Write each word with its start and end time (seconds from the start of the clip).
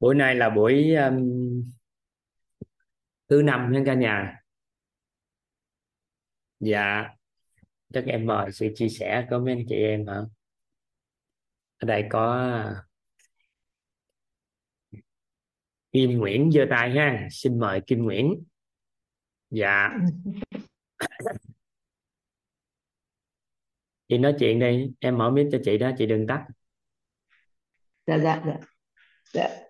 buổi 0.00 0.14
nay 0.14 0.34
là 0.34 0.50
buổi 0.50 0.94
um, 0.94 1.22
thứ 3.28 3.42
năm 3.42 3.72
nha 3.72 3.82
cả 3.86 3.94
nhà. 3.94 4.40
Dạ 6.60 7.14
chắc 7.94 8.04
em 8.06 8.26
mời 8.26 8.52
sự 8.52 8.68
chia 8.74 8.88
sẻ 8.88 9.26
của 9.30 9.38
mấy 9.38 9.54
anh 9.54 9.64
chị 9.68 9.74
em 9.74 10.06
hả? 10.06 10.20
Ở 11.76 11.86
đây 11.86 12.04
có 12.10 12.50
Kim 15.92 16.18
Nguyễn 16.18 16.50
giơ 16.52 16.66
tay 16.70 16.90
ha 16.90 17.28
xin 17.30 17.58
mời 17.58 17.80
Kim 17.86 18.02
Nguyễn. 18.02 18.44
Dạ. 19.50 19.90
Chị 24.08 24.18
nói 24.18 24.34
chuyện 24.38 24.58
đi 24.58 24.90
em 25.00 25.18
mở 25.18 25.30
mic 25.30 25.46
cho 25.52 25.58
chị 25.64 25.78
đó 25.78 25.90
chị 25.98 26.06
đừng 26.06 26.26
tắt. 26.26 26.46
Dạ 28.06 28.18
dạ 28.18 28.42
dạ, 28.46 28.56
dạ 29.32 29.63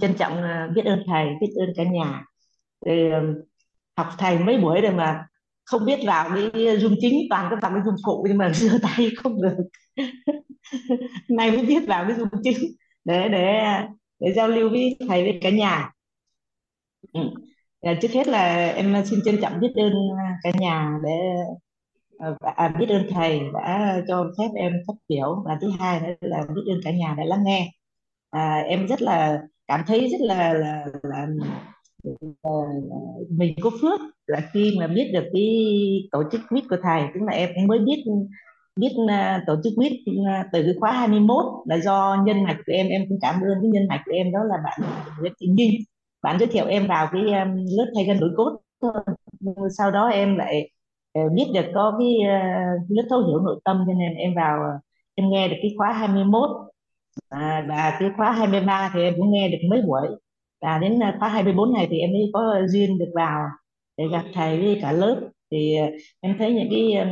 trân 0.00 0.14
trọng 0.18 0.42
à, 0.42 0.68
biết 0.74 0.82
ơn 0.84 1.02
thầy 1.06 1.26
biết 1.40 1.48
ơn 1.60 1.72
cả 1.76 1.84
nhà. 1.84 2.24
Thì, 2.86 3.10
ờ, 3.10 3.20
học 3.96 4.08
thầy 4.18 4.38
mấy 4.38 4.58
buổi 4.58 4.80
rồi 4.80 4.92
mà 4.92 5.26
không 5.64 5.84
biết 5.86 6.00
vào 6.06 6.30
cái 6.52 6.78
dung 6.78 6.94
chính 7.00 7.14
toàn 7.30 7.46
các 7.50 7.58
bạn 7.62 7.72
cái 7.74 7.82
dung 7.86 7.94
phụ 8.06 8.26
nhưng 8.28 8.38
mà 8.38 8.50
giơ 8.54 8.78
tay 8.82 9.10
không 9.22 9.42
được. 9.42 9.56
Nay 11.28 11.50
mới 11.50 11.66
biết 11.66 11.84
vào 11.88 12.04
cái 12.08 12.16
dung 12.16 12.28
chính 12.42 12.56
để 13.04 13.28
để 13.28 13.60
để 14.20 14.32
giao 14.32 14.48
lưu 14.48 14.70
với 14.70 14.96
thầy 15.08 15.22
với 15.22 15.38
cả 15.42 15.50
nhà. 15.50 15.90
Ừ. 17.12 17.20
Trước 18.02 18.12
hết 18.12 18.28
là 18.28 18.66
em 18.66 19.04
xin 19.04 19.20
trân 19.24 19.40
trọng 19.42 19.60
biết 19.60 19.72
ơn 19.76 19.92
à, 20.18 20.38
cả 20.42 20.50
nhà 20.60 20.98
để 21.04 21.10
à, 22.18 22.28
à, 22.56 22.68
biết 22.78 22.86
ơn 22.88 23.06
thầy 23.10 23.40
đã 23.54 23.96
cho 24.08 24.32
phép 24.38 24.48
em 24.56 24.72
phát 24.86 24.94
biểu. 25.08 25.42
Và 25.46 25.58
thứ 25.60 25.70
hai 25.78 26.00
nữa 26.00 26.14
là 26.20 26.42
biết 26.54 26.62
ơn 26.72 26.80
cả 26.84 26.90
nhà 26.90 27.14
đã 27.18 27.24
lắng 27.24 27.44
nghe 27.44 27.70
à, 28.32 28.62
em 28.68 28.86
rất 28.86 29.02
là 29.02 29.42
cảm 29.68 29.80
thấy 29.86 30.08
rất 30.08 30.20
là 30.20 30.52
là, 30.54 30.84
là, 31.02 31.26
là 32.42 32.66
mình 33.30 33.54
có 33.62 33.70
phước 33.82 34.00
là 34.26 34.40
khi 34.52 34.76
mà 34.80 34.86
biết 34.86 35.10
được 35.14 35.24
cái 35.32 35.48
tổ 36.12 36.22
chức 36.32 36.40
quýt 36.48 36.64
của 36.70 36.76
thầy. 36.82 37.02
Tức 37.14 37.20
là 37.22 37.32
em 37.32 37.50
cũng 37.54 37.66
mới 37.66 37.78
biết 37.78 38.04
biết 38.76 38.92
uh, 39.04 39.42
tổ 39.46 39.54
chức 39.64 39.72
quýt 39.76 39.92
uh, 40.10 40.46
từ 40.52 40.62
cái 40.62 40.74
khóa 40.80 40.92
21 40.92 41.44
là 41.66 41.78
do 41.78 42.16
nhân 42.26 42.44
mạch 42.44 42.56
của 42.66 42.72
em. 42.72 42.88
Em 42.88 43.02
cũng 43.08 43.18
cảm 43.22 43.34
ơn 43.34 43.58
cái 43.62 43.70
nhân 43.70 43.88
mạch 43.88 44.02
của 44.06 44.12
em 44.12 44.32
đó 44.32 44.38
là 44.44 44.56
bạn 44.64 44.80
Nguyễn 45.20 45.32
Thị 45.40 45.46
Ninh 45.56 45.70
bạn 46.22 46.38
giới 46.38 46.46
thiệu 46.46 46.66
em 46.66 46.86
vào 46.86 47.08
cái 47.12 47.22
um, 47.22 47.64
lớp 47.76 47.86
thay 47.94 48.04
gân 48.04 48.20
đổi 48.20 48.30
cốt 48.36 48.60
sau 49.78 49.90
đó 49.90 50.08
em 50.08 50.36
lại 50.36 50.70
uh, 51.18 51.32
biết 51.32 51.46
được 51.54 51.66
có 51.74 51.96
cái 51.98 52.14
uh, 52.18 52.90
lớp 52.90 53.02
thấu 53.10 53.18
hiểu 53.26 53.40
nội 53.40 53.60
tâm 53.64 53.84
cho 53.86 53.92
nên 53.92 54.14
em 54.14 54.34
vào 54.34 54.80
em 55.14 55.30
nghe 55.30 55.48
được 55.48 55.56
cái 55.62 55.74
khóa 55.78 55.92
21 55.92 56.50
à, 57.28 57.64
và 57.68 57.96
cái 58.00 58.10
khóa 58.16 58.32
23 58.32 58.90
thì 58.94 59.02
em 59.02 59.14
cũng 59.16 59.32
nghe 59.32 59.48
được 59.48 59.58
mấy 59.70 59.82
buổi. 59.82 60.08
Và 60.62 60.78
đến 60.78 61.02
à, 61.02 61.16
khóa 61.18 61.28
24 61.28 61.74
này 61.74 61.86
thì 61.90 61.98
em 61.98 62.10
mới 62.12 62.30
có 62.32 62.60
duyên 62.68 62.98
được 62.98 63.10
vào 63.14 63.48
để 63.96 64.04
gặp 64.12 64.24
thầy 64.34 64.60
với 64.60 64.78
cả 64.82 64.92
lớp. 64.92 65.20
Thì 65.50 65.76
à, 65.76 65.88
em 66.20 66.36
thấy 66.38 66.52
những 66.52 66.68
cái 66.70 67.06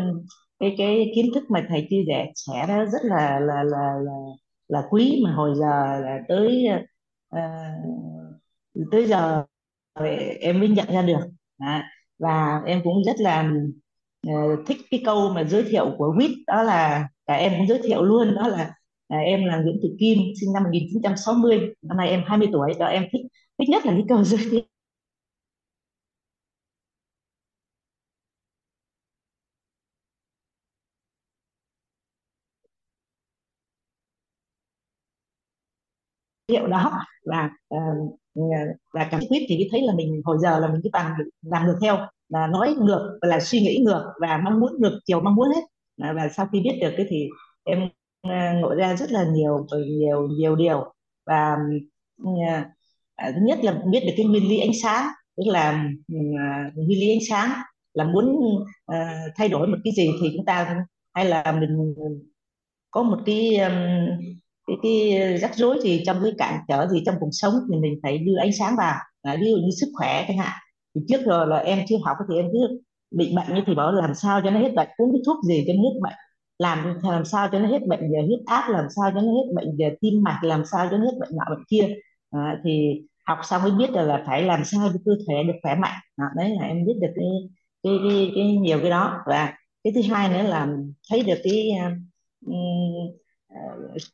cái 0.61 0.75
cái 0.79 1.13
kiến 1.15 1.27
thức 1.35 1.45
mà 1.51 1.67
thầy 1.69 1.87
chia 1.91 2.05
sẻ 2.09 2.27
sẻ 2.35 2.67
đó 2.69 2.85
rất 2.85 3.03
là 3.05 3.41
là 3.41 3.63
là 3.63 3.95
là 4.05 4.13
là 4.69 4.83
quý 4.91 5.21
mà 5.25 5.33
hồi 5.33 5.55
giờ 5.57 6.01
là 6.01 6.19
tới 6.29 6.67
uh, 7.37 7.41
tới 8.91 9.07
giờ 9.07 9.45
em 10.41 10.59
mới 10.61 10.69
nhận 10.69 10.87
ra 10.93 11.03
được. 11.03 11.21
À, 11.59 11.89
và 12.19 12.63
em 12.67 12.81
cũng 12.85 13.05
rất 13.07 13.17
là 13.19 13.53
uh, 14.29 14.61
thích 14.67 14.79
cái 14.91 15.03
câu 15.05 15.31
mà 15.35 15.45
giới 15.45 15.63
thiệu 15.71 15.95
của 15.99 16.15
Wit 16.19 16.35
đó 16.47 16.63
là 16.63 17.09
cả 17.27 17.35
em 17.35 17.53
cũng 17.59 17.69
giới 17.69 17.81
thiệu 17.83 18.03
luôn 18.03 18.35
đó 18.35 18.49
là 18.49 18.75
à, 19.11 19.19
em 19.19 19.45
là 19.47 19.61
Nguyễn 19.63 19.79
Thị 19.83 19.91
Kim 20.01 20.19
sinh 20.41 20.53
năm 20.55 20.63
1960 20.65 21.61
năm 21.83 21.97
nay 21.97 22.09
em 22.11 22.23
20 22.27 22.49
tuổi 22.53 22.73
đó 22.81 22.87
em 22.87 23.05
thích 23.13 23.23
thích 23.59 23.69
nhất 23.71 23.87
là 23.87 23.93
cái 23.93 24.05
câu 24.09 24.25
giới 24.25 24.41
thiệu 24.51 24.63
hiệu 36.53 36.67
đó. 36.67 36.93
Và 37.27 37.51
ờ, 37.69 37.79
và 38.95 39.09
cảm 39.11 39.21
quyết 39.29 39.39
thì 39.49 39.69
thấy 39.73 39.83
là 39.83 39.95
mình 39.97 40.23
hồi 40.25 40.37
giờ 40.43 40.59
là 40.61 40.69
mình 40.73 40.81
cứ 40.85 40.89
toàn 40.93 41.13
làm 41.43 41.67
được 41.67 41.79
theo 41.83 41.99
là 42.29 42.47
nói 42.47 42.75
ngược 42.81 43.19
là 43.23 43.41
suy 43.41 43.61
nghĩ 43.61 43.79
ngược 43.85 44.05
và 44.21 44.39
mong 44.45 44.61
muốn 44.61 44.73
ngược 44.81 44.99
chiều 45.07 45.21
mong 45.21 45.35
muốn 45.35 45.49
hết. 45.55 45.61
Và 46.17 46.29
sau 46.37 46.47
khi 46.53 46.61
biết 46.61 46.79
được 46.83 46.91
cái 46.97 47.07
thì 47.11 47.29
em 47.65 47.89
Ờ, 48.23 48.31
ngộ 48.61 48.75
ra 48.75 48.97
rất 48.97 49.11
là 49.13 49.25
nhiều 49.33 49.67
nhiều 49.87 50.29
nhiều 50.29 50.57
điều. 50.57 50.95
Và 51.27 51.57
à, 52.49 52.71
à, 53.17 53.31
nhất 53.43 53.59
là 53.63 53.83
biết 53.93 54.01
được 54.07 54.13
cái 54.17 54.27
nguyên 54.27 54.49
lý 54.49 54.59
ánh 54.59 54.73
sáng 54.83 55.07
tức 55.37 55.43
là 55.47 55.71
à, 56.39 56.71
nguyên 56.75 56.99
lý 57.01 57.11
ánh 57.11 57.19
sáng 57.29 57.51
là 57.95 58.05
muốn 58.05 58.37
ờ, 58.85 58.97
thay 59.37 59.49
đổi 59.49 59.67
một 59.69 59.77
cái 59.85 59.93
gì 59.97 60.11
thì 60.23 60.29
chúng 60.37 60.45
ta 60.47 60.77
hay 61.15 61.25
là 61.25 61.53
mình 61.61 61.95
có 62.91 63.03
một 63.03 63.19
cái 63.27 63.51
cái 64.67 64.77
cái 64.83 65.39
rắc 65.39 65.55
rối 65.57 65.79
gì 65.83 66.03
trong 66.07 66.17
cái 66.23 66.33
cản 66.39 66.61
trở 66.69 66.89
gì 66.89 67.03
trong 67.07 67.15
cuộc 67.21 67.29
sống 67.33 67.55
thì 67.73 67.79
mình 67.81 68.01
phải 68.03 68.19
đưa 68.19 68.37
ánh 68.41 68.51
sáng 68.59 68.75
vào. 68.79 68.95
À, 69.23 69.37
ví 69.41 69.47
dụ 69.51 69.57
như 69.57 69.71
sức 69.81 69.87
khỏe 69.99 70.25
chẳng 70.29 70.39
hạn 70.39 70.53
thì 70.95 71.01
trước 71.09 71.21
rồi 71.27 71.47
là 71.47 71.57
em 71.57 71.79
chưa 71.89 71.97
học 72.05 72.17
thì 72.29 72.37
em 72.37 72.47
cứ 72.53 72.81
bị 73.11 73.33
bệnh 73.37 73.55
như 73.55 73.61
thì 73.67 73.75
bảo 73.75 73.93
làm 73.93 74.15
sao 74.15 74.41
cho 74.45 74.51
nó 74.51 74.61
hết 74.61 74.73
bệnh 74.77 74.89
uống 74.99 75.13
cái 75.13 75.21
thuốc 75.27 75.37
gì 75.45 75.65
cho 75.67 75.73
nó 75.77 75.83
hết 75.83 76.01
bệnh 76.03 76.15
làm 76.61 76.99
làm 77.03 77.25
sao 77.25 77.49
cho 77.53 77.59
nó 77.59 77.69
hết 77.69 77.87
bệnh 77.89 78.01
về 78.01 78.23
huyết 78.27 78.39
áp 78.47 78.71
làm 78.71 78.85
sao 78.97 79.11
cho 79.15 79.21
nó 79.21 79.33
hết 79.33 79.53
bệnh 79.55 79.77
về 79.79 79.97
tim 80.01 80.23
mạch 80.23 80.41
làm 80.43 80.63
sao 80.73 80.89
cho 80.91 80.99
nó 80.99 81.05
hết 81.05 81.17
bệnh 81.21 81.31
nọ 81.37 81.45
bệnh 81.51 81.65
kia. 81.69 81.95
À, 82.31 82.61
thì 82.65 83.03
học 83.27 83.39
xong 83.45 83.63
mới 83.63 83.73
biết 83.73 83.91
được 83.95 84.07
là 84.07 84.25
phải 84.27 84.43
làm 84.43 84.65
sao 84.65 84.89
cho 84.93 84.99
cơ 85.05 85.13
thể 85.29 85.35
được 85.47 85.53
khỏe 85.63 85.75
mạnh. 85.75 86.01
À, 86.17 86.27
đấy 86.37 86.51
là 86.61 86.67
em 86.67 86.87
biết 86.87 86.95
được 87.01 87.13
cái 87.17 87.27
cái, 87.83 87.93
cái, 88.09 88.33
cái 88.35 88.45
nhiều 88.45 88.79
cái 88.81 88.91
đó. 88.91 89.19
Và 89.27 89.55
cái 89.85 89.93
thứ 89.95 90.03
hai 90.03 90.29
nữa 90.29 90.43
là 90.43 90.69
thấy 91.11 91.23
được 91.23 91.39
cái 91.45 91.71
um, 92.47 92.53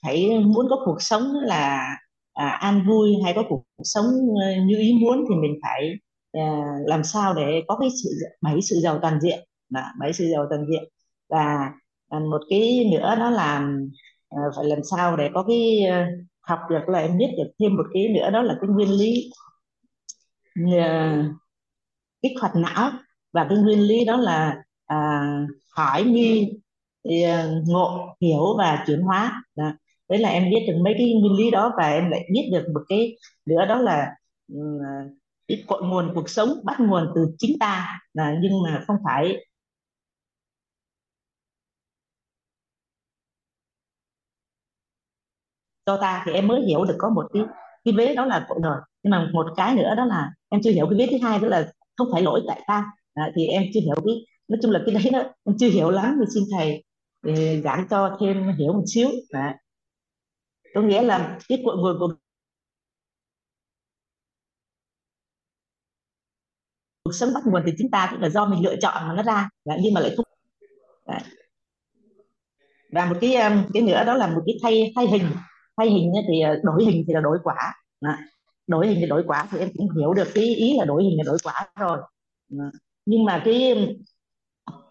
thấy 0.03 0.39
muốn 0.45 0.67
có 0.71 0.77
cuộc 0.85 0.97
sống 1.03 1.23
là 1.43 1.97
à, 2.33 2.49
an 2.49 2.85
vui 2.87 3.11
hay 3.25 3.33
có 3.37 3.43
cuộc 3.49 3.65
sống 3.85 4.05
ờ, 4.41 4.63
như 4.67 4.79
ý 4.79 4.93
muốn 5.01 5.25
thì 5.29 5.35
mình 5.37 5.59
phải 5.63 5.93
à, 6.33 6.63
làm 6.87 7.05
sao 7.05 7.35
để 7.35 7.63
có 7.69 7.77
cái 7.81 7.89
sự 8.05 8.11
bảy 8.43 8.63
sự 8.63 8.77
giàu 8.83 8.99
toàn 9.03 9.21
diện. 9.21 9.39
Là 9.71 9.93
bảy 10.01 10.13
sự 10.13 10.25
giàu 10.33 10.47
toàn 10.51 10.67
diện. 10.71 10.85
Và 11.29 11.73
à, 12.09 12.19
một 12.19 12.41
cái 12.51 12.91
nữa 12.93 13.15
đó 13.19 13.31
là 13.31 13.69
à, 14.29 14.39
phải 14.57 14.65
làm 14.65 14.79
sao 14.91 15.17
để 15.17 15.31
có 15.35 15.45
cái 15.49 15.85
à, 15.91 16.09
học 16.41 16.59
được 16.71 16.89
là 16.89 16.99
em 16.99 17.19
biết 17.19 17.29
được 17.39 17.51
thêm 17.61 17.77
một 17.77 17.87
cái 17.95 18.09
nữa 18.09 18.31
đó 18.31 18.43
là 18.43 18.57
cái 18.61 18.71
nguyên 18.71 18.91
lý 18.91 19.31
à, 20.79 21.29
kích 22.23 22.33
hoạt 22.41 22.53
não. 22.57 22.91
Và 23.33 23.47
cái 23.49 23.59
nguyên 23.59 23.81
lý 23.81 24.05
đó 24.05 24.17
là 24.17 24.57
à, 24.87 24.97
hỏi 25.77 26.05
nghi 26.05 26.53
ngộ 27.67 28.17
hiểu 28.21 28.57
và 28.59 28.85
chuyển 28.87 29.01
hóa. 29.01 29.43
Đó. 29.57 29.73
đấy 30.09 30.19
là 30.19 30.29
em 30.29 30.51
biết 30.51 30.65
được 30.69 30.75
mấy 30.85 30.95
cái 30.99 31.15
nguyên 31.21 31.33
lý 31.33 31.51
đó 31.51 31.73
và 31.79 31.89
em 31.89 32.11
lại 32.11 32.29
biết 32.33 32.49
được 32.53 32.65
một 32.75 32.81
cái 32.89 33.17
nữa 33.47 33.67
đó 33.69 33.77
là 33.79 34.11
ừ, 34.49 34.57
cái 35.49 35.65
cội 35.67 35.83
nguồn 35.83 36.13
cuộc 36.15 36.29
sống 36.31 36.49
bắt 36.65 36.81
nguồn 36.81 37.13
từ 37.15 37.27
chính 37.39 37.59
ta. 37.61 38.01
Là 38.15 38.35
nhưng 38.43 38.63
mà 38.63 38.85
không 38.87 38.97
phải 39.05 39.47
cho 45.87 45.99
ta 46.01 46.23
thì 46.27 46.33
em 46.33 46.47
mới 46.47 46.61
hiểu 46.61 46.85
được 46.85 46.97
có 46.99 47.11
một 47.11 47.27
cái 47.33 47.43
cái 47.85 47.95
vế 47.97 48.15
đó 48.15 48.25
là 48.25 48.47
cội 48.49 48.59
rồi 48.63 48.77
nhưng 49.03 49.11
mà 49.11 49.31
một 49.33 49.47
cái 49.57 49.75
nữa 49.75 49.95
đó 49.97 50.05
là 50.05 50.31
em 50.49 50.61
chưa 50.65 50.71
hiểu 50.71 50.87
cái 50.91 50.99
vế 50.99 51.07
thứ 51.11 51.27
hai 51.27 51.39
đó 51.39 51.49
là 51.49 51.73
không 51.97 52.09
phải 52.13 52.23
lỗi 52.23 52.43
tại 52.49 52.61
ta. 52.67 52.93
À, 53.15 53.33
thì 53.37 53.47
em 53.47 53.63
chưa 53.75 53.81
hiểu 53.81 53.95
cái 54.07 54.15
nói 54.49 54.59
chung 54.63 54.71
là 54.71 54.83
cái 54.87 54.95
đấy 54.95 55.11
đó 55.13 55.19
em 55.45 55.57
chưa 55.59 55.69
hiểu 55.69 55.91
lắm. 55.91 56.17
Thì 56.21 56.27
xin 56.35 56.45
thầy 56.53 56.85
thì 57.27 57.63
giảng 57.63 57.87
cho 57.91 58.17
thêm 58.21 58.53
hiểu 58.59 58.73
một 58.73 58.85
xíu. 58.87 59.09
À. 59.31 59.59
có 60.75 60.83
nghĩa 60.83 61.03
là 61.03 61.39
cái 61.49 61.63
cội 61.65 61.77
nguồn 61.77 61.99
của 61.99 62.15
cuộc 67.05 67.13
sống 67.13 67.31
bắt 67.35 67.43
nguồn 67.47 67.63
từ 67.67 67.73
chúng 67.79 67.91
ta 67.91 68.09
cũng 68.11 68.21
là 68.21 68.29
do 68.29 68.47
mình 68.47 68.65
lựa 68.65 68.77
chọn 68.81 69.09
mà 69.09 69.15
nó 69.15 69.23
ra. 69.23 69.49
Đấy, 69.65 69.79
nhưng 69.83 69.95
mà 69.95 70.01
lại 70.01 70.15
không. 70.17 70.27
Đấy. 71.07 71.21
và 72.93 73.07
một 73.07 73.17
cái 73.21 73.35
um, 73.37 73.65
cái 73.75 73.83
nữa 73.83 74.05
đó 74.07 74.15
là 74.15 74.27
một 74.27 74.43
cái 74.47 74.57
thay 74.63 74.93
thay 74.97 75.07
hình 75.07 75.25
thay 75.77 75.91
hình 75.91 76.13
thì 76.29 76.41
ờ, 76.41 76.61
đổi 76.65 76.85
hình 76.85 77.05
thì 77.09 77.15
là 77.15 77.21
đổi 77.21 77.39
quả. 77.45 77.57
Đổi 78.67 78.87
hình 78.89 78.99
thì 79.01 79.07
đổi 79.07 79.25
quả 79.27 79.49
thì 79.51 79.59
em 79.59 79.69
cũng 79.79 79.89
hiểu 79.97 80.15
được 80.15 80.29
cái 80.35 80.45
ý 80.45 80.79
là 80.79 80.85
đổi 80.85 81.05
hình 81.05 81.19
là 81.19 81.25
đổi 81.27 81.39
quả 81.45 81.69
rồi. 81.77 81.99
Nhưng 83.07 83.25
mà 83.25 83.43
cái 83.45 83.75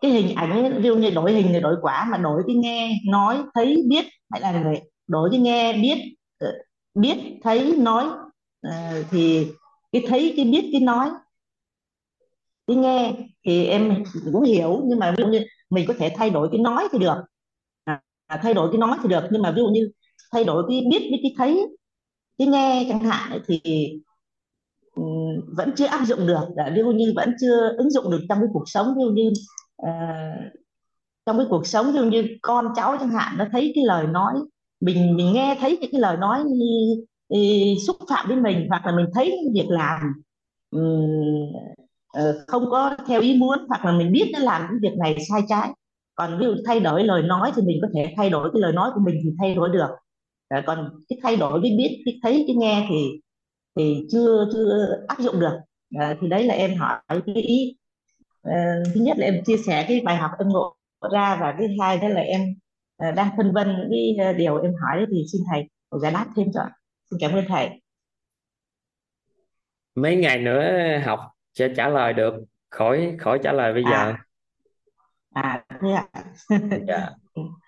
cái 0.02 0.12
hình 0.12 0.36
ảnh 0.36 0.82
ví 0.82 0.88
dụ 0.88 0.96
như 0.96 1.10
đổi 1.10 1.34
hình 1.34 1.48
thì 1.54 1.60
đổi 1.60 1.76
quả 1.82 2.08
mà 2.12 2.18
đổi 2.18 2.44
cái 2.48 2.56
nghe 2.56 2.92
nói 3.10 3.38
thấy 3.54 3.84
biết 3.90 4.06
hay 4.32 4.42
là 4.42 4.62
người 4.62 4.76
đổi 5.08 5.30
cái 5.32 5.40
nghe 5.40 5.74
biết 5.74 5.98
ờ, 6.40 6.48
biết 6.96 7.18
thấy 7.44 7.76
nói 7.78 8.06
ờ, 8.62 8.72
thì 9.12 9.48
cái 9.92 10.04
thấy 10.08 10.34
cái 10.38 10.46
biết 10.46 10.70
cái 10.72 10.82
nói 10.82 11.10
cái 12.68 12.78
nghe 12.78 13.14
thì 13.46 13.66
em 13.66 14.04
cũng 14.34 14.44
hiểu. 14.44 14.82
Nhưng 14.86 15.00
mà 15.00 15.12
ví 15.18 15.24
dụ 15.24 15.28
như 15.28 15.46
mình 15.70 15.86
có 15.88 15.94
thể 16.00 16.14
thay 16.18 16.30
đổi 16.30 16.50
cái 16.52 16.60
nói 16.62 16.88
thì 16.92 17.00
được. 17.00 17.16
À, 17.86 18.02
thay 18.44 18.54
đổi 18.54 18.70
cái 18.72 18.78
nói 18.80 18.98
thì 19.04 19.10
được. 19.10 19.24
Nhưng 19.32 19.42
mà 19.42 19.52
ví 19.52 19.58
dụ 19.62 19.68
như 19.68 19.90
thay 20.36 20.44
đổi 20.44 20.64
cái 20.70 20.84
biết 20.90 21.08
với 21.10 21.20
cái 21.24 21.34
thấy 21.38 21.68
cái 22.38 22.48
nghe 22.48 22.86
chẳng 22.90 23.00
hạn 23.00 23.32
ấy 23.32 23.40
thì 23.48 23.62
ừ, 24.96 25.04
vẫn 25.58 25.72
chưa 25.76 25.86
áp 25.86 26.06
dụng 26.06 26.28
được. 26.28 26.46
Đã 26.56 26.72
ví 26.76 26.82
dụ 26.82 26.92
như 26.92 27.14
vẫn 27.16 27.34
chưa 27.42 27.76
ứng 27.78 27.92
dụng 27.92 28.12
được 28.12 28.22
trong 28.30 28.38
cái 28.40 28.48
cuộc 28.54 28.64
sống 28.66 28.88
ví 28.98 29.04
dụ 29.04 29.10
như 29.10 29.32
uh, 29.82 30.54
trong 31.26 31.38
cái 31.38 31.48
cuộc 31.50 31.68
sống 31.68 31.86
ví 31.86 32.00
dụ 32.00 32.06
như 32.06 32.28
con 32.42 32.68
cháu 32.76 32.98
chẳng 33.00 33.10
hạn 33.10 33.36
nó 33.38 33.46
thấy 33.52 33.72
cái 33.76 33.84
lời 33.88 34.08
nói 34.08 34.34
mình 34.82 35.16
mình 35.16 35.34
nghe 35.34 35.58
thấy 35.60 35.78
những 35.82 35.92
cái 35.92 36.02
lời 36.02 36.18
nói 36.18 36.44
như, 36.44 36.96
như, 37.30 37.76
xúc 37.88 37.98
phạm 38.10 38.30
đến 38.30 38.44
mình 38.44 38.66
hoặc 38.70 38.86
là 38.86 38.96
mình 38.96 39.06
thấy 39.14 39.26
những 39.44 39.54
việc 39.54 39.70
làm 39.70 40.02
um, 40.72 41.54
không 42.48 42.66
có 42.72 42.96
theo 43.08 43.22
ý 43.22 43.38
muốn 43.38 43.60
hoặc 43.68 43.86
là 43.86 43.92
mình 43.92 44.12
biết 44.12 44.30
nó 44.34 44.40
làm 44.40 44.68
những 44.72 44.80
việc 44.82 44.98
này 44.98 45.18
sai 45.30 45.42
trái. 45.50 45.70
Còn 46.16 46.40
ví 46.40 46.46
dụ 46.46 46.56
thay 46.66 46.80
đổi 46.80 47.04
lời 47.04 47.22
nói 47.22 47.52
thì 47.56 47.62
mình 47.62 47.78
có 47.82 47.88
thể 47.96 48.14
thay 48.18 48.30
đổi 48.30 48.50
cái 48.54 48.62
lời 48.62 48.74
nói 48.74 48.92
của 48.94 49.02
mình 49.06 49.16
thì 49.24 49.30
thay 49.40 49.56
đổi 49.56 49.70
được. 49.70 49.90
Ờ, 50.48 50.62
còn 50.68 50.90
cái 51.10 51.20
thay 51.24 51.36
đổi 51.36 51.60
cái 51.64 51.72
biết 51.78 52.04
cái 52.06 52.20
thấy 52.24 52.44
cái 52.48 52.56
nghe 52.56 52.86
thì 52.90 53.22
thì 53.78 54.08
chưa 54.12 54.46
chưa 54.54 54.88
áp 55.08 55.20
dụng 55.20 55.40
được. 55.40 55.60
Ờ, 56.00 56.16
thì 56.22 56.28
đấy 56.30 56.44
là 56.44 56.54
em 56.54 56.76
hỏi 56.78 57.00
cái 57.10 57.36
ý. 57.36 57.76
Ờ, 58.42 58.52
thứ 58.96 59.02
nhất 59.02 59.18
là 59.20 59.26
em 59.26 59.44
chia 59.46 59.58
sẻ 59.68 59.86
cái 59.88 60.02
bài 60.06 60.18
học 60.18 60.32
em 60.40 60.50
ngộ 60.50 60.76
ra 61.14 61.38
và 61.42 61.56
cái 61.60 61.68
hai 61.82 61.98
đó 61.98 62.08
là 62.08 62.22
em 62.22 62.42
ờ, 62.98 63.12
đang 63.12 63.30
phân 63.38 63.54
vân 63.54 63.68
những 63.68 63.90
cái 63.92 64.26
ờ, 64.28 64.34
điều 64.34 64.58
em 64.58 64.74
hỏi 64.82 64.98
đấy 64.98 65.06
thì 65.12 65.24
xin 65.32 65.42
thầy 65.52 65.70
giải 66.02 66.12
đáp 66.12 66.26
thêm 66.36 66.48
cho 66.54 66.62
xin 67.12 67.20
cảm 67.22 67.32
ơn 67.34 67.46
thầy. 67.50 67.70
Mấy 69.96 70.16
ngày 70.16 70.40
nữa 70.40 70.72
học 71.06 71.20
sẽ 71.54 71.70
trả 71.78 71.90
lời 71.90 72.14
được. 72.14 72.34
Khỏi 72.70 73.16
khỏi 73.20 73.40
trả 73.44 73.54
lời 73.54 73.74
bây 73.74 73.84
giờ. 73.86 74.14
À 74.14 74.26
à 75.36 75.64
thế 75.82 75.92
ạ. 75.92 76.24
Dạ 76.88 77.10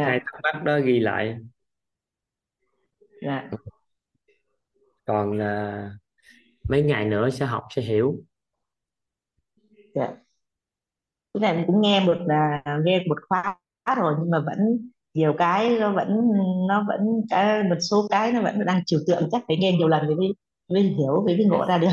hai 0.00 0.20
dạ 0.20 0.24
thắc 0.26 0.40
mắc 0.42 0.64
đó 0.64 0.80
ghi 0.80 1.00
lại. 1.00 1.38
Dạ. 3.22 3.50
Còn 5.04 5.38
à, 5.42 5.90
mấy 6.68 6.82
ngày 6.82 7.04
nữa 7.04 7.30
sẽ 7.30 7.46
học 7.46 7.64
sẽ 7.70 7.82
hiểu. 7.82 8.16
Dạ. 9.94 10.14
Cái 11.34 11.40
này 11.40 11.56
mình 11.56 11.64
cũng 11.66 11.80
nghe 11.80 12.00
một 12.00 12.16
là 12.26 12.62
nghe 12.84 13.04
một 13.08 13.18
khóa 13.28 13.56
rồi 13.96 14.14
nhưng 14.18 14.30
mà 14.30 14.38
vẫn 14.46 14.58
nhiều 15.14 15.34
cái 15.38 15.78
nó 15.80 15.92
vẫn 15.92 16.08
nó 16.68 16.84
vẫn 16.88 17.00
cái 17.30 17.62
một 17.62 17.76
số 17.90 18.06
cái 18.10 18.32
nó 18.32 18.42
vẫn 18.42 18.64
đang 18.66 18.84
trừu 18.86 19.00
tượng. 19.06 19.28
Chắc 19.32 19.42
phải 19.48 19.56
nghe 19.56 19.72
nhiều 19.72 19.88
lần 19.88 20.06
mới 20.06 20.34
mới 20.68 20.82
hiểu 20.82 21.22
mới 21.26 21.36
mới 21.36 21.46
ngộ 21.46 21.64
ra 21.68 21.78
được. 21.78 21.88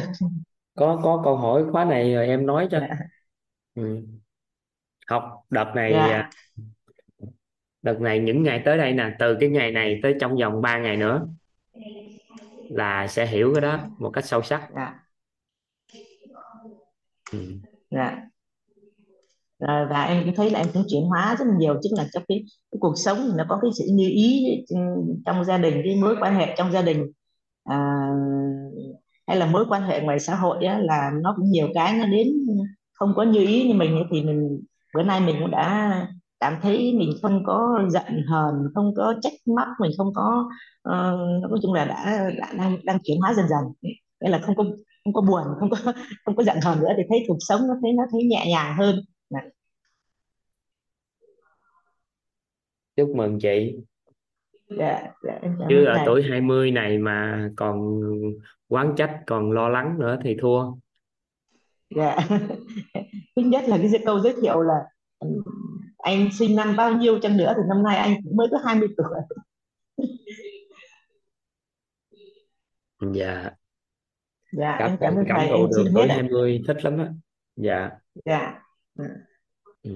Có 0.75 0.99
có 1.03 1.21
câu 1.23 1.37
hỏi 1.37 1.63
khóa 1.71 1.85
này 1.85 2.13
rồi 2.13 2.27
em 2.27 2.45
nói 2.45 2.67
cho. 2.71 2.79
Dạ. 2.79 2.87
Ừ. 3.75 4.05
học 5.07 5.23
đợt 5.49 5.71
này 5.75 5.93
à, 5.93 6.07
dạ 6.09 6.29
đợt 7.81 8.01
này 8.01 8.19
những 8.19 8.43
ngày 8.43 8.61
tới 8.65 8.77
đây 8.77 8.93
nè 8.93 9.15
từ 9.19 9.37
cái 9.39 9.49
ngày 9.49 9.71
này 9.71 9.99
tới 10.03 10.15
trong 10.21 10.37
vòng 10.37 10.61
3 10.61 10.79
ngày 10.79 10.97
nữa 10.97 11.27
là 12.69 13.07
sẽ 13.07 13.25
hiểu 13.25 13.53
cái 13.53 13.61
đó 13.61 13.79
một 13.97 14.09
cách 14.13 14.25
sâu 14.25 14.41
sắc. 14.41 14.69
Dạ. 14.75 14.99
Ừ. 17.31 17.37
dạ. 17.89 18.27
Rồi, 19.59 19.87
và 19.89 20.03
em 20.03 20.23
cũng 20.25 20.35
thấy 20.35 20.49
là 20.49 20.59
em 20.59 20.67
cũng 20.73 20.83
chuyển 20.89 21.03
hóa 21.03 21.35
rất 21.39 21.45
là 21.47 21.53
nhiều 21.59 21.73
tức 21.73 21.89
là 21.97 22.07
trong 22.13 22.23
cái, 22.27 22.43
cái 22.71 22.77
cuộc 22.79 22.93
sống 22.97 23.17
nó 23.37 23.45
có 23.49 23.59
cái 23.61 23.71
sự 23.79 23.85
như 23.91 24.09
ý 24.09 24.45
ừ, 24.69 24.77
trong 25.25 25.45
gia 25.45 25.57
đình 25.57 25.81
cái 25.85 25.95
mối 25.95 26.15
quan 26.21 26.35
hệ 26.35 26.55
trong 26.57 26.71
gia 26.71 26.81
đình. 26.81 27.11
À, 27.63 27.77
hay 29.27 29.37
là 29.37 29.45
mối 29.45 29.65
quan 29.69 29.81
hệ 29.83 30.01
ngoài 30.01 30.19
xã 30.19 30.35
hội 30.35 30.65
á, 30.65 30.79
là 30.79 31.11
nó 31.23 31.33
cũng 31.37 31.51
nhiều 31.51 31.67
cái 31.73 31.93
nó 31.97 32.05
đến 32.05 32.27
không 32.93 33.13
có 33.15 33.23
như 33.23 33.39
ý 33.39 33.67
như 33.67 33.73
mình 33.73 34.03
thì 34.11 34.23
mình 34.23 34.61
bữa 34.95 35.03
nay 35.03 35.19
mình 35.19 35.35
cũng 35.39 35.51
đã 35.51 35.91
cảm 36.41 36.57
thấy 36.61 36.93
mình 36.97 37.09
không 37.21 37.43
có 37.45 37.79
giận 37.89 38.23
hờn 38.27 38.55
không 38.75 38.93
có 38.97 39.15
trách 39.21 39.33
móc 39.45 39.67
mình 39.79 39.91
không 39.97 40.13
có 40.15 40.49
uh, 40.89 41.51
nói 41.51 41.59
chung 41.61 41.73
là 41.73 41.85
đã, 41.85 42.29
đã 42.39 42.53
đang 42.57 42.77
đang 42.83 42.97
chuyển 43.03 43.19
hóa 43.19 43.33
dần 43.33 43.45
dần. 43.49 43.91
Nghĩa 44.21 44.29
là 44.29 44.39
không 44.39 44.55
có 44.55 44.63
không 45.03 45.13
có 45.13 45.21
buồn 45.21 45.43
không 45.59 45.69
có 45.69 45.77
không 46.25 46.35
có 46.35 46.43
giận 46.43 46.57
hờn 46.63 46.79
nữa 46.79 46.89
thì 46.97 47.03
thấy 47.09 47.19
cuộc 47.27 47.37
sống 47.39 47.61
nó 47.67 47.73
thấy 47.81 47.91
nó 47.93 48.03
thấy 48.11 48.23
nhẹ 48.23 48.45
nhàng 48.49 48.75
hơn. 48.77 48.95
Dạ. 49.29 49.39
chúc 52.95 53.09
mừng 53.15 53.39
chị. 53.39 53.75
Dạ 54.77 55.01
dạ 55.23 55.39
chứ 55.69 55.85
ở 55.85 55.93
thầy. 55.95 56.05
tuổi 56.05 56.23
20 56.29 56.71
này 56.71 56.97
mà 56.97 57.49
còn 57.55 58.01
quán 58.67 58.93
trách 58.97 59.19
còn 59.27 59.51
lo 59.51 59.69
lắng 59.69 59.99
nữa 59.99 60.17
thì 60.23 60.35
thua. 60.41 60.71
Dạ. 61.95 62.17
Thứ 63.35 63.41
nhất 63.41 63.63
là 63.67 63.77
cái 63.77 64.01
câu 64.05 64.19
giới 64.19 64.35
thiệu 64.41 64.61
là 64.61 64.75
anh 66.01 66.29
sinh 66.31 66.55
năm 66.55 66.75
bao 66.75 66.93
nhiêu 66.93 67.19
chăng 67.19 67.37
nữa 67.37 67.53
thì 67.57 67.63
năm 67.69 67.83
nay 67.83 67.97
anh 67.97 68.15
cũng 68.23 68.35
mới 68.37 68.47
có 68.51 68.57
20 68.65 68.87
tuổi. 68.97 69.07
Dạ. 73.13 73.51
Dạ 74.51 74.75
cảm 74.79 74.91
em 74.91 74.97
cảm 74.99 75.15
ơn 75.15 75.25
cảm 75.27 75.37
thầy 75.39 75.47
thụ 75.49 75.55
em 75.55 75.69
được 75.69 75.83
xin 75.85 75.93
hết 75.93 76.07
ạ. 76.09 76.15
20 76.15 76.61
thích 76.67 76.77
lắm 76.83 76.97
á. 76.97 77.13
Dạ. 77.55 77.89
Dạ. 78.25 78.61
Ừ. 79.83 79.91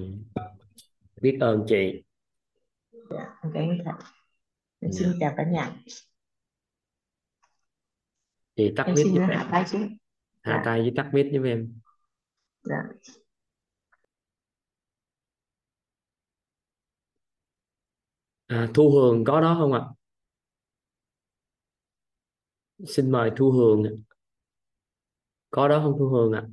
biết 1.21 1.37
ơn 1.41 1.65
chị. 1.67 2.03
Dạ 2.91 3.25
em 3.43 3.51
cảm 3.53 3.69
ơn 3.69 3.77
thầy. 3.85 3.93
Em 4.79 4.91
xin 4.91 5.07
dạ. 5.07 5.17
chào 5.19 5.33
cả 5.37 5.43
nhà. 5.43 5.71
Chị 8.55 8.73
tắt 8.75 8.83
em 8.87 8.95
mic 8.95 9.05
xin 9.05 9.15
giúp 9.15 9.21
hạ 9.21 9.39
em. 9.39 9.47
tay 9.51 9.65
xuống. 9.65 9.97
Hạ 10.41 10.53
dạ. 10.57 10.61
tay 10.65 10.81
với 10.81 10.93
tắt 10.95 11.09
mic 11.13 11.25
giúp 11.31 11.43
em. 11.43 11.79
Dạ 12.63 12.81
à, 18.47 18.67
Thu 18.73 18.91
Hường 18.91 19.23
có 19.23 19.41
đó 19.41 19.55
không 19.59 19.73
ạ? 19.73 19.81
Xin 22.87 23.11
mời 23.11 23.31
Thu 23.37 23.51
Hường 23.51 23.83
ạ. 23.83 23.91
có 25.49 25.67
đó 25.67 25.81
không 25.83 25.95
Thu 25.99 26.09
Hường 26.09 26.31
ạ? 26.31 26.43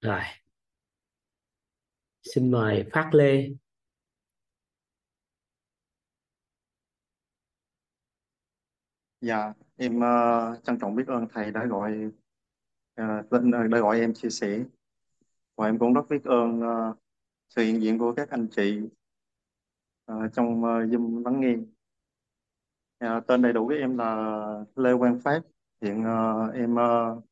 Rồi. 0.00 0.20
Xin 2.22 2.50
mời 2.50 2.84
Phát 2.92 3.10
Lê. 3.14 3.48
Dạ, 9.20 9.54
em 9.76 9.96
uh, 9.96 10.64
trân 10.64 10.78
trọng 10.80 10.94
biết 10.94 11.04
ơn 11.06 11.26
thầy 11.32 11.50
đã 11.52 11.66
gọi 11.66 11.92
uh, 13.02 13.30
đã 13.70 13.78
gọi 13.80 14.00
em 14.00 14.14
chia 14.14 14.30
sẻ. 14.30 14.64
Và 15.56 15.66
em 15.66 15.78
cũng 15.78 15.94
rất 15.94 16.02
biết 16.10 16.24
ơn 16.24 16.60
uh, 16.60 16.96
sự 17.48 17.62
hiện 17.62 17.82
diện 17.82 17.98
của 17.98 18.14
các 18.16 18.30
anh 18.30 18.48
chị 18.50 18.80
uh, 20.12 20.32
trong 20.32 20.58
uh, 20.58 20.64
Zoom 20.64 21.24
lắng 21.24 21.40
nghe. 21.40 21.56
Uh, 23.04 23.26
tên 23.26 23.42
đầy 23.42 23.52
đủ 23.52 23.66
của 23.66 23.74
em 23.74 23.98
là 23.98 24.64
Lê 24.76 24.90
Quang 24.98 25.20
Phát. 25.20 25.42
Hiện 25.80 26.00
uh, 26.00 26.54
em 26.54 26.74
uh, 26.74 27.24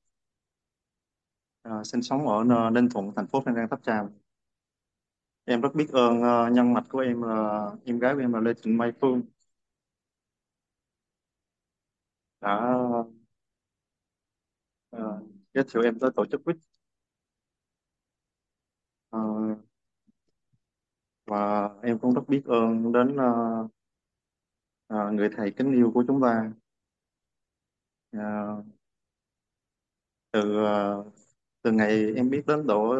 uh, 1.68 1.86
sinh 1.86 2.02
sống 2.02 2.28
ở 2.28 2.70
Ninh 2.70 2.88
Thuận, 2.88 3.12
thành 3.16 3.26
phố 3.26 3.40
Phan 3.40 3.54
Rang 3.54 3.68
Tháp 3.68 3.82
Chàm. 3.82 4.06
Em 5.44 5.60
rất 5.60 5.74
biết 5.74 5.86
ơn 5.92 6.18
uh, 6.18 6.52
nhân 6.52 6.72
mạch 6.72 6.84
của 6.88 6.98
em 6.98 7.22
là 7.22 7.70
em 7.84 7.98
gái 7.98 8.14
của 8.14 8.20
em 8.20 8.32
là 8.32 8.40
Lê 8.40 8.54
Trịnh 8.54 8.78
Mai 8.78 8.92
Phương 9.00 9.22
đã 12.40 12.74
uh, 14.96 15.02
giới 15.54 15.64
thiệu 15.68 15.82
em 15.82 15.98
tới 15.98 16.10
tổ 16.16 16.26
chức 16.26 16.44
quýt 16.44 16.56
và 21.26 21.70
em 21.82 21.98
cũng 21.98 22.14
rất 22.14 22.22
biết 22.28 22.42
ơn 22.46 22.92
đến 22.92 23.16
ờ, 23.16 23.32
ờ, 24.86 25.10
người 25.12 25.28
thầy 25.36 25.50
kính 25.50 25.72
yêu 25.72 25.90
của 25.94 26.04
chúng 26.08 26.20
ta. 26.22 26.50
Ờ, 28.12 28.62
từ 30.30 30.64
ờ, 30.64 31.04
từ 31.62 31.72
ngày 31.72 32.12
em 32.16 32.30
biết 32.30 32.42
đến 32.46 32.66
tổ 32.68 32.94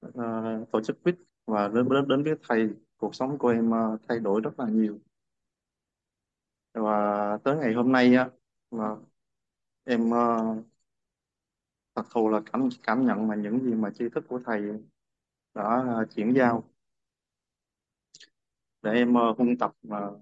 ờ, 0.00 0.64
tổ 0.72 0.80
chức 0.82 1.02
quýt 1.02 1.14
và 1.46 1.68
đến 1.68 1.88
đến 1.88 2.08
đến 2.08 2.22
với 2.24 2.34
thầy 2.48 2.68
cuộc 2.96 3.14
sống 3.14 3.38
của 3.38 3.48
em 3.48 3.70
ờ, 3.70 3.96
thay 4.08 4.18
đổi 4.18 4.40
rất 4.40 4.60
là 4.60 4.66
nhiều. 4.68 4.98
Và 6.74 7.38
tới 7.44 7.56
ngày 7.56 7.72
hôm 7.74 7.92
nay 7.92 8.14
á 8.14 8.30
mà 8.70 8.96
em 9.84 10.10
ờ, 10.10 10.38
thật 11.94 12.02
thù 12.14 12.28
là 12.28 12.40
cảm 12.52 12.68
cảm 12.82 13.06
nhận 13.06 13.28
mà 13.28 13.34
những 13.34 13.60
gì 13.64 13.74
mà 13.74 13.90
tri 13.98 14.04
thức 14.14 14.24
của 14.28 14.40
thầy 14.46 14.62
đã 15.54 15.62
ờ, 15.88 16.06
chuyển 16.16 16.34
giao 16.36 16.64
để 18.82 18.90
em 18.92 19.14
ờ, 19.14 19.34
huân 19.38 19.58
tập 19.58 19.72
uh, 19.86 20.20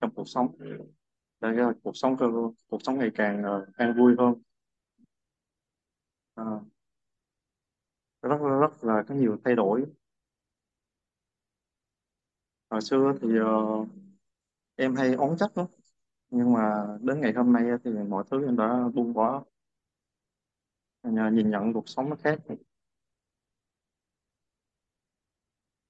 trong 0.00 0.10
cuộc 0.14 0.28
sống. 0.28 0.56
Để 1.40 1.48
uh, 1.70 1.76
cuộc 1.82 1.96
sống 1.96 2.16
cuộc 2.68 2.82
sống 2.82 2.98
ngày 2.98 3.10
càng 3.14 3.42
uh, 3.42 3.76
an 3.76 3.94
vui 3.96 4.14
hơn. 4.18 4.34
Uh, 6.40 6.62
rất 8.22 8.36
rất 8.60 8.84
là 8.84 9.02
có 9.08 9.14
nhiều 9.14 9.36
thay 9.44 9.54
đổi. 9.54 9.84
Hồi 12.70 12.80
xưa 12.80 13.12
thì 13.22 13.28
uh, 13.40 13.88
em 14.76 14.96
hay 14.96 15.14
oán 15.14 15.36
trách 15.38 15.58
lắm. 15.58 15.66
Nhưng 16.30 16.52
mà 16.52 16.86
đến 17.00 17.20
ngày 17.20 17.32
hôm 17.32 17.52
nay 17.52 17.64
thì 17.84 17.90
mọi 18.08 18.24
thứ 18.30 18.46
em 18.46 18.56
đã 18.56 18.88
buông 18.94 19.12
bỏ. 19.14 19.44
Nhờ 21.02 21.30
nhìn 21.30 21.50
nhận 21.50 21.72
cuộc 21.72 21.88
sống 21.88 22.10
nó 22.10 22.16
khác 22.16 22.38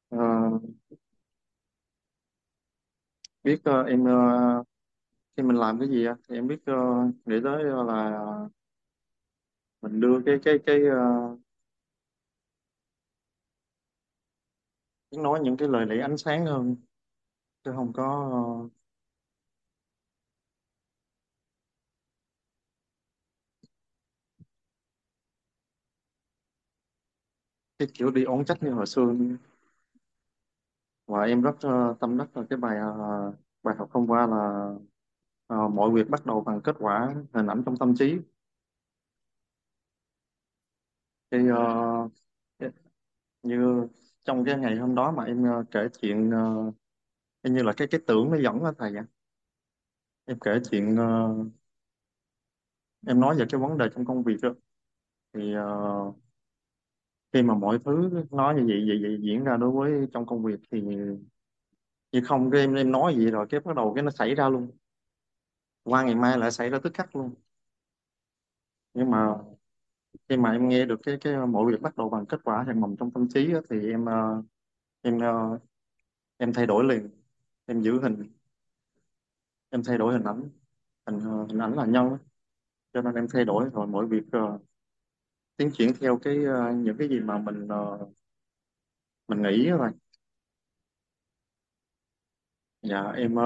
Ờ, 0.09 0.19
biết 3.45 3.61
ờ, 3.65 3.83
em 3.83 4.05
ờ, 4.05 4.65
khi 5.37 5.43
mình 5.43 5.57
làm 5.57 5.79
cái 5.79 5.89
gì 5.89 6.05
á, 6.07 6.15
thì 6.29 6.37
em 6.37 6.47
biết 6.49 6.59
ờ, 6.67 6.75
nghĩ 7.25 7.37
tới 7.45 7.63
ờ, 7.73 7.85
là 7.85 8.21
mình 9.83 10.01
đưa 10.01 10.21
cái 10.27 10.39
cái 10.45 10.59
cái 10.67 10.81
uh, 10.83 11.41
nói 15.17 15.41
những 15.43 15.57
cái 15.57 15.69
lời 15.69 15.87
lẽ 15.87 16.01
ánh 16.03 16.17
sáng 16.19 16.47
hơn 16.47 16.77
chứ 17.65 17.73
không 17.77 17.95
có 17.95 18.31
ờ, 18.33 18.69
cái 27.79 27.89
kiểu 27.95 28.11
đi 28.11 28.25
oán 28.25 28.45
trách 28.45 28.63
như 28.63 28.71
hồi 28.71 28.87
xưa 28.87 29.15
và 31.07 31.23
em 31.25 31.43
rất 31.43 31.57
ờ, 31.61 31.95
tâm 32.01 32.19
đắc 32.19 32.37
là 32.37 32.43
cái 32.51 32.57
bài 32.59 32.79
ờ, 32.79 33.33
bài 33.63 33.75
học 33.79 33.89
hôm 33.93 34.07
qua 34.07 34.27
là 34.27 34.69
ờ, 35.47 35.69
mọi 35.69 35.91
việc 35.91 36.11
bắt 36.11 36.27
đầu 36.27 36.41
bằng 36.41 36.61
kết 36.65 36.77
quả 36.79 37.15
hình 37.35 37.47
ảnh 37.47 37.63
trong 37.67 37.77
tâm 37.77 37.95
trí. 37.99 38.19
Thì 41.31 41.39
ờ, 41.49 42.09
cái- 42.59 42.71
như 43.43 43.89
trong 44.25 44.45
cái 44.47 44.59
ngày 44.59 44.77
hôm 44.77 44.95
đó 44.95 45.13
mà 45.13 45.25
em 45.25 45.45
ờ, 45.45 45.65
kể 45.71 45.81
chuyện 46.03 46.31
ờ, 46.31 46.73
y 47.43 47.51
như 47.53 47.63
là 47.63 47.73
cái 47.77 47.89
cái 47.93 48.01
tưởng 48.09 48.31
nó 48.33 48.39
dẫn 48.39 48.65
á 48.65 48.73
thầy 48.79 48.97
ạ. 48.97 49.07
Em 50.27 50.39
kể 50.45 50.59
chuyện 50.71 50.97
ờ, 50.97 51.35
em 53.07 53.21
nói 53.21 53.37
về 53.39 53.45
cái 53.51 53.61
vấn 53.61 53.79
đề 53.79 53.87
trong 53.95 54.05
công 54.05 54.23
việc 54.25 54.37
đó 54.43 54.55
thì 55.35 55.55
ờ, 55.55 55.65
khi 57.35 57.43
mà 57.43 57.55
mọi 57.55 57.79
thứ 57.85 58.11
nó 58.31 58.53
như 58.53 58.65
vậy, 58.69 58.85
vậy, 58.89 58.99
vậy 59.03 59.19
diễn 59.23 59.45
ra 59.45 59.57
đối 59.57 59.71
với 59.71 60.09
trong 60.13 60.27
công 60.27 60.45
việc 60.45 60.61
thì 60.73 60.83
như 62.13 62.21
không 62.25 62.51
cái 62.51 62.61
em 62.61 62.75
em 62.75 62.93
nói 62.93 63.15
gì 63.17 63.27
rồi 63.31 63.47
cái 63.51 63.61
bắt 63.61 63.77
đầu 63.77 63.93
cái 63.95 64.03
nó 64.05 64.11
xảy 64.11 64.35
ra 64.35 64.49
luôn. 64.49 64.71
Qua 65.85 66.03
ngày 66.03 66.15
mai 66.15 66.39
lại 66.39 66.51
xảy 66.51 66.71
ra 66.71 66.79
tức 66.83 66.95
khắc 66.95 67.17
luôn. 67.17 67.35
Nhưng 68.95 69.11
mà 69.11 69.35
khi 70.29 70.37
mà 70.37 70.53
em 70.53 70.69
nghe 70.69 70.85
được 70.87 71.01
cái 71.03 71.17
cái 71.21 71.35
mọi 71.49 71.73
việc 71.73 71.83
bắt 71.83 71.97
đầu 71.97 72.11
bằng 72.11 72.27
kết 72.27 72.41
quả 72.45 72.65
hằng 72.69 72.81
mầm 72.81 72.97
trong 72.97 73.11
tâm 73.11 73.29
trí 73.35 73.55
á, 73.55 73.61
thì 73.71 73.91
em 73.91 74.05
ờ, 74.07 74.43
em 75.03 75.21
ờ, 75.21 75.59
em 76.39 76.53
thay 76.55 76.67
đổi 76.67 76.85
liền. 76.85 77.11
Em 77.67 77.83
giữ 77.83 78.01
hình. 78.03 78.25
Em 79.71 79.83
thay 79.85 79.99
đổi 79.99 80.13
hình 80.13 80.25
ảnh. 80.25 80.49
Hình, 81.07 81.21
ờ, 81.25 81.47
hình 81.49 81.59
ảnh 81.59 81.75
là 81.77 81.87
nhân 81.87 82.11
á. 82.11 82.19
cho 82.95 83.03
nên 83.03 83.15
em 83.15 83.27
thay 83.35 83.45
đổi 83.45 83.71
rồi 83.75 83.87
mọi 83.87 84.07
việc 84.07 84.23
ờ, 84.33 84.59
tiến 85.57 85.71
triển 85.79 85.93
theo 86.01 86.19
cái 86.23 86.45
ờ, 86.45 86.73
những 86.73 86.97
cái 86.99 87.09
gì 87.09 87.21
mà 87.21 87.39
mình 87.39 87.69
ờ, 87.69 87.99
mình 89.29 89.43
nghĩ 89.43 89.71
rồi 89.71 89.91
dạ 92.83 93.13
em 93.17 93.35
ờ, 93.37 93.45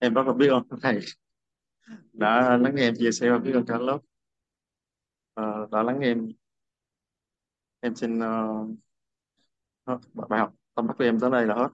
em 0.00 0.14
rất 0.14 0.26
là 0.26 0.32
biết 0.32 0.48
ơn 0.50 0.62
thầy. 0.82 1.00
Đã 2.12 2.56
lắng 2.56 2.74
nghe 2.74 2.82
em 2.82 2.94
chia 2.98 3.12
sẻ 3.12 3.30
và 3.30 3.38
biết 3.38 3.52
ơn 3.54 3.66
cả 3.66 3.78
lớp. 3.78 3.98
Ờ, 5.34 5.66
đã 5.72 5.82
lắng 5.82 6.00
nghe 6.00 6.06
em. 6.06 6.28
Em 7.82 7.94
xin 7.96 8.18
ờ, 8.20 8.28
ờ 9.84 9.94
hết 10.14 10.26
bài 10.28 10.40
học. 10.40 10.54
Tâm 10.74 10.86
đắc 10.86 10.94
của 10.98 11.04
em 11.04 11.20
tới 11.20 11.30
đây 11.30 11.46
là 11.46 11.54
hết. 11.54 11.68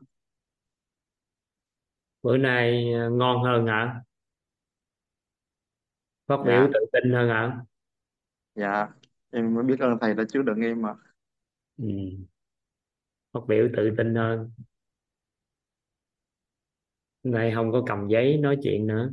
Bữa 2.23 2.37
nay 2.37 2.93
ờ, 2.93 3.11
ngon 3.11 3.43
hơn 3.45 3.67
hả? 3.67 4.01
Phát 6.29 6.37
biểu 6.47 6.67
dạ 6.67 6.73
tự 6.75 6.81
tin 6.93 7.13
hơn 7.13 7.29
hả? 7.29 7.61
Dạ 8.55 8.89
em 9.31 9.55
mới 9.55 9.65
biết 9.65 9.81
ơn 9.81 9.99
thầy 10.01 10.15
đã 10.15 10.25
chứa 10.29 10.43
đựng 10.43 10.61
em 10.61 10.83
mà. 10.83 10.95
Ừ. 11.79 11.89
phát 13.33 13.41
biểu 13.49 13.69
tự 13.77 13.95
tin 13.99 14.15
hơn. 14.15 14.51
Nay 17.23 17.53
không 17.55 17.73
có 17.73 17.83
cầm 17.87 18.09
giấy 18.09 18.37
nói 18.39 18.57
chuyện 18.63 18.87
nữa. 18.87 19.11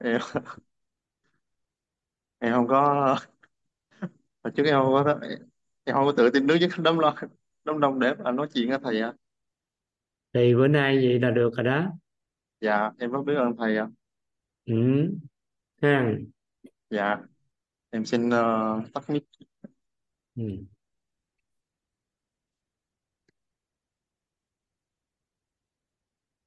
Em, 0.00 0.20
em 2.40 2.52
không 2.52 2.66
có 2.68 3.16
hồi 4.44 4.52
trước 4.56 4.62
em 4.66 4.74
không 4.82 4.92
có 4.92 5.18
em 5.84 5.94
không 5.94 6.06
có 6.06 6.12
tự 6.16 6.30
tin 6.30 6.46
đứng 6.46 6.58
với 6.60 6.68
đám 6.84 6.98
lo 6.98 7.14
đám 7.64 7.80
đông 7.80 7.98
để 7.98 8.14
mà 8.24 8.30
nói 8.32 8.48
chuyện 8.54 8.70
á 8.70 8.78
thầy 8.84 9.00
ạ. 9.00 9.12
Thì 10.34 10.54
bữa 10.54 10.68
nay 10.68 10.96
vậy 10.96 11.20
là 11.20 11.30
được 11.30 11.50
rồi 11.56 11.64
đó. 11.64 11.92
Dạ 12.60 12.90
em 12.98 13.10
rất 13.12 13.22
biết 13.26 13.34
ơn 13.34 13.56
thầy 13.58 13.76
ạ 13.76 13.86
ừ. 14.66 14.74
ha 15.82 16.12
dạ 16.90 17.16
em 17.90 18.04
xin 18.04 18.28
uh, 18.28 18.92
tắt 18.94 19.10
mic 19.10 19.22
ừ. 20.36 20.42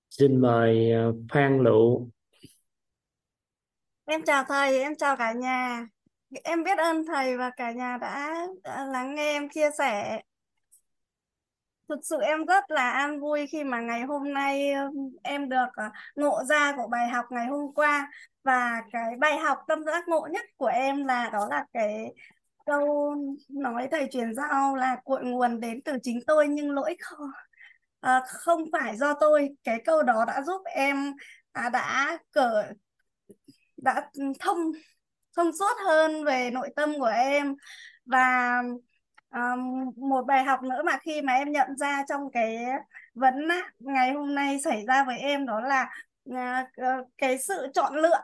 xin 0.10 0.42
mời 0.42 0.92
ờ, 0.92 1.14
Phan 1.30 1.60
Lụ 1.64 2.10
Em 4.10 4.24
chào 4.26 4.44
thầy, 4.48 4.80
em 4.80 4.96
chào 4.96 5.18
cả 5.18 5.34
nhà. 5.34 5.88
Em 6.44 6.64
biết 6.64 6.78
ơn 6.78 7.06
thầy 7.06 7.38
và 7.38 7.52
cả 7.58 7.72
nhà 7.72 7.98
đã, 7.98 8.46
đã 8.64 8.86
lắng 8.86 9.16
nghe 9.16 9.32
em 9.34 9.50
chia 9.50 9.70
sẻ. 9.78 10.22
Thực 11.90 12.00
sự 12.04 12.18
em 12.22 12.46
rất 12.46 12.72
là 12.72 12.92
an 12.92 13.20
vui 13.20 13.48
khi 13.52 13.64
mà 13.64 13.80
ngày 13.82 14.02
hôm 14.04 14.34
nay 14.34 14.72
em 15.24 15.50
được 15.50 15.66
ờ, 15.74 15.84
ngộ 16.16 16.44
ra 16.44 16.74
của 16.78 16.88
bài 16.88 17.10
học 17.10 17.26
ngày 17.30 17.48
hôm 17.48 17.74
qua. 17.74 18.12
Và 18.44 18.82
cái 18.92 19.16
bài 19.20 19.38
học 19.38 19.58
tâm 19.68 19.84
giác 19.84 20.08
ngộ 20.08 20.28
nhất 20.32 20.46
của 20.58 20.66
em 20.66 21.06
là 21.06 21.30
đó 21.34 21.48
là 21.50 21.66
cái 21.74 22.06
câu 22.66 23.16
nói 23.50 23.88
thầy 23.92 24.08
truyền 24.12 24.34
giao 24.36 24.76
là 24.76 24.98
cội 25.06 25.24
nguồn 25.24 25.60
đến 25.60 25.82
từ 25.86 25.94
chính 26.04 26.20
tôi 26.28 26.48
nhưng 26.48 26.72
lỗi 26.72 26.96
không, 27.02 27.28
à, 28.00 28.14
ờ, 28.16 28.22
không 28.28 28.62
phải 28.72 28.98
do 28.98 29.14
tôi. 29.20 29.50
Cái 29.64 29.82
câu 29.86 30.04
đó 30.04 30.26
đã 30.28 30.42
giúp 30.42 30.62
em 30.66 31.14
à, 31.52 31.70
đã 31.70 32.18
cởi 32.32 32.66
đã 33.78 34.10
thông 34.40 34.58
thông 35.38 35.52
suốt 35.60 35.78
hơn 35.86 36.24
về 36.26 36.52
nội 36.52 36.70
tâm 36.76 36.94
của 37.00 37.06
em 37.06 37.56
và 38.06 38.62
um, 39.36 39.92
một 40.10 40.26
bài 40.26 40.44
học 40.44 40.64
nữa 40.64 40.82
mà 40.86 40.98
khi 41.02 41.22
mà 41.22 41.34
em 41.34 41.52
nhận 41.52 41.78
ra 41.78 42.04
trong 42.10 42.32
cái 42.32 42.66
vấn 43.14 43.48
nạn 43.48 43.70
ngày 43.80 44.14
hôm 44.14 44.36
nay 44.36 44.60
xảy 44.64 44.86
ra 44.88 45.04
với 45.04 45.18
em 45.18 45.46
đó 45.46 45.60
là 45.60 45.90
uh, 46.30 47.08
cái 47.18 47.38
sự 47.38 47.68
chọn 47.74 47.96
lựa 47.96 48.22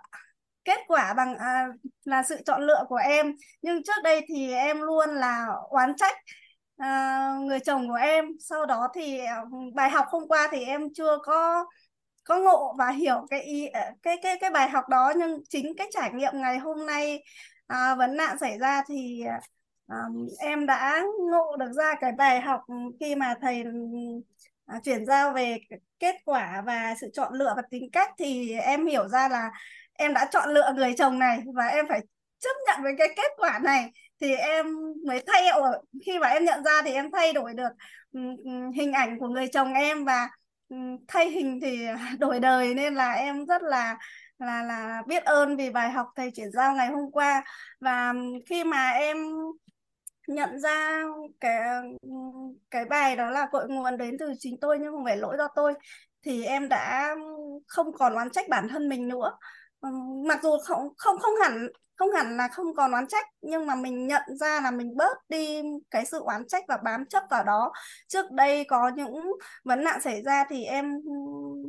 kết 0.66 0.80
quả 0.88 1.14
bằng 1.14 1.34
uh, 1.34 1.76
là 2.06 2.24
sự 2.24 2.38
chọn 2.46 2.62
lựa 2.62 2.86
của 2.90 2.96
em. 2.96 3.36
Nhưng 3.62 3.84
trước 3.84 4.04
đây 4.04 4.26
thì 4.28 4.54
em 4.54 4.82
luôn 4.82 5.10
là 5.10 5.48
oán 5.70 5.94
trách 5.98 6.16
uh, 6.82 7.42
người 7.42 7.60
chồng 7.60 7.88
của 7.88 7.96
em. 7.96 8.26
Sau 8.40 8.66
đó 8.66 8.88
thì 8.96 9.22
uh, 9.22 9.74
bài 9.74 9.90
học 9.90 10.06
hôm 10.10 10.28
qua 10.28 10.48
thì 10.52 10.66
em 10.66 10.94
chưa 10.94 11.18
có 11.24 11.66
có 12.24 12.38
ngộ 12.38 12.76
và 12.78 12.90
hiểu 12.90 13.26
cái 13.30 13.42
ý 13.42 13.68
ờ, 13.68 13.82
cái 14.04 14.18
cái 14.24 14.38
cái 14.42 14.50
bài 14.50 14.70
học 14.70 14.90
đó. 14.90 15.14
Nhưng 15.18 15.44
chính 15.50 15.74
cái 15.78 15.88
trải 15.92 16.12
nghiệm 16.14 16.34
ngày 16.42 16.58
hôm 16.58 16.86
nay 16.86 17.24
à, 17.68 17.96
vấn 17.96 18.18
nạn 18.18 18.38
xảy 18.40 18.58
ra 18.60 18.84
thì 18.88 19.24
um, 19.88 20.28
em 20.40 20.66
đã 20.66 21.04
ngộ 21.32 21.56
được 21.58 21.72
ra 21.72 21.96
cái 22.02 22.12
bài 22.12 22.42
học 22.42 22.62
khi 23.00 23.16
mà 23.16 23.36
thầy 23.42 23.64
à, 24.66 24.80
chuyển 24.84 25.06
giao 25.06 25.34
về 25.34 25.58
kết 26.00 26.16
quả 26.26 26.64
và 26.66 26.96
sự 27.02 27.10
chọn 27.14 27.34
lựa 27.34 27.54
và 27.56 27.62
tính 27.72 27.90
cách 27.92 28.10
thì 28.18 28.54
em 28.54 28.86
hiểu 28.86 29.08
ra 29.08 29.30
là 29.30 29.52
em 29.94 30.14
đã 30.14 30.30
chọn 30.32 30.50
lựa 30.50 30.74
người 30.76 30.94
chồng 30.98 31.20
này 31.20 31.40
và 31.54 31.68
em 31.68 31.86
phải 31.90 32.02
chấp 32.40 32.54
nhận 32.68 32.84
với 32.84 32.94
cái 32.98 33.08
kết 33.16 33.32
quả 33.38 33.60
này 33.64 33.92
thì 34.22 34.36
em 34.36 34.66
mới 35.08 35.24
thay 35.28 35.44
khi 36.06 36.20
mà 36.20 36.28
em 36.28 36.46
nhận 36.46 36.64
ra 36.64 36.82
thì 36.86 36.92
em 36.92 37.12
thay 37.12 37.34
đổi 37.34 37.54
được 37.54 37.72
hình 38.76 38.94
ảnh 38.94 39.20
của 39.20 39.28
người 39.28 39.48
chồng 39.48 39.74
em 39.74 40.06
và 40.06 40.30
thay 41.08 41.30
hình 41.30 41.60
thì 41.62 41.86
đổi 42.20 42.40
đời. 42.40 42.74
Nên 42.74 42.96
là 42.96 43.12
em 43.14 43.46
rất 43.46 43.64
là 43.64 43.98
là 44.40 44.64
là 44.64 45.04
biết 45.08 45.24
ơn 45.24 45.58
vì 45.58 45.70
bài 45.70 45.92
học 45.92 46.08
thầy 46.16 46.32
chuyển 46.32 46.52
giao 46.52 46.76
ngày 46.76 46.88
hôm 46.88 47.12
qua. 47.12 47.44
Và 47.80 48.14
khi 48.50 48.64
mà 48.64 48.90
em 48.90 49.18
nhận 50.28 50.60
ra 50.60 51.04
cái 51.40 51.62
cái 52.72 52.86
bài 52.86 53.16
đó 53.16 53.30
là 53.30 53.48
cội 53.52 53.70
nguồn 53.70 53.98
đến 53.98 54.18
từ 54.20 54.34
chính 54.40 54.60
tôi 54.62 54.80
nhưng 54.80 54.92
không 54.92 55.06
phải 55.06 55.18
lỗi 55.18 55.36
do 55.38 55.48
tôi, 55.56 55.74
thì 56.26 56.44
em 56.46 56.70
đã 56.70 57.16
không 57.68 57.94
còn 57.94 58.14
oán 58.14 58.30
trách 58.30 58.50
bản 58.50 58.68
thân 58.70 58.90
mình 58.90 59.08
nữa. 59.08 59.38
Ừ, 59.82 59.90
mặc 60.28 60.40
dù 60.44 60.58
không 60.66 60.88
không 60.98 61.18
không 61.20 61.34
hẳn 61.44 61.68
không 61.96 62.12
hẳn 62.12 62.38
là 62.38 62.48
không 62.48 62.76
còn 62.76 62.92
oán 62.92 63.08
trách, 63.08 63.26
nhưng 63.42 63.66
mà 63.68 63.76
mình 63.76 64.08
nhận 64.08 64.22
ra 64.40 64.62
là 64.62 64.72
mình 64.72 64.98
bớt 64.98 65.18
đi 65.30 65.62
cái 65.92 66.06
sự 66.06 66.20
oán 66.20 66.48
trách 66.48 66.64
và 66.68 66.78
bám 66.84 67.06
chấp 67.06 67.24
vào 67.30 67.44
đó. 67.44 67.72
Trước 68.08 68.32
đây 68.32 68.64
có 68.64 68.92
những 68.96 69.14
vấn 69.64 69.84
nạn 69.84 70.02
xảy 70.02 70.22
ra 70.24 70.46
thì 70.50 70.64
em 70.64 70.92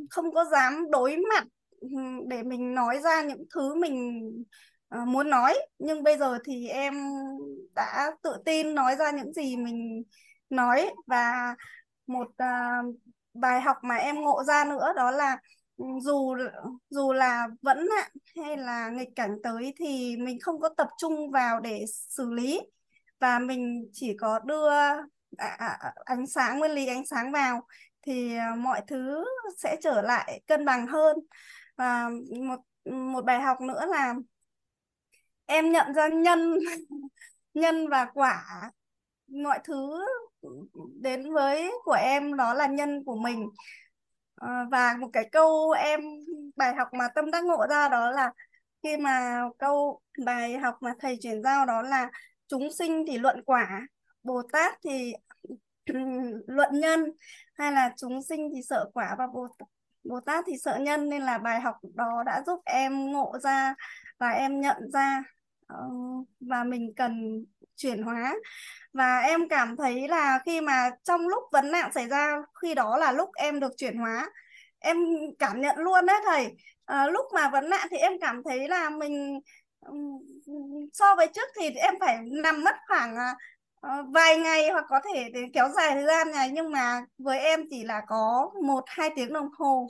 không 0.09 0.33
có 0.33 0.45
dám 0.45 0.91
đối 0.91 1.17
mặt 1.33 1.43
ừ, 1.81 1.87
để 2.27 2.43
mình 2.43 2.73
nói 2.75 2.99
ra 3.03 3.21
những 3.21 3.43
thứ 3.55 3.75
mình 3.75 4.21
uh, 5.01 5.07
muốn 5.07 5.29
nói 5.29 5.59
nhưng 5.79 6.03
bây 6.03 6.17
giờ 6.17 6.39
thì 6.45 6.67
em 6.67 6.93
đã 7.75 8.11
tự 8.23 8.37
tin 8.45 8.75
nói 8.75 8.95
ra 8.95 9.11
những 9.11 9.33
gì 9.33 9.57
mình 9.57 10.03
nói. 10.49 10.93
Và 11.07 11.55
một 12.07 12.27
uh, 12.27 12.95
bài 13.33 13.61
học 13.61 13.77
mà 13.83 13.95
em 13.95 14.21
ngộ 14.21 14.43
ra 14.43 14.65
nữa 14.65 14.93
đó 14.95 15.11
là 15.11 15.37
ừ, 15.77 15.85
dù 16.01 16.35
dù 16.89 17.13
là 17.13 17.47
vẫn 17.61 17.87
nạn 17.89 18.11
hay 18.35 18.57
là 18.57 18.89
nghịch 18.89 19.09
cảnh 19.15 19.37
tới 19.43 19.73
thì 19.77 20.17
mình 20.17 20.39
không 20.39 20.59
có 20.59 20.69
tập 20.77 20.87
trung 20.97 21.31
vào 21.31 21.59
để 21.59 21.85
xử 21.87 22.31
lý. 22.31 22.61
Và 23.19 23.39
mình 23.39 23.89
chỉ 23.93 24.17
có 24.19 24.39
đưa 24.39 24.69
à, 24.69 24.97
à, 25.37 25.77
à 25.79 25.93
ánh 26.05 26.27
sáng 26.27 26.59
nguyên 26.59 26.71
lý 26.71 26.87
ánh 26.87 27.05
sáng 27.05 27.31
vào 27.31 27.67
thì 28.01 28.35
ờ, 28.37 28.55
mọi 28.55 28.81
thứ 28.87 29.25
sẽ 29.57 29.77
trở 29.81 30.01
lại 30.01 30.41
cân 30.47 30.65
bằng 30.65 30.87
hơn. 30.87 31.17
Và 31.77 32.09
một 32.47 32.59
một 33.11 33.25
bài 33.25 33.41
học 33.41 33.61
nữa 33.61 33.85
là 33.89 34.13
em 35.45 35.71
nhận 35.71 35.93
ra 35.93 36.07
nhân 36.07 36.59
nhân 37.53 37.87
và 37.89 38.05
quả, 38.13 38.45
mọi 39.27 39.59
thứ 39.63 40.05
đến 41.01 41.33
với 41.33 41.71
của 41.83 41.93
em 41.93 42.37
đó 42.37 42.53
là 42.53 42.67
nhân 42.67 43.03
của 43.05 43.15
mình. 43.15 43.49
Ờ, 44.35 44.47
và 44.71 44.95
một 44.99 45.09
cái 45.13 45.29
câu 45.31 45.71
em, 45.71 46.01
bài 46.55 46.75
học 46.75 46.87
mà 46.93 47.07
tâm 47.15 47.31
đắc 47.31 47.43
ngộ 47.43 47.67
ra 47.69 47.89
đó 47.89 48.11
là 48.11 48.31
khi 48.83 48.97
mà 48.97 49.41
câu 49.59 50.01
bài 50.25 50.57
học 50.57 50.75
mà 50.81 50.93
thầy 50.99 51.17
chuyển 51.21 51.43
giao 51.43 51.65
đó 51.65 51.81
là 51.81 52.09
chúng 52.47 52.73
sinh 52.73 53.03
thì 53.07 53.17
luận 53.17 53.43
quả, 53.45 53.87
Bồ 54.23 54.41
Tát 54.51 54.75
thì 54.83 55.13
luận 56.47 56.69
nhân, 56.79 57.11
hay 57.53 57.71
là 57.71 57.93
chúng 57.97 58.21
sinh 58.23 58.49
thì 58.55 58.61
sợ 58.69 58.89
quả 58.93 59.15
và 59.17 59.27
Bồ 59.27 59.47
Bồ 60.03 60.19
Tát 60.19 60.43
thì 60.47 60.53
sợ 60.63 60.77
nhân. 60.81 61.09
Nên 61.09 61.21
là 61.21 61.37
bài 61.37 61.61
học 61.61 61.75
đó 61.95 62.23
đã 62.25 62.43
giúp 62.45 62.61
em 62.65 63.11
ngộ 63.11 63.37
ra 63.43 63.75
và 64.19 64.29
em 64.29 64.61
nhận 64.61 64.91
ra 64.93 65.23
Ờ, 65.67 65.75
và 66.39 66.63
mình 66.63 66.93
cần 66.95 67.45
chuyển 67.75 68.03
hóa. 68.03 68.35
Và 68.93 69.19
em 69.19 69.49
cảm 69.49 69.77
thấy 69.77 70.07
là 70.07 70.39
khi 70.45 70.61
mà 70.61 70.89
trong 71.03 71.27
lúc 71.27 71.43
vấn 71.51 71.71
nạn 71.71 71.91
xảy 71.93 72.07
ra 72.07 72.37
khi 72.61 72.75
đó 72.75 72.97
là 72.97 73.11
lúc 73.11 73.29
em 73.35 73.59
được 73.59 73.71
chuyển 73.77 73.97
hóa. 73.97 74.31
Em 74.79 74.97
cảm 75.39 75.61
nhận 75.61 75.77
luôn 75.79 76.05
đấy 76.05 76.17
thầy. 76.25 76.47
À, 76.85 77.07
lúc 77.07 77.25
mà 77.33 77.49
vấn 77.49 77.69
nạn 77.69 77.87
thì 77.91 77.97
em 77.97 78.13
cảm 78.21 78.41
thấy 78.45 78.67
là 78.67 78.89
mình 78.89 79.39
so 80.93 81.15
với 81.15 81.27
trước 81.33 81.49
thì 81.59 81.69
em 81.69 81.93
phải 81.99 82.17
nằm 82.43 82.63
mất 82.63 82.75
khoảng 82.87 83.15
ờ, 83.81 83.89
vài 84.13 84.37
ngày 84.37 84.69
hoặc 84.71 84.85
có 84.89 84.99
thể 85.13 85.29
để 85.33 85.41
kéo 85.53 85.69
dài 85.69 85.91
thời 85.93 86.05
gian 86.05 86.31
này 86.31 86.49
nhưng 86.53 86.71
mà 86.71 87.01
với 87.17 87.39
em 87.39 87.59
chỉ 87.69 87.83
là 87.83 88.01
có 88.07 88.51
một 88.67 88.83
hai 88.87 89.09
tiếng 89.15 89.33
đồng 89.33 89.49
hồ 89.59 89.89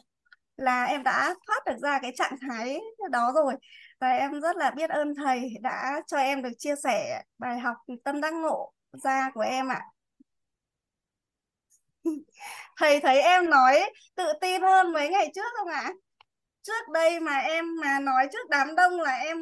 là 0.57 0.85
em 0.85 1.03
đã 1.03 1.35
thoát 1.47 1.59
được 1.65 1.77
ra 1.83 1.99
cái 2.01 2.11
trạng 2.15 2.37
thái 2.49 2.79
đó 3.11 3.31
rồi 3.35 3.53
và 3.99 4.09
em 4.09 4.41
rất 4.41 4.55
là 4.57 4.71
biết 4.71 4.89
ơn 4.89 5.15
thầy 5.15 5.49
đã 5.61 6.01
cho 6.07 6.17
em 6.17 6.41
được 6.43 6.49
chia 6.57 6.75
sẻ 6.83 7.23
bài 7.37 7.59
học 7.59 7.77
tâm 8.03 8.21
đắc 8.21 8.33
ngộ 8.33 8.73
ra 9.03 9.31
của 9.33 9.41
em 9.41 9.67
ạ. 9.71 9.81
Thầy 12.77 12.99
thấy 12.99 13.21
em 13.21 13.49
nói 13.49 13.91
tự 14.15 14.23
tin 14.41 14.61
hơn 14.61 14.93
mấy 14.93 15.09
ngày 15.09 15.31
trước 15.35 15.51
không 15.57 15.67
ạ? 15.67 15.91
Trước 16.63 16.89
đây 16.93 17.19
mà 17.19 17.37
em 17.39 17.65
mà 17.81 17.99
nói 17.99 18.27
trước 18.33 18.49
đám 18.49 18.75
đông 18.75 19.01
là 19.01 19.13
em 19.15 19.37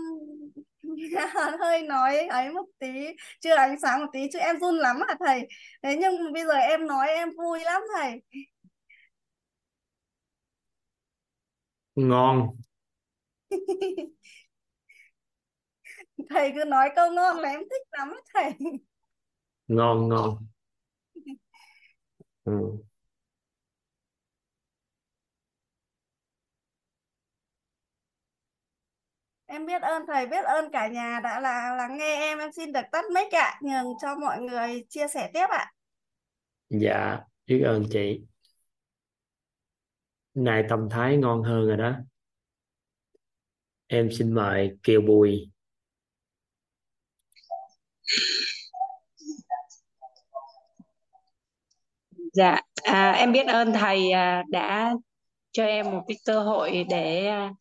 hơi 1.59 1.81
nói 1.83 2.17
ấy 2.27 2.51
một 2.51 2.65
tí 2.79 2.87
chưa 3.41 3.55
ánh 3.55 3.79
sáng 3.81 3.99
một 3.99 4.07
tí 4.13 4.19
chứ 4.33 4.39
em 4.39 4.59
run 4.59 4.75
lắm 4.77 4.97
hả 5.07 5.15
thầy. 5.19 5.47
Thế 5.83 5.95
nhưng 6.01 6.33
bây 6.33 6.45
giờ 6.45 6.53
em 6.53 6.87
nói 6.87 7.07
em 7.07 7.29
vui 7.37 7.59
lắm 7.59 7.81
thầy. 7.97 8.21
Ngon 12.07 12.37
thầy 16.29 16.51
cứ 16.55 16.63
nói 16.65 16.89
câu 16.95 17.11
ngon 17.11 17.37
là 17.39 17.49
em 17.49 17.59
thích 17.59 17.81
lắm 17.91 18.13
thầy. 18.33 18.51
Ngon 19.73 19.97
ngon. 20.09 20.33
Ừ. 22.45 22.83
em 29.45 29.65
biết 29.65 29.81
ơn 29.81 30.03
thầy 30.07 30.27
biết 30.27 30.45
ơn 30.45 30.71
cả 30.71 30.87
nhà 30.87 31.19
đã 31.23 31.39
là 31.39 31.75
lắng 31.75 31.97
nghe 31.97 32.15
em. 32.15 32.37
Em 32.39 32.51
xin 32.51 32.71
được 32.73 32.81
tắt 32.91 33.05
mic 33.15 33.31
ạ. 33.31 33.59
Nhường 33.61 33.85
cho 34.01 34.15
mọi 34.15 34.41
người 34.41 34.85
chia 34.89 35.07
sẻ 35.07 35.29
tiếp 35.33 35.45
ạ. 35.49 35.71
Dạ 36.69 37.19
biết 37.47 37.61
ơn 37.63 37.83
chị. 37.91 38.21
Này 40.33 40.63
tâm 40.69 40.87
thái 40.91 41.17
ngon 41.17 41.43
hơn 41.43 41.67
rồi 41.67 41.77
đó. 41.77 41.95
Em 43.87 44.09
xin 44.11 44.33
mời 44.33 44.77
Kiều 44.83 45.01
Bùi 45.01 45.49
Dạ, 52.33 52.61
à, 52.83 53.11
em 53.11 53.31
biết 53.31 53.47
ơn 53.47 53.73
thầy 53.73 54.11
à, 54.11 54.43
đã 54.49 54.93
cho 55.51 55.65
em 55.65 55.91
một 55.91 56.01
cái 56.07 56.17
cơ 56.25 56.39
hội 56.39 56.85
để 56.89 57.27
à, 57.27 57.51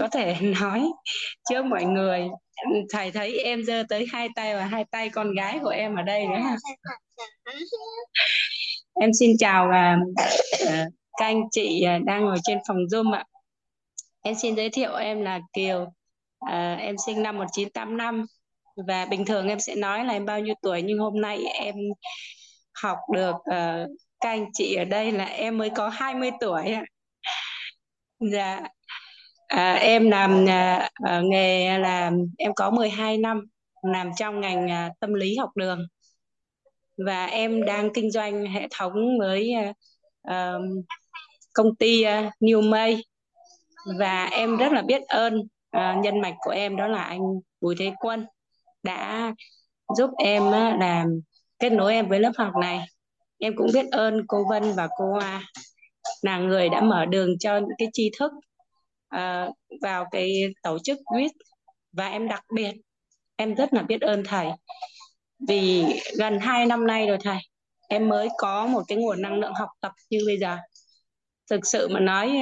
có 0.00 0.08
thể 0.08 0.34
nói 0.60 0.82
trước 1.50 1.64
mọi 1.64 1.84
người. 1.84 2.28
Thầy 2.90 3.10
thấy 3.10 3.38
em 3.38 3.64
giơ 3.64 3.82
tới 3.88 4.06
hai 4.12 4.28
tay 4.36 4.54
và 4.54 4.64
hai 4.64 4.84
tay 4.90 5.10
con 5.10 5.34
gái 5.34 5.58
của 5.62 5.68
em 5.68 5.96
ở 5.96 6.02
đây 6.02 6.26
nữa. 6.26 6.40
Em 9.00 9.10
xin 9.18 9.36
chào 9.38 9.70
à, 9.70 9.98
à, 10.68 10.86
các 11.18 11.26
anh 11.26 11.42
chị 11.50 11.82
à, 11.82 11.98
đang 12.04 12.24
ngồi 12.24 12.38
trên 12.42 12.58
phòng 12.68 12.76
Zoom 12.76 13.12
ạ. 13.12 13.24
Em 14.22 14.34
xin 14.34 14.56
giới 14.56 14.70
thiệu 14.70 14.94
em 14.94 15.22
là 15.22 15.40
Kiều. 15.52 15.86
À, 16.40 16.74
em 16.80 16.96
sinh 17.06 17.22
năm 17.22 17.38
1985 17.38 18.26
và 18.88 19.04
bình 19.04 19.24
thường 19.24 19.48
em 19.48 19.60
sẽ 19.60 19.74
nói 19.74 20.04
là 20.04 20.12
em 20.12 20.26
bao 20.26 20.40
nhiêu 20.40 20.54
tuổi 20.62 20.82
nhưng 20.82 20.98
hôm 20.98 21.20
nay 21.20 21.42
em 21.44 21.74
học 22.82 22.98
được 23.14 23.34
uh, 23.34 23.90
các 24.20 24.30
anh 24.30 24.46
chị 24.52 24.74
ở 24.74 24.84
đây 24.84 25.12
là 25.12 25.24
em 25.24 25.58
mới 25.58 25.70
có 25.70 25.88
20 25.88 26.30
tuổi. 26.40 26.74
Dạ. 28.32 28.60
À, 29.46 29.72
em 29.72 30.10
làm 30.10 30.44
uh, 30.44 31.24
nghề 31.24 31.78
là 31.78 32.10
em 32.38 32.52
có 32.56 32.70
12 32.70 33.18
năm 33.18 33.46
làm 33.82 34.10
trong 34.16 34.40
ngành 34.40 34.64
uh, 34.66 35.00
tâm 35.00 35.14
lý 35.14 35.36
học 35.36 35.50
đường 35.56 35.86
và 37.06 37.26
em 37.26 37.64
đang 37.64 37.92
kinh 37.94 38.10
doanh 38.10 38.46
hệ 38.46 38.68
thống 38.78 39.18
với 39.18 39.52
uh, 40.28 40.62
công 41.54 41.76
ty 41.76 42.04
uh, 42.04 42.32
New 42.40 42.70
May 42.70 43.04
và 43.98 44.24
em 44.24 44.56
rất 44.56 44.72
là 44.72 44.82
biết 44.82 45.02
ơn 45.02 45.38
uh, 45.76 46.04
nhân 46.04 46.20
mạch 46.20 46.34
của 46.40 46.50
em 46.50 46.76
đó 46.76 46.86
là 46.86 47.02
anh 47.02 47.20
Bùi 47.60 47.74
Thế 47.78 47.92
Quân 48.00 48.26
đã 48.82 49.34
giúp 49.96 50.10
em 50.18 50.42
làm 50.80 51.20
kết 51.58 51.70
nối 51.70 51.92
em 51.92 52.08
với 52.08 52.20
lớp 52.20 52.32
học 52.36 52.52
này. 52.60 52.80
Em 53.38 53.52
cũng 53.56 53.70
biết 53.74 53.86
ơn 53.90 54.26
cô 54.28 54.44
Vân 54.50 54.72
và 54.76 54.88
cô 54.98 55.04
Hoa 55.12 55.42
là 56.22 56.38
người 56.38 56.68
đã 56.68 56.80
mở 56.80 57.04
đường 57.04 57.38
cho 57.38 57.58
những 57.58 57.76
cái 57.78 57.88
tri 57.92 58.10
thức 58.18 58.32
uh, 59.16 59.54
vào 59.82 60.04
cái 60.10 60.42
tổ 60.62 60.78
chức 60.78 60.98
quýt 61.04 61.30
và 61.92 62.08
em 62.08 62.28
đặc 62.28 62.44
biệt 62.54 62.72
em 63.36 63.54
rất 63.54 63.74
là 63.74 63.82
biết 63.82 64.00
ơn 64.00 64.22
thầy. 64.24 64.46
Vì 65.48 65.84
gần 66.18 66.38
hai 66.38 66.66
năm 66.66 66.86
nay 66.86 67.06
rồi 67.06 67.18
thầy 67.24 67.38
em 67.88 68.08
mới 68.08 68.28
có 68.38 68.66
một 68.66 68.82
cái 68.88 68.98
nguồn 68.98 69.22
năng 69.22 69.34
lượng 69.34 69.52
học 69.54 69.68
tập 69.80 69.92
như 70.10 70.18
bây 70.26 70.38
giờ. 70.38 70.56
Thực 71.50 71.66
sự 71.66 71.88
mà 71.88 72.00
nói 72.00 72.32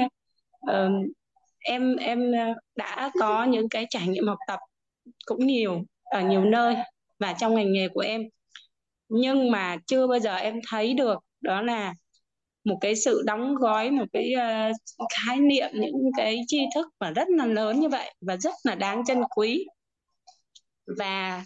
uh, 0.71 0.93
em 1.59 1.97
em 1.97 2.33
ờ, 2.33 2.55
đã 2.77 3.11
có 3.21 3.45
những 3.45 3.69
cái 3.69 3.87
trải 3.91 4.09
nghiệm 4.09 4.27
học 4.27 4.39
tập 4.49 4.59
cũng 5.27 5.47
nhiều 5.47 5.83
ở 6.11 6.21
nhiều 6.21 6.45
nơi 6.45 6.77
và 7.19 7.33
trong 7.33 7.55
ngành 7.55 7.73
nghề 7.73 7.89
của 7.89 8.01
em. 8.01 8.23
Nhưng 9.09 9.51
mà 9.51 9.77
chưa 9.87 10.07
bao 10.07 10.19
giờ 10.19 10.37
em 10.37 10.61
thấy 10.69 10.95
được 10.95 11.19
đó 11.41 11.63
là 11.63 11.95
một 12.65 12.79
cái 12.81 12.97
sự 12.97 13.23
đóng 13.27 13.55
gói 13.55 13.91
một 13.91 14.05
cái 14.13 14.33
uh, 14.37 14.77
khái 15.11 15.37
niệm 15.41 15.71
những 15.75 16.11
cái 16.17 16.41
tri 16.47 16.61
thức 16.75 16.87
mà 17.01 17.11
rất 17.11 17.29
là 17.29 17.47
lớn 17.47 17.81
như 17.81 17.89
vậy 17.89 18.15
và 18.21 18.37
rất 18.37 18.55
là 18.65 18.75
đáng 18.75 19.05
trân 19.07 19.19
quý. 19.37 19.65
Và 20.99 21.45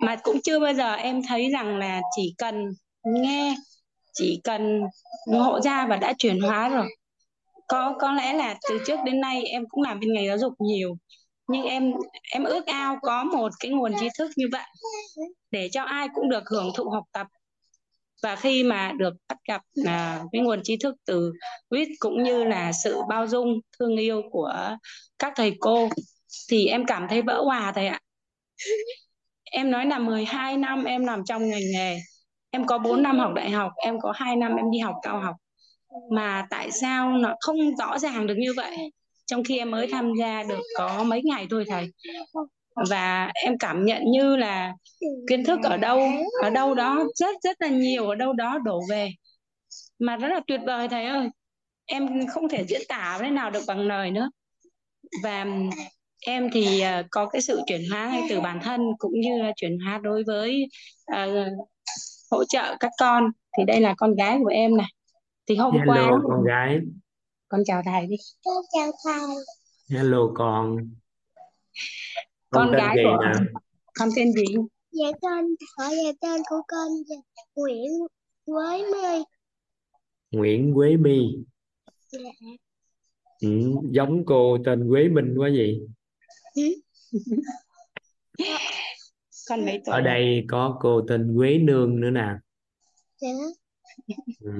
mà 0.00 0.16
cũng 0.16 0.40
chưa 0.44 0.60
bao 0.60 0.74
giờ 0.74 0.94
em 0.94 1.22
thấy 1.28 1.50
rằng 1.50 1.78
là 1.78 2.00
chỉ 2.16 2.34
cần 2.38 2.64
nghe 3.04 3.56
chỉ 4.12 4.40
cần 4.44 4.80
ngộ 5.26 5.60
ra 5.60 5.86
và 5.86 5.96
đã 5.96 6.12
chuyển 6.18 6.40
hóa 6.40 6.68
rồi. 6.68 6.86
Có 7.68 7.94
có 8.00 8.12
lẽ 8.12 8.32
là 8.32 8.56
từ 8.68 8.78
trước 8.86 8.98
đến 9.04 9.20
nay 9.20 9.44
em 9.44 9.64
cũng 9.68 9.82
làm 9.82 10.00
bên 10.00 10.12
ngành 10.12 10.26
giáo 10.26 10.38
dục 10.38 10.52
nhiều 10.58 10.96
nhưng 11.48 11.62
em 11.62 11.92
em 12.32 12.44
ước 12.44 12.66
ao 12.66 12.98
có 13.02 13.24
một 13.24 13.52
cái 13.60 13.70
nguồn 13.70 13.92
tri 14.00 14.08
thức 14.18 14.30
như 14.36 14.46
vậy 14.52 14.66
để 15.50 15.68
cho 15.72 15.82
ai 15.82 16.08
cũng 16.14 16.28
được 16.28 16.42
hưởng 16.50 16.70
thụ 16.76 16.90
học 16.90 17.04
tập. 17.12 17.26
Và 18.22 18.36
khi 18.36 18.62
mà 18.62 18.92
được 18.98 19.14
bắt 19.28 19.38
gặp 19.48 19.62
là 19.74 20.24
cái 20.32 20.42
nguồn 20.42 20.60
tri 20.64 20.76
thức 20.76 20.94
từ 21.04 21.32
quýt 21.68 21.88
cũng 21.98 22.22
như 22.22 22.44
là 22.44 22.72
sự 22.84 23.00
bao 23.08 23.26
dung, 23.26 23.48
thương 23.78 23.96
yêu 23.96 24.22
của 24.30 24.76
các 25.18 25.32
thầy 25.36 25.56
cô, 25.60 25.88
thì 26.50 26.66
em 26.66 26.86
cảm 26.86 27.06
thấy 27.08 27.22
vỡ 27.22 27.42
hòa 27.44 27.72
thầy 27.74 27.86
ạ. 27.86 28.00
Em 29.44 29.70
nói 29.70 29.86
là 29.86 29.98
12 29.98 30.56
năm 30.56 30.84
em 30.84 31.04
làm 31.04 31.24
trong 31.24 31.48
ngành 31.48 31.62
nghề. 31.72 31.98
Em 32.50 32.66
có 32.66 32.78
4 32.78 33.02
năm 33.02 33.18
học 33.18 33.32
đại 33.34 33.50
học, 33.50 33.72
em 33.76 34.00
có 34.00 34.12
2 34.16 34.36
năm 34.36 34.56
em 34.56 34.70
đi 34.70 34.78
học 34.78 34.94
cao 35.02 35.20
học. 35.20 35.34
Mà 36.10 36.46
tại 36.50 36.70
sao 36.70 37.12
nó 37.12 37.34
không 37.40 37.76
rõ 37.76 37.98
ràng 37.98 38.26
được 38.26 38.36
như 38.38 38.52
vậy? 38.56 38.76
Trong 39.28 39.44
khi 39.44 39.58
em 39.58 39.70
mới 39.70 39.88
tham 39.92 40.12
gia 40.18 40.42
được 40.42 40.62
có 40.76 41.04
mấy 41.04 41.22
ngày 41.24 41.46
thôi 41.50 41.64
thầy. 41.68 41.90
Và 42.90 43.30
em 43.34 43.58
cảm 43.58 43.84
nhận 43.84 44.02
như 44.10 44.36
là 44.36 44.72
kiến 45.28 45.44
thức 45.44 45.60
ở 45.62 45.76
đâu 45.76 46.00
ở 46.42 46.50
đâu 46.50 46.74
đó 46.74 47.04
rất 47.14 47.36
rất 47.42 47.56
là 47.60 47.68
nhiều 47.68 48.08
ở 48.08 48.14
đâu 48.14 48.32
đó 48.32 48.58
đổ 48.64 48.80
về. 48.90 49.10
Mà 49.98 50.16
rất 50.16 50.28
là 50.28 50.40
tuyệt 50.46 50.60
vời 50.66 50.88
thầy 50.88 51.04
ơi. 51.04 51.28
Em 51.86 52.26
không 52.26 52.48
thể 52.48 52.64
diễn 52.68 52.80
tả 52.88 53.18
thế 53.20 53.30
nào 53.30 53.50
được 53.50 53.62
bằng 53.66 53.80
lời 53.80 54.10
nữa. 54.10 54.30
Và 55.22 55.46
em 56.26 56.50
thì 56.52 56.82
uh, 57.00 57.06
có 57.10 57.26
cái 57.26 57.42
sự 57.42 57.60
chuyển 57.66 57.80
hóa 57.90 58.08
ngay 58.08 58.22
từ 58.30 58.40
bản 58.40 58.60
thân 58.62 58.80
cũng 58.98 59.12
như 59.20 59.42
là 59.42 59.52
chuyển 59.56 59.78
hóa 59.84 59.98
đối 60.02 60.24
với 60.26 60.68
uh, 61.12 61.48
hỗ 62.30 62.44
trợ 62.44 62.76
các 62.80 62.90
con. 63.00 63.30
Thì 63.58 63.64
đây 63.64 63.80
là 63.80 63.94
con 63.96 64.14
gái 64.14 64.38
của 64.42 64.48
em 64.48 64.76
này. 64.76 64.88
Thì 65.48 65.56
hôm 65.56 65.76
qua 65.86 65.96
hello 65.96 66.20
con 66.28 66.44
gái 66.44 66.78
con 67.48 67.60
chào 67.66 67.82
thầy 67.84 68.06
đi 68.06 68.16
Con 68.44 68.64
chào 68.72 68.92
thầy. 69.04 69.36
hello 69.98 70.18
con 70.34 70.76
con 72.50 72.66
con 72.66 72.72
gái 72.72 72.96
của 73.04 73.24
nè 73.24 73.32
con 73.94 74.08
tên 74.16 74.32
gì 74.32 74.44
Dạ 74.90 75.06
con 75.22 75.44
hỏi 75.78 75.94
về 76.04 76.12
tên 76.20 76.40
của 76.50 76.62
con 76.68 76.88
là 77.08 77.16
Nguyễn 77.54 77.90
Quế 78.46 78.82
My. 78.92 79.24
Nguyễn 80.30 80.74
Quế 80.74 80.96
My 80.96 81.20
Dạ. 82.12 82.18
ừ, 83.40 83.48
giống 83.90 84.22
cô 84.26 84.58
tên 84.66 84.88
Quế 84.88 85.08
Minh 85.08 85.34
quá 85.38 85.48
gì 85.48 85.80
con 89.48 89.64
mấy 89.64 89.80
tuổi 89.86 89.92
ở 89.94 90.00
đây 90.00 90.44
có 90.48 90.78
cô 90.80 91.02
tên 91.08 91.34
Quế 91.36 91.58
Nương 91.58 92.00
nữa 92.00 92.10
nè 92.10 92.26
Dạ. 93.20 93.28
ừ. 94.40 94.52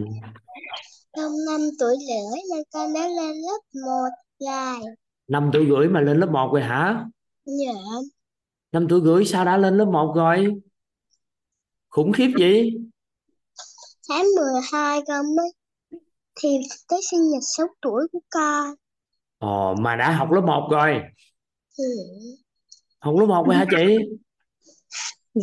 Trong 1.18 1.33
năm 1.46 1.61
tuổi 1.81 1.96
rưỡi 2.09 2.40
nên 2.50 2.64
con 2.72 2.92
đã 2.94 3.09
lên 3.09 3.37
lớp 3.37 3.61
1 3.87 4.09
rồi. 4.38 4.94
năm 5.28 5.50
tuổi 5.52 5.66
rưỡi 5.68 5.88
mà 5.88 6.00
lên 6.00 6.20
lớp 6.20 6.26
1 6.33 6.50
rồi 6.52 6.62
hả 6.62 7.04
Dạ. 7.44 7.72
năm 8.72 8.87
tuổi 8.90 9.00
rưỡi 9.04 9.24
sao 9.24 9.44
đã 9.44 9.57
lên 9.57 9.76
lớp 9.76 9.85
1 9.85 10.12
rồi 10.16 10.54
khủng 11.88 12.12
khiếp 12.12 12.31
gì 12.38 12.70
Tháng 14.09 14.24
12 14.37 15.00
con 15.09 15.37
mới 15.37 15.52
thì 16.42 16.48
tới 16.88 17.00
sinh 17.11 17.31
nhật 17.31 17.42
6 17.57 17.66
tuổi 17.83 18.07
của 18.12 18.20
con. 18.31 18.74
Ồ, 19.38 19.74
mà 19.74 19.96
đã 19.96 20.11
học 20.11 20.31
lớp 20.31 20.40
1 20.40 20.68
rồi 20.70 21.00
Ừ. 21.78 21.85
học 23.00 23.14
lớp 23.18 23.26
1 23.26 23.44
rồi 23.46 23.57
hả 23.57 23.64
chị 23.70 23.96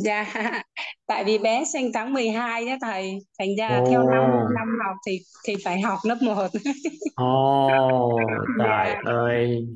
dạ 0.03 0.33
tại 1.07 1.23
vì 1.23 1.37
bé 1.37 1.63
sinh 1.65 1.91
tháng 1.93 2.13
12 2.13 2.67
á 2.67 2.77
thầy. 2.81 3.19
Thành 3.39 3.49
ra 3.57 3.81
theo 3.89 4.03
năm 4.03 4.21
ồ. 4.21 4.49
năm 4.55 4.67
học 4.85 4.95
thì 5.07 5.19
thì 5.45 5.55
phải 5.63 5.81
học 5.81 5.99
lớp 6.03 6.17
1 6.21 6.47
ồ 7.15 8.17
trời 8.59 8.67
dạ 8.87 9.01
ơi. 9.05 9.67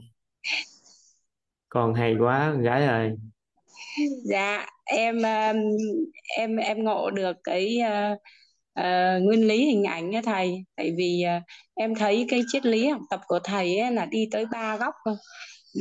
Con 1.69 1.93
hay 1.93 2.15
quá 2.19 2.49
con 2.53 2.61
gái 2.61 2.85
ơi. 2.85 3.11
Dạ 4.23 4.65
em 4.85 5.15
um, 5.15 5.57
em 6.37 6.55
em 6.55 6.83
ngộ 6.83 7.09
được 7.09 7.37
cái 7.43 7.79
uh, 7.81 8.17
uh, 8.79 9.23
nguyên 9.23 9.47
lý 9.47 9.65
hình 9.65 9.83
ảnh 9.83 10.11
á 10.11 10.21
thầy. 10.25 10.65
Tại 10.75 10.91
vì 10.97 11.23
uh, 11.37 11.43
em 11.75 11.95
thấy 11.95 12.25
cái 12.29 12.41
triết 12.51 12.65
lý 12.65 12.87
học 12.87 13.01
tập 13.09 13.21
của 13.27 13.39
thầy 13.43 13.79
ấy 13.79 13.91
là 13.91 14.05
đi 14.05 14.27
tới 14.31 14.45
ba 14.51 14.77
góc 14.77 14.95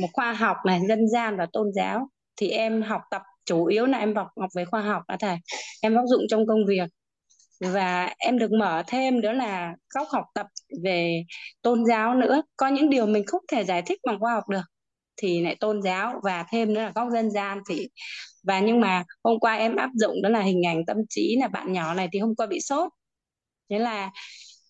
một 0.01 0.07
khoa 0.13 0.33
học 0.33 0.57
này 0.65 0.79
dân 0.87 1.09
gian 1.09 1.37
và 1.37 1.47
tôn 1.53 1.67
giáo. 1.75 2.09
Thì 2.37 2.49
em 2.49 2.81
học 2.81 3.01
tập 3.11 3.21
chủ 3.49 3.65
yếu 3.65 3.85
là 3.85 3.97
em 3.97 4.15
học 4.15 4.27
học 4.41 4.49
về 4.55 4.65
khoa 4.65 4.81
học 4.81 5.03
đó 5.07 5.15
thầy. 5.19 5.37
Em 5.81 5.95
áp 5.95 6.03
dụng 6.07 6.21
trong 6.29 6.47
công 6.47 6.65
việc. 6.67 6.89
Và 7.61 8.13
em 8.17 8.39
được 8.39 8.51
mở 8.51 8.83
thêm 8.87 9.21
đó 9.21 9.31
là 9.33 9.75
góc 9.95 10.07
học 10.11 10.25
tập 10.35 10.47
về 10.83 11.23
tôn 11.61 11.85
giáo 11.85 12.15
nữa. 12.15 12.41
Có 12.57 12.67
những 12.67 12.89
điều 12.89 13.05
mình 13.05 13.23
không 13.27 13.41
thể 13.51 13.63
giải 13.63 13.81
thích 13.81 13.99
bằng 14.07 14.19
khoa 14.19 14.33
học 14.33 14.49
được 14.49 14.61
thì 15.17 15.41
lại 15.41 15.55
tôn 15.59 15.81
giáo. 15.81 16.13
Và 16.23 16.45
thêm 16.51 16.73
nữa 16.73 16.81
là 16.81 16.91
góc 16.95 17.07
dân 17.13 17.31
gian 17.31 17.59
thì 17.69 17.87
và 18.43 18.59
nhưng 18.59 18.79
mà 18.81 19.03
hôm 19.23 19.39
qua 19.39 19.55
em 19.55 19.75
áp 19.75 19.89
dụng 19.95 20.21
đó 20.23 20.29
là 20.29 20.41
hình 20.41 20.65
ảnh 20.67 20.85
tâm 20.87 20.97
trí 21.09 21.37
là 21.41 21.47
bạn 21.47 21.73
nhỏ 21.73 21.93
này 21.93 22.09
thì 22.13 22.19
hôm 22.19 22.35
qua 22.35 22.47
bị 22.47 22.59
sốt. 22.61 22.91
Thế 23.69 23.79
là 23.79 24.11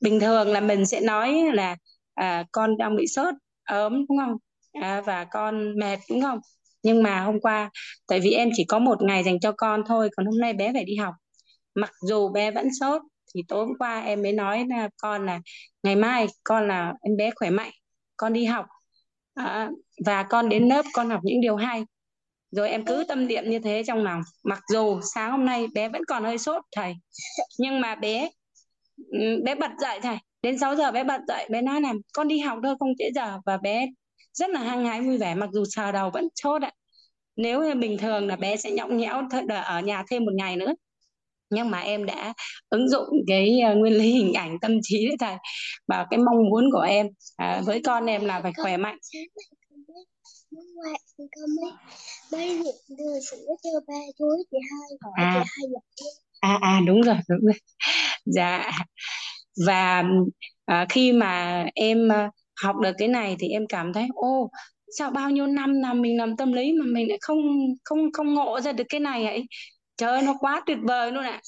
bình 0.02 0.20
thường 0.20 0.48
là 0.48 0.62
mình 0.62 0.86
sẽ 0.86 1.02
nói 1.02 1.36
là 1.54 1.78
à, 2.16 2.46
con 2.52 2.78
đang 2.78 2.96
bị 2.96 3.08
sốt 3.08 3.36
ốm 3.66 3.94
đúng 4.10 4.18
không? 4.18 4.36
À, 4.82 5.02
và 5.02 5.26
con 5.26 5.80
mệt 5.80 6.00
đúng 6.10 6.22
không? 6.22 6.40
Nhưng 6.84 7.04
mà 7.04 7.22
hôm 7.22 7.40
qua 7.40 7.70
tại 8.08 8.20
vì 8.20 8.32
em 8.32 8.50
chỉ 8.56 8.66
có 8.66 8.80
một 8.80 9.02
ngày 9.02 9.24
dành 9.24 9.40
cho 9.40 9.52
con 9.52 9.84
thôi 9.88 10.10
còn 10.18 10.26
hôm 10.26 10.40
nay 10.40 10.54
bé 10.54 10.74
phải 10.74 10.86
đi 10.86 10.96
học. 10.96 11.14
Mặc 11.76 11.92
dù 12.08 12.30
bé 12.30 12.52
vẫn 12.52 12.68
sốt 12.80 13.02
thì 13.36 13.42
tối 13.48 13.66
hôm 13.66 13.78
qua 13.80 14.00
em 14.02 14.22
mới 14.22 14.32
nói 14.32 14.66
là 14.70 14.90
con 14.98 15.26
là 15.26 15.40
ngày 15.84 15.96
mai 15.96 16.28
con 16.44 16.68
là 16.68 16.94
em 17.02 17.18
bé 17.18 17.32
khỏe 17.36 17.50
mạnh 17.50 17.72
con 18.18 18.34
đi 18.34 18.46
học. 18.46 18.66
À, 19.34 19.70
và 20.06 20.24
con 20.24 20.50
đến 20.50 20.68
lớp 20.68 20.86
con 20.94 21.10
học 21.10 21.20
những 21.24 21.42
điều 21.42 21.56
hay. 21.56 21.84
Rồi 22.52 22.70
em 22.70 22.86
cứ 22.86 23.06
tâm 23.08 23.28
niệm 23.28 23.50
như 23.50 23.60
thế 23.60 23.84
trong 23.88 24.04
lòng. 24.04 24.22
Mặc 24.44 24.60
dù 24.74 25.00
sáng 25.16 25.32
hôm 25.32 25.46
nay 25.46 25.68
bé 25.74 25.90
vẫn 25.90 26.02
còn 26.08 26.24
hơi 26.24 26.38
sốt 26.38 26.64
thầy. 26.76 26.94
Nhưng 27.60 27.82
mà 27.82 27.96
bé 27.96 28.30
ừ, 29.12 29.42
bé 29.46 29.56
bật 29.56 29.72
dậy 29.82 30.00
thầy. 30.02 30.18
Đến 30.42 30.60
6 30.60 30.76
giờ 30.76 30.92
bé 30.92 31.04
bật 31.04 31.22
dậy 31.28 31.48
bé 31.52 31.62
nói 31.62 31.82
là 31.82 31.94
con 32.14 32.28
đi 32.28 32.40
học 32.40 32.60
thôi 32.64 32.76
không 32.80 32.90
trễ 33.00 33.10
giờ. 33.16 33.40
Và 33.46 33.58
bé 33.58 33.88
rất 34.34 34.50
là 34.50 34.60
hăng 34.60 34.86
hái 34.86 35.02
vui 35.02 35.18
vẻ 35.18 35.36
mặc 35.36 35.50
dù 35.54 35.64
sờ 35.70 35.92
đầu 35.92 36.10
vẫn 36.14 36.28
sốt 36.36 36.62
ạ. 36.62 36.72
Nếu 37.36 37.64
như 37.64 37.76
bình 37.76 37.98
thường 37.98 38.28
là 38.28 38.36
bé 38.36 38.58
sẽ 38.58 38.72
nhõng 38.72 38.98
nhẽo 38.98 39.22
ở 39.66 39.80
nhà 39.82 40.04
thêm 40.12 40.26
một 40.26 40.34
ngày 40.34 40.56
nữa. 40.56 40.74
Nhưng 41.50 41.70
mà 41.70 41.80
em 41.80 42.06
đã 42.06 42.34
ứng 42.70 42.90
dụng 42.90 43.08
cái 43.28 43.60
uh, 43.72 43.78
nguyên 43.78 43.94
lý 43.94 44.12
hình 44.12 44.34
ảnh 44.34 44.60
tâm 44.62 44.72
trí 44.84 45.08
đấy 45.08 45.18
thầy 45.20 45.36
và 45.88 46.06
cái 46.10 46.18
mong 46.18 46.50
muốn 46.50 46.70
của 46.72 46.82
em. 46.82 47.08
À, 47.38 47.62
với 47.66 47.82
con 47.86 48.06
em 48.06 48.26
là 48.26 48.42
phải 48.42 48.52
khỏe 48.58 48.78
mạnh. 48.78 48.98
À. 55.16 55.44
à 56.40 56.58
à 56.62 56.82
đúng 56.88 57.02
rồi 57.02 57.16
đúng 57.30 57.40
rồi. 57.42 57.60
Dạ. 58.26 58.72
Và 59.68 60.04
à, 60.66 60.86
khi 60.90 61.12
mà 61.12 61.66
em 61.76 62.12
à, 62.12 62.32
học 62.64 62.76
được 62.84 62.92
cái 62.98 63.08
này 63.08 63.36
thì 63.40 63.48
em 63.50 63.68
cảm 63.68 63.94
thấy 63.94 64.08
ô 64.16 64.50
sao 64.98 65.12
bao 65.12 65.30
nhiêu 65.30 65.48
năm 65.48 65.74
làm 65.82 66.02
mình 66.02 66.18
làm 66.18 66.38
tâm 66.38 66.54
lý 66.54 66.74
mà 66.80 66.86
mình 66.86 67.10
lại 67.10 67.18
không 67.22 67.38
không 67.84 68.12
không 68.14 68.34
ngộ 68.34 68.60
ra 68.62 68.72
được 68.72 68.84
cái 68.90 69.00
này 69.00 69.26
ấy? 69.26 69.44
Trời 69.98 70.10
ơi 70.12 70.22
nó 70.26 70.36
quá 70.40 70.62
tuyệt 70.66 70.78
vời 70.84 71.12
luôn 71.12 71.24
ạ. 71.24 71.42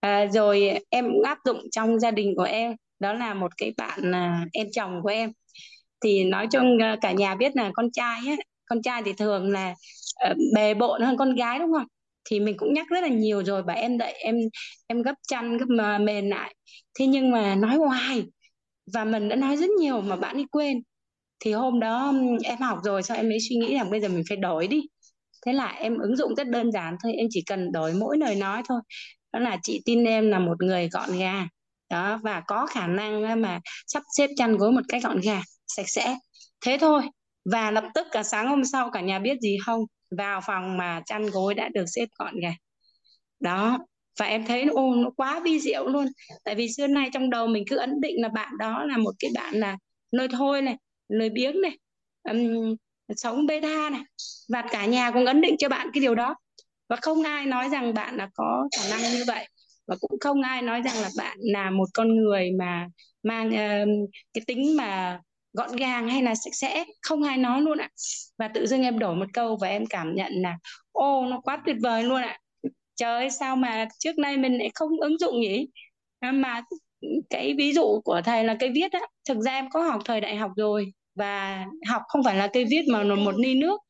À, 0.00 0.26
rồi 0.32 0.70
em 0.90 1.04
cũng 1.04 1.22
áp 1.22 1.38
dụng 1.44 1.58
trong 1.72 1.98
gia 2.00 2.10
đình 2.10 2.34
của 2.36 2.42
em 2.42 2.72
đó 2.98 3.12
là 3.12 3.34
một 3.34 3.52
cái 3.56 3.72
bạn 3.76 4.14
à, 4.14 4.44
em 4.52 4.66
chồng 4.72 5.00
của 5.02 5.08
em. 5.08 5.32
Thì 6.04 6.24
nói 6.24 6.46
cho 6.50 6.60
à, 6.80 6.96
cả 7.00 7.12
nhà 7.12 7.34
biết 7.34 7.56
là 7.56 7.70
con 7.74 7.90
trai 7.92 8.20
ấy, 8.26 8.36
con 8.66 8.82
trai 8.82 9.02
thì 9.04 9.12
thường 9.12 9.50
là 9.50 9.74
uh, 10.30 10.36
bề 10.54 10.74
bộn 10.74 11.02
hơn 11.02 11.16
con 11.16 11.34
gái 11.34 11.58
đúng 11.58 11.72
không? 11.72 11.86
Thì 12.30 12.40
mình 12.40 12.56
cũng 12.58 12.74
nhắc 12.74 12.86
rất 12.90 13.00
là 13.00 13.08
nhiều 13.08 13.44
rồi 13.44 13.62
bà 13.62 13.74
em 13.74 13.98
đậy 13.98 14.12
em 14.12 14.36
em 14.86 15.02
gấp 15.02 15.14
chăn 15.28 15.58
gấp 15.58 15.66
mềm 15.68 16.04
mền 16.04 16.28
lại. 16.28 16.54
Thế 16.98 17.06
nhưng 17.06 17.30
mà 17.30 17.54
nói 17.54 17.76
hoài 17.76 18.24
và 18.94 19.04
mình 19.04 19.28
đã 19.28 19.36
nói 19.36 19.56
rất 19.56 19.70
nhiều 19.70 20.00
mà 20.00 20.16
bạn 20.16 20.36
ấy 20.36 20.46
quên. 20.50 20.82
Thì 21.40 21.52
hôm 21.52 21.80
đó 21.80 22.14
em 22.44 22.58
học 22.58 22.78
rồi, 22.84 23.02
sao 23.02 23.16
em 23.16 23.28
mới 23.28 23.38
suy 23.48 23.56
nghĩ 23.56 23.74
rằng 23.74 23.90
bây 23.90 24.00
giờ 24.00 24.08
mình 24.08 24.22
phải 24.28 24.36
đổi 24.36 24.66
đi. 24.66 24.82
Thế 25.46 25.52
là 25.52 25.66
em 25.68 25.98
ứng 25.98 26.16
dụng 26.16 26.34
rất 26.34 26.48
đơn 26.48 26.72
giản 26.72 26.96
thôi, 27.02 27.12
em 27.18 27.26
chỉ 27.30 27.42
cần 27.46 27.72
đổi 27.72 27.94
mỗi 27.94 28.18
lời 28.18 28.36
nói 28.36 28.62
thôi. 28.68 28.80
Đó 29.32 29.40
là 29.40 29.58
chị 29.62 29.82
tin 29.84 30.04
em 30.04 30.30
là 30.30 30.38
một 30.38 30.62
người 30.62 30.88
gọn 30.88 31.18
gàng 31.18 31.48
đó, 31.90 32.20
và 32.22 32.42
có 32.46 32.66
khả 32.66 32.86
năng 32.86 33.42
mà 33.42 33.60
sắp 33.86 34.02
xếp 34.18 34.30
chăn 34.36 34.56
gối 34.56 34.72
một 34.72 34.82
cách 34.88 35.02
gọn 35.04 35.20
gàng 35.20 35.42
sạch 35.66 35.88
sẽ. 35.88 36.18
Thế 36.60 36.78
thôi. 36.80 37.02
Và 37.52 37.70
lập 37.70 37.84
tức 37.94 38.06
cả 38.12 38.22
sáng 38.22 38.48
hôm 38.48 38.64
sau 38.64 38.90
cả 38.90 39.00
nhà 39.00 39.18
biết 39.18 39.40
gì 39.40 39.56
không? 39.66 39.80
Vào 40.18 40.40
phòng 40.46 40.76
mà 40.76 41.02
chăn 41.06 41.26
gối 41.30 41.54
đã 41.54 41.68
được 41.74 41.84
xếp 41.86 42.06
gọn 42.18 42.40
gàng. 42.40 42.56
Đó 43.40 43.78
và 44.18 44.26
em 44.26 44.44
thấy 44.44 44.62
ô 44.62 44.94
nó 44.94 45.10
quá 45.16 45.40
vi 45.44 45.60
diệu 45.60 45.86
luôn. 45.86 46.06
Tại 46.44 46.54
vì 46.54 46.68
xưa 46.68 46.86
nay 46.86 47.10
trong 47.12 47.30
đầu 47.30 47.46
mình 47.46 47.64
cứ 47.70 47.76
ấn 47.76 48.00
định 48.00 48.22
là 48.22 48.28
bạn 48.28 48.52
đó 48.58 48.84
là 48.84 48.96
một 48.96 49.12
cái 49.18 49.30
bạn 49.34 49.54
là 49.54 49.76
lôi 50.10 50.28
thôi 50.28 50.62
này 50.62 50.76
lười 51.08 51.30
biếng 51.30 51.60
này 51.60 51.78
um, 52.30 52.76
sống 53.16 53.46
bê 53.46 53.60
tha 53.60 53.90
này. 53.90 54.02
Và 54.48 54.62
cả 54.62 54.86
nhà 54.86 55.10
cũng 55.10 55.26
ấn 55.26 55.40
định 55.40 55.56
cho 55.58 55.68
bạn 55.68 55.88
cái 55.92 56.00
điều 56.00 56.14
đó. 56.14 56.34
Và 56.88 56.96
không 56.96 57.22
ai 57.22 57.46
nói 57.46 57.68
rằng 57.68 57.94
bạn 57.94 58.16
là 58.16 58.28
có 58.34 58.68
khả 58.76 58.90
năng 58.90 59.00
như 59.00 59.24
vậy. 59.26 59.48
Và 59.86 59.96
cũng 60.00 60.18
không 60.20 60.42
ai 60.42 60.62
nói 60.62 60.82
rằng 60.82 60.94
là 61.02 61.08
bạn 61.18 61.36
là 61.40 61.70
một 61.70 61.88
con 61.94 62.16
người 62.16 62.50
mà 62.58 62.86
mang 63.22 63.48
uh, 63.48 64.10
cái 64.34 64.42
tính 64.46 64.76
mà 64.76 65.20
gọn 65.52 65.76
gàng 65.76 66.08
hay 66.08 66.22
là 66.22 66.34
sạch 66.34 66.54
sẽ. 66.54 66.84
Không 67.02 67.22
ai 67.22 67.36
nói 67.36 67.60
luôn 67.60 67.78
ạ. 67.78 67.88
Và 68.38 68.48
tự 68.48 68.66
dưng 68.66 68.82
em 68.82 68.98
đổi 68.98 69.16
một 69.16 69.26
câu 69.32 69.56
và 69.56 69.68
em 69.68 69.86
cảm 69.86 70.14
nhận 70.14 70.32
là 70.32 70.56
ô 70.92 71.26
nó 71.26 71.40
quá 71.40 71.62
tuyệt 71.66 71.76
vời 71.82 72.04
luôn 72.04 72.22
ạ 72.22 72.38
trời 72.96 73.14
ơi 73.14 73.30
sao 73.30 73.56
mà 73.56 73.88
trước 73.98 74.18
nay 74.18 74.36
mình 74.36 74.58
lại 74.58 74.70
không 74.74 75.00
ứng 75.00 75.18
dụng 75.18 75.40
nhỉ? 75.40 75.68
À, 76.18 76.32
mà 76.32 76.62
cái 77.30 77.54
ví 77.58 77.72
dụ 77.72 78.00
của 78.04 78.20
thầy 78.24 78.44
là 78.44 78.56
cây 78.60 78.70
viết 78.74 78.92
á 78.92 79.00
thực 79.28 79.38
ra 79.40 79.52
em 79.52 79.70
có 79.70 79.82
học 79.82 80.02
thời 80.04 80.20
đại 80.20 80.36
học 80.36 80.50
rồi 80.56 80.92
và 81.14 81.64
học 81.88 82.02
không 82.08 82.24
phải 82.24 82.36
là 82.36 82.48
cây 82.52 82.64
viết 82.64 82.82
mà 82.92 83.02
là 83.02 83.14
một 83.14 83.34
ly 83.38 83.54
nước. 83.54 83.80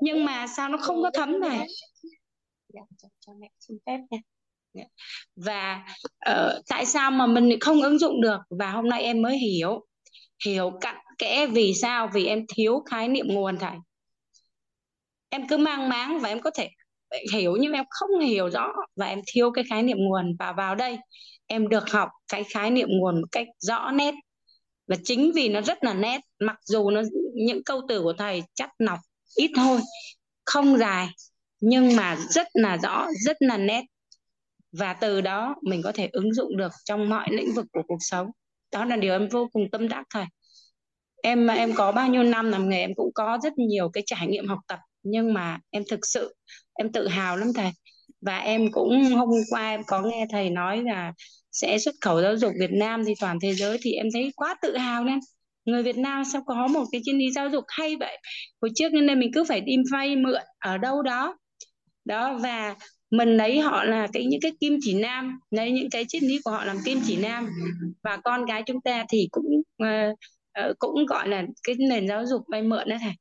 Nhưng 0.00 0.24
mà 0.24 0.46
sao 0.46 0.68
nó 0.68 0.78
không 0.78 1.02
có 1.02 1.10
thấm 1.14 1.40
này? 1.40 1.66
Và 5.36 5.84
uh, 6.30 6.64
tại 6.68 6.86
sao 6.86 7.10
mà 7.10 7.26
mình 7.26 7.60
không 7.60 7.82
ứng 7.82 7.98
dụng 7.98 8.20
được? 8.20 8.38
Và 8.50 8.70
hôm 8.70 8.88
nay 8.88 9.02
em 9.02 9.22
mới 9.22 9.38
hiểu 9.38 9.86
hiểu 10.46 10.70
cặn 10.80 10.96
kẽ 11.18 11.46
vì 11.46 11.74
sao? 11.74 12.10
Vì 12.14 12.26
em 12.26 12.44
thiếu 12.54 12.82
khái 12.90 13.08
niệm 13.08 13.26
nguồn 13.28 13.58
thầy. 13.58 13.76
Em 15.28 15.48
cứ 15.48 15.56
mang 15.56 15.88
máng 15.88 16.18
và 16.18 16.28
em 16.28 16.40
có 16.40 16.50
thể 16.50 16.70
hiểu, 17.32 17.56
nhưng 17.60 17.72
em 17.72 17.84
không 17.90 18.20
hiểu 18.20 18.50
rõ 18.50 18.72
và 18.96 19.06
em 19.06 19.20
thiếu 19.26 19.50
cái 19.50 19.64
khái 19.70 19.82
niệm 19.82 19.96
nguồn. 20.00 20.36
Và 20.38 20.52
vào 20.52 20.74
đây, 20.74 20.98
em 21.46 21.68
được 21.68 21.90
học 21.90 22.08
cái 22.28 22.44
khái 22.44 22.70
niệm 22.70 22.88
nguồn 22.90 23.20
một 23.20 23.26
cách 23.32 23.46
rõ 23.58 23.90
nét. 23.90 24.14
Và 24.86 24.96
chính 25.04 25.32
vì 25.32 25.48
nó 25.48 25.60
rất 25.60 25.84
là 25.84 25.94
nét, 25.94 26.20
mặc 26.38 26.56
dù 26.64 26.90
nó, 26.90 27.02
những 27.34 27.64
câu 27.64 27.80
từ 27.88 28.02
của 28.02 28.12
thầy 28.12 28.42
chắc 28.54 28.70
nọc 28.78 28.98
ít 29.36 29.50
thôi, 29.56 29.80
không 30.44 30.78
dài, 30.78 31.08
nhưng 31.60 31.96
mà 31.96 32.16
rất 32.30 32.46
là 32.54 32.78
rõ, 32.82 33.06
rất 33.24 33.36
là 33.40 33.56
nét. 33.56 33.84
Và 34.72 34.92
từ 34.92 35.20
đó 35.20 35.54
mình 35.62 35.82
có 35.82 35.92
thể 35.92 36.08
ứng 36.12 36.34
dụng 36.34 36.56
được 36.56 36.72
trong 36.84 37.08
mọi 37.08 37.28
lĩnh 37.30 37.54
vực 37.54 37.66
của 37.72 37.82
cuộc 37.88 37.98
sống. 38.00 38.26
Đó 38.72 38.84
là 38.84 38.96
điều 38.96 39.12
em 39.12 39.28
vô 39.28 39.48
cùng 39.52 39.70
tâm 39.72 39.88
đắc 39.88 40.04
thầy. 40.14 40.24
Em 41.22 41.46
em 41.46 41.72
có 41.74 41.92
bao 41.92 42.08
nhiêu 42.08 42.22
năm 42.22 42.50
làm 42.50 42.68
nghề, 42.68 42.80
em 42.80 42.94
cũng 42.94 43.10
có 43.14 43.38
rất 43.42 43.52
nhiều 43.58 43.88
cái 43.88 44.02
trải 44.06 44.26
nghiệm 44.26 44.48
học 44.48 44.58
tập, 44.68 44.78
nhưng 45.02 45.34
mà 45.34 45.58
em 45.70 45.82
thực 45.90 46.00
sự 46.02 46.34
em 46.78 46.92
tự 46.92 47.08
hào 47.08 47.36
lắm 47.36 47.48
thầy. 47.54 47.70
Và 48.20 48.38
em 48.38 48.72
cũng 48.72 49.04
hôm 49.04 49.28
qua 49.50 49.70
em 49.70 49.80
có 49.86 50.02
nghe 50.02 50.26
thầy 50.30 50.50
nói 50.50 50.82
là 50.82 51.12
sẽ 51.52 51.78
xuất 51.78 51.94
khẩu 52.00 52.22
giáo 52.22 52.36
dục 52.36 52.52
Việt 52.60 52.72
Nam 52.72 53.04
thì 53.04 53.12
toàn 53.20 53.38
thế 53.42 53.54
giới 53.54 53.78
thì 53.82 53.92
em 53.92 54.06
thấy 54.12 54.32
quá 54.36 54.56
tự 54.62 54.76
hào 54.76 55.04
nên. 55.04 55.18
Người 55.64 55.82
Việt 55.82 55.96
Nam 55.96 56.24
sao 56.24 56.42
có 56.46 56.66
một 56.66 56.84
cái 56.92 57.00
chuyên 57.04 57.18
đi 57.18 57.30
giáo 57.32 57.48
dục 57.48 57.64
hay 57.68 57.96
vậy? 57.96 58.18
Hồi 58.62 58.70
trước 58.74 58.92
nên 58.92 59.20
mình 59.20 59.30
cứ 59.34 59.44
phải 59.44 59.60
đi 59.60 59.76
vay 59.92 60.16
mượn 60.16 60.42
ở 60.58 60.78
đâu 60.78 61.02
đó. 61.02 61.36
Đó 62.04 62.38
và 62.42 62.74
mình 63.10 63.36
lấy 63.36 63.60
họ 63.60 63.84
là 63.84 64.06
cái 64.12 64.24
những 64.24 64.40
cái 64.40 64.52
kim 64.60 64.78
chỉ 64.80 64.94
nam 64.94 65.38
lấy 65.50 65.70
những 65.70 65.90
cái 65.90 66.04
triết 66.08 66.22
lý 66.22 66.38
của 66.44 66.50
họ 66.50 66.64
làm 66.64 66.76
kim 66.84 67.00
chỉ 67.06 67.16
nam. 67.16 67.48
Và 68.04 68.16
con 68.16 68.44
gái 68.44 68.62
chúng 68.66 68.80
ta 68.80 69.04
thì 69.08 69.28
cũng 69.30 69.46
uh, 69.82 70.16
cũng 70.78 71.06
gọi 71.06 71.28
là 71.28 71.44
cái 71.66 71.74
nền 71.78 72.08
giáo 72.08 72.26
dục 72.26 72.42
vay 72.48 72.62
mượn 72.62 72.88
đó 72.88 72.96
thầy 73.00 73.12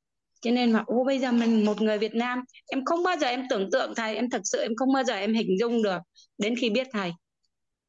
cho 0.46 0.52
nên 0.52 0.72
mà 0.72 0.84
ô 0.86 1.04
bây 1.04 1.20
giờ 1.20 1.32
mình 1.32 1.66
một 1.66 1.82
người 1.82 1.98
Việt 1.98 2.16
Nam 2.16 2.40
em 2.72 2.86
không 2.86 3.04
bao 3.04 3.18
giờ 3.18 3.28
em 3.28 3.44
tưởng 3.50 3.72
tượng 3.72 3.96
thầy 3.96 4.16
em 4.16 4.30
thật 4.30 4.42
sự 4.44 4.62
em 4.62 4.76
không 4.76 4.94
bao 4.94 5.04
giờ 5.04 5.14
em 5.14 5.34
hình 5.34 5.60
dung 5.60 5.84
được. 5.84 5.98
Đến 6.38 6.56
khi 6.56 6.70
biết 6.70 6.88
thầy 6.94 7.12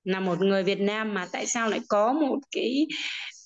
là 0.05 0.21
một 0.21 0.41
người 0.41 0.63
Việt 0.63 0.81
Nam 0.81 1.15
mà 1.15 1.27
tại 1.33 1.47
sao 1.47 1.69
lại 1.69 1.81
có 1.89 2.13
một 2.13 2.39
cái 2.51 2.87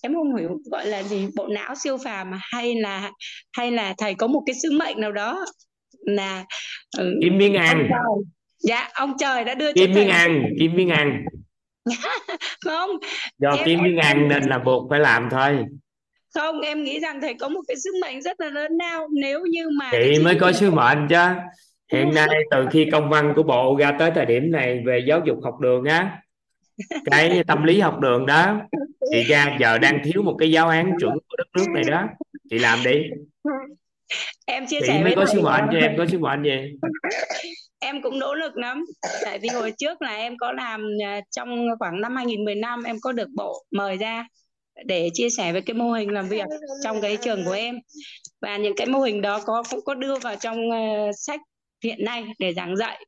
em 0.03 0.15
không 0.15 0.37
hiểu 0.37 0.51
gọi 0.71 0.87
là 0.87 1.03
gì 1.03 1.29
bộ 1.37 1.47
não 1.47 1.75
siêu 1.75 1.99
phàm 2.05 2.31
hay 2.41 2.75
là 2.75 3.13
hay 3.53 3.71
là 3.71 3.95
thầy 3.99 4.15
có 4.15 4.27
một 4.27 4.43
cái 4.47 4.55
sứ 4.63 4.71
mệnh 4.79 5.01
nào 5.01 5.13
đó 5.13 5.45
là 6.01 6.45
ừ, 6.99 7.15
Kim 7.23 7.39
Miên 7.39 7.55
An. 7.55 7.89
dạ 8.59 8.89
ông 8.95 9.13
trời 9.19 9.45
đã 9.45 9.55
đưa 9.55 9.73
Kim 9.73 9.93
Miên 9.95 10.09
An 10.09 10.45
Kim 10.61 10.75
Miên 10.75 10.89
An. 10.89 11.25
Không 12.65 12.91
do 13.39 13.51
em, 13.51 13.67
Kim 13.67 13.83
Miên 13.83 13.97
An 13.97 14.29
nên 14.29 14.43
là 14.43 14.59
buộc 14.59 14.91
phải 14.91 15.01
làm 15.01 15.29
thôi 15.31 15.59
không 16.35 16.61
em 16.61 16.85
nghĩ 16.85 17.01
rằng 17.01 17.21
thầy 17.21 17.35
có 17.35 17.49
một 17.49 17.61
cái 17.69 17.77
sứ 17.85 17.91
mệnh 18.03 18.23
rất 18.23 18.41
là 18.41 18.51
lớn 18.51 18.73
lao. 18.79 19.09
Nếu 19.13 19.41
như 19.47 19.69
mà 19.79 19.91
chị 19.93 20.19
mới 20.25 20.35
có 20.41 20.53
sứ 20.53 20.71
mệnh 20.71 21.07
chứ. 21.09 21.17
hiện 21.93 22.15
nay 22.15 22.29
từ 22.51 22.67
khi 22.71 22.87
công 22.93 23.11
văn 23.11 23.33
của 23.37 23.43
bộ 23.43 23.77
ra 23.81 23.93
tới 23.99 24.11
thời 24.15 24.27
điểm 24.27 24.51
này 24.51 24.83
về 24.87 25.05
giáo 25.07 25.21
dục 25.27 25.39
học 25.43 25.61
đường 25.61 25.85
á 25.85 26.21
cái 27.11 27.45
tâm 27.47 27.65
lý 27.65 27.81
học 27.81 28.01
đường 28.01 28.27
đó 28.27 28.61
chị 29.11 29.23
ra 29.23 29.57
giờ 29.61 29.79
đang 29.79 29.99
thiếu 30.05 30.23
một 30.23 30.37
cái 30.39 30.51
giáo 30.51 30.69
án 30.69 30.93
chuẩn 31.01 31.13
của 31.13 31.37
đất 31.39 31.47
nước 31.57 31.67
này 31.75 31.85
đó. 31.91 32.09
Chị 32.51 32.59
làm 32.59 32.79
đi. 32.85 33.03
Em 34.47 34.67
chia 34.67 34.81
chị 34.81 34.87
sẻ 34.87 35.03
mới 35.03 35.13
có 35.17 35.27
sứ 35.27 35.41
mệnh 35.41 35.65
cho 35.73 35.79
em 35.79 35.95
có 35.99 36.07
sứ 36.07 36.19
mệnh 36.19 36.43
gì? 36.43 36.79
Em 37.83 38.03
cũng 38.03 38.19
nỗ 38.19 38.35
lực 38.35 38.57
lắm. 38.57 38.85
Tại 39.25 39.39
vì 39.39 39.49
hồi 39.49 39.73
trước 39.79 40.03
là 40.03 40.17
em 40.17 40.37
có 40.39 40.53
làm 40.53 40.87
à, 41.05 41.21
trong 41.31 41.67
khoảng 41.79 42.01
năm 42.01 42.17
2015 42.17 42.83
em 42.83 42.97
có 43.03 43.13
được 43.13 43.29
bộ 43.37 43.65
mời 43.71 43.97
ra 43.97 44.27
để 44.87 45.11
chia 45.13 45.31
sẻ 45.31 45.53
về 45.53 45.61
cái 45.61 45.75
mô 45.75 45.91
hình 45.91 46.11
làm 46.11 46.29
việc 46.29 46.45
trong 46.85 47.01
cái 47.01 47.17
trường 47.17 47.45
của 47.45 47.53
em. 47.53 47.79
Và 48.43 48.57
những 48.57 48.75
cái 48.77 48.87
mô 48.87 48.99
hình 48.99 49.23
đó 49.23 49.41
có 49.47 49.63
cũng 49.71 49.81
có 49.85 49.95
đưa 49.95 50.19
vào 50.19 50.37
trong 50.37 50.59
uh, 50.69 51.15
sách 51.27 51.41
hiện 51.85 52.05
nay 52.05 52.25
để 52.39 52.53
giảng 52.55 52.77
dạy. 52.77 53.05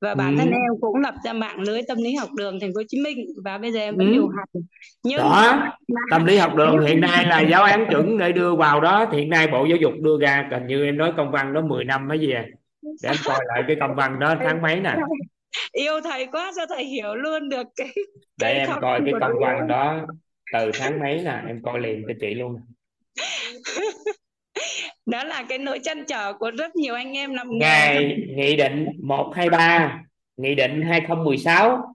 Và 0.00 0.14
bản 0.14 0.34
ừ. 0.34 0.38
thân 0.38 0.50
em 0.50 0.72
cũng 0.80 1.00
lập 1.00 1.14
ra 1.24 1.32
mạng 1.32 1.60
lưới 1.60 1.82
tâm 1.88 1.98
lý 1.98 2.14
học 2.14 2.28
đường 2.36 2.60
thành 2.60 2.70
phố 2.74 2.78
Hồ 2.78 2.82
Chí 2.88 3.00
Minh 3.00 3.18
và 3.44 3.58
bây 3.58 3.72
giờ 3.72 3.80
em 3.80 3.96
vẫn 3.96 4.06
ừ. 4.06 4.12
điều 4.12 4.28
hành. 4.28 4.62
Nhưng 5.02 5.18
đó 5.18 5.72
tâm 6.10 6.24
lý 6.24 6.36
học 6.36 6.54
đường 6.54 6.86
hiện 6.86 7.00
nay 7.00 7.26
là 7.26 7.40
giáo 7.40 7.62
án 7.62 7.86
chuẩn 7.90 8.18
để 8.18 8.32
đưa 8.32 8.54
vào 8.54 8.80
đó. 8.80 9.06
Thì 9.12 9.18
hiện 9.18 9.30
nay 9.30 9.48
bộ 9.52 9.66
giáo 9.66 9.76
dục 9.76 9.92
đưa 10.00 10.18
ra 10.20 10.48
gần 10.50 10.66
như 10.66 10.84
em 10.84 10.98
nói 10.98 11.12
công 11.16 11.30
văn 11.30 11.52
đó 11.54 11.60
10 11.60 11.84
năm 11.84 12.08
mới 12.08 12.18
gì 12.18 12.32
à? 12.32 12.44
Để 12.82 13.08
em 13.08 13.16
coi 13.24 13.38
lại 13.46 13.64
cái 13.66 13.76
công 13.80 13.94
văn 13.94 14.18
đó 14.20 14.34
tháng 14.40 14.62
mấy 14.62 14.80
nè? 14.80 14.96
Yêu 15.72 16.00
thầy 16.04 16.26
quá 16.26 16.52
sao 16.56 16.66
thầy 16.68 16.84
hiểu 16.84 17.14
luôn 17.14 17.48
được 17.48 17.66
cái, 17.76 17.88
cái 17.94 18.04
để 18.40 18.52
em 18.52 18.68
coi 18.80 19.00
cái 19.04 19.14
công 19.20 19.32
văn 19.40 19.68
đó 19.68 20.06
từ 20.52 20.70
tháng 20.74 21.00
mấy 21.00 21.22
nè 21.24 21.42
em 21.46 21.62
coi 21.62 21.80
liền 21.80 22.04
cho 22.08 22.14
chị 22.20 22.34
luôn. 22.34 22.56
Đó 25.06 25.24
là 25.24 25.44
cái 25.48 25.58
nỗi 25.58 25.78
chăn 25.82 26.04
trở 26.06 26.32
của 26.32 26.50
rất 26.50 26.76
nhiều 26.76 26.94
anh 26.94 27.12
em 27.16 27.34
làm 27.34 27.58
ngày 27.58 28.16
nghị 28.36 28.56
định 28.56 28.86
123 29.02 30.02
nghị 30.36 30.54
định 30.54 30.82
2016 30.82 31.94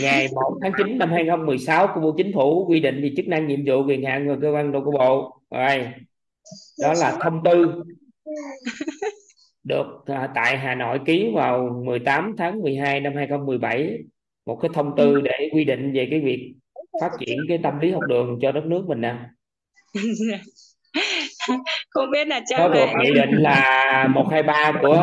ngày 0.00 0.28
1 0.34 0.58
tháng 0.62 0.72
9 0.78 0.98
năm 0.98 1.12
2016 1.12 1.88
của 1.94 2.00
Bộ 2.00 2.14
Chính 2.16 2.32
phủ 2.34 2.66
quy 2.68 2.80
định 2.80 3.02
về 3.02 3.10
chức 3.16 3.28
năng 3.28 3.46
nhiệm 3.46 3.60
vụ 3.66 3.86
quyền 3.86 4.04
hạn 4.04 4.28
và 4.28 4.36
cơ 4.42 4.50
quan 4.50 4.72
đầu 4.72 4.84
của 4.84 4.90
bộ. 4.90 5.40
Rồi 5.50 5.88
đó 6.82 6.94
là 6.98 7.18
thông 7.22 7.40
tư. 7.44 7.82
Được 9.64 9.86
à, 10.06 10.28
tại 10.34 10.58
Hà 10.58 10.74
Nội 10.74 11.00
ký 11.06 11.30
vào 11.34 11.82
18 11.84 12.34
tháng 12.38 12.60
12 12.62 13.00
năm 13.00 13.12
2017 13.16 13.98
một 14.46 14.58
cái 14.62 14.70
thông 14.74 14.92
tư 14.96 15.20
để 15.20 15.48
quy 15.52 15.64
định 15.64 15.92
về 15.92 16.08
cái 16.10 16.20
việc 16.20 16.54
phát 17.00 17.10
triển 17.20 17.38
cái 17.48 17.58
tâm 17.62 17.80
lý 17.80 17.92
học 17.92 18.02
đường 18.08 18.38
cho 18.42 18.52
đất 18.52 18.64
nước 18.66 18.84
mình 18.88 19.00
nè. 19.00 19.16
Không 21.90 22.10
biết 22.10 22.28
là 22.28 22.40
chắc 22.46 22.56
có 22.58 22.68
thuộc 22.74 22.88
nghị 23.02 23.10
định 23.14 23.30
là 23.30 24.08
123 24.10 24.72
của 24.82 24.96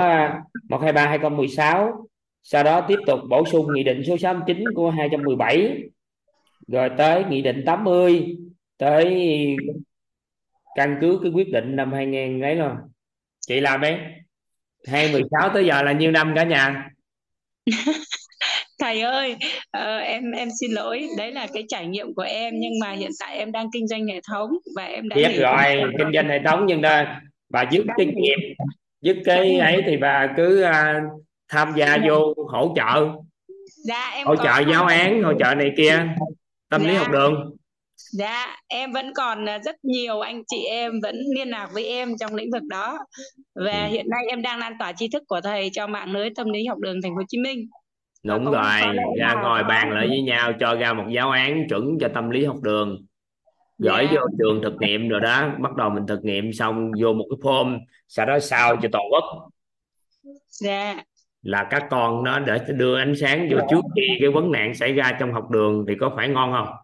123 0.69 1.05
2016 1.05 2.07
sau 2.43 2.63
đó 2.63 2.85
tiếp 2.87 2.99
tục 3.07 3.19
bổ 3.29 3.45
sung 3.45 3.67
nghị 3.73 3.83
định 3.83 4.03
số 4.07 4.17
69 4.17 4.63
của 4.75 4.89
217 4.89 5.83
rồi 6.67 6.89
tới 6.97 7.23
nghị 7.29 7.41
định 7.41 7.63
80 7.65 8.37
tới 8.77 9.27
căn 10.75 10.97
cứ 11.01 11.19
cái 11.23 11.31
quyết 11.31 11.51
định 11.51 11.75
năm 11.75 11.93
2000 11.93 12.41
ấy 12.41 12.55
rồi. 12.55 12.75
Chị 13.47 13.59
làm 13.59 13.81
đấy 13.81 13.97
2016 14.87 15.49
tới 15.53 15.65
giờ 15.65 15.81
là 15.81 15.91
nhiêu 15.91 16.11
năm 16.11 16.33
cả 16.35 16.43
nhà 16.43 16.89
thầy 18.83 19.01
ơi 19.01 19.35
uh, 19.77 20.03
em 20.03 20.31
em 20.31 20.49
xin 20.61 20.71
lỗi 20.71 21.07
đấy 21.17 21.31
là 21.31 21.47
cái 21.53 21.63
trải 21.67 21.87
nghiệm 21.87 22.13
của 22.13 22.21
em 22.21 22.53
nhưng 22.59 22.71
mà 22.81 22.91
hiện 22.91 23.11
tại 23.19 23.37
em 23.37 23.51
đang 23.51 23.67
kinh 23.73 23.87
doanh 23.87 24.07
hệ 24.07 24.21
thống 24.27 24.49
và 24.75 24.85
em 24.85 25.09
đã 25.09 25.15
biết 25.15 25.39
rồi 25.39 25.81
kinh 25.97 26.07
doanh 26.13 26.29
hệ 26.29 26.39
thống 26.45 26.65
nhưng 26.67 26.81
đó 26.81 27.03
bà 27.49 27.65
dứt 27.71 27.85
cái 27.97 28.05
nghiệp 28.05 28.55
dứt 29.01 29.17
cái 29.25 29.55
ấy 29.55 29.81
thì 29.85 29.97
bà 29.97 30.33
cứ 30.37 30.65
uh, 30.65 31.23
tham 31.49 31.73
gia 31.77 31.85
dạ. 31.85 32.03
vô 32.07 32.33
hỗ 32.47 32.73
trợ 32.75 33.07
dạ, 33.65 34.11
em 34.15 34.27
hỗ 34.27 34.35
trợ 34.35 34.59
giáo 34.71 34.85
án 34.85 35.23
hỗ 35.23 35.33
trợ 35.39 35.55
này 35.55 35.71
kia 35.77 36.05
tâm 36.69 36.81
dạ. 36.83 36.89
lý 36.89 36.95
học 36.95 37.11
đường 37.11 37.33
Dạ, 38.11 38.55
em 38.67 38.91
vẫn 38.91 39.13
còn 39.15 39.49
à, 39.49 39.59
rất 39.65 39.75
nhiều 39.83 40.19
anh 40.19 40.43
chị 40.47 40.63
em 40.63 40.91
vẫn 41.03 41.15
liên 41.35 41.49
lạc 41.49 41.69
với 41.73 41.85
em 41.85 42.17
trong 42.19 42.35
lĩnh 42.35 42.51
vực 42.51 42.63
đó. 42.63 42.99
Và 43.55 43.85
ừ. 43.85 43.91
hiện 43.91 44.09
nay 44.09 44.25
em 44.29 44.41
đang 44.41 44.59
lan 44.59 44.73
tỏa 44.79 44.93
tri 44.93 45.07
thức 45.07 45.23
của 45.27 45.41
thầy 45.41 45.69
cho 45.73 45.87
mạng 45.87 46.11
lưới 46.11 46.29
tâm 46.35 46.49
lý 46.49 46.65
học 46.65 46.79
đường 46.79 47.01
thành 47.03 47.11
phố 47.11 47.15
Hồ 47.15 47.23
Chí 47.27 47.37
Minh 47.37 47.67
đúng 48.23 48.45
rồi 48.45 48.81
ra 49.19 49.35
ngồi 49.43 49.63
bàn 49.63 49.91
lại 49.91 50.07
với 50.07 50.21
nhau 50.21 50.53
cho 50.59 50.75
ra 50.75 50.93
một 50.93 51.05
giáo 51.09 51.29
án 51.29 51.67
chuẩn 51.69 51.99
cho 51.99 52.07
tâm 52.13 52.29
lý 52.29 52.45
học 52.45 52.57
đường 52.61 53.05
gửi 53.77 53.99
yeah. 53.99 54.11
Dạ. 54.11 54.19
vô 54.19 54.27
trường 54.39 54.61
thực 54.63 54.73
nghiệm 54.79 55.09
rồi 55.09 55.21
đó 55.21 55.49
bắt 55.59 55.75
đầu 55.75 55.89
mình 55.89 56.07
thực 56.07 56.23
nghiệm 56.23 56.53
xong 56.53 56.91
vô 57.01 57.13
một 57.13 57.25
cái 57.29 57.37
form 57.41 57.79
sau 58.07 58.25
đó 58.25 58.39
sao 58.39 58.75
cho 58.81 58.89
toàn 58.91 59.05
quốc 59.11 59.23
yeah. 60.65 60.95
Dạ. 60.95 61.03
là 61.41 61.67
các 61.69 61.83
con 61.89 62.23
nó 62.23 62.39
để 62.39 62.57
đưa 62.67 62.97
ánh 62.97 63.13
sáng 63.21 63.49
vô 63.51 63.57
trước 63.69 63.81
khi 63.95 64.17
cái 64.19 64.29
vấn 64.29 64.51
nạn 64.51 64.75
xảy 64.75 64.93
ra 64.93 65.17
trong 65.19 65.33
học 65.33 65.49
đường 65.49 65.85
thì 65.87 65.93
có 65.99 66.11
phải 66.15 66.29
ngon 66.29 66.53
không 66.53 66.75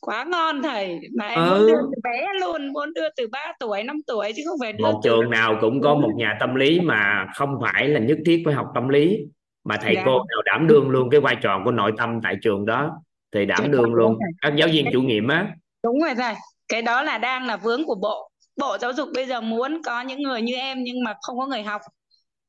quá 0.00 0.24
ngon 0.24 0.62
thầy 0.62 1.00
mà 1.16 1.28
em 1.28 1.38
ừ. 1.38 1.50
muốn 1.50 1.66
đưa 1.66 1.76
từ 1.76 2.00
bé 2.04 2.26
luôn 2.40 2.72
muốn 2.72 2.94
đưa 2.94 3.08
từ 3.16 3.28
3 3.32 3.52
tuổi 3.60 3.82
5 3.82 4.00
tuổi 4.06 4.32
chứ 4.36 4.42
không 4.46 4.58
phải 4.60 4.72
đưa 4.72 4.82
một 4.84 5.00
từ... 5.04 5.10
trường 5.10 5.30
nào 5.30 5.58
cũng 5.60 5.80
có 5.80 5.94
một 5.94 6.10
nhà 6.16 6.36
tâm 6.40 6.54
lý 6.54 6.80
mà 6.80 7.26
không 7.34 7.58
phải 7.62 7.88
là 7.88 8.00
nhất 8.00 8.18
thiết 8.26 8.42
phải 8.44 8.54
học 8.54 8.66
tâm 8.74 8.88
lý 8.88 9.18
mà 9.64 9.76
thầy 9.76 9.94
dạ. 9.94 10.02
cô 10.04 10.12
nào 10.12 10.42
đảm 10.44 10.66
đương 10.66 10.88
luôn 10.88 11.10
cái 11.10 11.20
vai 11.20 11.36
trò 11.42 11.62
của 11.64 11.70
nội 11.70 11.92
tâm 11.98 12.20
tại 12.22 12.36
trường 12.42 12.66
đó 12.66 12.90
thì 13.34 13.46
đảm 13.46 13.70
đương 13.70 13.94
luôn. 13.94 14.18
các 14.40 14.52
giáo 14.56 14.68
viên 14.72 14.86
chủ 14.92 15.02
nhiệm 15.02 15.28
á. 15.28 15.46
Đúng 15.84 16.00
rồi 16.00 16.14
thầy. 16.14 16.34
Cái 16.68 16.82
đó 16.82 17.02
là 17.02 17.18
đang 17.18 17.46
là 17.46 17.56
vướng 17.56 17.84
của 17.84 17.94
bộ. 17.94 18.30
Bộ 18.60 18.78
giáo 18.80 18.92
dục 18.92 19.08
bây 19.14 19.26
giờ 19.26 19.40
muốn 19.40 19.82
có 19.84 20.00
những 20.00 20.22
người 20.22 20.42
như 20.42 20.54
em 20.54 20.82
nhưng 20.82 21.04
mà 21.04 21.14
không 21.22 21.38
có 21.38 21.46
người 21.46 21.62
học. 21.62 21.80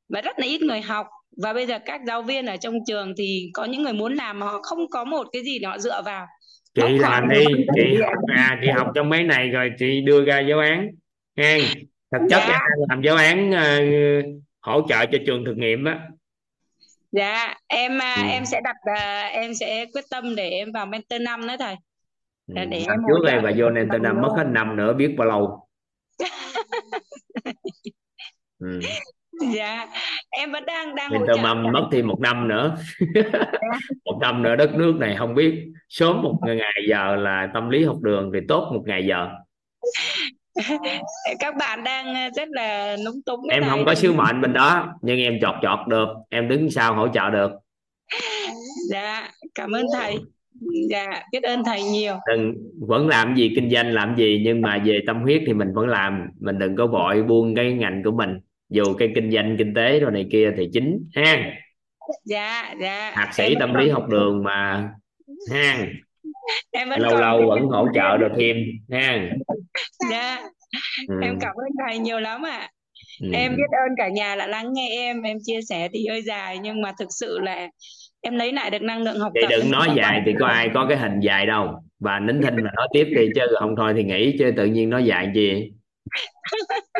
Và 0.09 0.21
rất 0.21 0.39
là 0.39 0.45
ít 0.45 0.61
người 0.61 0.81
học. 0.81 1.07
Và 1.43 1.53
bây 1.53 1.65
giờ 1.65 1.79
các 1.85 2.01
giáo 2.07 2.21
viên 2.21 2.45
ở 2.45 2.57
trong 2.57 2.73
trường 2.87 3.13
thì 3.17 3.49
có 3.53 3.65
những 3.65 3.83
người 3.83 3.93
muốn 3.93 4.13
làm 4.13 4.39
mà 4.39 4.45
họ 4.45 4.61
không 4.61 4.89
có 4.89 5.03
một 5.03 5.27
cái 5.31 5.43
gì 5.43 5.59
để 5.59 5.67
họ 5.67 5.77
dựa 5.77 6.01
vào. 6.05 6.25
Chị 6.73 6.97
làm 6.97 7.29
đi 7.29 7.45
chị 7.75 8.01
học 8.01 8.13
à 8.27 8.59
chị 8.61 8.67
học 8.69 8.87
trong 8.95 9.09
mấy 9.09 9.23
này 9.23 9.49
rồi 9.49 9.71
chị 9.79 10.01
đưa 10.01 10.25
ra 10.25 10.39
giáo 10.39 10.59
án. 10.59 10.87
Nghe 11.35 11.59
thực 12.11 12.27
chất 12.29 12.41
dạ. 12.47 12.59
làm 12.89 13.01
giáo 13.01 13.15
án 13.15 13.49
uh, 13.49 14.25
hỗ 14.61 14.87
trợ 14.89 15.05
cho 15.05 15.17
trường 15.25 15.45
thực 15.45 15.57
nghiệm 15.57 15.85
á 15.85 15.99
dạ 17.11 17.53
em 17.67 18.01
à, 18.01 18.15
ừ. 18.17 18.23
em 18.27 18.45
sẽ 18.45 18.61
đặt 18.63 18.75
uh, 18.91 19.33
em 19.33 19.53
sẽ 19.53 19.85
quyết 19.93 20.05
tâm 20.09 20.35
để 20.35 20.49
em 20.49 20.71
vào 20.71 20.85
mentor 20.85 21.21
năm 21.21 21.47
nữa 21.47 21.55
thầy 21.59 21.75
ừ. 22.47 22.55
để 22.69 22.77
em 22.77 22.99
trước 23.07 23.23
đây 23.25 23.39
và 23.43 23.51
vô 23.57 23.69
mentor 23.69 24.01
năm 24.01 24.21
mất 24.21 24.33
hết 24.37 24.47
năm 24.47 24.75
nữa 24.75 24.93
biết 24.93 25.15
bao 25.17 25.27
lâu 25.27 25.67
ừ. 28.59 28.79
dạ 29.53 29.87
em 30.29 30.51
vẫn 30.51 30.65
đang 30.65 30.95
đang 30.95 31.11
mentor 31.11 31.39
năm 31.43 31.63
mất 31.73 31.89
thêm 31.91 32.07
một 32.07 32.19
năm 32.19 32.47
nữa 32.47 32.77
một 34.05 34.17
năm 34.21 34.43
nữa 34.43 34.55
đất 34.55 34.75
nước 34.75 34.95
này 34.99 35.15
không 35.17 35.35
biết 35.35 35.65
sớm 35.89 36.21
một 36.21 36.39
ngày 36.45 36.85
giờ 36.89 37.15
là 37.15 37.49
tâm 37.53 37.69
lý 37.69 37.83
học 37.83 37.97
đường 38.01 38.31
thì 38.33 38.39
tốt 38.47 38.71
một 38.73 38.83
ngày 38.85 39.05
giờ 39.07 39.29
các 41.39 41.55
bạn 41.57 41.83
đang 41.83 42.13
ờ, 42.13 42.29
rất 42.35 42.49
là 42.49 42.97
lúng 43.05 43.21
túng 43.25 43.47
em 43.49 43.63
không 43.69 43.85
có 43.85 43.95
sứ 43.95 44.13
mệnh 44.13 44.41
bên 44.41 44.53
đó 44.53 44.95
nhưng 45.01 45.19
em 45.19 45.39
chọt 45.41 45.55
chọt 45.61 45.87
được. 45.87 46.07
Em 46.29 46.47
đứng 46.47 46.71
sau 46.71 46.95
hỗ 46.95 47.07
trợ 47.07 47.29
được. 47.29 47.51
Dạ 48.89 49.29
cảm 49.55 49.71
ơn 49.71 49.85
thầy. 49.93 50.17
Dạ 50.89 51.23
biết 51.31 51.43
ơn 51.43 51.63
thầy 51.63 51.83
nhiều. 51.83 52.15
Đừng 52.27 52.53
vẫn 52.87 53.07
làm 53.07 53.35
gì 53.35 53.51
kinh 53.55 53.69
doanh 53.69 53.93
làm 53.93 54.15
gì 54.17 54.41
nhưng 54.45 54.61
mà 54.61 54.81
về 54.85 54.99
tâm 55.07 55.21
huyết 55.21 55.41
thì 55.47 55.53
mình 55.53 55.73
vẫn 55.73 55.87
làm. 55.87 56.27
Mình 56.39 56.59
đừng 56.59 56.75
có 56.75 56.87
vội 56.87 57.23
buông 57.23 57.55
cái 57.55 57.73
ngành 57.73 58.03
của 58.03 58.11
mình. 58.11 58.39
Dù 58.69 58.83
cái 58.93 59.11
kinh 59.15 59.31
doanh 59.31 59.55
kinh 59.57 59.73
tế 59.73 59.99
rồi 59.99 60.11
này 60.11 60.27
kia 60.31 60.51
thì 60.57 60.69
chính 60.73 61.09
ha. 61.15 61.51
Dạ 62.25 62.73
dạ. 62.81 63.11
Thạc 63.15 63.33
sĩ 63.33 63.43
em 63.43 63.59
tâm 63.59 63.73
lý 63.73 63.89
học 63.89 64.07
đường 64.09 64.43
mà 64.43 64.89
ha 65.51 65.87
em 66.71 66.89
vẫn 66.89 66.99
lâu 66.99 67.11
còn 67.11 67.21
lâu 67.21 67.49
vẫn 67.49 67.61
hỗ 67.61 67.87
trợ 67.93 68.17
được 68.17 68.31
thêm 68.37 68.57
ha? 68.91 69.29
Dạ. 70.11 70.49
Ừ. 71.07 71.15
em 71.21 71.39
cảm 71.41 71.55
ơn 71.55 71.69
thầy 71.85 71.99
nhiều 71.99 72.19
lắm 72.19 72.45
ạ. 72.45 72.69
Ừ. 73.21 73.29
em 73.33 73.55
biết 73.55 73.71
ơn 73.71 73.95
cả 73.97 74.09
nhà 74.09 74.35
đã 74.35 74.47
lắng 74.47 74.73
nghe 74.73 74.89
em 74.91 75.21
em 75.21 75.37
chia 75.45 75.59
sẻ 75.69 75.89
thì 75.93 76.07
hơi 76.07 76.21
dài 76.21 76.59
nhưng 76.59 76.81
mà 76.81 76.91
thực 76.99 77.07
sự 77.09 77.39
là 77.39 77.67
em 78.21 78.35
lấy 78.35 78.53
lại 78.53 78.69
được 78.69 78.81
năng 78.81 79.03
lượng 79.03 79.19
học 79.19 79.31
chị 79.35 79.39
tập 79.41 79.47
đừng 79.49 79.71
nói 79.71 79.87
dài 79.95 80.21
thì 80.25 80.33
có 80.39 80.45
ai 80.47 80.69
có 80.73 80.85
cái 80.89 80.97
hình 80.97 81.19
dài 81.19 81.45
đâu. 81.45 81.67
Và 81.99 82.19
nín 82.19 82.41
thinh 82.41 82.55
mà 82.55 82.71
nói 82.75 82.87
tiếp 82.93 83.07
đi 83.15 83.27
chứ 83.35 83.41
không 83.59 83.75
thôi 83.77 83.93
thì 83.97 84.03
nghỉ 84.03 84.35
chứ 84.39 84.51
tự 84.57 84.65
nhiên 84.65 84.89
nói 84.89 85.05
dài 85.05 85.31
gì 85.35 85.71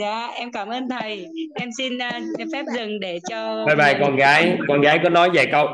dạ 0.00 0.26
em 0.26 0.52
cảm 0.52 0.68
ơn 0.68 0.88
thầy. 0.88 1.26
Em 1.60 1.68
xin 1.78 1.96
uh, 1.96 2.50
phép 2.52 2.64
dừng 2.76 3.00
để 3.00 3.18
cho 3.28 3.66
bye 3.66 3.76
bye 3.76 3.98
con 4.00 4.16
gái. 4.16 4.58
Con 4.68 4.80
gái 4.80 5.00
có 5.02 5.08
nói 5.08 5.30
vài 5.34 5.46
câu 5.52 5.66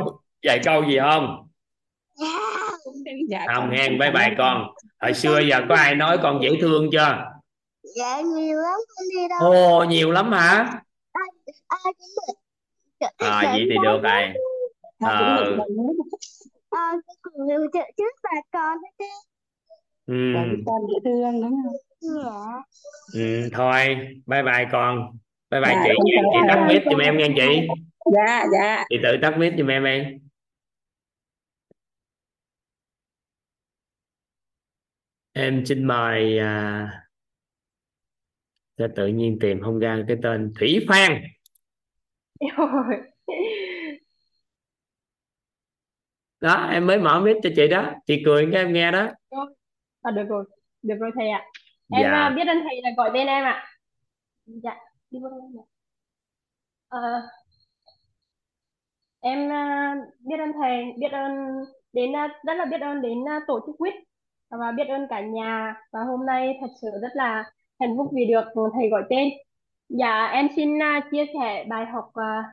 vài 0.47 0.61
câu 0.65 0.85
gì 0.85 0.99
không 0.99 1.47
dạ 3.29 3.45
không 3.55 3.71
con 3.71 3.99
bye 3.99 4.11
ơn. 4.15 4.35
con. 4.39 4.67
Hồi 5.01 5.15
xưa 5.15 5.39
giờ 5.39 5.61
có 5.69 5.75
ai 5.75 5.95
nói 5.95 6.19
con 6.23 6.43
dễ 6.43 6.51
thương 6.61 6.89
chưa? 6.93 7.25
Dạ 7.97 8.21
nhiều 8.21 8.59
lắm 8.61 8.79
con 8.89 9.07
đi 9.15 9.29
đâu? 9.29 9.51
Ồ 9.51 9.85
nhiều 9.85 10.13
lắm 10.13 10.33
hả? 10.33 10.81
À 13.17 13.41
vậy 13.43 13.67
thì 13.71 13.77
được 13.83 14.01
rồi. 14.03 14.23
ờ 15.01 15.45
được 15.45 15.59
ý. 15.69 15.75
à, 16.71 16.93
cùng 17.23 17.49
lưu 17.49 17.61
trợ 17.73 17.81
trước 17.97 18.15
bà 18.23 18.31
con 18.53 18.79
hết 18.83 18.91
đấy 18.99 19.09
ừ, 20.07 20.15
Dạ, 21.17 21.31
dạ. 22.01 22.63
Ừ, 23.15 23.49
thôi 23.53 23.97
bye 24.27 24.43
bye 24.43 24.67
con. 24.73 25.19
Bye 25.51 25.61
bye 25.61 25.75
dạ 25.75 25.85
chị 26.05 26.13
chị 26.33 26.39
tắt 26.49 26.67
mic 26.69 26.83
giùm 26.91 26.99
em 26.99 27.17
nha 27.19 27.27
chị. 27.37 27.67
dạ 28.15 28.45
dạ. 28.53 28.85
Chị 28.89 28.97
tự 29.03 29.17
tắt 29.23 29.39
mic 29.39 29.53
giùm 29.59 29.67
em 29.67 29.85
đi 29.85 30.26
em 35.37 35.67
xin 35.67 35.85
mời 35.85 36.39
à, 36.39 36.89
tự 38.97 39.07
nhiên 39.07 39.39
tìm 39.41 39.61
không 39.63 39.79
ra 39.79 40.05
cái 40.09 40.17
tên 40.23 40.53
Thủy 40.59 40.87
Phan 40.89 41.23
đó 46.41 46.69
em 46.73 46.87
mới 46.87 46.99
mở 46.99 47.21
mic 47.21 47.37
cho 47.43 47.51
chị 47.57 47.69
đó 47.69 47.93
chị 48.07 48.23
cười 48.25 48.49
cái 48.53 48.63
em 48.63 48.73
nghe 48.73 48.91
đó 48.91 49.09
À, 50.03 50.11
được 50.11 50.25
rồi, 50.29 50.45
được 50.83 50.95
rồi 51.01 51.11
thầy 51.15 51.29
ạ. 51.29 51.45
Em 51.93 52.03
dạ 52.03 52.11
à, 52.11 52.31
biết 52.37 52.47
ơn 52.47 52.57
thầy 52.65 52.83
là 52.83 52.91
gọi 52.97 53.11
tên 53.15 53.27
em 53.27 53.45
ạ. 53.45 53.67
Dạ, 54.47 54.77
đi 55.11 55.19
vô 55.23 55.29
đây. 55.29 55.41
Ờ, 56.89 56.99
em 59.21 59.53
à, 59.53 59.95
biết 60.19 60.37
ơn 60.39 60.53
thầy, 60.61 60.85
biết 60.99 61.13
ơn 61.13 61.33
đến 61.93 62.17
à, 62.17 62.29
rất 62.47 62.55
là 62.55 62.65
biết 62.65 62.81
ơn 62.81 63.03
đến 63.03 63.29
à, 63.29 63.41
tổ 63.47 63.61
chức 63.67 63.75
quýt 63.79 63.95
và 64.51 64.73
biết 64.73 64.89
ơn 64.89 65.07
cả 65.11 65.21
nhà 65.21 65.75
và 65.93 66.01
hôm 66.01 66.27
nay 66.27 66.59
thật 66.61 66.71
sự 66.83 66.89
rất 67.03 67.13
là 67.15 67.45
hạnh 67.81 67.95
phúc 67.97 68.11
vì 68.15 68.25
được 68.25 68.45
thầy 68.75 68.89
gọi 68.89 69.03
tên. 69.11 69.29
Dạ, 69.89 70.27
em 70.27 70.49
xin 70.57 70.79
uh, 70.79 71.05
chia 71.11 71.25
sẻ 71.35 71.65
bài 71.69 71.87
học 71.87 72.05
uh, 72.09 72.45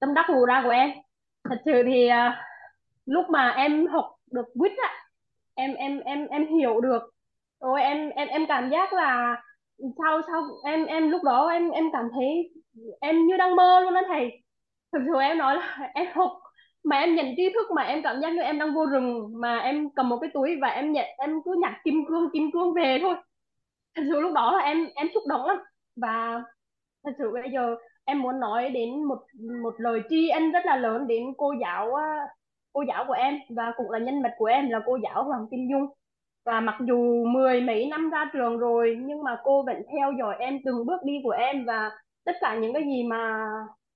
tâm 0.00 0.14
đắc 0.14 0.26
ngộ 0.30 0.46
ra 0.46 0.60
của 0.64 0.70
em. 0.70 0.90
Thật 1.44 1.56
sự 1.64 1.82
thì 1.86 2.08
uh, 2.08 2.34
lúc 3.06 3.24
mà 3.30 3.48
em 3.48 3.86
học 3.86 4.14
được 4.32 4.46
quýt 4.58 4.72
á, 4.82 4.88
em 5.54 5.74
em 5.74 6.00
em 6.00 6.26
em 6.26 6.46
hiểu 6.46 6.80
được 6.80 7.02
rồi 7.60 7.82
em 7.82 8.10
em 8.10 8.28
em 8.28 8.46
cảm 8.48 8.70
giác 8.70 8.92
là 8.92 9.42
sau 9.98 10.20
sau 10.26 10.42
em 10.64 10.86
em 10.86 11.10
lúc 11.10 11.22
đó 11.24 11.48
em 11.48 11.70
em 11.70 11.84
cảm 11.92 12.08
thấy 12.14 12.50
em 13.00 13.26
như 13.26 13.36
đang 13.36 13.56
mơ 13.56 13.80
luôn 13.80 13.94
đó 13.94 14.00
thầy 14.08 14.42
thực 14.92 15.02
sự 15.06 15.20
em 15.20 15.38
nói 15.38 15.56
là 15.56 15.90
em 15.94 16.06
học 16.14 16.41
mà 16.84 16.96
em 16.98 17.14
nhận 17.14 17.26
tri 17.36 17.52
thức 17.54 17.70
mà 17.76 17.82
em 17.82 18.02
cảm 18.02 18.20
giác 18.20 18.32
như 18.32 18.42
em 18.42 18.58
đang 18.58 18.74
vô 18.74 18.86
rừng, 18.86 19.32
mà 19.40 19.58
em 19.58 19.90
cầm 19.90 20.08
một 20.08 20.18
cái 20.20 20.30
túi 20.34 20.58
và 20.60 20.68
em 20.68 20.92
nhận, 20.92 21.06
em 21.18 21.42
cứ 21.44 21.56
nhặt 21.62 21.72
kim 21.84 22.04
cương 22.08 22.30
kim 22.32 22.50
cương 22.52 22.74
về 22.74 22.98
thôi. 23.02 23.14
Thật 23.96 24.02
sự 24.10 24.20
lúc 24.20 24.32
đó 24.32 24.56
là 24.56 24.64
em 24.64 24.88
em 24.94 25.08
xúc 25.14 25.22
động 25.28 25.46
lắm. 25.46 25.56
Và 25.96 26.42
thật 27.04 27.12
sự 27.18 27.30
bây 27.32 27.50
giờ 27.52 27.76
em 28.04 28.22
muốn 28.22 28.40
nói 28.40 28.70
đến 28.70 29.04
một 29.04 29.18
một 29.62 29.74
lời 29.78 30.02
tri 30.10 30.28
ân 30.28 30.52
rất 30.52 30.66
là 30.66 30.76
lớn 30.76 31.06
đến 31.06 31.24
cô 31.38 31.54
giáo 31.60 31.94
à, 31.94 32.26
cô 32.72 32.82
giáo 32.88 33.04
của 33.08 33.12
em 33.12 33.38
và 33.56 33.72
cũng 33.76 33.90
là 33.90 33.98
nhân 33.98 34.22
vật 34.22 34.32
của 34.38 34.46
em 34.46 34.70
là 34.70 34.80
cô 34.86 34.98
giáo 35.02 35.24
Hoàng 35.24 35.46
Kim 35.50 35.68
Dung. 35.70 35.86
Và 36.44 36.60
mặc 36.60 36.76
dù 36.80 37.24
mười 37.26 37.60
mấy 37.60 37.86
năm 37.86 38.10
ra 38.10 38.30
trường 38.32 38.58
rồi, 38.58 38.96
nhưng 39.00 39.24
mà 39.24 39.38
cô 39.44 39.62
vẫn 39.62 39.82
theo 39.92 40.12
dõi 40.18 40.36
em 40.38 40.58
từng 40.64 40.86
bước 40.86 41.00
đi 41.04 41.20
của 41.24 41.30
em. 41.30 41.64
Và 41.66 41.90
tất 42.24 42.32
cả 42.40 42.56
những 42.56 42.72
cái 42.74 42.82
gì 42.84 43.04
mà 43.04 43.46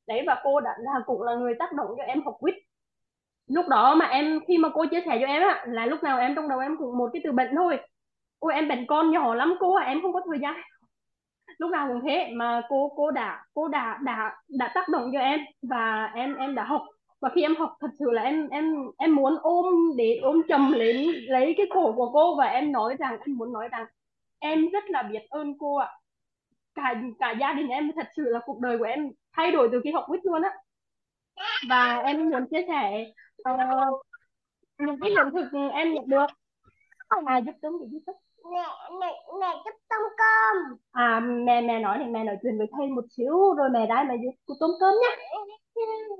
đấy, 0.08 0.22
và 0.26 0.40
cô 0.44 0.60
đã 0.60 0.70
là 0.78 1.00
cũng 1.06 1.22
là 1.22 1.34
người 1.34 1.54
tác 1.58 1.72
động 1.72 1.90
cho 1.96 2.02
em 2.02 2.22
học 2.24 2.34
quýt 2.40 2.54
lúc 3.46 3.68
đó 3.68 3.94
mà 3.94 4.06
em, 4.06 4.40
khi 4.48 4.58
mà 4.58 4.68
cô 4.74 4.86
chia 4.90 5.00
sẻ 5.06 5.18
cho 5.20 5.26
em 5.26 5.42
á, 5.42 5.64
là 5.68 5.86
lúc 5.86 6.02
nào 6.02 6.18
em 6.18 6.34
trong 6.34 6.48
đầu 6.48 6.58
em 6.58 6.76
cũng 6.78 6.98
một 6.98 7.10
cái 7.12 7.22
từ 7.24 7.32
bệnh 7.32 7.50
thôi. 7.56 7.78
Ôi, 8.38 8.54
em 8.54 8.68
bệnh 8.68 8.86
con 8.86 9.10
nhỏ 9.10 9.34
lắm 9.34 9.54
cô 9.60 9.74
à 9.74 9.84
em 9.84 10.02
không 10.02 10.12
có 10.12 10.20
thời 10.30 10.38
gian. 10.42 10.54
Lúc 11.58 11.70
nào 11.70 11.88
cũng 11.88 12.00
thế, 12.04 12.30
mà 12.34 12.62
cô 12.68 12.92
cô 12.96 13.10
đã 13.10 13.44
cô 13.54 13.68
đã 13.68 13.98
đã 14.02 14.36
đã 14.58 14.72
tác 14.74 14.88
động 14.88 15.10
cho 15.12 15.20
em 15.20 15.40
và 15.62 16.12
em 16.14 16.36
em 16.36 16.54
đã 16.54 16.64
học. 16.64 16.82
Và 17.20 17.28
khi 17.34 17.42
em 17.42 17.56
học, 17.56 17.74
thật 17.80 17.90
sự 17.98 18.10
là 18.10 18.22
em 18.22 18.48
em 18.48 18.74
em 18.98 19.14
muốn 19.14 19.36
ôm 19.42 19.66
để 19.96 20.18
ôm 20.22 20.42
chầm 20.48 20.72
lấy 20.72 21.12
lấy 21.28 21.54
cái 21.56 21.66
cổ 21.74 21.92
của 21.96 22.10
cô 22.12 22.36
và 22.36 22.44
em 22.44 22.72
nói 22.72 22.96
rằng, 22.98 23.18
em 23.26 23.36
muốn 23.36 23.52
nói 23.52 23.68
rằng, 23.68 23.86
em 24.38 24.70
rất 24.70 24.84
là 24.90 25.02
biết 25.02 25.20
ơn 25.30 25.58
cô 25.58 25.76
ạ. 25.76 25.88
Cả 26.74 26.94
cả 27.18 27.34
gia 27.40 27.52
đình 27.52 27.68
em, 27.68 27.92
thật 27.96 28.06
sự 28.16 28.22
là 28.26 28.40
cuộc 28.46 28.60
đời 28.60 28.78
của 28.78 28.84
em 28.84 29.10
thay 29.32 29.52
đổi 29.52 29.68
từ 29.72 29.80
khi 29.84 29.90
học 29.92 30.04
quýt 30.08 30.20
luôn 30.24 30.42
á. 30.42 30.50
Và 31.68 31.98
em 31.98 32.30
muốn 32.30 32.46
chia 32.50 32.64
sẻ 32.68 33.06
uh, 33.54 34.06
những 34.78 35.00
cái 35.00 35.10
hiện 35.10 35.26
thực 35.32 35.58
em 35.72 35.94
nhận 35.94 36.08
được. 36.08 36.26
À 37.08 37.38
giúp 37.46 37.52
tấm 37.62 37.72
giúp 37.92 38.00
tấm 38.06 38.14
mẹ 38.52 38.66
mẹ 39.00 39.12
mẹ 39.40 39.62
giúp 39.64 39.74
tôm 39.88 40.00
cơm. 40.16 40.78
À 40.92 41.20
mẹ 41.20 41.60
mẹ 41.60 41.80
nói 41.80 41.98
thì 42.00 42.10
mẹ 42.10 42.24
nói 42.24 42.36
chuyện 42.42 42.58
với 42.58 42.66
thầy 42.76 42.86
một 42.86 43.04
xíu 43.16 43.54
rồi 43.54 43.68
mẹ 43.72 43.86
ra 43.86 44.04
mẹ 44.08 44.14
giúp 44.24 44.54
tôm 44.60 44.70
cơm 44.80 44.94
nhé 45.02 45.16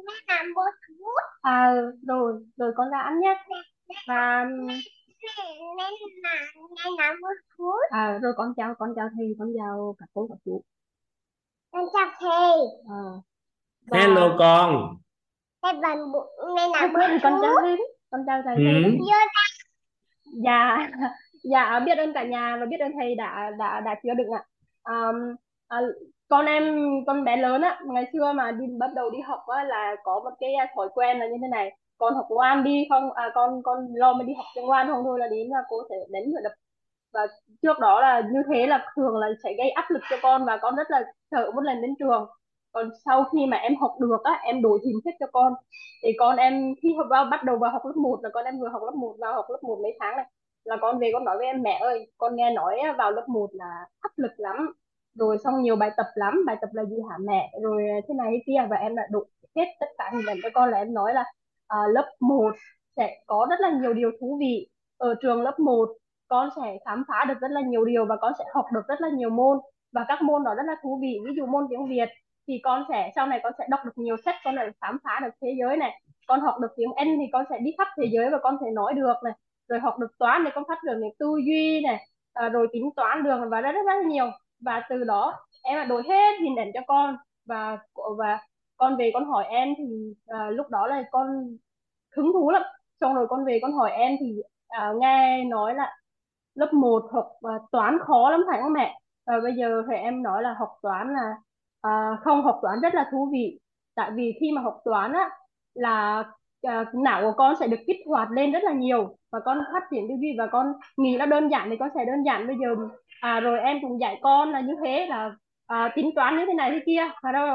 mẹ 0.07 0.15
làm 0.29 0.47
một 0.55 0.71
chút 0.87 1.21
à 1.43 1.75
rồi 2.09 2.33
rồi 2.57 2.73
con 2.77 2.91
ra 2.91 2.99
ăn 2.99 3.21
nhé 3.21 3.45
và 4.09 4.45
mẹ 4.67 4.75
mẹ 5.77 5.91
làm 6.23 6.43
mẹ 6.71 6.91
làm 6.99 7.21
một 7.21 7.35
chút 7.59 7.79
à 7.91 8.19
rồi 8.23 8.33
con 8.37 8.55
chào 8.57 8.75
con 8.79 8.93
chào 8.97 9.09
thầy 9.17 9.35
con 9.39 9.49
chào 9.59 9.95
các 9.99 10.07
cô 10.15 10.27
các 10.31 10.39
chú. 10.45 10.63
Con 11.73 11.85
chào 11.93 12.11
thầy. 12.21 12.59
À, 12.89 13.03
và 13.87 13.99
hello 13.99 14.37
con 14.39 14.97
thầy 15.63 15.73
bằng 15.83 16.13
bộ 16.13 16.27
mẹ 16.57 16.63
à, 16.75 16.81
làm 16.81 16.93
một 16.93 16.99
con 17.23 17.39
chào 17.43 17.55
thầy 17.63 17.77
con 18.11 18.21
chào 18.27 18.43
thầy 18.45 18.57
ừ. 18.57 18.63
chưa 18.99 19.41
dạ 20.45 20.89
dạ 21.51 21.81
biết 21.87 21.99
ơn 21.99 22.13
cả 22.13 22.25
nhà 22.25 22.57
và 22.61 22.67
biết 22.67 22.81
ơn 22.81 22.93
thầy 23.01 23.15
đã 23.15 23.51
đã 23.59 23.81
đã 23.81 23.95
chứa 24.03 24.15
đựng 24.15 24.31
ạ. 24.31 24.45
Um, 24.85 25.37
à, 25.69 25.81
con 26.29 26.47
em 26.47 26.91
con 27.07 27.25
bé 27.25 27.37
lớn 27.37 27.63
á 27.63 27.81
ngày 27.87 28.07
xưa 28.13 28.33
mà 28.33 28.51
đi 28.53 28.67
bắt 28.79 28.91
đầu 28.95 29.11
đi 29.11 29.19
học 29.21 29.41
á 29.47 29.65
là 29.65 29.97
có 30.05 30.21
một 30.25 30.31
cái 30.41 30.53
thói 30.77 30.89
quen 30.95 31.19
là 31.19 31.27
như 31.27 31.37
thế 31.43 31.49
này. 31.49 31.77
Con 31.99 32.15
học 32.15 32.27
ngoan 32.31 32.65
đi 32.65 32.87
không? 32.91 33.13
À, 33.13 33.31
con 33.35 33.63
con 33.63 33.87
lo 33.95 34.13
mà 34.13 34.25
đi 34.25 34.33
học 34.37 34.47
cho 34.55 34.63
ngoan 34.63 34.89
không 34.89 35.05
thôi 35.05 35.19
là 35.19 35.27
đến 35.29 35.49
là 35.49 35.59
cô 35.69 35.83
sẽ 35.91 35.97
đánh 36.11 36.25
rồi 36.33 36.43
đập. 36.45 36.53
Và 37.13 37.27
trước 37.63 37.79
đó 37.81 38.01
là 38.01 38.23
như 38.33 38.43
thế 38.55 38.67
là 38.67 38.87
thường 38.97 39.17
là 39.17 39.29
sẽ 39.45 39.55
gây 39.59 39.71
áp 39.71 39.91
lực 39.91 40.03
cho 40.11 40.17
con 40.23 40.45
và 40.45 40.57
con 40.57 40.77
rất 40.77 40.91
là 40.91 41.03
sợ 41.31 41.51
một 41.55 41.61
lần 41.61 41.83
đến 41.83 41.95
trường 41.99 42.27
còn 42.77 42.91
sau 43.05 43.25
khi 43.33 43.47
mà 43.47 43.57
em 43.57 43.77
học 43.77 43.95
được 44.01 44.23
á 44.25 44.41
em 44.45 44.63
đổi 44.63 44.79
hình 44.85 44.97
thức 45.05 45.11
cho 45.21 45.27
con. 45.33 45.53
Thì 46.03 46.13
con 46.19 46.37
em 46.37 46.75
khi 46.83 46.95
học 46.97 47.07
vào 47.11 47.25
bắt 47.31 47.45
đầu 47.45 47.59
vào 47.59 47.71
học 47.71 47.83
lớp 47.87 47.97
1 47.97 48.21
là 48.23 48.31
con 48.35 48.45
em 48.45 48.61
vừa 48.61 48.69
học 48.69 48.83
lớp 48.85 48.95
1 48.95 49.17
vào 49.21 49.35
học 49.35 49.47
lớp 49.49 49.59
1 49.63 49.79
mấy 49.83 49.97
tháng 50.01 50.17
này 50.17 50.27
là 50.65 50.77
con 50.81 50.99
về 50.99 51.11
con 51.13 51.25
nói 51.25 51.37
với 51.39 51.47
em 51.47 51.63
mẹ 51.63 51.79
ơi 51.83 52.11
con 52.19 52.37
nghe 52.37 52.51
nói 52.51 52.77
vào 52.99 53.11
lớp 53.11 53.29
1 53.29 53.51
là 53.53 53.87
áp 54.01 54.11
lực 54.17 54.33
lắm 54.37 54.57
rồi 55.15 55.39
xong 55.45 55.63
nhiều 55.63 55.77
bài 55.77 55.91
tập 55.97 56.07
lắm 56.15 56.45
bài 56.47 56.57
tập 56.61 56.71
là 56.73 56.85
gì 56.85 56.97
hả 57.11 57.17
mẹ? 57.21 57.53
Rồi 57.63 57.83
à, 57.89 58.01
thế 58.09 58.15
này 58.15 58.29
thế 58.33 58.43
kia 58.47 58.67
và 58.71 58.77
em 58.77 58.97
đã 58.97 59.03
đổi 59.11 59.25
hết 59.57 59.65
tất 59.81 59.87
cả 59.99 60.11
hình 60.13 60.27
ảnh 60.27 60.39
cho 60.43 60.49
con 60.55 60.71
là 60.71 60.79
em 60.79 60.95
nói 60.95 61.15
là 61.15 61.25
à, 61.67 61.79
lớp 61.95 62.11
1 62.21 62.55
sẽ 62.97 63.17
có 63.27 63.47
rất 63.51 63.61
là 63.61 63.71
nhiều 63.71 63.95
điều 63.95 64.11
thú 64.21 64.37
vị 64.41 64.69
ở 64.99 65.15
trường 65.23 65.43
lớp 65.43 65.59
1 65.61 65.89
con 66.29 66.49
sẽ 66.57 66.79
khám 66.85 67.05
phá 67.09 67.25
được 67.29 67.35
rất 67.41 67.51
là 67.51 67.61
nhiều 67.61 67.85
điều 67.85 68.07
và 68.07 68.17
con 68.21 68.33
sẽ 68.39 68.45
học 68.55 68.65
được 68.75 68.83
rất 68.89 69.01
là 69.01 69.09
nhiều 69.09 69.31
môn 69.31 69.59
và 69.93 70.05
các 70.09 70.23
môn 70.23 70.45
đó 70.45 70.55
rất 70.55 70.63
là 70.67 70.77
thú 70.83 70.99
vị 71.03 71.19
ví 71.27 71.33
dụ 71.37 71.47
môn 71.47 71.67
tiếng 71.71 71.87
Việt 71.89 72.09
thì 72.49 72.61
con 72.65 72.85
sẽ 72.89 73.11
sau 73.17 73.27
này 73.27 73.41
con 73.43 73.53
sẽ 73.59 73.67
đọc 73.71 73.81
được 73.85 73.93
nhiều 73.97 74.17
sách 74.25 74.35
con 74.45 74.55
sẽ 74.59 74.71
khám 74.81 74.99
phá 75.05 75.21
được 75.23 75.31
thế 75.43 75.49
giới 75.61 75.77
này 75.77 76.01
con 76.27 76.41
học 76.41 76.55
được 76.61 76.73
tiếng 76.77 76.93
Anh 76.97 77.17
thì 77.19 77.25
con 77.33 77.45
sẽ 77.51 77.59
đi 77.59 77.71
khắp 77.79 77.89
thế 77.97 78.09
giới 78.13 78.31
và 78.31 78.39
con 78.43 78.57
sẽ 78.65 78.71
nói 78.71 78.95
được 78.95 79.15
này 79.25 79.33
rồi 79.69 79.81
học 79.81 79.99
được 79.99 80.19
toán 80.19 80.43
thì 80.45 80.51
con 80.55 80.65
phát 80.69 80.79
triển 80.87 81.01
được 81.01 81.09
tư 81.19 81.27
duy 81.47 81.81
này 81.81 82.07
à, 82.33 82.49
rồi 82.49 82.69
tính 82.73 82.91
toán 82.97 83.23
được 83.23 83.41
và 83.51 83.61
rất 83.61 83.73
rất 83.73 83.83
rất 83.87 84.07
nhiều. 84.07 84.27
Và 84.61 84.83
từ 84.91 85.05
đó 85.05 85.35
em 85.63 85.77
đã 85.79 85.85
đổi 85.85 86.03
hết 86.09 86.41
hình 86.41 86.57
ảnh 86.57 86.71
cho 86.75 86.81
con 86.87 87.17
và 87.47 87.79
và 88.19 88.39
con 88.77 88.97
về 88.97 89.11
con 89.15 89.25
hỏi 89.25 89.45
em 89.45 89.69
thì 89.79 90.15
à, 90.27 90.51
lúc 90.51 90.69
đó 90.71 90.87
là 90.87 91.03
con 91.11 91.57
hứng 92.17 92.33
thú 92.33 92.51
lắm. 92.51 92.63
Xong 93.01 93.15
rồi 93.15 93.27
con 93.29 93.45
về 93.45 93.59
con 93.63 93.73
hỏi 93.73 93.91
em 93.91 94.17
thì 94.21 94.43
à, 94.69 94.93
nghe 95.01 95.45
nói 95.45 95.75
là 95.75 95.97
lớp 96.55 96.73
1 96.73 97.03
học 97.13 97.29
à, 97.43 97.55
toán 97.73 97.99
khó 98.01 98.31
lắm 98.31 98.45
phải 98.51 98.61
không 98.63 98.73
mẹ? 98.73 98.99
Và 99.27 99.41
bây 99.43 99.55
giờ 99.55 99.83
thì 99.91 99.97
em 99.97 100.23
nói 100.23 100.43
là 100.43 100.55
học 100.59 100.69
toán 100.83 101.13
là 101.15 101.35
à, 101.87 102.17
không 102.25 102.43
học 102.43 102.59
toán 102.63 102.81
rất 102.81 102.95
là 102.95 103.09
thú 103.13 103.29
vị. 103.33 103.59
Tại 103.95 104.11
vì 104.15 104.35
khi 104.41 104.53
mà 104.53 104.63
học 104.63 104.81
toán 104.85 105.13
á 105.13 105.31
là 105.75 106.25
à, 106.63 106.85
não 106.95 107.23
của 107.23 107.33
con 107.37 107.55
sẽ 107.61 107.67
được 107.67 107.81
kích 107.87 107.97
hoạt 108.07 108.31
lên 108.31 108.53
rất 108.53 108.65
là 108.65 108.73
nhiều 108.73 109.17
và 109.33 109.41
con 109.45 109.59
phát 109.73 109.83
triển 109.91 110.09
tư 110.09 110.15
duy 110.21 110.35
và 110.39 110.47
con 110.47 110.73
nghĩ 110.97 111.17
là 111.17 111.27
đơn 111.27 111.49
giản 111.49 111.71
thì 111.71 111.77
con 111.77 111.89
sẽ 111.95 112.05
đơn 112.05 112.23
giản. 112.27 112.47
Bây 112.47 112.57
giờ 112.61 112.77
à, 113.21 113.41
rồi 113.41 113.59
em 113.59 113.79
cũng 113.83 114.01
dạy 114.01 114.19
con 114.23 114.51
là 114.51 114.61
như 114.61 114.75
thế 114.85 115.07
là 115.07 115.31
à, 115.67 115.93
tính 115.97 116.11
toán 116.17 116.37
như 116.39 116.45
thế 116.47 116.55
này 116.55 116.71
thế 116.71 116.81
kia. 116.87 117.03
Và 117.23 117.33
đâu 117.33 117.47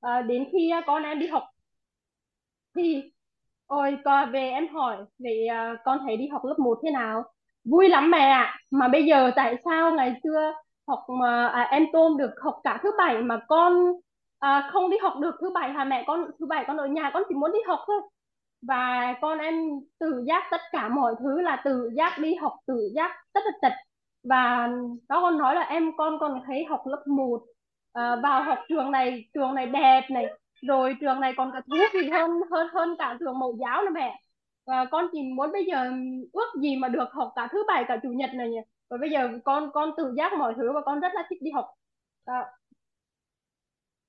à, 0.00 0.14
ờ, 0.16 0.22
đến 0.22 0.48
khi 0.52 0.70
à, 0.70 0.80
con 0.86 1.02
em 1.02 1.18
đi 1.18 1.26
học 1.26 1.42
thì 2.76 3.02
ôi 3.66 3.98
con 4.04 4.32
về 4.32 4.50
em 4.50 4.68
hỏi 4.68 4.96
về 5.18 5.46
à, 5.50 5.76
con 5.84 5.98
thấy 6.06 6.16
đi 6.16 6.28
học 6.28 6.44
lớp 6.44 6.54
1 6.58 6.78
thế 6.84 6.90
nào? 6.90 7.24
Vui 7.64 7.88
lắm 7.88 8.10
mẹ 8.10 8.18
ạ. 8.18 8.58
Mà 8.70 8.88
bây 8.88 9.04
giờ 9.06 9.30
tại 9.36 9.56
sao 9.64 9.94
ngày 9.94 10.14
xưa 10.22 10.52
học 10.88 11.04
mà 11.20 11.46
à, 11.48 11.68
em 11.70 11.86
tôm 11.92 12.16
được 12.18 12.30
học 12.42 12.60
cả 12.64 12.80
thứ 12.82 12.90
bảy 12.98 13.22
mà 13.22 13.40
con 13.48 13.92
à, 14.38 14.68
không 14.72 14.90
đi 14.90 14.96
học 15.02 15.14
được 15.20 15.34
thứ 15.40 15.50
bảy 15.50 15.70
hà 15.70 15.84
mẹ 15.84 16.04
con 16.06 16.30
thứ 16.40 16.46
bảy 16.46 16.64
con 16.66 16.76
ở 16.76 16.86
nhà 16.86 17.10
con 17.14 17.22
chỉ 17.28 17.34
muốn 17.34 17.52
đi 17.52 17.58
học 17.66 17.80
thôi. 17.86 18.00
Và 18.62 19.14
con 19.20 19.38
em 19.38 19.54
tự 19.98 20.24
giác 20.26 20.44
tất 20.50 20.60
cả 20.72 20.88
mọi 20.88 21.14
thứ 21.18 21.40
là 21.40 21.62
tự 21.64 21.90
giác 21.96 22.18
đi 22.18 22.34
học 22.34 22.52
tự 22.66 22.90
giác 22.96 23.10
tất 23.32 23.40
tật 23.44 23.54
tật. 23.62 23.72
Và 24.24 24.68
đó 25.08 25.20
con 25.20 25.38
nói 25.38 25.54
là 25.54 25.62
em 25.62 25.90
con 25.96 26.18
còn 26.20 26.42
thấy 26.46 26.64
học 26.64 26.82
lớp 26.86 27.04
1 27.06 27.42
à, 27.92 28.16
vào 28.22 28.42
học 28.44 28.58
trường 28.68 28.90
này 28.90 29.24
trường 29.34 29.54
này 29.54 29.66
đẹp 29.66 30.02
này 30.10 30.26
rồi 30.62 30.96
trường 31.00 31.20
này 31.20 31.34
còn 31.36 31.50
cả 31.52 31.60
thú 31.70 31.76
vị 31.94 32.10
hơn 32.10 32.30
hơn 32.50 32.68
hơn 32.74 32.96
cả 32.98 33.16
trường 33.20 33.38
mẫu 33.38 33.56
giáo 33.60 33.82
nữa 33.82 33.90
mẹ. 33.94 34.20
Và 34.66 34.84
con 34.90 35.08
chỉ 35.12 35.22
muốn 35.22 35.52
bây 35.52 35.64
giờ 35.64 35.92
ước 36.32 36.60
gì 36.62 36.76
mà 36.76 36.88
được 36.88 37.08
học 37.12 37.32
cả 37.36 37.48
thứ 37.52 37.64
bảy 37.68 37.84
cả 37.88 37.96
chủ 38.02 38.08
nhật 38.08 38.30
này 38.34 38.48
nhỉ? 38.50 38.60
Và 38.92 38.98
bây 39.00 39.10
giờ 39.10 39.28
con 39.44 39.70
con 39.74 39.90
tự 39.96 40.14
giác 40.16 40.32
mọi 40.38 40.54
thứ 40.56 40.72
và 40.74 40.80
con 40.86 41.00
rất 41.00 41.12
là 41.14 41.26
thích 41.30 41.38
đi 41.42 41.50
học. 41.50 41.66
À, 42.24 42.46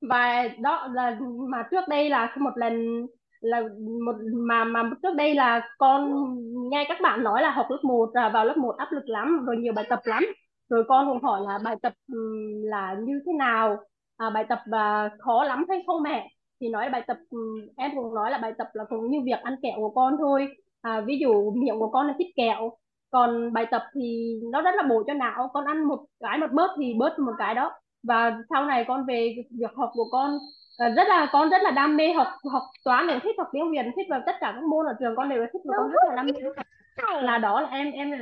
và 0.01 0.47
đó 0.61 0.87
là 0.93 1.17
mà 1.49 1.67
trước 1.71 1.87
đây 1.89 2.09
là 2.09 2.35
một 2.39 2.51
lần 2.55 3.05
là 3.41 3.61
một 4.05 4.15
mà 4.33 4.63
mà 4.63 4.83
trước 5.03 5.13
đây 5.15 5.35
là 5.35 5.69
con 5.77 6.11
nghe 6.71 6.85
các 6.89 6.97
bạn 7.03 7.23
nói 7.23 7.41
là 7.41 7.51
học 7.51 7.65
lớp 7.69 7.79
1 7.83 8.09
là 8.13 8.29
vào 8.29 8.45
lớp 8.45 8.57
1 8.57 8.75
áp 8.77 8.91
lực 8.91 9.03
lắm 9.09 9.45
rồi 9.45 9.57
nhiều 9.57 9.73
bài 9.73 9.85
tập 9.89 9.99
lắm. 10.03 10.23
Rồi 10.69 10.83
con 10.87 11.07
cũng 11.07 11.23
hỏi 11.23 11.41
là 11.47 11.59
bài 11.63 11.75
tập 11.81 11.93
ừ, 12.13 12.17
là 12.63 12.95
như 13.03 13.19
thế 13.25 13.33
nào? 13.33 13.77
À, 14.17 14.29
bài 14.29 14.45
tập 14.49 14.59
và 14.71 15.09
khó 15.19 15.43
lắm 15.43 15.65
hay 15.69 15.83
không 15.87 16.03
mẹ? 16.03 16.29
Thì 16.61 16.69
nói 16.69 16.89
bài 16.89 17.03
tập 17.07 17.17
ừ, 17.29 17.37
em 17.77 17.91
cũng 17.95 18.15
nói 18.15 18.31
là 18.31 18.37
bài 18.37 18.53
tập 18.57 18.67
là 18.73 18.83
cũng 18.89 19.09
như 19.11 19.19
việc 19.25 19.39
ăn 19.43 19.55
kẹo 19.63 19.73
của 19.77 19.89
con 19.89 20.15
thôi. 20.19 20.47
À, 20.81 21.01
ví 21.01 21.17
dụ 21.21 21.51
miệng 21.51 21.79
của 21.79 21.89
con 21.91 22.07
là 22.07 22.13
thích 22.19 22.27
kẹo 22.35 22.71
còn 23.13 23.53
bài 23.53 23.65
tập 23.71 23.83
thì 23.95 24.33
nó 24.51 24.61
rất 24.61 24.75
là 24.75 24.83
bổ 24.83 25.03
cho 25.07 25.13
não. 25.13 25.49
Con 25.53 25.65
ăn 25.65 25.83
một 25.83 25.99
cái 26.19 26.37
một 26.37 26.51
bớt 26.51 26.71
thì 26.77 26.93
bớt 26.99 27.19
một 27.19 27.31
cái 27.37 27.55
đó. 27.55 27.71
Và 28.03 28.37
sau 28.49 28.65
này 28.65 28.85
con 28.87 29.05
về 29.05 29.35
việc 29.59 29.71
học 29.75 29.89
của 29.93 30.05
con 30.11 30.37
à, 30.77 30.89
rất 30.89 31.07
là 31.07 31.27
con 31.31 31.49
rất 31.49 31.61
là 31.61 31.71
đam 31.71 31.97
mê 31.97 32.13
học 32.13 32.27
học 32.51 32.61
toán 32.85 33.07
để 33.07 33.19
thích 33.23 33.35
học 33.37 33.47
tiếng 33.53 33.71
Việt 33.71 33.85
thích 33.95 34.07
vào 34.09 34.21
tất 34.25 34.35
cả 34.39 34.51
các 34.55 34.63
môn 34.63 34.85
ở 34.85 34.93
trường 34.99 35.15
con 35.15 35.29
đều 35.29 35.45
thích 35.53 35.61
và 35.65 35.73
con 35.77 35.91
rất 35.91 36.01
là 36.09 36.15
đam 36.15 36.25
mê. 36.25 36.31
Là 37.21 37.37
đó 37.37 37.61
là 37.61 37.69
em 37.69 37.91
em 37.91 38.11
là 38.11 38.17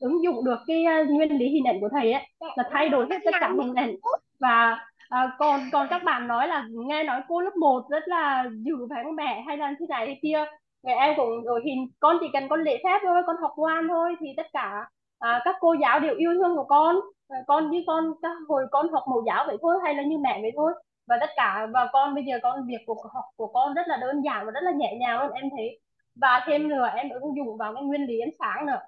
ứng 0.00 0.22
dụng 0.24 0.44
được 0.44 0.58
cái 0.66 0.84
uh, 1.02 1.08
nguyên 1.10 1.38
lý 1.38 1.48
hình 1.48 1.64
ảnh 1.64 1.80
của 1.80 1.88
thầy 1.92 2.12
ấy 2.12 2.22
là 2.56 2.64
thay 2.72 2.88
đổi 2.88 3.06
hết 3.10 3.18
tất 3.24 3.30
cả 3.40 3.52
hình 3.62 3.74
ảnh. 3.74 3.94
Và 4.40 4.78
à, 5.08 5.36
còn 5.38 5.60
còn 5.72 5.86
các 5.90 6.04
bạn 6.04 6.26
nói 6.26 6.48
là 6.48 6.66
nghe 6.70 7.04
nói 7.04 7.20
cô 7.28 7.40
lớp 7.40 7.56
1 7.56 7.82
rất 7.90 8.08
là 8.08 8.44
dữ 8.64 8.74
phải 8.90 9.04
không 9.04 9.16
mẹ 9.16 9.44
hay 9.46 9.56
là 9.56 9.74
thế 9.80 9.86
này 9.88 10.06
thế 10.06 10.18
kia 10.22 10.44
mẹ 10.82 10.92
em 10.94 11.14
cũng 11.16 11.44
rồi 11.44 11.60
hình 11.64 11.86
con 12.00 12.16
chỉ 12.20 12.26
cần 12.32 12.48
con 12.48 12.62
lễ 12.62 12.80
phép 12.84 12.98
thôi 13.02 13.22
con 13.26 13.36
học 13.42 13.52
ngoan 13.56 13.88
thôi 13.88 14.14
thì 14.20 14.26
tất 14.36 14.46
cả 14.52 14.88
à, 15.18 15.42
các 15.44 15.56
cô 15.60 15.74
giáo 15.82 16.00
đều 16.00 16.14
yêu 16.16 16.30
thương 16.34 16.56
của 16.56 16.64
con. 16.64 16.96
À, 17.28 17.36
con 17.46 17.70
như 17.70 17.84
con 17.86 18.12
các 18.22 18.36
hồi 18.48 18.66
con 18.70 18.88
học 18.92 19.04
mẫu 19.10 19.22
giáo 19.26 19.44
vậy 19.46 19.56
thôi 19.62 19.76
hay 19.84 19.94
là 19.94 20.02
như 20.02 20.18
mẹ 20.18 20.38
vậy 20.42 20.50
thôi. 20.56 20.72
Và 21.06 21.16
tất 21.20 21.30
cả 21.36 21.66
và 21.72 21.88
con 21.92 22.14
bây 22.14 22.24
giờ 22.24 22.38
con 22.42 22.66
việc 22.66 22.78
của 22.86 22.94
học 23.14 23.24
của 23.36 23.46
con 23.46 23.74
rất 23.74 23.88
là 23.88 23.96
đơn 23.96 24.22
giản 24.24 24.46
và 24.46 24.52
rất 24.52 24.60
là 24.62 24.72
nhẹ 24.72 24.96
nhàng 25.00 25.20
luôn 25.20 25.32
em 25.32 25.44
thấy. 25.56 25.80
Và 26.14 26.42
thêm 26.46 26.68
nữa 26.68 26.86
em 26.96 27.10
ứng 27.10 27.36
dụng 27.36 27.56
vào 27.58 27.74
cái 27.74 27.82
nguyên 27.82 28.06
lý 28.06 28.20
ánh 28.20 28.30
sáng 28.38 28.66
nữa. 28.66 28.78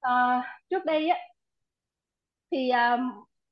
À, 0.00 0.42
trước 0.70 0.84
đây 0.84 1.08
á 1.08 1.18
thì 2.50 2.70
à, 2.70 2.98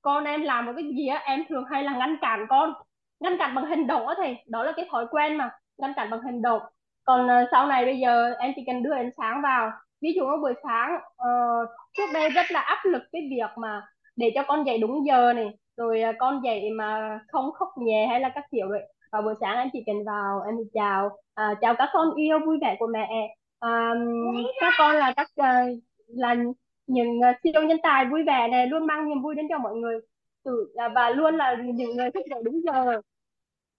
con 0.03 0.25
em 0.25 0.43
làm 0.43 0.67
một 0.67 0.73
cái 0.77 0.85
gì 0.85 1.07
á 1.07 1.19
em 1.19 1.45
thường 1.49 1.65
hay 1.71 1.83
là 1.85 1.93
ngăn 1.99 2.17
cản 2.21 2.47
con. 2.49 2.73
Ngăn 3.21 3.39
cản 3.39 3.55
bằng 3.55 3.65
hành 3.65 3.87
động 3.87 4.09
á 4.09 4.15
thầy 4.19 4.37
đó 4.47 4.63
là 4.65 4.73
cái 4.77 4.89
thói 4.91 5.07
quen 5.11 5.37
mà 5.37 5.51
ngăn 5.79 5.93
cản 5.97 6.11
bằng 6.11 6.21
hành 6.23 6.43
động 6.43 6.63
còn 7.05 7.27
uh, 7.27 7.49
sau 7.51 7.67
này 7.67 7.85
bây 7.85 7.99
giờ 7.99 8.35
em 8.39 8.53
chỉ 8.57 8.63
cần 8.67 8.83
đưa 8.83 8.93
ánh 8.95 9.11
sáng 9.17 9.43
vào. 9.43 9.71
Ví 10.01 10.13
dụ 10.17 10.25
buổi 10.43 10.55
sáng 10.63 10.95
uh, 10.95 11.69
trước 11.97 12.07
đây 12.15 12.31
rất 12.31 12.47
là 12.51 12.61
áp 12.61 12.79
lực 12.85 13.03
cái 13.13 13.23
việc 13.31 13.51
mà 13.57 13.83
để 14.17 14.33
cho 14.35 14.43
con 14.49 14.65
dậy 14.65 14.79
đúng 14.79 15.07
giờ 15.07 15.33
này 15.33 15.51
rồi 15.77 16.03
uh, 16.11 16.17
con 16.19 16.41
dậy 16.45 16.71
mà 16.71 17.21
không 17.29 17.53
khóc 17.53 17.69
nhẹ 17.79 18.07
hay 18.07 18.21
là 18.21 18.29
các 18.35 18.45
kiểu 18.51 18.67
vậy. 18.71 18.83
Và 19.13 19.21
buổi 19.21 19.35
sáng 19.41 19.59
em 19.59 19.69
chỉ 19.73 19.83
cần 19.87 19.97
vào 20.07 20.43
em 20.47 20.55
chào 20.75 21.07
uh, 21.07 21.59
chào 21.61 21.75
các 21.75 21.89
con 21.93 22.15
yêu 22.15 22.39
vui 22.47 22.59
vẻ 22.63 22.77
của 22.79 22.87
mẹ. 22.87 23.35
Uh, 23.67 23.99
các 24.61 24.73
con 24.79 24.97
là 24.97 25.13
các 25.17 25.29
uh, 25.41 25.79
là 26.09 26.37
những 26.87 27.19
uh, 27.19 27.37
siêu 27.43 27.63
nhân 27.63 27.79
tài 27.83 28.05
vui 28.05 28.23
vẻ 28.27 28.49
này 28.49 28.67
luôn 28.67 28.87
mang 28.87 29.09
niềm 29.09 29.23
vui 29.23 29.35
đến 29.35 29.47
cho 29.51 29.59
mọi 29.59 29.75
người. 29.75 30.01
Từ 30.45 30.73
uh, 30.87 30.93
và 30.95 31.11
luôn 31.11 31.37
là 31.37 31.57
những 31.65 31.97
người 31.97 32.11
thức 32.11 32.23
dậy 32.31 32.41
đúng 32.45 32.61
giờ 32.65 33.01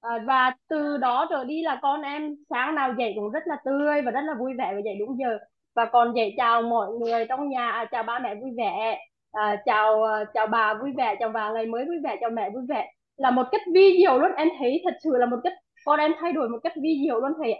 À, 0.04 0.20
và 0.26 0.51
từ 0.70 0.97
đó 0.97 1.28
trở 1.30 1.43
đi 1.43 1.62
là 1.62 1.80
con 1.82 2.01
em 2.01 2.36
sáng 2.49 2.76
nào 2.76 2.93
dậy 2.97 3.14
cũng 3.16 3.32
rất 3.32 3.43
là 3.45 3.58
tươi 3.66 4.01
và 4.01 4.12
rất 4.12 4.22
là 4.22 4.34
vui 4.39 4.54
vẻ 4.58 4.72
và 4.74 4.80
dậy 4.86 4.95
đúng 4.99 5.18
giờ. 5.20 5.38
Và 5.76 5.86
còn 5.86 6.14
dậy 6.16 6.34
chào 6.38 6.62
mọi 6.62 6.88
người 6.91 7.26
trong 7.30 7.49
nhà 7.49 7.72
à, 7.72 7.86
chào 7.91 8.04
ba 8.04 8.20
mẹ 8.20 8.36
vui 8.36 8.51
vẻ 8.58 8.99
à, 9.32 9.62
chào 9.66 10.04
à, 10.04 10.26
chào 10.34 10.47
bà 10.47 10.74
vui 10.74 10.91
vẻ 10.97 11.16
chào 11.20 11.30
bà 11.30 11.51
ngày 11.51 11.66
mới 11.66 11.86
vui 11.86 11.97
vẻ 12.04 12.18
chào 12.22 12.30
mẹ 12.30 12.49
vui 12.49 12.64
vẻ. 12.70 12.91
Là 13.18 13.32
một 13.32 13.43
cách 13.51 13.62
vi 13.74 13.97
diệu 13.99 14.20
luôn 14.20 14.32
em 14.38 14.49
thấy 14.60 14.82
thật 14.86 14.93
sự 15.04 15.12
là 15.18 15.26
một 15.26 15.38
cách 15.43 15.54
con 15.86 15.99
em 15.99 16.12
thay 16.20 16.34
đổi 16.34 16.49
một 16.49 16.60
cách 16.64 16.74
vi 16.82 17.01
diệu 17.06 17.20
luôn 17.20 17.32
thầy 17.38 17.56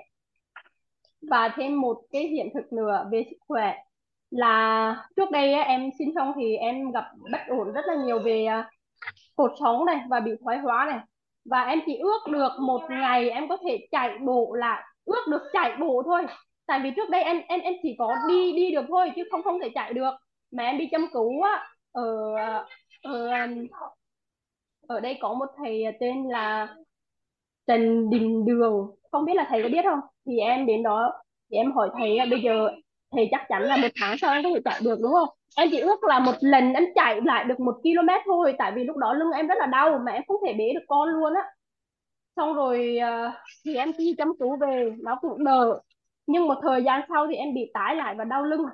và 1.30 1.50
thêm 1.56 1.82
một 1.82 1.98
cái 2.12 2.28
hiện 2.28 2.50
thực 2.54 2.74
nữa 2.74 3.08
về 3.12 3.24
sức 3.30 3.38
khỏe. 3.48 3.76
Là 4.32 4.96
trước 5.16 5.32
đây 5.32 5.54
em 5.54 5.90
sinh 6.00 6.12
xong 6.16 6.34
thì 6.36 6.56
em 6.56 6.92
gặp 6.92 7.06
bất 7.32 7.40
ổn 7.48 7.74
rất 7.74 7.86
là 7.86 7.96
nhiều 7.96 8.20
về 8.20 8.46
à, 8.46 8.70
cột 9.36 9.52
sống 9.60 9.86
này 9.86 10.00
và 10.10 10.20
bị 10.20 10.32
thoái 10.44 10.58
hóa 10.58 10.86
này 10.86 11.00
và 11.46 11.64
em 11.64 11.80
chỉ 11.86 11.98
ước 11.98 12.32
được 12.32 12.52
một 12.60 12.82
ngày 12.90 13.30
em 13.30 13.48
có 13.50 13.58
thể 13.68 13.88
chạy 13.92 14.18
bộ 14.26 14.54
lại 14.54 14.84
ước 15.06 15.28
được 15.30 15.42
chạy 15.54 15.78
bộ 15.80 16.04
thôi. 16.06 16.26
Tại 16.66 16.80
vì 16.84 16.92
trước 16.96 17.10
đây 17.10 17.24
em 17.24 17.42
em 17.48 17.60
em 17.60 17.74
chỉ 17.84 17.96
có 18.00 18.16
đi 18.30 18.54
đi 18.54 18.72
được 18.72 18.86
thôi, 18.88 19.12
chứ 19.16 19.24
không 19.32 19.44
không 19.44 19.60
thể 19.62 19.70
chạy 19.76 19.94
được. 19.94 20.12
Mà 20.52 20.64
em 20.64 20.78
đi 20.78 20.88
chăm 20.92 21.08
cứu 21.14 21.42
á, 21.42 21.68
ở 21.92 22.36
ở 23.04 23.28
um, 23.28 23.68
ở 24.88 25.00
đây 25.00 25.18
có 25.22 25.34
một 25.34 25.46
thầy 25.58 25.84
tên 26.00 26.30
là 26.30 26.76
Trần 27.68 28.10
Đình 28.10 28.46
Đường. 28.46 28.96
Không 29.12 29.26
biết 29.26 29.34
là 29.36 29.46
thầy 29.50 29.64
có 29.64 29.70
biết 29.70 29.86
không? 29.86 30.00
Thì 30.26 30.38
em 30.40 30.66
đến 30.66 30.84
đó, 30.84 31.14
thì 31.52 31.58
em 31.58 31.72
hỏi 31.72 31.90
thầy 32.00 32.18
bây 32.30 32.42
giờ 32.42 32.70
thầy 33.12 33.28
chắc 33.32 33.46
chắn 33.50 33.62
là 33.64 33.78
một 33.78 33.88
tháng 34.02 34.18
sau 34.18 34.34
em 34.34 34.44
có 34.44 34.50
thể 34.56 34.62
chạy 34.66 34.82
được, 34.84 35.00
đúng 35.02 35.12
không? 35.14 35.30
Em 35.56 35.70
chỉ 35.72 35.80
ước 35.80 36.04
là 36.04 36.20
một 36.20 36.36
lần 36.42 36.74
em 36.74 36.84
chạy 36.96 37.22
lại 37.26 37.44
được 37.44 37.60
một 37.60 37.76
km 37.84 38.10
thôi 38.26 38.56
tại 38.58 38.72
vì 38.76 38.84
lúc 38.84 38.98
đó 38.98 39.14
lưng 39.14 39.32
em 39.32 39.48
rất 39.48 39.56
là 39.58 39.66
đau 39.66 40.00
mà 40.06 40.12
em 40.12 40.24
không 40.28 40.38
thể 40.46 40.54
bế 40.54 40.74
được 40.74 40.86
con 40.88 41.10
luôn 41.10 41.34
á. 41.34 41.44
Xong 42.36 42.54
rồi 42.54 42.98
uh, 43.28 43.34
thì 43.66 43.76
em 43.76 43.92
đi 43.98 44.16
chăm 44.18 44.28
chú 44.40 44.58
về 44.62 44.94
nó 45.04 45.18
cũng 45.22 45.44
đỡ. 45.44 45.80
Nhưng 46.28 46.48
một 46.48 46.60
thời 46.62 46.84
gian 46.84 47.02
sau 47.10 47.28
thì 47.28 47.36
em 47.36 47.54
bị 47.54 47.72
tái 47.74 47.96
lại 47.96 48.16
và 48.18 48.24
đau 48.24 48.44
lưng. 48.44 48.66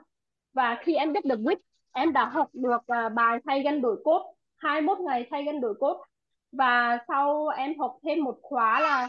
Và 0.53 0.77
khi 0.81 0.95
em 0.95 1.13
biết 1.13 1.25
được 1.25 1.39
quýt 1.45 1.59
em 1.93 2.13
đã 2.13 2.25
học 2.25 2.47
được 2.53 2.81
uh, 2.81 3.13
bài 3.13 3.39
thay 3.45 3.63
gân 3.63 3.81
đổi 3.81 4.01
cốt 4.05 4.35
21 4.57 4.99
ngày 4.99 5.27
thay 5.31 5.43
gân 5.43 5.61
đổi 5.61 5.73
cốt. 5.79 6.05
Và 6.51 6.97
sau 7.07 7.47
em 7.47 7.79
học 7.79 7.97
thêm 8.03 8.23
một 8.23 8.39
khóa 8.41 8.79
là 8.79 9.07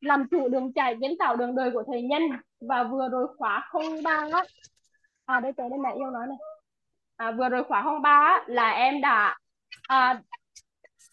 làm 0.00 0.28
chủ 0.30 0.48
đường 0.48 0.72
chạy 0.72 0.96
kiến 1.00 1.14
tạo 1.18 1.36
đường 1.36 1.56
đời 1.56 1.70
của 1.70 1.82
thầy 1.86 2.02
nhân. 2.02 2.22
Và 2.60 2.82
vừa 2.82 3.08
rồi 3.08 3.26
khóa 3.38 3.70
03 4.04 4.28
á. 4.32 4.44
À 5.24 5.40
đây 5.40 5.52
tới 5.56 5.70
đây 5.70 5.78
mẹ 5.78 5.94
yêu 5.96 6.10
nói 6.10 6.26
này 6.26 6.36
à, 7.16 7.32
vừa 7.32 7.48
rồi 7.48 7.64
khóa 7.64 7.80
hôm 7.80 8.02
ba 8.02 8.44
là 8.46 8.70
em 8.70 9.00
đã 9.00 9.38
à, 9.88 10.22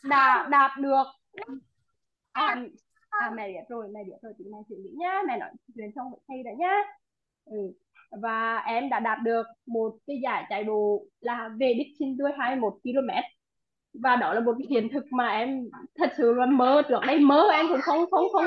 đã 0.04 0.48
đạt 0.52 0.72
được. 0.80 1.04
À, 2.32 2.56
à 3.10 3.32
mẹ 3.36 3.48
biết 3.48 3.64
rồi 3.70 3.88
mẹ 3.94 4.04
biết 4.04 4.18
rồi 4.22 4.34
chị 4.38 4.44
mẹ 4.52 4.58
xử 4.70 4.76
lý 4.84 4.90
nhá. 4.98 5.22
Mẹ 5.28 5.38
nói 5.38 5.50
chuyện 5.76 5.92
xong 5.96 6.12
với 6.12 6.20
thầy 6.28 6.44
đã 6.44 6.52
nhá. 6.58 6.76
Ừ. 7.46 7.74
và 8.22 8.58
em 8.58 8.90
đã 8.90 9.00
đạt 9.00 9.20
được 9.24 9.46
một 9.66 9.94
cái 10.08 10.20
giải 10.24 10.46
chạy 10.50 10.64
bộ 10.64 11.06
là 11.20 11.50
về 11.60 11.74
đích 11.74 11.88
xin 12.00 12.18
hai 12.26 12.34
21 12.38 12.74
km 12.84 13.10
và 13.94 14.16
đó 14.16 14.34
là 14.34 14.40
một 14.40 14.56
cái 14.60 14.68
hiện 14.70 14.90
thực 14.94 15.06
mà 15.12 15.28
em 15.30 15.70
thật 15.96 16.10
sự 16.18 16.34
là 16.34 16.46
mơ 16.46 16.82
trước 16.90 17.00
đây 17.08 17.20
mơ. 17.20 17.50
Em 17.54 17.66
cũng 17.70 17.82
không 17.82 18.06
không 18.12 18.26
không 18.34 18.46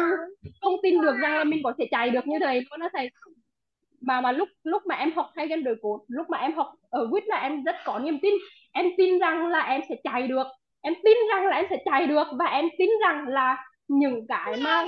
không 0.61 0.74
tin 0.82 1.00
được 1.00 1.16
rằng 1.22 1.36
là 1.38 1.44
mình 1.44 1.61
có 1.64 1.72
thể 1.78 1.88
chạy 1.90 2.11
được 2.11 2.26
như 2.26 2.38
thế 2.40 2.61
luôn 2.70 2.80
đó 2.80 2.88
thầy 2.92 3.11
mà 4.07 4.20
mà 4.20 4.32
lúc 4.32 4.48
lúc 4.62 4.82
mà 4.86 4.94
em 4.94 5.12
học 5.12 5.30
hay 5.36 5.48
gen 5.48 5.64
đổi 5.64 5.76
code 5.82 6.04
lúc 6.09 6.30
mà 6.30 6.38
em 6.38 6.52
học 6.52 6.72
ở 6.90 7.09
quýt 7.11 7.24
là 7.26 7.36
em 7.36 7.64
rất 7.64 7.76
có 7.84 7.98
niềm 7.98 8.18
tin. 8.22 8.34
Em 8.72 8.86
tin 8.98 9.18
rằng 9.18 9.48
là 9.48 9.61
em 9.61 9.80
sẽ 9.88 9.94
chạy 10.04 10.28
được. 10.28 10.46
Em 10.80 10.94
tin 11.04 11.16
rằng 11.32 11.46
là 11.46 11.57
em 11.57 11.66
sẽ 11.70 11.82
chạy 11.84 12.07
được 12.07 12.24
và 12.38 12.44
em 12.44 12.64
tin 12.78 12.90
rằng 13.00 13.28
là 13.28 13.64
những 13.88 14.26
cái 14.28 14.57
mà 14.61 14.84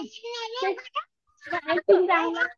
và 1.50 1.60
em 1.66 1.78
tin 1.86 2.06
rằng 2.06 2.32
là 2.32 2.48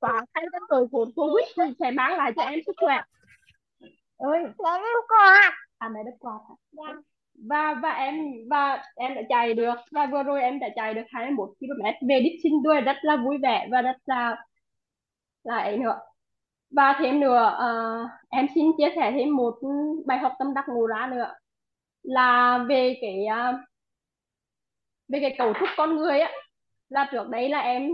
quả 0.00 0.24
thay 0.34 0.44
cái 0.52 0.60
tội 0.68 0.86
của 0.92 1.06
covid 1.16 1.44
thì 1.56 1.62
sẽ 1.78 1.90
mang 1.90 2.16
lại 2.16 2.32
cho 2.36 2.42
em 2.42 2.60
sức 2.66 2.76
khỏe. 2.80 3.00
Ơi 4.18 4.44
à 5.78 5.88
mẹ 5.88 6.00
đất 6.04 6.14
quạt 6.20 6.38
hả? 6.48 6.92
và 7.48 7.74
và 7.82 7.90
em 7.90 8.14
và 8.50 8.82
em 8.96 9.14
đã 9.14 9.22
chạy 9.28 9.54
được. 9.54 9.74
Và 9.92 10.06
vừa 10.06 10.22
rồi 10.22 10.40
em 10.40 10.58
đã 10.58 10.68
chạy 10.76 10.94
được 10.94 11.02
21 11.10 11.48
km 11.60 12.06
về 12.08 12.20
đích 12.20 12.40
xin 12.42 12.52
đuôi 12.62 12.80
rất 12.80 12.96
là 13.02 13.16
vui 13.16 13.38
vẻ 13.42 13.68
và 13.70 13.82
rất 13.82 13.96
là 14.06 14.36
là 15.44 15.58
ấy 15.58 15.78
nữa. 15.78 15.98
Và 16.70 16.96
thêm 16.98 17.20
nữa 17.20 17.58
uh, 17.58 18.10
em 18.30 18.46
xin 18.54 18.66
chia 18.78 18.88
sẻ 18.96 19.12
thêm 19.14 19.36
một 19.36 19.54
bài 20.06 20.18
học 20.18 20.32
tâm 20.38 20.54
đắc 20.54 20.64
ngộ 20.68 20.86
ra 20.86 21.08
nữa. 21.10 21.34
Là 22.02 22.58
về 22.68 22.98
cái 23.00 23.26
uh, 23.50 23.60
về 25.08 25.18
cái 25.20 25.34
cấu 25.38 25.52
trúc 25.60 25.68
con 25.76 25.96
người 25.96 26.20
á 26.20 26.32
là 26.88 27.08
trước 27.12 27.28
đấy 27.28 27.48
là 27.48 27.58
em 27.58 27.90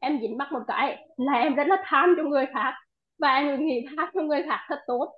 em 0.00 0.18
dính 0.20 0.38
mắc 0.38 0.52
một 0.52 0.62
cái 0.66 1.08
là 1.16 1.32
em 1.32 1.54
rất 1.54 1.66
là 1.66 1.76
tham 1.84 2.14
cho 2.16 2.22
người 2.22 2.46
khác 2.46 2.74
và 3.18 3.34
em 3.34 3.66
nghĩ 3.66 3.86
tham 3.96 4.08
cho 4.14 4.22
người 4.22 4.42
khác 4.42 4.60
thật 4.68 4.78
tốt. 4.86 5.12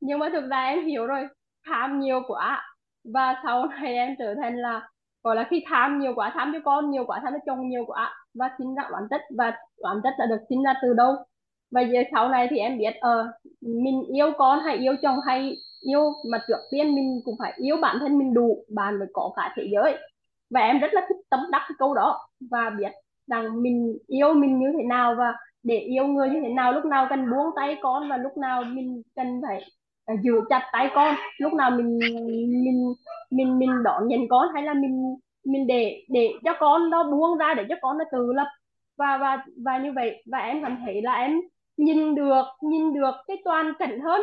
Nhưng 0.00 0.18
mà 0.18 0.28
thực 0.32 0.50
ra 0.50 0.64
em 0.64 0.86
hiểu 0.86 1.06
rồi 1.06 1.28
tham 1.66 2.00
nhiều 2.00 2.22
quá 2.26 2.74
và 3.04 3.40
sau 3.44 3.66
này 3.66 3.94
em 3.94 4.14
trở 4.18 4.34
thành 4.42 4.56
là 4.56 4.88
gọi 5.22 5.36
là 5.36 5.46
khi 5.50 5.64
tham 5.68 5.98
nhiều 6.00 6.12
quá 6.14 6.32
tham 6.34 6.50
cho 6.52 6.58
con 6.64 6.90
nhiều 6.90 7.04
quá 7.06 7.20
tham 7.22 7.32
cho 7.32 7.38
chồng 7.46 7.68
nhiều 7.68 7.84
quá 7.86 8.21
và 8.34 8.50
sinh 8.58 8.74
ra 8.74 8.82
oán 8.92 9.02
trách, 9.10 9.22
và 9.38 9.52
oán 9.76 10.00
trách 10.04 10.14
đã 10.18 10.26
được 10.26 10.40
sinh 10.48 10.62
ra 10.62 10.74
từ 10.82 10.94
đâu? 10.94 11.14
Và 11.70 11.80
giờ 11.80 12.02
sau 12.12 12.28
này 12.28 12.46
thì 12.50 12.58
em 12.58 12.78
biết 12.78 12.94
ờ 13.00 13.32
mình 13.60 14.02
yêu 14.12 14.32
con 14.38 14.60
hay 14.60 14.76
yêu 14.76 14.94
chồng 15.02 15.16
hay 15.26 15.56
yêu, 15.80 16.12
mà 16.30 16.38
trước 16.48 16.58
tiên 16.70 16.94
mình 16.94 17.20
cũng 17.24 17.34
phải 17.38 17.52
yêu 17.56 17.76
bản 17.82 17.96
thân 18.00 18.18
mình 18.18 18.34
đủ, 18.34 18.64
bạn 18.74 18.98
mới 18.98 19.08
có 19.12 19.32
cả 19.36 19.52
thế 19.56 19.68
giới. 19.72 19.96
Và 20.50 20.60
em 20.60 20.78
rất 20.78 20.88
là 20.94 21.06
thích 21.08 21.16
tấm 21.30 21.40
đắc 21.52 21.62
cái 21.68 21.76
câu 21.78 21.94
đó, 21.94 22.28
và 22.50 22.70
biết 22.70 22.92
rằng 23.26 23.62
mình 23.62 23.98
yêu 24.06 24.34
mình 24.34 24.58
như 24.58 24.72
thế 24.78 24.84
nào, 24.84 25.14
và 25.18 25.34
để 25.62 25.78
yêu 25.78 26.06
người 26.06 26.30
như 26.30 26.40
thế 26.42 26.48
nào, 26.48 26.72
lúc 26.72 26.84
nào 26.84 27.06
cần 27.10 27.30
buông 27.30 27.50
tay 27.56 27.76
con, 27.82 28.08
và 28.10 28.16
lúc 28.16 28.36
nào 28.36 28.64
mình 28.64 29.02
cần 29.16 29.40
phải 29.46 29.62
ờ, 30.06 30.14
giữ 30.22 30.32
chặt 30.48 30.70
tay 30.72 30.90
con, 30.94 31.14
lúc 31.38 31.52
nào 31.52 31.70
mình 31.70 31.98
mình 32.64 32.94
mình 33.30 33.58
mình 33.58 33.82
đón 33.82 34.08
nhận 34.08 34.20
con, 34.30 34.48
hay 34.54 34.62
là 34.62 34.74
mình 34.74 35.16
mình 35.44 35.66
để 35.66 36.04
để 36.08 36.28
cho 36.44 36.52
con 36.60 36.90
nó 36.90 37.04
buông 37.10 37.38
ra 37.38 37.54
để 37.54 37.64
cho 37.68 37.74
con 37.82 37.98
nó 37.98 38.04
tự 38.12 38.32
lập. 38.32 38.46
Và 38.96 39.18
và 39.18 39.44
và 39.64 39.78
như 39.78 39.92
vậy 39.92 40.22
và 40.32 40.38
em 40.38 40.62
cảm 40.62 40.78
thấy 40.86 41.02
là 41.02 41.12
em 41.14 41.40
nhìn 41.76 42.14
được 42.14 42.44
nhìn 42.62 42.94
được 42.94 43.14
cái 43.26 43.36
toàn 43.44 43.72
cảnh 43.78 44.00
hơn. 44.00 44.20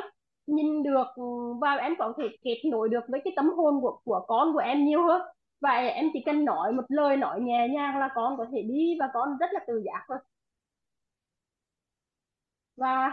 Nhìn 0.48 0.84
được 0.84 1.06
ừ, 1.16 1.24
và 1.62 1.76
em 1.76 1.96
có 2.00 2.14
thể 2.18 2.24
kết 2.44 2.62
nối 2.72 2.90
được 2.90 3.04
với 3.10 3.22
cái 3.26 3.34
tấm 3.36 3.50
hồn 3.58 3.82
của 3.82 4.00
của 4.04 4.26
con 4.28 4.54
của 4.54 4.60
em 4.60 4.86
nhiều 4.86 5.04
hơn. 5.04 5.22
Và 5.62 5.72
em 5.72 6.10
chỉ 6.14 6.24
cần 6.26 6.46
nói 6.46 6.74
một 6.74 6.84
lời 6.90 7.18
nói 7.18 7.42
nhẹ 7.42 7.68
nhàng 7.70 7.98
là 8.00 8.10
con 8.16 8.38
có 8.38 8.46
thể 8.52 8.62
đi 8.62 8.98
và 9.00 9.10
con 9.14 9.38
rất 9.40 9.48
là 9.54 9.60
tự 9.68 9.82
giác 9.86 10.06
thôi 10.08 10.18
và 12.80 13.12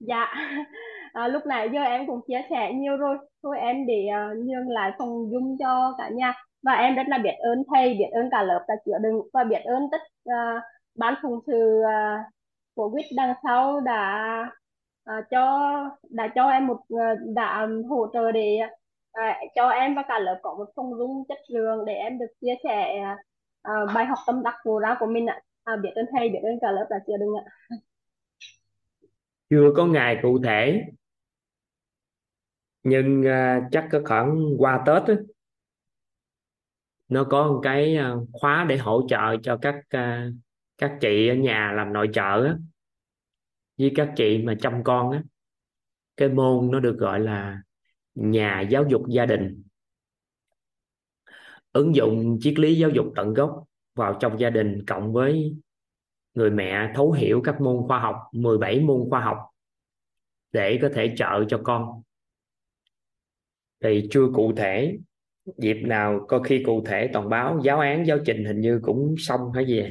dạ 0.00 0.24
à, 1.12 1.28
lúc 1.28 1.42
nãy 1.46 1.70
giờ 1.72 1.82
em 1.82 2.06
cũng 2.06 2.20
chia 2.28 2.42
sẻ 2.50 2.72
nhiều 2.74 2.96
rồi. 2.96 3.18
Thôi 3.42 3.58
em 3.60 3.86
để 3.86 4.06
uh, 4.32 4.38
nhường 4.46 4.68
lại 4.68 4.92
phòng 4.98 5.30
dung 5.32 5.56
cho 5.58 5.94
cả 5.98 6.10
nhà 6.14 6.34
và 6.66 6.72
em 6.72 6.94
rất 6.94 7.08
là 7.08 7.18
biết 7.18 7.34
ơn 7.38 7.62
thầy 7.72 7.94
biết 7.94 8.10
ơn 8.12 8.28
cả 8.30 8.42
lớp 8.42 8.64
đã 8.68 8.74
chữa 8.86 8.98
đựng 9.00 9.28
và 9.32 9.44
biết 9.44 9.60
ơn 9.64 9.82
tất 9.92 10.00
uh, 10.28 10.62
ban 10.94 11.14
phụng 11.22 11.40
sự 11.46 11.80
uh, 11.80 12.26
của 12.74 12.90
quýt 12.90 13.06
đằng 13.16 13.34
sau 13.42 13.80
đã 13.80 14.40
uh, 15.10 15.24
cho 15.30 15.70
đã 16.10 16.28
cho 16.34 16.50
em 16.50 16.66
một 16.66 16.80
uh, 16.94 17.18
đã 17.34 17.68
hỗ 17.88 18.06
trợ 18.12 18.32
để 18.32 18.58
uh, 19.18 19.52
cho 19.54 19.68
em 19.68 19.94
và 19.94 20.02
cả 20.08 20.18
lớp 20.18 20.38
có 20.42 20.54
một 20.58 20.64
phòng 20.76 20.94
dung 20.98 21.24
chất 21.28 21.38
lượng 21.48 21.84
để 21.84 21.92
em 21.92 22.18
được 22.18 22.32
chia 22.40 22.54
sẻ 22.64 23.04
uh, 23.68 23.94
bài 23.94 24.04
học 24.04 24.18
tâm 24.26 24.42
đắc 24.42 24.54
của 24.62 24.78
ra 24.78 24.96
của 25.00 25.06
mình 25.06 25.26
ạ. 25.26 25.40
À, 25.64 25.76
biết 25.76 25.90
ơn 25.94 26.06
thầy 26.12 26.28
biết 26.28 26.40
ơn 26.42 26.58
cả 26.60 26.70
lớp 26.70 26.86
đã 26.90 26.98
chữa 27.06 27.16
đựng 27.16 27.34
ạ. 27.44 27.44
Chưa 29.50 29.72
có 29.76 29.86
ngày 29.86 30.18
cụ 30.22 30.38
thể 30.44 30.82
nhưng 32.82 33.20
uh, 33.20 33.62
chắc 33.72 33.88
có 33.92 34.00
khoảng 34.04 34.56
qua 34.58 34.82
Tết 34.86 35.02
ấy, 35.06 35.16
nó 37.08 37.24
có 37.24 37.48
một 37.48 37.60
cái 37.62 37.96
ờ, 37.96 38.20
khóa 38.32 38.66
để 38.68 38.76
hỗ 38.76 39.06
trợ 39.08 39.36
cho 39.42 39.56
các 39.62 39.74
ờ, 39.90 40.30
các 40.78 40.92
chị 41.00 41.28
ở 41.28 41.34
nhà 41.34 41.72
làm 41.76 41.92
nội 41.92 42.08
trợ 42.12 42.44
á, 42.44 42.56
với 43.78 43.92
các 43.96 44.12
chị 44.16 44.42
mà 44.42 44.54
chăm 44.60 44.84
con 44.84 45.10
á. 45.10 45.22
Cái 46.16 46.28
môn 46.28 46.70
nó 46.70 46.80
được 46.80 46.96
gọi 46.98 47.20
là 47.20 47.62
nhà 48.14 48.60
giáo 48.60 48.84
dục 48.88 49.02
gia 49.08 49.26
đình. 49.26 49.62
Ứng 51.72 51.94
dụng 51.96 52.38
triết 52.40 52.58
lý 52.58 52.78
giáo 52.78 52.90
dục 52.90 53.06
tận 53.16 53.34
gốc 53.34 53.64
vào 53.94 54.16
trong 54.20 54.40
gia 54.40 54.50
đình 54.50 54.84
cộng 54.86 55.12
với 55.12 55.56
người 56.34 56.50
mẹ 56.50 56.92
thấu 56.94 57.12
hiểu 57.12 57.40
các 57.44 57.60
môn 57.60 57.76
khoa 57.88 57.98
học 57.98 58.16
17 58.32 58.80
môn 58.80 59.10
khoa 59.10 59.20
học 59.20 59.38
để 60.52 60.78
có 60.82 60.88
thể 60.94 61.14
trợ 61.16 61.44
cho 61.48 61.60
con. 61.64 62.02
Thì 63.84 64.08
chưa 64.10 64.26
cụ 64.34 64.52
thể 64.56 64.98
dịp 65.58 65.76
nào 65.82 66.24
có 66.28 66.38
khi 66.38 66.62
cụ 66.66 66.84
thể 66.86 67.10
toàn 67.12 67.28
báo 67.28 67.60
giáo 67.64 67.80
án 67.80 68.06
giáo 68.06 68.18
trình 68.26 68.44
hình 68.44 68.60
như 68.60 68.80
cũng 68.82 69.14
xong 69.18 69.40
hay 69.54 69.66
gì? 69.66 69.82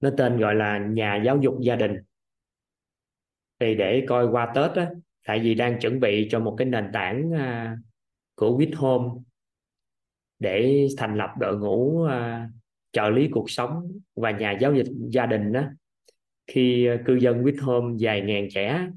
Nó 0.00 0.10
tên 0.16 0.38
gọi 0.38 0.54
là 0.54 0.78
nhà 0.78 1.22
giáo 1.24 1.38
dục 1.40 1.54
gia 1.60 1.76
đình. 1.76 1.96
Thì 3.60 3.74
để 3.74 4.04
coi 4.08 4.26
qua 4.26 4.52
Tết 4.54 4.70
á 4.70 4.90
tại 5.26 5.40
vì 5.40 5.54
đang 5.54 5.80
chuẩn 5.80 6.00
bị 6.00 6.28
cho 6.30 6.40
một 6.40 6.54
cái 6.58 6.66
nền 6.66 6.84
tảng 6.92 7.32
à, 7.32 7.76
của 8.34 8.58
With 8.58 8.76
Home 8.76 9.20
để 10.38 10.86
thành 10.96 11.16
lập 11.16 11.30
đội 11.40 11.58
ngũ 11.58 12.04
à, 12.04 12.48
trợ 12.92 13.10
lý 13.10 13.28
cuộc 13.28 13.50
sống 13.50 13.92
và 14.14 14.30
nhà 14.30 14.58
giáo 14.60 14.74
dục 14.74 14.86
gia 15.10 15.26
đình 15.26 15.52
đó 15.52 15.62
khi 16.46 16.86
à, 16.86 16.98
cư 17.04 17.14
dân 17.14 17.44
With 17.44 17.64
Home 17.64 17.96
vài 18.00 18.20
ngàn 18.20 18.48
trẻ 18.54 18.88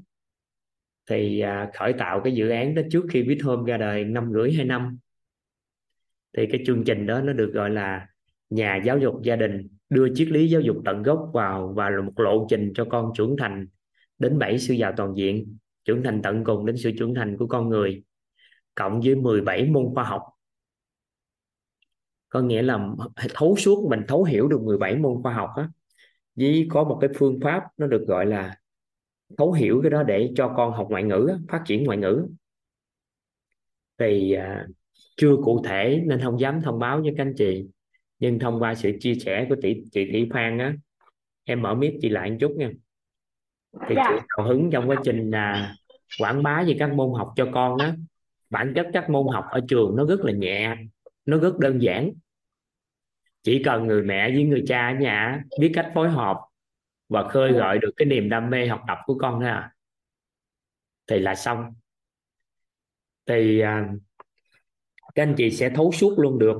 thì 1.10 1.40
à, 1.40 1.70
khởi 1.74 1.92
tạo 1.92 2.20
cái 2.24 2.34
dự 2.34 2.48
án 2.48 2.74
đó 2.74 2.82
trước 2.90 3.04
khi 3.10 3.22
With 3.22 3.46
Home 3.46 3.72
ra 3.72 3.76
đời 3.78 4.04
năm 4.04 4.32
rưỡi 4.32 4.52
hai 4.52 4.64
năm 4.64 4.98
thì 6.36 6.46
cái 6.52 6.62
chương 6.66 6.84
trình 6.84 7.06
đó 7.06 7.20
nó 7.20 7.32
được 7.32 7.50
gọi 7.54 7.70
là 7.70 8.06
nhà 8.50 8.80
giáo 8.84 8.98
dục 8.98 9.22
gia 9.22 9.36
đình, 9.36 9.68
đưa 9.90 10.14
triết 10.14 10.28
lý 10.28 10.48
giáo 10.48 10.60
dục 10.60 10.76
tận 10.84 11.02
gốc 11.02 11.30
vào 11.34 11.72
và 11.76 11.90
là 11.90 12.02
một 12.02 12.20
lộ 12.20 12.46
trình 12.50 12.72
cho 12.74 12.84
con 12.84 13.12
trưởng 13.14 13.36
thành 13.38 13.66
đến 14.18 14.38
bảy 14.38 14.58
sự 14.58 14.74
giàu 14.74 14.92
toàn 14.96 15.14
diện, 15.16 15.56
trưởng 15.84 16.02
thành 16.02 16.22
tận 16.22 16.44
cùng 16.44 16.66
đến 16.66 16.76
sự 16.76 16.90
trưởng 16.98 17.14
thành 17.14 17.36
của 17.36 17.46
con 17.46 17.68
người, 17.68 18.02
cộng 18.74 19.00
với 19.00 19.14
17 19.14 19.70
môn 19.70 19.94
khoa 19.94 20.04
học. 20.04 20.22
Có 22.28 22.40
nghĩa 22.40 22.62
là 22.62 22.88
thấu 23.34 23.56
suốt, 23.56 23.88
mình 23.90 24.00
thấu 24.08 24.24
hiểu 24.24 24.48
được 24.48 24.62
17 24.62 24.96
môn 24.96 25.22
khoa 25.22 25.34
học 25.34 25.50
á, 25.56 25.68
với 26.34 26.66
có 26.70 26.84
một 26.84 26.98
cái 27.00 27.10
phương 27.16 27.40
pháp 27.42 27.62
nó 27.76 27.86
được 27.86 28.04
gọi 28.08 28.26
là 28.26 28.56
thấu 29.38 29.52
hiểu 29.52 29.80
cái 29.82 29.90
đó 29.90 30.02
để 30.02 30.32
cho 30.36 30.54
con 30.56 30.72
học 30.72 30.86
ngoại 30.90 31.02
ngữ 31.02 31.38
phát 31.48 31.62
triển 31.66 31.84
ngoại 31.84 31.98
ngữ. 31.98 32.26
Thì 33.98 34.32
à, 34.32 34.66
chưa 35.16 35.36
cụ 35.44 35.62
thể 35.64 36.02
nên 36.06 36.20
không 36.20 36.40
dám 36.40 36.60
thông 36.62 36.78
báo 36.78 37.00
với 37.00 37.14
các 37.16 37.22
anh 37.22 37.34
chị. 37.36 37.66
Nhưng 38.18 38.38
thông 38.38 38.62
qua 38.62 38.74
sự 38.74 38.92
chia 39.00 39.14
sẻ 39.14 39.46
của 39.48 39.56
chị 39.62 39.82
chị 39.92 40.08
Thị 40.12 40.28
Phan 40.32 40.58
á 40.58 40.74
em 41.44 41.62
mở 41.62 41.74
mic 41.74 41.94
chị 42.00 42.08
lại 42.08 42.30
một 42.30 42.36
chút 42.40 42.52
nha. 42.56 42.70
Thì 43.88 43.94
Dạ. 43.96 44.04
chị 44.08 44.26
hào 44.28 44.46
hứng 44.46 44.70
trong 44.70 44.90
quá 44.90 44.96
trình 45.04 45.30
là 45.30 45.74
quảng 46.18 46.42
bá 46.42 46.62
về 46.66 46.76
các 46.78 46.92
môn 46.92 47.12
học 47.18 47.32
cho 47.36 47.50
con 47.54 47.78
á. 47.78 47.94
Bản 48.50 48.72
chất 48.76 48.86
các 48.92 49.10
môn 49.10 49.26
học 49.32 49.44
ở 49.50 49.60
trường 49.68 49.96
nó 49.96 50.04
rất 50.04 50.20
là 50.20 50.32
nhẹ 50.32 50.76
nó 51.26 51.38
rất 51.38 51.58
đơn 51.58 51.82
giản. 51.82 52.12
Chỉ 53.42 53.62
cần 53.62 53.86
người 53.86 54.02
mẹ 54.02 54.30
với 54.30 54.44
người 54.44 54.64
cha 54.66 54.88
ở 54.88 54.94
nhà 54.94 55.42
biết 55.60 55.72
cách 55.74 55.90
phối 55.94 56.10
hợp 56.10 56.40
và 57.08 57.28
khơi 57.28 57.52
gợi 57.52 57.78
được 57.78 57.90
cái 57.96 58.06
niềm 58.06 58.28
đam 58.28 58.50
mê 58.50 58.66
học 58.66 58.80
tập 58.88 58.98
của 59.06 59.18
con 59.18 59.40
thôi 59.40 59.48
à. 59.48 59.72
Thì 61.06 61.18
là 61.18 61.34
xong. 61.34 61.74
Thì 63.26 63.60
à, 63.60 63.88
các 65.14 65.22
anh 65.22 65.34
chị 65.36 65.50
sẽ 65.50 65.70
thấu 65.70 65.92
suốt 65.92 66.18
luôn 66.18 66.38
được 66.38 66.58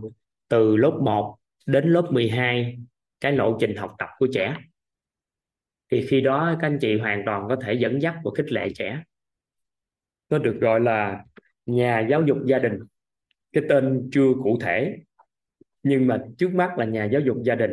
từ 0.48 0.76
lớp 0.76 0.98
1 1.02 1.38
đến 1.66 1.88
lớp 1.88 2.08
12 2.10 2.78
cái 3.20 3.32
lộ 3.32 3.56
trình 3.60 3.76
học 3.76 3.94
tập 3.98 4.08
của 4.18 4.28
trẻ. 4.34 4.56
Thì 5.90 6.06
khi 6.10 6.20
đó 6.20 6.56
các 6.60 6.66
anh 6.66 6.78
chị 6.80 6.98
hoàn 6.98 7.22
toàn 7.26 7.48
có 7.48 7.56
thể 7.56 7.74
dẫn 7.74 8.02
dắt 8.02 8.14
và 8.24 8.30
khích 8.36 8.52
lệ 8.52 8.68
trẻ. 8.74 9.02
Nó 10.28 10.38
được 10.38 10.58
gọi 10.60 10.80
là 10.80 11.24
nhà 11.66 12.06
giáo 12.10 12.22
dục 12.26 12.38
gia 12.46 12.58
đình. 12.58 12.78
Cái 13.52 13.64
tên 13.68 14.08
chưa 14.12 14.28
cụ 14.42 14.58
thể 14.60 14.98
nhưng 15.82 16.06
mà 16.06 16.24
trước 16.38 16.54
mắt 16.54 16.78
là 16.78 16.84
nhà 16.84 17.04
giáo 17.04 17.20
dục 17.20 17.36
gia 17.44 17.54
đình. 17.54 17.70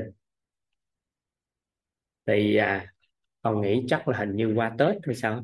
Thì 2.26 2.56
à, 2.56 2.94
còn 3.42 3.62
nghĩ 3.62 3.86
chắc 3.88 4.08
là 4.08 4.18
hình 4.18 4.36
như 4.36 4.54
qua 4.56 4.76
Tết 4.78 4.98
hay 5.04 5.16
sao? 5.16 5.44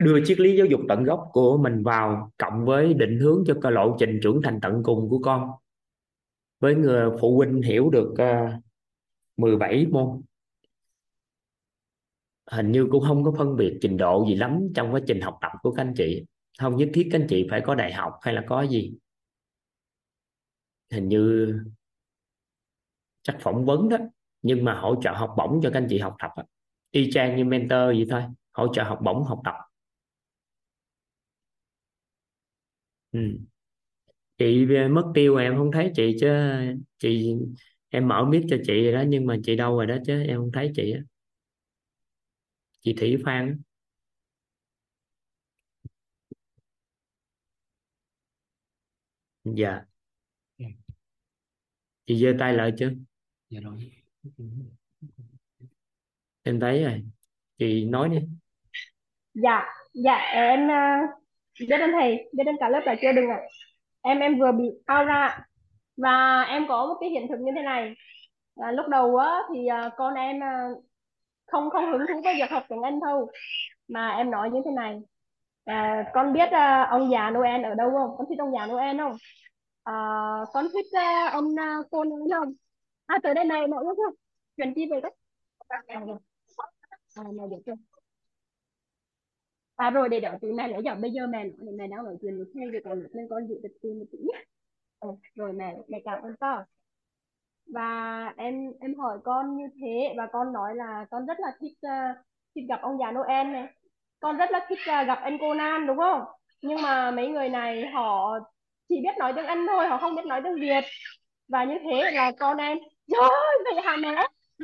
Đưa 0.00 0.24
triết 0.24 0.40
lý 0.40 0.56
giáo 0.56 0.66
dục 0.66 0.80
tận 0.88 1.04
gốc 1.04 1.28
của 1.32 1.58
mình 1.58 1.82
vào 1.82 2.32
cộng 2.38 2.64
với 2.64 2.94
định 2.94 3.18
hướng 3.18 3.44
cho 3.46 3.54
cái 3.62 3.72
lộ 3.72 3.96
trình 3.98 4.20
trưởng 4.22 4.42
thành 4.42 4.60
tận 4.62 4.82
cùng 4.82 5.08
của 5.08 5.18
con. 5.18 5.50
Với 6.60 6.74
người 6.74 7.10
phụ 7.20 7.36
huynh 7.36 7.62
hiểu 7.62 7.90
được 7.90 8.14
ờ, 8.18 8.44
uh, 8.44 8.62
17 9.36 9.86
môn. 9.86 10.22
Hình 12.50 12.72
như 12.72 12.86
cũng 12.90 13.04
không 13.08 13.24
có 13.24 13.32
phân 13.38 13.56
biệt 13.56 13.78
trình 13.80 13.96
độ 13.96 14.24
gì 14.28 14.34
lắm 14.34 14.68
trong 14.74 14.94
quá 14.94 15.00
trình 15.06 15.20
học 15.20 15.38
tập 15.40 15.52
của 15.62 15.72
các 15.72 15.82
anh 15.82 15.94
chị. 15.96 16.24
Không 16.58 16.76
nhất 16.76 16.88
thiết 16.94 17.08
các 17.12 17.20
anh 17.20 17.26
chị 17.28 17.46
phải 17.50 17.60
có 17.60 17.74
đại 17.74 17.92
học 17.92 18.12
hay 18.22 18.34
là 18.34 18.44
có 18.48 18.62
gì. 18.62 18.92
Hình 20.90 21.08
như 21.08 21.54
chắc 23.22 23.36
phỏng 23.40 23.64
vấn 23.64 23.88
đó 23.88 23.96
nhưng 24.42 24.64
mà 24.64 24.74
hỗ 24.80 25.02
trợ 25.02 25.12
học 25.12 25.34
bổng 25.36 25.60
cho 25.62 25.70
các 25.70 25.78
anh 25.78 25.86
chị 25.90 25.98
học 25.98 26.16
tập 26.18 26.30
y 26.90 27.10
chang 27.10 27.36
như 27.36 27.44
mentor 27.44 27.70
vậy 27.70 28.06
thôi 28.10 28.22
hỗ 28.52 28.74
trợ 28.74 28.82
học 28.82 28.98
bổng 29.02 29.24
học 29.24 29.40
tập. 29.44 29.54
Ừ. 33.12 33.20
chị 34.38 34.66
mất 34.90 35.04
tiêu 35.14 35.36
em 35.36 35.56
không 35.56 35.72
thấy 35.72 35.92
chị 35.94 36.16
chứ 36.20 36.28
chị 36.98 37.34
em 37.90 38.08
mở 38.08 38.24
mic 38.24 38.42
cho 38.50 38.56
chị 38.66 38.84
rồi 38.84 38.92
đó 38.92 39.02
nhưng 39.08 39.26
mà 39.26 39.36
chị 39.44 39.56
đâu 39.56 39.76
rồi 39.76 39.86
đó 39.86 39.96
chứ 40.06 40.22
em 40.28 40.36
không 40.38 40.52
thấy 40.52 40.72
chị 40.76 40.92
á. 40.92 41.00
Chị 42.80 42.94
Thủy 42.98 43.16
Phan 43.24 43.62
dạ. 49.44 49.84
Chị 52.06 52.16
giơ 52.22 52.32
tay 52.38 52.54
lại 52.54 52.72
chứ. 52.78 52.90
Dạ 53.50 53.60
rồi. 53.60 53.92
Em 56.42 56.60
thấy 56.60 56.84
rồi. 56.84 57.02
Chị 57.58 57.84
nói 57.84 58.08
đi. 58.08 58.18
Dạ 59.34 59.64
dạ 59.94 60.14
em 60.32 60.60
uh, 60.66 61.10
biết 61.68 61.80
ơn 61.80 61.92
thầy 61.92 62.30
biết 62.32 62.44
ơn 62.46 62.56
cả 62.60 62.68
lớp 62.68 62.80
là 62.84 62.94
chưa 63.02 63.12
đừng 63.12 63.28
ạ. 63.30 63.40
Em 64.02 64.18
em 64.18 64.38
vừa 64.38 64.52
bị 64.52 64.64
out 64.64 65.06
ra 65.06 65.38
và 65.96 66.42
em 66.42 66.66
có 66.68 66.86
một 66.86 66.94
cái 67.00 67.10
hiện 67.10 67.26
thực 67.28 67.40
như 67.40 67.52
thế 67.56 67.62
này. 67.62 67.94
Là 68.56 68.72
lúc 68.72 68.88
đầu 68.88 69.16
á 69.16 69.38
thì 69.54 69.66
à, 69.66 69.90
con 69.96 70.14
em 70.14 70.42
à, 70.42 70.68
không 71.46 71.70
không 71.70 71.92
hứng 71.92 72.00
thú 72.08 72.20
với 72.24 72.34
việc 72.34 72.50
học 72.50 72.62
tiếng 72.68 72.82
Anh 72.82 73.00
thôi 73.00 73.26
mà 73.88 74.08
em 74.16 74.30
nói 74.30 74.50
như 74.50 74.60
thế 74.64 74.70
này. 74.70 75.00
À, 75.64 76.04
con 76.14 76.32
biết 76.32 76.50
à, 76.50 76.82
ông 76.90 77.10
già 77.10 77.30
Noel 77.30 77.64
ở 77.64 77.74
đâu 77.74 77.90
không? 77.90 78.10
Con 78.18 78.26
thích 78.28 78.38
ông 78.38 78.52
già 78.54 78.66
Noel 78.66 78.98
không? 78.98 79.16
À, 79.84 79.94
con 80.52 80.66
thích 80.74 80.86
à, 80.92 81.30
ông 81.32 81.60
à, 81.60 81.76
cô 81.90 82.04
nói 82.04 82.20
không? 82.32 82.52
À 83.06 83.18
tới 83.22 83.34
đây 83.34 83.44
này 83.44 83.66
mọi 83.66 83.84
người 83.84 83.94
không? 83.96 84.14
Chuyện 84.56 84.74
đi 84.74 84.86
về 84.90 85.00
đấy? 85.00 85.12
À, 85.68 85.82
à, 87.14 87.22
này 87.36 87.46
được 87.50 87.56
chưa 87.66 87.89
à 89.80 89.90
rồi 89.90 90.08
để 90.08 90.20
đợi 90.20 90.36
từ 90.40 90.52
mẹ 90.52 90.68
nữa 90.68 90.80
giờ 90.84 90.94
bây 90.94 91.10
giờ 91.10 91.26
mẹ 91.26 91.44
nói 91.44 91.72
mẹ 91.78 91.86
đang 91.86 92.04
nói 92.04 92.16
chuyện 92.22 92.36
với 92.36 92.46
thầy 92.54 92.70
rồi 92.70 92.82
còn 92.84 93.02
nên 93.12 93.26
con 93.30 93.48
giữ 93.48 93.54
được 93.62 93.76
tiền 93.82 93.98
một 93.98 94.04
tí 94.12 94.18
nhé 94.18 94.44
ừ, 95.00 95.08
rồi 95.34 95.52
mẹ 95.52 95.76
mẹ 95.88 95.98
cảm 96.04 96.22
ơn 96.22 96.34
con 96.40 96.64
và 97.74 98.32
em 98.36 98.72
em 98.80 98.94
hỏi 98.98 99.18
con 99.24 99.56
như 99.56 99.64
thế 99.80 100.14
và 100.16 100.26
con 100.32 100.52
nói 100.52 100.74
là 100.76 101.06
con 101.10 101.26
rất 101.26 101.40
là 101.40 101.52
thích 101.60 101.78
uh, 101.86 102.16
thích 102.54 102.64
gặp 102.68 102.80
ông 102.82 102.98
già 102.98 103.12
Noel 103.12 103.46
này 103.46 103.66
con 104.20 104.36
rất 104.36 104.50
là 104.50 104.66
thích 104.68 104.78
uh, 104.78 105.06
gặp 105.06 105.18
anh 105.22 105.38
Conan 105.38 105.86
đúng 105.86 105.96
không 105.96 106.22
nhưng 106.62 106.82
mà 106.82 107.10
mấy 107.10 107.28
người 107.28 107.48
này 107.48 107.86
họ 107.86 108.38
chỉ 108.88 109.00
biết 109.02 109.18
nói 109.18 109.32
tiếng 109.36 109.46
Anh 109.46 109.66
thôi 109.68 109.86
họ 109.88 109.98
không 109.98 110.14
biết 110.14 110.26
nói 110.26 110.40
tiếng 110.44 110.60
Việt 110.60 110.84
và 111.48 111.64
như 111.64 111.74
thế 111.84 112.10
là 112.10 112.32
con 112.38 112.56
em 112.56 112.78
trời, 113.10 113.30
vậy 113.64 113.82
hả 113.84 113.96
mẹ 113.96 114.14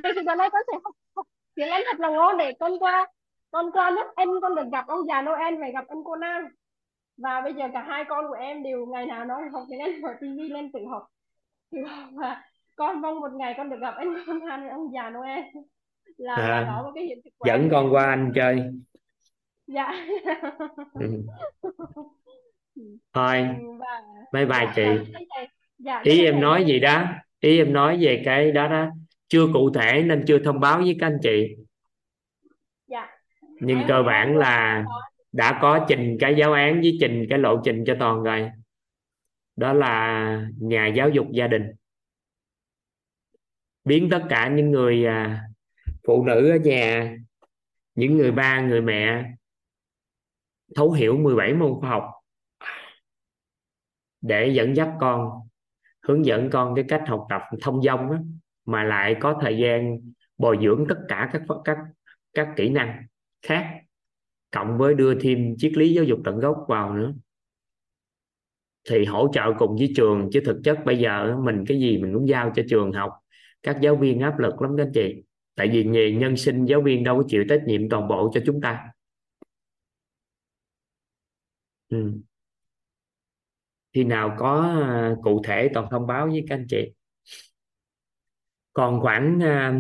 vậy 0.03 0.12
thì 0.17 0.23
giờ 0.27 0.35
này 0.35 0.51
con 0.53 0.62
sẽ 0.67 0.79
học, 0.85 0.95
học 1.17 1.27
tiếng 1.55 1.69
Anh 1.69 1.83
thật 1.87 2.01
là 2.01 2.11
ngon 2.11 2.37
để 2.39 2.53
con 2.61 2.79
qua 2.79 3.07
con 3.57 3.72
qua 3.72 3.90
nước 3.90 4.07
Anh 4.14 4.28
con 4.42 4.54
được 4.54 4.70
gặp 4.72 4.84
ông 4.86 5.07
già 5.09 5.22
Noel 5.22 5.54
phải 5.61 5.72
gặp 5.72 5.84
anh 5.88 6.04
Conan 6.04 6.44
và 7.16 7.40
bây 7.40 7.54
giờ 7.54 7.64
cả 7.72 7.82
hai 7.88 8.04
con 8.09 8.28
của 8.28 8.34
em 8.34 8.62
đều 8.62 8.86
ngày 8.86 9.07
nào 9.07 9.24
nó 9.24 9.34
học 9.52 9.62
tiếng 9.70 9.80
Anh 9.80 10.00
mở 10.02 10.09
TV 10.20 10.52
lên 10.52 10.72
tự 10.72 10.80
học. 10.90 11.07
Và 12.12 12.42
con 12.76 13.00
mong 13.00 13.20
một 13.20 13.32
ngày 13.32 13.54
con 13.57 13.70
được 13.70 13.76
gặp 13.80 13.94
anh 13.96 14.14
Conan 14.26 14.61
với 14.61 14.70
ông 14.70 14.92
già 14.92 15.11
Noel. 15.11 15.44
Là, 16.16 16.34
à, 16.34 16.64
đó 16.64 16.82
một 16.82 16.90
cái 16.94 17.04
hiện 17.04 17.18
thực 17.24 17.30
dẫn 17.46 17.61
em. 17.61 17.70
con 17.70 17.92
qua 17.92 18.04
anh 18.04 18.32
chơi. 18.34 18.62
Dạ. 19.66 19.92
Ừ. 21.00 21.22
thôi 23.12 23.46
và 23.78 24.02
bye 24.32 24.46
bye 24.46 24.66
dạ, 24.66 24.72
chị. 24.76 24.82
và 24.84 25.20
thầy- 25.36 25.48
dạ, 25.78 26.00
ý 26.04 26.24
em 26.24 26.40
nói 26.40 26.64
gì 26.64 26.80
đó 26.80 27.04
ý 27.40 27.59
em 27.59 27.72
nói 27.72 27.98
về 28.00 28.22
cái 28.24 28.52
đó 28.52 28.68
đó. 28.68 28.86
Chưa 29.28 29.46
cụ 29.52 29.70
thể 29.70 30.02
nên 30.02 30.24
chưa 30.26 30.38
thông 30.38 30.61
báo 30.61 30.78
với 30.78 30.96
các 31.00 31.07
anh 31.07 31.18
chị. 31.22 31.57
dạ 31.59 31.66
nhưng 33.61 33.80
cơ 33.88 34.02
bản 34.02 34.36
là 34.36 34.84
đã 35.32 35.59
có 35.62 35.86
trình 35.88 36.16
cái 36.20 36.34
giáo 36.36 36.52
án 36.52 36.80
với 36.80 36.96
trình 37.00 37.26
cái 37.30 37.38
lộ 37.38 37.61
trình 37.64 37.84
cho 37.86 37.96
toàn 37.98 38.22
rồi. 38.22 38.50
Đó 39.57 39.72
là 39.72 40.48
nhà 40.59 40.86
giáo 40.86 41.09
dục 41.09 41.26
gia 41.32 41.46
đình. 41.46 41.72
Biến 43.84 44.09
tất 44.11 44.22
cả 44.28 44.48
những 44.48 44.70
người 44.70 45.07
à, 45.07 45.42
phụ 46.07 46.24
nữ 46.24 46.50
ở 46.50 46.57
nhà, 46.57 47.16
những 47.94 48.16
người 48.16 48.32
ba, 48.32 48.61
người 48.61 48.80
mẹ 48.80 49.24
thấu 50.74 50.92
hiểu 50.92 51.16
17 51.16 51.54
môn 51.54 51.72
khoa 51.80 51.90
học 51.90 52.11
để 54.20 54.48
dẫn 54.48 54.76
dắt 54.76 54.88
con, 55.00 55.30
hướng 56.02 56.26
dẫn 56.26 56.50
con 56.52 56.74
cái 56.74 56.84
cách 56.88 57.02
học 57.07 57.26
tập 57.30 57.42
thông 57.62 57.82
dong 57.82 58.30
mà 58.64 58.84
lại 58.84 59.16
có 59.20 59.38
thời 59.40 59.59
gian 59.59 59.98
bồi 60.38 60.59
dưỡng 60.62 60.86
tất 60.88 60.98
cả 61.09 61.30
các 61.32 61.42
các 61.64 61.78
các 62.34 62.48
kỹ 62.57 62.68
năng 62.68 63.02
khác, 63.47 63.80
cộng 64.51 64.78
với 64.78 64.94
đưa 64.94 65.20
thêm 65.20 65.55
triết 65.59 65.72
lý 65.72 65.94
giáo 65.94 66.05
dục 66.05 66.18
tận 66.24 66.38
gốc 66.38 66.57
vào 66.68 66.94
nữa. 66.94 67.14
Thì 68.90 69.05
hỗ 69.05 69.28
trợ 69.32 69.53
cùng 69.59 69.76
với 69.76 69.92
trường, 69.97 70.28
chứ 70.32 70.40
thực 70.44 70.61
chất 70.64 70.78
bây 70.84 70.99
giờ 70.99 71.36
mình 71.44 71.64
cái 71.68 71.80
gì 71.80 71.99
mình 71.99 72.14
cũng 72.14 72.28
giao 72.28 72.53
cho 72.57 72.62
trường 72.68 72.92
học. 72.92 73.11
Các 73.62 73.78
giáo 73.82 73.97
viên 73.97 74.20
áp 74.20 74.38
lực 74.38 74.62
lắm 74.62 74.70
các 74.76 74.82
anh 74.82 74.92
chị. 74.94 75.22
Tại 75.55 75.68
vì 75.72 75.84
nghề 75.84 76.11
nhân 76.11 76.36
sinh 76.36 76.64
giáo 76.64 76.82
viên 76.82 77.05
đâu 77.05 77.16
có 77.16 77.24
chịu 77.28 77.44
trách 77.49 77.62
nhiệm 77.66 77.88
toàn 77.88 78.09
bộ 78.09 78.30
cho 78.34 78.40
chúng 78.47 78.61
ta. 78.61 78.86
Ừ. 81.88 82.12
khi 83.97 84.05
nào 84.05 84.36
có 84.38 84.62
à, 84.62 85.14
cụ 85.22 85.42
thể 85.44 85.68
toàn 85.74 85.86
thông 85.90 86.07
báo 86.07 86.26
với 86.26 86.44
các 86.49 86.55
anh 86.55 86.66
chị. 86.68 86.92
Còn 88.72 89.01
khoảng 89.01 89.40
à, 89.42 89.78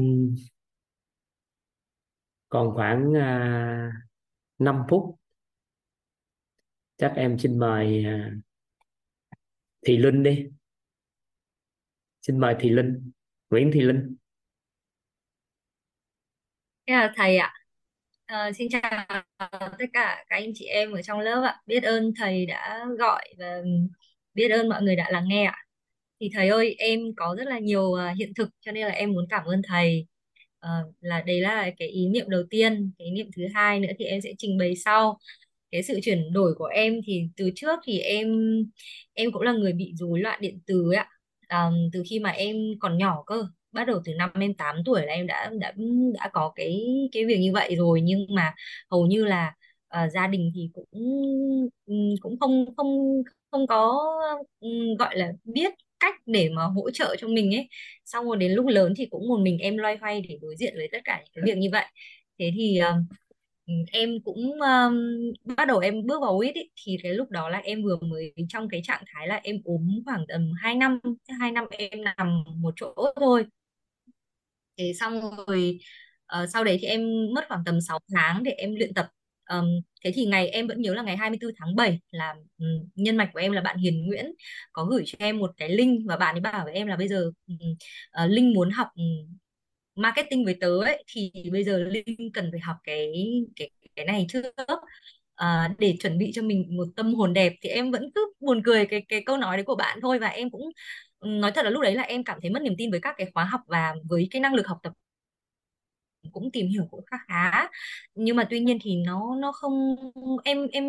còn 2.56 2.74
khoảng 2.74 3.14
à, 3.14 3.92
5 4.58 4.82
phút 4.88 5.16
chắc 6.96 7.12
em 7.16 7.38
xin 7.38 7.58
mời 7.58 8.04
à, 8.04 8.30
Thị 9.86 9.96
Linh 9.96 10.22
đi 10.22 10.46
xin 12.22 12.40
mời 12.40 12.56
Thị 12.60 12.70
Linh 12.70 13.12
Nguyễn 13.50 13.70
Thị 13.74 13.80
Linh 13.80 14.16
yeah, 16.84 17.02
là 17.02 17.12
thầy 17.16 17.36
ạ. 17.36 17.54
à, 18.26 18.52
xin 18.52 18.68
chào 18.70 18.82
tất 19.78 19.86
cả 19.92 20.24
các 20.28 20.36
anh 20.36 20.50
chị 20.54 20.64
em 20.66 20.92
ở 20.92 21.02
trong 21.02 21.20
lớp 21.20 21.42
ạ. 21.44 21.60
Biết 21.66 21.82
ơn 21.82 22.12
thầy 22.18 22.46
đã 22.46 22.86
gọi 22.98 23.34
và 23.38 23.62
biết 24.34 24.48
ơn 24.48 24.68
mọi 24.68 24.82
người 24.82 24.96
đã 24.96 25.10
lắng 25.10 25.24
nghe 25.28 25.44
ạ. 25.44 25.64
Thì 26.20 26.30
thầy 26.34 26.48
ơi, 26.48 26.74
em 26.78 27.00
có 27.16 27.34
rất 27.38 27.44
là 27.48 27.58
nhiều 27.58 27.94
à, 27.94 28.14
hiện 28.18 28.32
thực 28.36 28.48
cho 28.60 28.72
nên 28.72 28.86
là 28.86 28.92
em 28.92 29.12
muốn 29.12 29.26
cảm 29.30 29.44
ơn 29.46 29.62
thầy 29.68 30.06
uh, 30.66 30.94
là 31.00 31.22
đấy 31.26 31.40
là 31.40 31.70
cái 31.78 31.88
ý 31.88 32.08
niệm 32.08 32.30
đầu 32.30 32.42
tiên, 32.50 32.92
cái 32.98 33.06
ý 33.08 33.12
niệm 33.14 33.30
thứ 33.36 33.42
hai 33.54 33.80
nữa 33.80 33.88
thì 33.98 34.04
em 34.04 34.20
sẽ 34.20 34.32
trình 34.38 34.58
bày 34.58 34.76
sau. 34.76 35.18
Cái 35.70 35.82
sự 35.82 36.00
chuyển 36.02 36.32
đổi 36.32 36.54
của 36.54 36.64
em 36.64 37.00
thì 37.06 37.28
từ 37.36 37.50
trước 37.54 37.80
thì 37.84 37.98
em 37.98 38.28
em 39.14 39.32
cũng 39.32 39.42
là 39.42 39.52
người 39.52 39.72
bị 39.72 39.92
rối 39.96 40.20
loạn 40.20 40.40
điện 40.42 40.60
từ 40.66 40.90
ấy 40.90 40.96
ạ. 40.96 41.08
um, 41.50 41.74
từ 41.92 42.02
khi 42.10 42.18
mà 42.20 42.30
em 42.30 42.56
còn 42.80 42.98
nhỏ 42.98 43.22
cơ 43.26 43.46
bắt 43.72 43.84
đầu 43.84 44.00
từ 44.04 44.14
năm 44.14 44.30
em 44.40 44.54
8 44.54 44.76
tuổi 44.84 45.06
là 45.06 45.12
em 45.12 45.26
đã 45.26 45.50
đã 45.60 45.72
đã 46.14 46.30
có 46.32 46.52
cái 46.56 46.86
cái 47.12 47.24
việc 47.26 47.38
như 47.40 47.52
vậy 47.52 47.76
rồi 47.76 48.00
nhưng 48.00 48.26
mà 48.34 48.54
hầu 48.90 49.06
như 49.06 49.24
là 49.24 49.54
uh, 50.04 50.12
gia 50.12 50.26
đình 50.26 50.52
thì 50.54 50.70
cũng 50.74 50.86
cũng 52.20 52.38
không 52.40 52.74
không 52.76 53.22
không 53.50 53.66
có 53.66 54.02
um, 54.60 54.96
gọi 54.98 55.16
là 55.18 55.32
biết 55.44 55.74
cách 56.00 56.14
để 56.26 56.48
mà 56.48 56.64
hỗ 56.64 56.90
trợ 56.90 57.16
cho 57.18 57.28
mình 57.28 57.54
ấy. 57.54 57.68
Xong 58.04 58.26
rồi 58.26 58.36
đến 58.36 58.52
lúc 58.52 58.66
lớn 58.66 58.94
thì 58.96 59.06
cũng 59.10 59.28
một 59.28 59.38
mình 59.40 59.58
em 59.58 59.76
loay 59.76 59.96
hoay 59.96 60.20
để 60.28 60.38
đối 60.42 60.56
diện 60.56 60.74
với 60.76 60.88
tất 60.92 60.98
cả 61.04 61.22
những 61.24 61.32
cái 61.34 61.42
việc 61.46 61.58
như 61.60 61.68
vậy. 61.72 61.84
Thế 62.38 62.50
thì 62.56 62.78
ờ, 62.78 62.94
em 63.92 64.10
cũng 64.24 64.60
um, 64.60 64.94
bắt 65.56 65.68
đầu 65.68 65.78
em 65.78 66.06
bước 66.06 66.20
vào 66.22 66.38
quýt 66.38 66.54
ấy, 66.54 66.70
thì 66.84 66.96
cái 67.02 67.12
lúc 67.14 67.30
đó 67.30 67.48
là 67.48 67.58
em 67.58 67.82
vừa 67.84 67.96
mới 67.96 68.34
trong 68.48 68.68
cái 68.68 68.80
trạng 68.84 69.04
thái 69.06 69.28
là 69.28 69.40
em 69.42 69.56
ốm 69.64 70.00
khoảng 70.04 70.24
tầm 70.28 70.52
2 70.62 70.74
năm 70.74 71.00
hai 71.40 71.52
năm 71.52 71.64
em 71.70 72.04
nằm 72.04 72.44
một 72.60 72.74
chỗ 72.76 72.94
thôi. 73.16 73.46
Thế 74.78 74.92
xong 75.00 75.20
rồi 75.46 75.78
uh, 76.42 76.48
sau 76.52 76.64
đấy 76.64 76.78
thì 76.80 76.86
em 76.88 77.00
mất 77.34 77.44
khoảng 77.48 77.62
tầm 77.66 77.80
6 77.80 77.98
tháng 78.14 78.42
để 78.42 78.50
em 78.50 78.74
luyện 78.74 78.94
tập 78.94 79.08
um, 79.50 79.66
thế 80.04 80.12
thì 80.14 80.26
ngày 80.26 80.48
em 80.48 80.66
vẫn 80.66 80.82
nhớ 80.82 80.94
là 80.94 81.02
ngày 81.02 81.16
24 81.16 81.50
tháng 81.58 81.76
7 81.76 82.00
là 82.10 82.34
um, 82.58 82.88
nhân 82.94 83.16
mạch 83.16 83.30
của 83.32 83.40
em 83.40 83.52
là 83.52 83.60
bạn 83.60 83.78
Hiền 83.78 84.06
Nguyễn 84.06 84.32
có 84.72 84.84
gửi 84.84 85.02
cho 85.06 85.16
em 85.18 85.38
một 85.38 85.50
cái 85.56 85.68
link 85.68 86.00
và 86.08 86.16
bạn 86.16 86.34
ấy 86.34 86.40
bảo 86.40 86.64
với 86.64 86.74
em 86.74 86.86
là 86.86 86.96
bây 86.96 87.08
giờ 87.08 87.30
um, 87.46 87.56
uh, 88.24 88.30
Linh 88.30 88.52
muốn 88.54 88.70
học 88.70 88.88
um, 88.96 89.36
marketing 89.94 90.44
với 90.44 90.56
tớ 90.60 90.78
ấy 90.84 91.04
thì 91.08 91.32
bây 91.52 91.64
giờ 91.64 91.78
Linh 91.78 92.32
cần 92.34 92.48
phải 92.52 92.60
học 92.60 92.76
cái 92.84 93.12
cái 93.56 93.70
cái 93.96 94.04
này 94.04 94.26
trước. 94.28 94.44
À, 95.36 95.74
để 95.78 95.96
chuẩn 96.00 96.18
bị 96.18 96.30
cho 96.34 96.42
mình 96.42 96.76
một 96.76 96.86
tâm 96.96 97.14
hồn 97.14 97.32
đẹp 97.32 97.52
thì 97.62 97.68
em 97.68 97.90
vẫn 97.90 98.10
cứ 98.14 98.32
buồn 98.40 98.62
cười 98.64 98.86
cái 98.86 99.04
cái 99.08 99.22
câu 99.26 99.36
nói 99.36 99.56
đấy 99.56 99.64
của 99.64 99.74
bạn 99.76 99.98
thôi 100.02 100.18
và 100.18 100.28
em 100.28 100.50
cũng 100.50 100.70
nói 101.20 101.52
thật 101.54 101.64
là 101.64 101.70
lúc 101.70 101.82
đấy 101.82 101.94
là 101.94 102.02
em 102.02 102.24
cảm 102.24 102.38
thấy 102.42 102.50
mất 102.50 102.62
niềm 102.62 102.74
tin 102.78 102.90
với 102.90 103.00
các 103.00 103.14
cái 103.18 103.26
khóa 103.34 103.44
học 103.44 103.60
và 103.66 103.94
với 104.08 104.28
cái 104.30 104.40
năng 104.40 104.54
lực 104.54 104.66
học 104.66 104.78
tập 104.82 104.92
cũng 106.32 106.50
tìm 106.52 106.68
hiểu 106.68 106.86
cũng 106.90 107.04
khá 107.10 107.16
khá. 107.28 107.68
Nhưng 108.14 108.36
mà 108.36 108.46
tuy 108.50 108.60
nhiên 108.60 108.78
thì 108.82 108.96
nó 108.96 109.36
nó 109.40 109.52
không, 109.52 109.96
em 110.44 110.68
em 110.72 110.84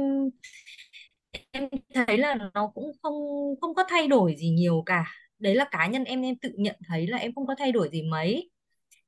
em 1.52 1.70
thấy 1.94 2.18
là 2.18 2.36
nó 2.54 2.72
cũng 2.76 2.92
không 3.04 3.14
không 3.62 3.76
có 3.76 3.84
thay 3.90 4.08
đổi 4.08 4.36
gì 4.38 4.50
nhiều 4.50 4.84
cả. 4.86 5.06
Đấy 5.40 5.56
là 5.56 5.68
cá 5.72 5.88
nhân 5.88 6.04
em 6.04 6.22
em 6.22 6.36
tự 6.36 6.52
nhận 6.58 6.76
thấy 6.88 7.08
là 7.08 7.18
em 7.18 7.36
không 7.36 7.48
có 7.48 7.56
thay 7.58 7.72
đổi 7.72 7.90
gì 7.92 8.02
mấy. 8.04 8.50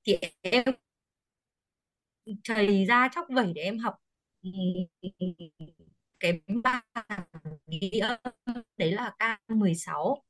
Thì 0.05 0.17
em 0.41 0.63
chầy 2.43 2.85
ra 2.85 3.09
chóc 3.15 3.25
vẩy 3.35 3.53
để 3.55 3.61
em 3.61 3.77
học 3.79 3.95
cái 6.19 6.41
bảng 6.63 6.83
ghi 7.67 7.99
âm 7.99 8.19
đấy 8.77 8.91
là 8.91 9.15
K16 9.19 10.23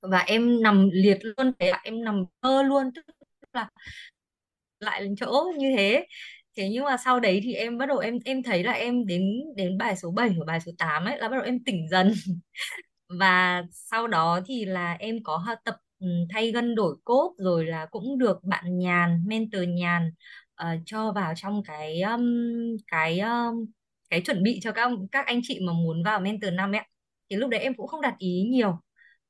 và 0.00 0.18
em 0.18 0.62
nằm 0.62 0.88
liệt 0.92 1.18
luôn 1.22 1.52
thế 1.58 1.72
em 1.84 2.04
nằm 2.04 2.24
mơ 2.42 2.62
luôn, 2.62 2.90
tức 2.94 3.02
là 3.52 3.70
lại 4.84 5.02
lên 5.02 5.16
chỗ 5.16 5.44
như 5.58 5.72
thế. 5.76 6.06
Thế 6.56 6.68
nhưng 6.68 6.84
mà 6.84 6.96
sau 7.04 7.20
đấy 7.20 7.40
thì 7.44 7.54
em 7.54 7.78
bắt 7.78 7.86
đầu 7.86 7.98
em 7.98 8.18
em 8.24 8.42
thấy 8.42 8.64
là 8.64 8.72
em 8.72 9.06
đến 9.06 9.22
đến 9.56 9.78
bài 9.78 9.96
số 9.96 10.10
7 10.10 10.28
và 10.38 10.44
bài 10.46 10.60
số 10.60 10.72
8 10.78 11.04
ấy 11.04 11.18
là 11.18 11.28
bắt 11.28 11.36
đầu 11.36 11.44
em 11.44 11.64
tỉnh 11.64 11.88
dần. 11.88 12.12
Và 13.08 13.62
sau 13.72 14.08
đó 14.08 14.40
thì 14.46 14.64
là 14.64 14.92
em 15.00 15.16
có 15.24 15.36
học 15.36 15.58
tập 15.64 15.76
ừ, 16.00 16.06
thay 16.30 16.52
gân 16.52 16.74
đổi 16.74 16.96
cốt 17.04 17.34
rồi 17.38 17.66
là 17.66 17.86
cũng 17.86 18.18
được 18.18 18.44
bạn 18.44 18.78
Nhàn 18.78 19.24
mentor 19.26 19.62
Nhàn 19.68 20.10
uh, 20.62 20.80
cho 20.86 21.12
vào 21.12 21.32
trong 21.36 21.62
cái 21.62 22.02
um, 22.02 22.22
cái 22.86 23.20
um, 23.20 23.66
cái 24.10 24.20
chuẩn 24.20 24.42
bị 24.42 24.60
cho 24.62 24.72
các 24.72 24.90
các 25.12 25.26
anh 25.26 25.40
chị 25.42 25.60
mà 25.66 25.72
muốn 25.72 26.02
vào 26.04 26.20
mentor 26.20 26.52
năm 26.52 26.72
ấy 26.72 26.82
thì 27.30 27.36
lúc 27.36 27.50
đấy 27.50 27.60
em 27.60 27.74
cũng 27.74 27.86
không 27.86 28.00
đặt 28.00 28.14
ý 28.18 28.42
nhiều. 28.50 28.70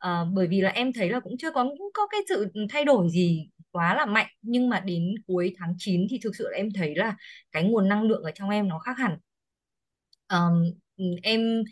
Uh, 0.06 0.28
bởi 0.34 0.46
vì 0.48 0.60
là 0.60 0.70
em 0.70 0.92
thấy 0.92 1.10
là 1.10 1.20
cũng 1.20 1.36
chưa 1.38 1.50
có 1.50 1.64
cũng 1.78 1.90
có 1.94 2.06
cái 2.06 2.20
sự 2.28 2.52
thay 2.70 2.84
đổi 2.84 3.08
gì 3.10 3.48
quá 3.74 3.94
là 3.94 4.06
mạnh 4.06 4.26
nhưng 4.42 4.68
mà 4.68 4.80
đến 4.80 5.14
cuối 5.26 5.54
tháng 5.58 5.74
9 5.78 6.06
thì 6.10 6.18
thực 6.24 6.36
sự 6.36 6.48
là 6.50 6.56
em 6.58 6.68
thấy 6.74 6.94
là 6.96 7.16
cái 7.52 7.64
nguồn 7.64 7.88
năng 7.88 8.02
lượng 8.02 8.22
ở 8.22 8.30
trong 8.34 8.50
em 8.50 8.68
nó 8.68 8.78
khác 8.78 8.98
hẳn. 8.98 9.18
Um, 10.28 10.64
em 11.22 11.64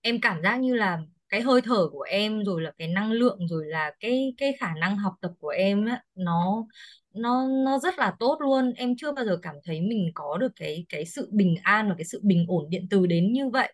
em 0.00 0.20
cảm 0.22 0.42
giác 0.42 0.56
như 0.60 0.74
là 0.74 0.98
cái 1.28 1.40
hơi 1.42 1.60
thở 1.60 1.88
của 1.92 2.02
em 2.02 2.44
rồi 2.44 2.62
là 2.62 2.72
cái 2.78 2.88
năng 2.88 3.12
lượng 3.12 3.48
rồi 3.48 3.66
là 3.66 3.92
cái 4.00 4.34
cái 4.38 4.52
khả 4.60 4.74
năng 4.80 4.96
học 4.98 5.14
tập 5.20 5.30
của 5.40 5.48
em 5.48 5.86
á 5.86 6.02
nó 6.14 6.66
nó 7.14 7.48
nó 7.64 7.78
rất 7.78 7.98
là 7.98 8.14
tốt 8.20 8.38
luôn. 8.40 8.72
Em 8.76 8.96
chưa 8.96 9.12
bao 9.12 9.24
giờ 9.24 9.38
cảm 9.42 9.54
thấy 9.64 9.80
mình 9.80 10.10
có 10.14 10.38
được 10.38 10.52
cái 10.56 10.86
cái 10.88 11.06
sự 11.06 11.28
bình 11.32 11.56
an 11.62 11.88
và 11.88 11.94
cái 11.98 12.04
sự 12.04 12.20
bình 12.24 12.46
ổn 12.48 12.70
điện 12.70 12.86
từ 12.90 13.06
đến 13.06 13.32
như 13.32 13.48
vậy 13.48 13.72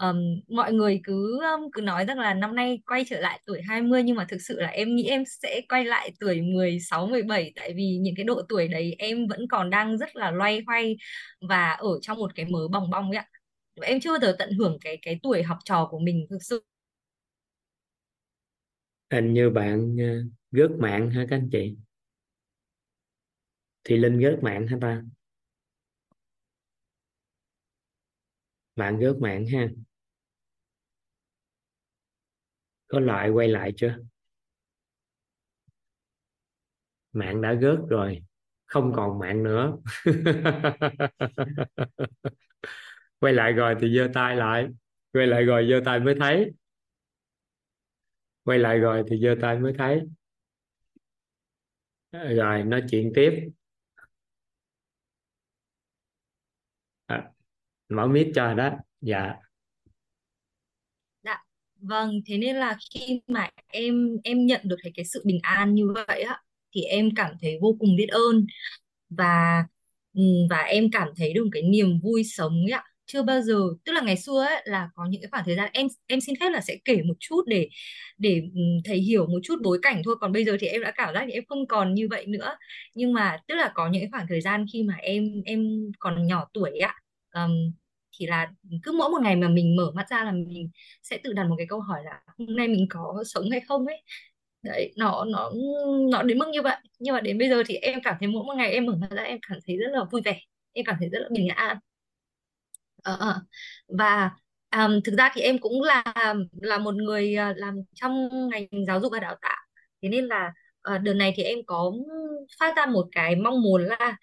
um, 0.00 0.16
mọi 0.48 0.72
người 0.72 1.00
cứ 1.04 1.40
um, 1.40 1.70
cứ 1.72 1.80
nói 1.80 2.04
rằng 2.04 2.18
là 2.18 2.34
năm 2.34 2.54
nay 2.56 2.82
quay 2.86 3.04
trở 3.08 3.20
lại 3.20 3.40
tuổi 3.46 3.62
20 3.68 4.02
nhưng 4.02 4.16
mà 4.16 4.24
thực 4.28 4.38
sự 4.42 4.60
là 4.60 4.68
em 4.68 4.94
nghĩ 4.96 5.04
em 5.08 5.22
sẽ 5.26 5.60
quay 5.68 5.84
lại 5.84 6.12
tuổi 6.20 6.40
16 6.42 7.06
17 7.06 7.52
tại 7.56 7.72
vì 7.76 7.98
những 8.00 8.14
cái 8.16 8.24
độ 8.24 8.42
tuổi 8.48 8.68
đấy 8.68 8.96
em 8.98 9.26
vẫn 9.28 9.48
còn 9.48 9.70
đang 9.70 9.98
rất 9.98 10.16
là 10.16 10.30
loay 10.30 10.62
hoay 10.66 10.96
và 11.48 11.70
ở 11.72 11.88
trong 12.02 12.18
một 12.18 12.34
cái 12.34 12.46
mớ 12.46 12.68
bong 12.72 12.90
bong 12.90 13.10
ấy 13.10 13.16
ạ. 13.16 13.26
Em 13.82 14.00
chưa 14.00 14.10
bao 14.10 14.20
giờ 14.20 14.36
tận 14.38 14.52
hưởng 14.58 14.78
cái 14.80 14.98
cái 15.02 15.20
tuổi 15.22 15.42
học 15.42 15.58
trò 15.64 15.88
của 15.90 15.98
mình 15.98 16.26
thực 16.30 16.38
sự. 16.42 16.64
Hình 19.10 19.32
như 19.34 19.50
bạn 19.50 19.96
ờ, 19.98 20.04
gớt 20.50 20.70
mạng 20.78 21.10
hả 21.10 21.26
các 21.30 21.36
anh 21.36 21.48
chị? 21.52 21.76
Thì 23.84 23.96
Linh 23.96 24.18
gớt 24.18 24.42
mạng 24.42 24.66
hả 24.66 24.78
ta? 24.80 25.02
Bạn 28.76 29.00
rớt 29.00 29.16
mạng 29.20 29.46
ha. 29.46 29.68
Có 32.88 33.00
lại 33.00 33.30
quay 33.30 33.48
lại 33.48 33.72
chưa? 33.76 33.96
Mạng 37.12 37.40
đã 37.42 37.54
rớt 37.62 37.78
rồi, 37.88 38.22
không 38.66 38.92
còn 38.96 39.18
mạng 39.18 39.42
nữa. 39.42 39.76
Quay 43.20 43.32
lại 43.32 43.52
rồi 43.52 43.74
thì 43.80 43.96
giơ 43.96 44.08
tay 44.14 44.36
lại. 44.36 44.66
Quay 45.12 45.26
lại 45.26 45.42
rồi 45.44 45.66
giơ 45.70 45.80
tay 45.84 46.00
mới 46.00 46.14
thấy. 46.20 46.52
Quay 48.44 48.58
lại 48.58 48.78
rồi 48.78 49.02
thì 49.10 49.16
giơ 49.22 49.34
tay 49.40 49.58
mới 49.58 49.72
thấy. 49.78 50.00
Rồi, 52.12 52.62
nói 52.64 52.82
chuyện 52.90 53.12
tiếp 53.14 53.30
à, 57.08 57.32
mở 57.96 58.06
mic 58.08 58.26
cho 58.34 58.54
đó 58.54 58.70
dạ 59.00 59.34
Dạ, 61.22 61.38
vâng, 61.80 62.20
thế 62.26 62.38
nên 62.38 62.56
là 62.56 62.76
khi 62.94 63.20
mà 63.26 63.48
em 63.68 64.08
em 64.24 64.46
nhận 64.46 64.60
được 64.64 64.76
thấy 64.82 64.92
cái 64.94 65.04
sự 65.04 65.22
bình 65.26 65.38
an 65.42 65.74
như 65.74 65.88
vậy 66.08 66.22
á 66.22 66.38
thì 66.74 66.82
em 66.82 67.08
cảm 67.16 67.34
thấy 67.42 67.58
vô 67.62 67.76
cùng 67.80 67.96
biết 67.96 68.06
ơn 68.08 68.46
và 69.10 69.64
ừ, 70.14 70.22
và 70.50 70.58
em 70.58 70.90
cảm 70.92 71.08
thấy 71.16 71.32
được 71.34 71.48
cái 71.52 71.62
niềm 71.62 72.00
vui 72.02 72.24
sống 72.24 72.52
ấy 72.66 72.70
ạ. 72.72 72.84
Chưa 73.06 73.22
bao 73.22 73.40
giờ, 73.42 73.54
tức 73.84 73.92
là 73.92 74.00
ngày 74.02 74.16
xưa 74.16 74.44
ấy 74.48 74.62
là 74.66 74.90
có 74.94 75.06
những 75.10 75.22
cái 75.22 75.28
khoảng 75.30 75.44
thời 75.46 75.56
gian 75.56 75.70
em 75.72 75.86
em 76.06 76.20
xin 76.20 76.34
phép 76.40 76.50
là 76.52 76.60
sẽ 76.60 76.76
kể 76.84 77.02
một 77.08 77.14
chút 77.20 77.42
để 77.48 77.68
để 78.18 78.42
ừ, 78.54 78.60
thầy 78.84 78.98
hiểu 78.98 79.26
một 79.26 79.38
chút 79.44 79.56
bối 79.64 79.78
cảnh 79.82 80.02
thôi, 80.04 80.16
còn 80.20 80.32
bây 80.32 80.44
giờ 80.44 80.56
thì 80.60 80.66
em 80.66 80.82
đã 80.82 80.90
cảm 80.96 81.14
giác 81.14 81.24
thì 81.26 81.32
em 81.32 81.44
không 81.48 81.66
còn 81.68 81.94
như 81.94 82.08
vậy 82.10 82.26
nữa. 82.26 82.56
Nhưng 82.94 83.12
mà 83.12 83.38
tức 83.48 83.54
là 83.54 83.72
có 83.74 83.88
những 83.90 84.02
cái 84.02 84.08
khoảng 84.12 84.26
thời 84.28 84.40
gian 84.40 84.66
khi 84.72 84.82
mà 84.82 84.94
em 84.96 85.42
em 85.46 85.66
còn 85.98 86.26
nhỏ 86.26 86.48
tuổi 86.54 86.78
ạ. 86.78 86.94
um, 87.34 87.72
thì 88.12 88.26
là 88.26 88.50
cứ 88.82 88.92
mỗi 88.92 89.10
một 89.10 89.22
ngày 89.22 89.36
mà 89.36 89.48
mình 89.48 89.76
mở 89.76 89.90
mắt 89.94 90.08
ra 90.10 90.24
là 90.24 90.32
mình 90.32 90.70
sẽ 91.02 91.18
tự 91.24 91.32
đặt 91.32 91.44
một 91.44 91.54
cái 91.58 91.66
câu 91.70 91.80
hỏi 91.80 92.00
là 92.04 92.20
hôm 92.38 92.56
nay 92.56 92.68
mình 92.68 92.86
có 92.90 93.24
sống 93.26 93.50
hay 93.50 93.60
không 93.60 93.86
ấy. 93.86 94.02
Đấy 94.62 94.92
nó 94.96 95.24
nó 95.24 95.50
nó 96.10 96.22
đến 96.22 96.38
mức 96.38 96.48
như 96.52 96.62
vậy. 96.62 96.76
Nhưng 96.98 97.14
mà 97.14 97.20
đến 97.20 97.38
bây 97.38 97.48
giờ 97.48 97.62
thì 97.66 97.74
em 97.76 98.00
cảm 98.04 98.16
thấy 98.20 98.28
mỗi 98.28 98.44
một 98.44 98.54
ngày 98.56 98.72
em 98.72 98.86
mở 98.86 98.96
mắt 99.00 99.10
ra 99.10 99.22
em 99.22 99.38
cảm 99.48 99.58
thấy 99.66 99.76
rất 99.76 99.90
là 99.92 100.04
vui 100.04 100.22
vẻ 100.24 100.40
em 100.72 100.84
cảm 100.84 100.96
thấy 101.00 101.08
rất 101.08 101.18
là 101.22 101.28
bình 101.32 101.48
an. 101.48 101.78
Ờ, 103.02 103.16
ờ. 103.20 103.40
và 103.88 104.30
um, 104.76 105.00
thực 105.04 105.14
ra 105.18 105.30
thì 105.34 105.40
em 105.40 105.58
cũng 105.58 105.82
là 105.82 106.04
là 106.62 106.78
một 106.78 106.94
người 106.94 107.34
ờ, 107.34 107.52
làm 107.56 107.74
trong 107.94 108.28
ngành 108.48 108.66
giáo 108.86 109.00
dục 109.00 109.12
và 109.12 109.20
đào 109.20 109.36
tạo. 109.42 109.58
Thế 110.02 110.08
nên 110.08 110.26
là 110.26 110.52
uh, 110.94 111.02
đợt 111.02 111.14
này 111.14 111.32
thì 111.36 111.42
em 111.42 111.58
có 111.66 111.92
phát 112.60 112.76
ra 112.76 112.86
một 112.86 113.08
cái 113.12 113.36
mong 113.36 113.62
muốn 113.62 113.82
là 113.84 114.16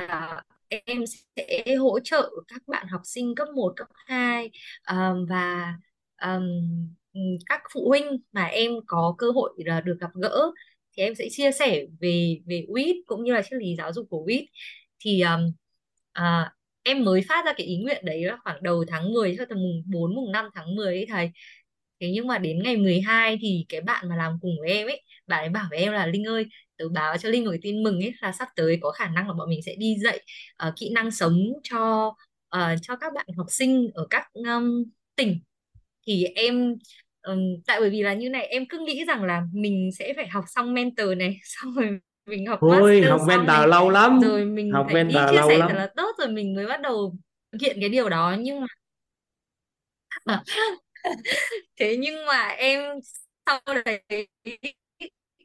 uh, 0.00 0.44
em 0.68 1.04
sẽ 1.36 1.74
hỗ 1.76 2.00
trợ 2.00 2.30
các 2.48 2.62
bạn 2.66 2.86
học 2.88 3.00
sinh 3.04 3.34
cấp 3.34 3.48
1, 3.54 3.72
cấp 3.76 3.88
2 4.06 4.50
um, 4.90 5.26
và 5.28 5.74
um, 6.22 6.42
các 7.46 7.62
phụ 7.74 7.88
huynh 7.88 8.18
mà 8.32 8.44
em 8.44 8.72
có 8.86 9.14
cơ 9.18 9.30
hội 9.30 9.52
là 9.56 9.80
được 9.80 9.96
gặp 10.00 10.10
gỡ. 10.14 10.50
Thì 10.96 11.02
em 11.02 11.14
sẽ 11.14 11.28
chia 11.30 11.52
sẻ 11.52 11.84
về 12.00 12.40
về 12.46 12.64
WIT 12.68 12.94
cũng 13.06 13.24
như 13.24 13.32
là 13.32 13.42
triết 13.42 13.52
lý 13.62 13.76
giáo 13.78 13.92
dục 13.92 14.06
của 14.10 14.24
WIT 14.26 14.46
thì 15.00 15.20
um, 15.22 15.52
à, 16.12 16.52
em 16.82 17.04
mới 17.04 17.22
phát 17.28 17.44
ra 17.46 17.52
cái 17.56 17.66
ý 17.66 17.76
nguyện 17.76 18.04
đấy 18.04 18.24
là 18.24 18.36
khoảng 18.44 18.62
đầu 18.62 18.84
tháng 18.88 19.12
10 19.12 19.34
cho 19.38 19.44
tầm 19.48 19.58
mùng 19.58 19.82
4 19.86 20.14
mùng 20.14 20.32
5 20.32 20.48
tháng 20.54 20.74
10 20.74 20.86
ấy 20.94 21.06
thầy 21.08 21.30
thế 22.04 22.10
nhưng 22.14 22.26
mà 22.26 22.38
đến 22.38 22.62
ngày 22.62 22.76
12 22.76 23.38
thì 23.40 23.66
cái 23.68 23.80
bạn 23.80 24.08
mà 24.08 24.16
làm 24.16 24.38
cùng 24.42 24.52
với 24.60 24.70
em 24.70 24.88
ấy 24.88 25.02
bạn 25.26 25.40
ấy 25.44 25.48
bảo 25.48 25.66
với 25.70 25.78
em 25.78 25.92
là 25.92 26.06
Linh 26.06 26.24
ơi 26.24 26.46
tớ 26.76 26.88
báo 26.88 27.16
cho 27.18 27.28
Linh 27.28 27.44
một 27.44 27.50
cái 27.50 27.60
tin 27.62 27.82
mừng 27.82 28.00
ấy 28.00 28.12
là 28.22 28.32
sắp 28.32 28.48
tới 28.56 28.78
có 28.82 28.90
khả 28.90 29.08
năng 29.08 29.26
là 29.28 29.32
bọn 29.34 29.48
mình 29.50 29.60
sẽ 29.66 29.74
đi 29.78 29.96
dạy 30.04 30.20
ờ, 30.56 30.72
kỹ 30.76 30.90
năng 30.94 31.10
sống 31.10 31.38
cho 31.62 32.14
ờ, 32.48 32.74
cho 32.82 32.96
các 32.96 33.12
bạn 33.14 33.26
học 33.36 33.46
sinh 33.50 33.90
ở 33.94 34.06
các 34.10 34.26
um, 34.34 34.84
tỉnh. 35.16 35.40
Thì 36.06 36.24
em 36.24 36.74
ừm, 37.22 37.38
tại 37.66 37.80
bởi 37.80 37.90
vì 37.90 38.02
là 38.02 38.14
như 38.14 38.28
này 38.28 38.46
em 38.46 38.66
cứ 38.68 38.78
nghĩ 38.78 39.04
rằng 39.04 39.24
là 39.24 39.42
mình 39.52 39.90
sẽ 39.98 40.12
phải 40.16 40.28
học 40.28 40.44
xong 40.48 40.74
mentor 40.74 41.08
này 41.18 41.38
xong 41.44 41.74
rồi 41.74 41.98
mình 42.26 42.46
học 42.46 42.60
ôi 42.60 43.02
master 43.02 43.10
học 43.10 43.20
xong 43.26 43.46
mentor 43.46 43.48
này 43.48 43.66
lâu 43.68 43.90
lắm 43.90 44.20
rồi 44.20 44.44
mình 44.44 44.72
học 44.72 44.86
phải 44.86 44.94
đi 45.08 45.14
mentor 45.14 45.30
chia 45.30 45.36
lâu 45.36 45.48
sẻ 45.48 45.58
lắm. 45.58 45.70
thật 45.70 45.74
là 45.76 45.88
tốt 45.96 46.16
rồi 46.18 46.28
mình 46.28 46.54
mới 46.54 46.66
bắt 46.66 46.80
đầu 46.80 47.16
thực 47.52 47.60
hiện 47.60 47.76
cái 47.80 47.88
điều 47.88 48.08
đó. 48.08 48.36
Nhưng 48.40 48.60
mà 48.60 48.66
thế 51.76 51.96
nhưng 52.00 52.26
mà 52.26 52.48
em 52.48 52.80
sau 53.46 53.60
đấy 53.84 54.02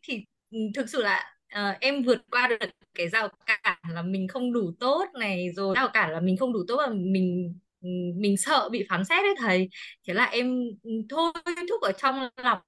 thì 0.04 0.26
ừ, 0.52 0.58
thực 0.76 0.90
sự 0.90 1.02
là 1.04 1.34
uh, 1.56 1.80
em 1.82 2.04
vượt 2.04 2.18
qua 2.32 2.48
được 2.48 2.58
cái 2.94 3.10
rào 3.10 3.30
cản 3.46 3.78
là 3.94 4.02
mình 4.02 4.28
không 4.28 4.54
đủ 4.54 4.72
tốt 4.80 5.06
này 5.20 5.50
rồi 5.56 5.76
rào 5.76 5.90
cản 5.94 6.12
là 6.12 6.20
mình 6.20 6.38
không 6.38 6.54
đủ 6.54 6.60
tốt 6.68 6.76
và 6.78 6.94
mình 6.94 7.54
ừ, 7.82 7.90
mình 8.16 8.38
sợ 8.38 8.70
bị 8.72 8.86
phán 8.90 9.06
xét 9.06 9.24
đấy 9.24 9.36
thầy. 9.40 9.70
Thế 10.08 10.14
là 10.14 10.26
em 10.26 10.62
ừ, 10.84 10.92
thôi 11.10 11.32
thúc 11.70 11.82
ở 11.82 11.92
trong 11.98 12.30
lòng 12.44 12.60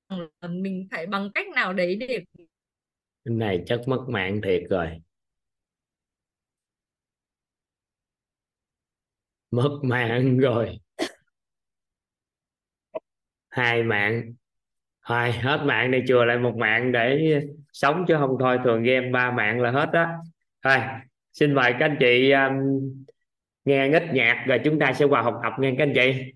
là 0.42 0.48
mình 0.50 0.88
phải 0.92 1.06
bằng 1.08 1.30
cách 1.34 1.48
nào 1.56 1.74
đấy 1.74 1.96
để 1.96 2.08
cái 3.26 3.34
này 3.36 3.64
chắc 3.66 3.80
mất 3.88 4.06
mạng 4.10 4.42
thiệt 4.44 4.62
rồi. 4.70 4.88
Mất 9.52 9.80
mạng 9.84 10.38
rồi 10.38 10.80
hai 13.52 13.84
mạng. 13.84 14.34
Thôi 15.06 15.32
hết 15.32 15.64
mạng 15.66 15.92
này 15.92 16.04
chừa 16.08 16.26
lại 16.26 16.38
một 16.38 16.58
mạng 16.58 16.92
để 16.92 17.40
sống 17.74 18.06
chứ 18.08 18.16
không 18.20 18.38
thôi 18.40 18.60
thường 18.64 18.84
game 18.84 19.10
ba 19.10 19.32
mạng 19.32 19.62
là 19.62 19.72
hết 19.72 19.90
đó 19.94 20.08
thôi 20.64 20.78
xin 21.34 21.54
mời 21.54 21.74
các 21.80 21.86
anh 21.86 21.98
chị 22.00 22.32
um, 22.32 22.54
nghe 23.66 23.92
ít 23.92 24.04
nhạc 24.14 24.46
rồi 24.48 24.62
chúng 24.64 24.80
ta 24.80 24.94
sẽ 24.94 25.08
vào 25.08 25.24
học 25.24 25.40
tập 25.44 25.54
nghe 25.60 25.76
các 25.78 25.84
anh 25.84 25.94
chị. 25.96 26.34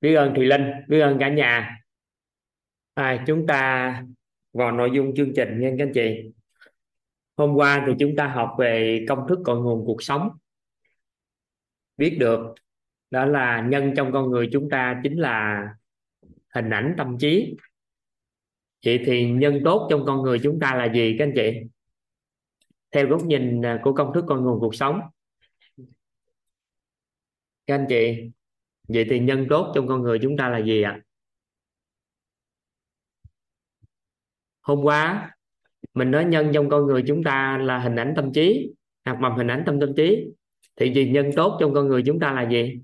Biết 0.00 0.14
ơn 0.14 0.34
Thùy 0.34 0.46
Linh 0.46 0.70
biết 0.88 1.00
ơn 1.00 1.18
cả 1.18 1.28
nhà. 1.28 1.78
À, 2.94 3.24
chúng 3.26 3.46
ta 3.46 4.02
vào 4.52 4.72
nội 4.72 4.90
dung 4.94 5.14
chương 5.16 5.32
trình 5.36 5.60
nghe 5.60 5.74
các 5.78 5.84
anh 5.84 5.92
chị. 5.94 6.32
Hôm 7.36 7.54
qua 7.54 7.84
thì 7.86 7.92
chúng 7.98 8.16
ta 8.16 8.26
học 8.26 8.56
về 8.58 9.04
công 9.08 9.28
thức 9.28 9.38
cội 9.44 9.60
nguồn 9.60 9.86
cuộc 9.86 10.02
sống. 10.02 10.30
Biết 11.96 12.16
được 12.20 12.54
đó 13.10 13.24
là 13.24 13.60
nhân 13.60 13.94
trong 13.96 14.12
con 14.12 14.30
người 14.30 14.48
chúng 14.52 14.70
ta 14.70 15.00
chính 15.02 15.20
là 15.20 15.68
hình 16.54 16.70
ảnh 16.70 16.94
tâm 16.98 17.18
trí. 17.18 17.56
Vậy 18.84 19.02
thì 19.06 19.30
nhân 19.30 19.60
tốt 19.64 19.88
trong 19.90 20.04
con 20.06 20.22
người 20.22 20.40
chúng 20.42 20.60
ta 20.60 20.74
là 20.74 20.92
gì, 20.94 21.16
các 21.18 21.24
anh 21.24 21.32
chị? 21.36 21.60
Theo 22.90 23.08
góc 23.08 23.24
nhìn 23.24 23.62
à, 23.62 23.80
của 23.84 23.92
công 23.92 24.14
thức 24.14 24.24
con 24.28 24.44
nguồn 24.44 24.60
cuộc 24.60 24.74
sống. 24.74 25.00
Các 27.66 27.74
anh 27.74 27.86
chị, 27.88 28.30
vậy 28.88 29.06
thì 29.10 29.18
nhân 29.18 29.46
tốt 29.50 29.72
trong 29.74 29.88
con 29.88 30.02
người 30.02 30.18
chúng 30.22 30.36
ta 30.36 30.48
là 30.48 30.58
gì 30.58 30.82
ạ? 30.82 31.00
Hôm 34.60 34.82
qua, 34.82 35.30
mình 35.94 36.10
nói 36.10 36.24
nhân 36.24 36.50
trong 36.54 36.68
con 36.68 36.86
người 36.86 37.04
chúng 37.06 37.24
ta 37.24 37.58
là 37.58 37.78
hình 37.78 37.96
ảnh 37.96 38.12
tâm 38.16 38.32
trí, 38.32 38.74
hoặc 39.04 39.20
mầm 39.20 39.36
hình 39.36 39.50
ảnh 39.50 39.62
tâm 39.66 39.80
tâm 39.80 39.92
trí. 39.96 40.26
Thì 40.76 40.94
gì 40.94 41.10
nhân 41.10 41.30
tốt 41.36 41.56
trong 41.60 41.74
con 41.74 41.88
người 41.88 42.02
chúng 42.06 42.20
ta 42.20 42.32
là 42.32 42.50
gì? 42.50 42.82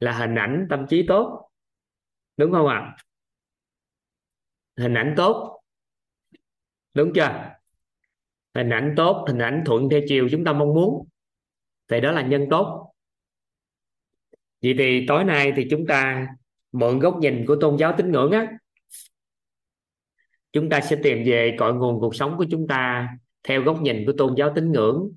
Là 0.00 0.12
hình 0.12 0.34
ảnh 0.34 0.66
tâm 0.70 0.86
trí 0.88 1.06
tốt 1.06 1.48
đúng 2.36 2.52
không 2.52 2.66
ạ? 2.66 2.96
Hình 4.76 4.94
ảnh 4.94 5.14
tốt. 5.16 5.62
Đúng 6.94 7.12
chưa? 7.14 7.50
Hình 8.54 8.70
ảnh 8.70 8.94
tốt, 8.96 9.24
hình 9.28 9.38
ảnh 9.38 9.62
thuận 9.66 9.88
theo 9.88 10.00
chiều 10.08 10.28
chúng 10.30 10.44
ta 10.44 10.52
mong 10.52 10.74
muốn. 10.74 11.08
Thì 11.88 12.00
đó 12.00 12.12
là 12.12 12.22
nhân 12.22 12.46
tốt. 12.50 12.92
Vậy 14.62 14.74
thì 14.78 15.04
tối 15.08 15.24
nay 15.24 15.52
thì 15.56 15.66
chúng 15.70 15.86
ta 15.86 16.26
mượn 16.72 16.98
góc 16.98 17.18
nhìn 17.18 17.44
của 17.46 17.56
tôn 17.60 17.76
giáo 17.78 17.94
tín 17.96 18.12
ngưỡng 18.12 18.32
á. 18.32 18.52
Chúng 20.52 20.68
ta 20.68 20.80
sẽ 20.80 20.96
tìm 21.02 21.22
về 21.26 21.56
cội 21.58 21.74
nguồn 21.74 22.00
cuộc 22.00 22.14
sống 22.14 22.36
của 22.38 22.46
chúng 22.50 22.68
ta 22.68 23.08
theo 23.42 23.62
góc 23.62 23.82
nhìn 23.82 24.06
của 24.06 24.12
tôn 24.18 24.34
giáo 24.34 24.52
tín 24.54 24.72
ngưỡng. 24.72 25.10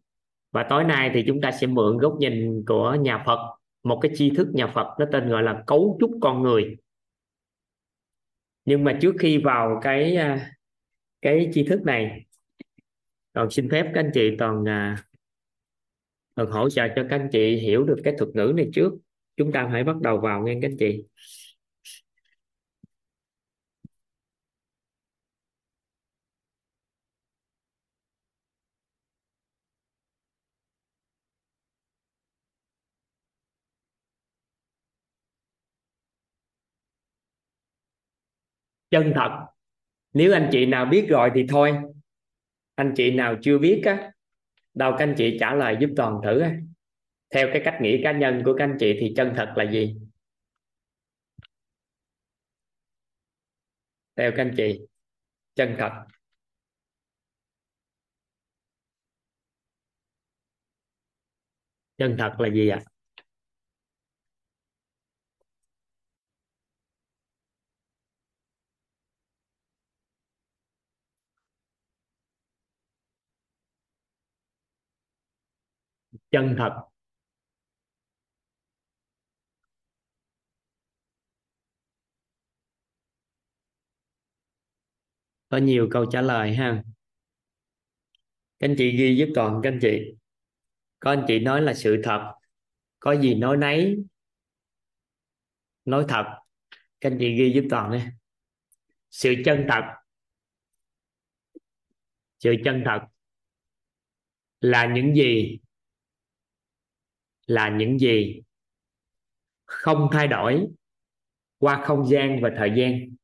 Và 0.51 0.65
tối 0.69 0.83
nay 0.83 1.11
thì 1.13 1.23
chúng 1.27 1.41
ta 1.41 1.51
sẽ 1.51 1.67
mượn 1.67 1.97
góc 1.97 2.15
nhìn 2.19 2.63
của 2.67 2.97
nhà 2.99 3.23
Phật, 3.25 3.57
một 3.83 3.99
cái 4.01 4.11
tri 4.15 4.29
thức 4.29 4.47
nhà 4.53 4.67
Phật 4.67 4.87
nó 4.99 5.05
tên 5.11 5.29
gọi 5.29 5.43
là 5.43 5.63
cấu 5.67 5.97
trúc 5.99 6.11
con 6.21 6.41
người 6.41 6.75
nhưng 8.65 8.83
mà 8.83 8.97
trước 9.01 9.15
khi 9.19 9.37
vào 9.37 9.79
cái 9.81 10.15
à, 10.15 10.51
cái 11.21 11.49
tri 11.53 11.63
thức 11.63 11.81
này 11.81 12.25
toàn 13.33 13.49
xin 13.49 13.69
phép 13.69 13.91
các 13.93 13.99
anh 14.01 14.11
chị 14.13 14.35
toàn 14.37 14.69
à, 14.69 14.97
toàn 16.35 16.51
hỗ 16.51 16.69
trợ 16.69 16.87
cho 16.95 17.05
các 17.09 17.15
anh 17.15 17.29
chị 17.31 17.55
hiểu 17.55 17.83
được 17.83 17.97
cái 18.03 18.13
thuật 18.17 18.29
ngữ 18.35 18.53
này 18.55 18.69
trước. 18.73 18.93
Chúng 19.37 19.51
ta 19.51 19.69
phải 19.71 19.83
bắt 19.83 19.95
đầu 20.01 20.17
vào 20.17 20.43
nghe 20.43 20.57
các 20.61 20.71
anh 20.71 20.77
chị. 20.77 21.03
Chân 38.95 39.11
thật. 39.15 39.45
Nếu 40.13 40.33
anh 40.33 40.49
chị 40.51 40.65
nào 40.65 40.85
biết 40.85 41.05
rồi 41.09 41.31
thì 41.35 41.45
thôi. 41.49 41.73
Anh 42.75 42.93
chị 42.95 43.11
nào 43.11 43.35
chưa 43.41 43.57
biết 43.57 43.81
á, 43.85 44.11
đâu 44.73 44.91
các 44.91 45.03
anh 45.03 45.15
chị 45.17 45.37
trả 45.39 45.53
lời 45.53 45.77
giúp 45.79 45.89
toàn 45.95 46.19
thử 46.23 46.39
á. 46.39 46.57
Theo 47.29 47.47
cái 47.53 47.61
cách 47.65 47.77
nghĩ 47.81 48.01
cá 48.03 48.11
nhân 48.11 48.41
của 48.45 48.55
các 48.57 48.63
anh 48.63 48.77
chị 48.79 48.97
thì 48.99 49.13
chân 49.17 49.33
thật 49.35 49.53
là 49.55 49.71
gì? 49.71 49.97
Theo 54.15 54.31
các 54.31 54.41
anh 54.41 54.53
chị, 54.57 54.79
chân 55.55 55.75
thật. 55.79 55.91
Chân 61.97 62.15
thật 62.19 62.35
là 62.39 62.49
gì 62.49 62.69
ạ? 62.69 62.79
à? 62.85 62.94
Chân 76.35 76.55
thật. 76.57 76.71
Có 85.49 85.57
nhiều 85.57 85.87
câu 85.91 86.05
trả 86.11 86.21
lời 86.21 86.55
ha. 86.55 86.83
Các 88.59 88.69
anh 88.69 88.75
chị 88.77 88.97
ghi 88.97 89.15
giúp 89.17 89.29
toàn 89.35 89.59
các 89.63 89.69
anh 89.69 89.79
chị. 89.81 90.15
Có 90.99 91.11
anh 91.11 91.25
chị 91.27 91.39
nói 91.39 91.61
là 91.61 91.73
sự 91.73 92.01
thật, 92.03 92.33
có 92.99 93.15
gì 93.15 93.35
nói 93.35 93.57
nấy, 93.57 93.97
nói 95.85 96.05
thật. 96.09 96.25
Các 97.01 97.11
anh 97.11 97.17
chị 97.19 97.35
ghi 97.35 97.51
giúp 97.55 97.67
toàn 97.69 97.91
đi 97.91 97.99
sự 99.11 99.33
chân 99.45 99.65
thật. 99.69 99.83
Sự 102.39 102.55
chân 102.65 102.83
thật 102.85 102.99
là 104.61 104.93
những 104.95 105.15
gì 105.15 105.59
là 107.47 107.69
những 107.77 107.99
gì? 107.99 108.41
Không 109.65 110.09
thay 110.11 110.27
đổi 110.27 110.67
qua 111.57 111.83
không 111.85 112.07
gian 112.07 112.39
và 112.41 112.49
thời 112.57 112.73
gian. 112.77 113.15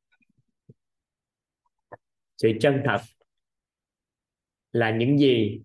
Sự 2.36 2.48
chân 2.60 2.82
thật 2.84 3.00
là 4.72 4.90
những 4.90 5.18
gì? 5.18 5.62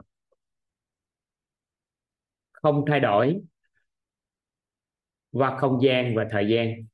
Không 2.52 2.86
thay 2.88 3.00
đổi 3.00 3.42
qua 5.32 5.58
không 5.60 5.82
gian 5.82 6.14
và 6.16 6.28
thời 6.32 6.50
gian. 6.50 6.88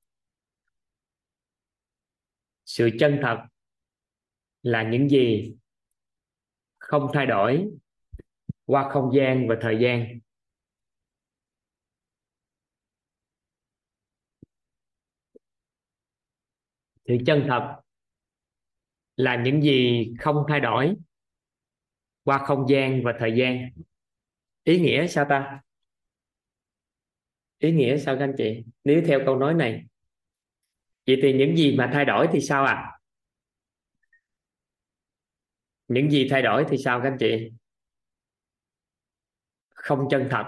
Sự 2.66 2.89
chân 2.99 3.20
thật 3.22 3.38
là 4.61 4.84
những 4.84 5.09
gì? 5.09 5.55
Không 6.80 7.07
thay 7.14 7.26
đổi 7.26 7.70
qua 8.66 8.89
không 8.89 9.16
gian 9.16 9.47
và 9.49 9.55
thời 9.61 9.78
gian. 9.82 10.20
Thì 17.08 17.18
chân 17.26 17.45
thật 17.47 17.76
là 19.16 19.36
những 19.36 19.62
gì 19.62 20.08
không 20.20 20.45
thay 20.47 20.60
đổi 20.60 20.95
qua 22.24 22.38
không 22.45 22.70
gian 22.70 23.01
và 23.04 23.14
thời 23.20 23.34
gian. 23.36 23.70
Ý 24.64 24.80
nghĩa 24.80 25.08
sao 25.08 25.26
ta? 25.30 25.62
Ý 27.58 27.72
nghĩa 27.72 27.97
sao 27.97 28.16
các 28.16 28.24
anh 28.24 28.34
chị? 28.38 28.64
Nếu 28.84 29.01
theo 29.08 29.20
câu 29.26 29.36
nói 29.36 29.54
này, 29.54 29.86
vậy 31.08 31.20
thì 31.22 31.34
những 31.34 31.58
gì 31.58 31.76
mà 31.78 31.89
thay 31.93 32.06
đổi 32.06 32.28
thì 32.32 32.41
sao 32.41 32.66
à 32.66 32.99
những 35.88 36.12
gì 36.12 36.28
thay 36.30 36.41
đổi 36.41 36.66
thì 36.70 36.78
sao 36.78 37.01
các 37.04 37.12
anh 37.12 37.18
chị? 37.20 37.51
Không 39.70 40.08
chân 40.10 40.28
thật. 40.32 40.45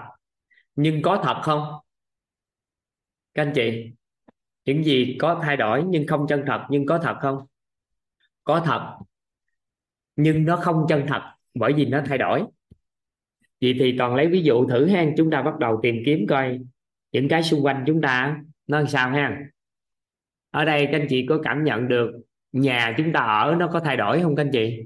Nhưng 0.74 1.02
có 1.02 1.22
thật 1.24 1.40
không? 1.42 1.80
Các 3.34 3.42
anh 3.42 3.52
chị? 3.54 3.92
Những 4.66 4.84
gì 4.84 5.16
có 5.20 5.40
thay 5.42 5.56
đổi 5.56 5.84
nhưng 5.88 6.06
không 6.06 6.26
chân 6.28 6.44
thật, 6.46 6.66
nhưng 6.70 6.86
có 6.86 6.98
thật 6.98 7.16
không? 7.20 7.46
Có 8.44 8.62
thật, 8.64 8.96
nhưng 10.16 10.44
nó 10.44 10.56
không 10.56 10.86
chân 10.88 11.04
thật 11.08 11.22
bởi 11.54 11.72
vì 11.72 11.86
nó 11.86 12.02
thay 12.06 12.18
đổi. 12.18 12.44
Vậy 13.60 13.76
thì 13.78 13.94
toàn 13.98 14.14
lấy 14.14 14.26
ví 14.26 14.42
dụ 14.42 14.68
thử 14.68 14.86
ha. 14.86 15.04
Chúng 15.16 15.30
ta 15.30 15.42
bắt 15.42 15.58
đầu 15.58 15.80
tìm 15.82 15.96
kiếm 16.06 16.26
coi 16.28 16.60
những 17.12 17.28
cái 17.28 17.42
xung 17.42 17.64
quanh 17.64 17.84
chúng 17.86 18.00
ta 18.00 18.40
nó 18.66 18.78
làm 18.78 18.88
sao 18.88 19.10
ha. 19.10 19.40
Ở 20.50 20.64
đây 20.64 20.88
các 20.92 21.00
anh 21.00 21.06
chị 21.10 21.26
có 21.28 21.38
cảm 21.44 21.64
nhận 21.64 21.88
được 21.88 22.10
nhà 22.52 22.94
chúng 22.98 23.12
ta 23.12 23.20
ở 23.20 23.56
nó 23.58 23.70
có 23.72 23.80
thay 23.80 23.96
đổi 23.96 24.22
không 24.22 24.36
các 24.36 24.42
anh 24.42 24.50
chị? 24.52 24.80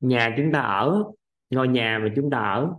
Nhà 0.00 0.34
chúng 0.36 0.52
ta 0.52 0.60
ở, 0.60 1.04
ngôi 1.50 1.68
nhà 1.68 1.98
mà 2.02 2.12
chúng 2.16 2.30
ta 2.30 2.38
ở. 2.38 2.74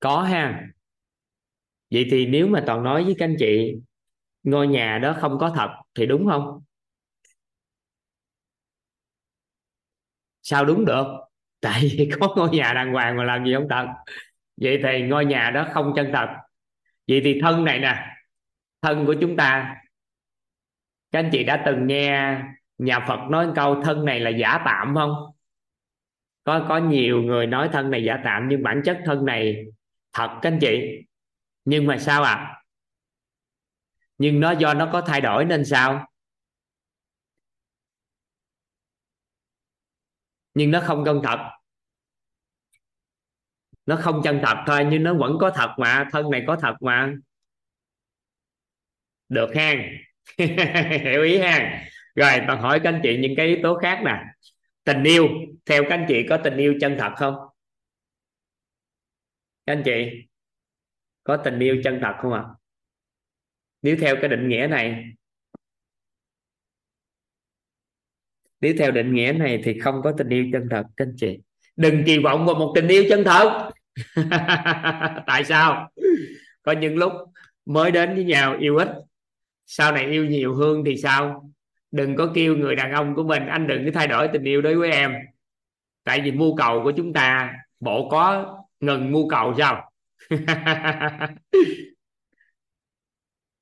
Có 0.00 0.22
ha 0.22 0.68
vậy 1.96 2.06
thì 2.10 2.26
nếu 2.26 2.46
mà 2.46 2.62
toàn 2.66 2.82
nói 2.82 3.04
với 3.04 3.14
các 3.18 3.24
anh 3.24 3.36
chị, 3.38 3.74
ngôi 4.42 4.68
nhà 4.68 4.98
đó 4.98 5.16
không 5.20 5.38
có 5.38 5.52
thật 5.56 5.68
thì 5.94 6.06
đúng 6.06 6.26
không? 6.26 6.62
Sao 10.42 10.64
đúng 10.64 10.84
được? 10.84 11.06
Tại 11.60 11.80
vì 11.82 12.10
có 12.20 12.34
ngôi 12.36 12.50
nhà 12.50 12.72
đàng 12.72 12.92
hoàng 12.92 13.16
mà 13.16 13.24
làm 13.24 13.44
gì 13.44 13.54
không 13.54 13.66
thật. 13.70 13.86
Vậy 14.56 14.80
thì 14.82 15.02
ngôi 15.02 15.24
nhà 15.24 15.50
đó 15.50 15.66
không 15.72 15.92
chân 15.96 16.10
thật. 16.12 16.26
Vậy 17.08 17.20
thì 17.24 17.40
thân 17.42 17.64
này 17.64 17.78
nè, 17.78 18.06
thân 18.82 19.06
của 19.06 19.14
chúng 19.20 19.36
ta, 19.36 19.76
các 21.12 21.18
anh 21.18 21.28
chị 21.32 21.44
đã 21.44 21.62
từng 21.66 21.86
nghe 21.86 22.38
nhà 22.78 23.00
Phật 23.08 23.20
nói 23.30 23.48
câu, 23.54 23.82
thân 23.82 24.04
này 24.04 24.20
là 24.20 24.30
giả 24.30 24.62
tạm 24.64 24.94
không? 24.94 25.12
Có 26.44 26.66
có 26.68 26.78
nhiều 26.78 27.22
người 27.22 27.46
nói 27.46 27.68
thân 27.72 27.90
này 27.90 28.04
giả 28.04 28.20
tạm, 28.24 28.48
nhưng 28.48 28.62
bản 28.62 28.82
chất 28.84 28.98
thân 29.04 29.24
này 29.24 29.64
thật, 30.12 30.28
các 30.42 30.52
anh 30.52 30.58
chị 30.60 31.02
nhưng 31.66 31.86
mà 31.86 31.98
sao 31.98 32.22
ạ? 32.22 32.34
À? 32.34 32.56
nhưng 34.18 34.40
nó 34.40 34.50
do 34.52 34.74
nó 34.74 34.88
có 34.92 35.00
thay 35.00 35.20
đổi 35.20 35.44
nên 35.44 35.64
sao? 35.64 36.06
Nhưng 40.54 40.70
nó 40.70 40.80
không 40.80 41.04
chân 41.04 41.20
thật. 41.24 41.38
Nó 43.86 43.96
không 43.96 44.20
chân 44.24 44.40
thật 44.42 44.56
thôi, 44.66 44.86
nhưng 44.90 45.02
nó 45.02 45.14
vẫn 45.14 45.36
có 45.40 45.50
thật 45.50 45.70
mà, 45.78 46.08
thân 46.12 46.30
này 46.30 46.44
có 46.46 46.56
thật 46.56 46.74
mà. 46.80 47.14
Được 49.28 49.50
ha. 49.56 49.74
Hiểu 51.04 51.22
ý 51.22 51.38
ha. 51.38 51.84
Rồi 52.14 52.30
toàn 52.46 52.60
hỏi 52.60 52.80
các 52.84 52.92
anh 52.92 53.00
chị 53.02 53.18
những 53.20 53.32
cái 53.36 53.46
yếu 53.46 53.58
tố 53.62 53.78
khác 53.78 54.02
nè. 54.04 54.24
Tình 54.84 55.02
yêu, 55.02 55.28
theo 55.66 55.82
các 55.82 55.90
anh 55.90 56.04
chị 56.08 56.26
có 56.28 56.36
tình 56.44 56.56
yêu 56.56 56.74
chân 56.80 56.96
thật 56.98 57.12
không? 57.16 57.34
Các 59.66 59.72
anh 59.72 59.82
chị? 59.84 60.26
Có 61.26 61.36
tình 61.36 61.58
yêu 61.58 61.80
chân 61.84 61.98
thật 62.02 62.14
không 62.20 62.32
ạ? 62.32 62.44
À? 62.46 62.56
nếu 63.86 63.96
theo 64.00 64.16
cái 64.20 64.28
định 64.28 64.48
nghĩa 64.48 64.66
này, 64.70 65.04
nếu 68.60 68.74
theo 68.78 68.90
định 68.90 69.14
nghĩa 69.14 69.32
này 69.32 69.60
thì 69.64 69.78
không 69.78 70.00
có 70.04 70.12
tình 70.18 70.28
yêu 70.28 70.46
chân 70.52 70.68
thật 70.70 70.82
các 70.96 71.06
anh 71.06 71.14
chị. 71.16 71.38
Đừng 71.76 72.02
kỳ 72.06 72.18
vọng 72.18 72.46
vào 72.46 72.54
một 72.54 72.72
tình 72.74 72.88
yêu 72.88 73.04
chân 73.08 73.24
thật. 73.24 73.70
Tại 75.26 75.44
sao? 75.44 75.90
Có 76.62 76.72
những 76.72 76.96
lúc 76.96 77.12
mới 77.66 77.90
đến 77.90 78.14
với 78.14 78.24
nhau 78.24 78.56
yêu 78.58 78.76
ít, 78.76 78.88
sau 79.66 79.92
này 79.92 80.04
yêu 80.04 80.24
nhiều 80.24 80.54
hơn 80.54 80.82
thì 80.86 80.96
sao? 80.96 81.50
Đừng 81.90 82.16
có 82.16 82.32
kêu 82.34 82.56
người 82.56 82.76
đàn 82.76 82.92
ông 82.92 83.14
của 83.14 83.22
mình, 83.22 83.46
anh 83.46 83.66
đừng 83.66 83.84
có 83.84 83.90
thay 83.94 84.06
đổi 84.06 84.28
tình 84.32 84.44
yêu 84.44 84.62
đối 84.62 84.74
với 84.74 84.90
em. 84.90 85.14
Tại 86.04 86.20
vì 86.20 86.32
mưu 86.32 86.56
cầu 86.56 86.80
của 86.84 86.92
chúng 86.96 87.12
ta, 87.12 87.54
bộ 87.80 88.08
có 88.10 88.56
ngừng 88.80 89.12
mưu 89.12 89.28
cầu 89.28 89.54
sao? 89.58 89.85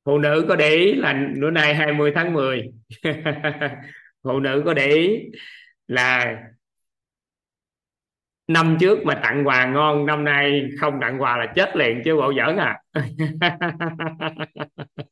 phụ 0.04 0.18
nữ 0.18 0.44
có 0.48 0.56
để 0.56 0.68
ý 0.70 0.94
là 0.94 1.28
bữa 1.40 1.50
nay 1.50 1.74
20 1.74 2.12
tháng 2.14 2.32
10 2.32 2.62
phụ 4.22 4.40
nữ 4.40 4.62
có 4.66 4.74
để 4.74 4.86
ý 4.86 5.18
là 5.86 6.36
năm 8.48 8.76
trước 8.80 8.98
mà 9.04 9.14
tặng 9.22 9.46
quà 9.46 9.66
ngon, 9.66 10.06
năm 10.06 10.24
nay 10.24 10.62
không 10.80 10.98
tặng 11.00 11.22
quà 11.22 11.36
là 11.36 11.52
chết 11.56 11.76
liền 11.76 12.02
chứ 12.04 12.16
bộ 12.16 12.32
giỡn 12.36 12.56
à. 12.56 12.78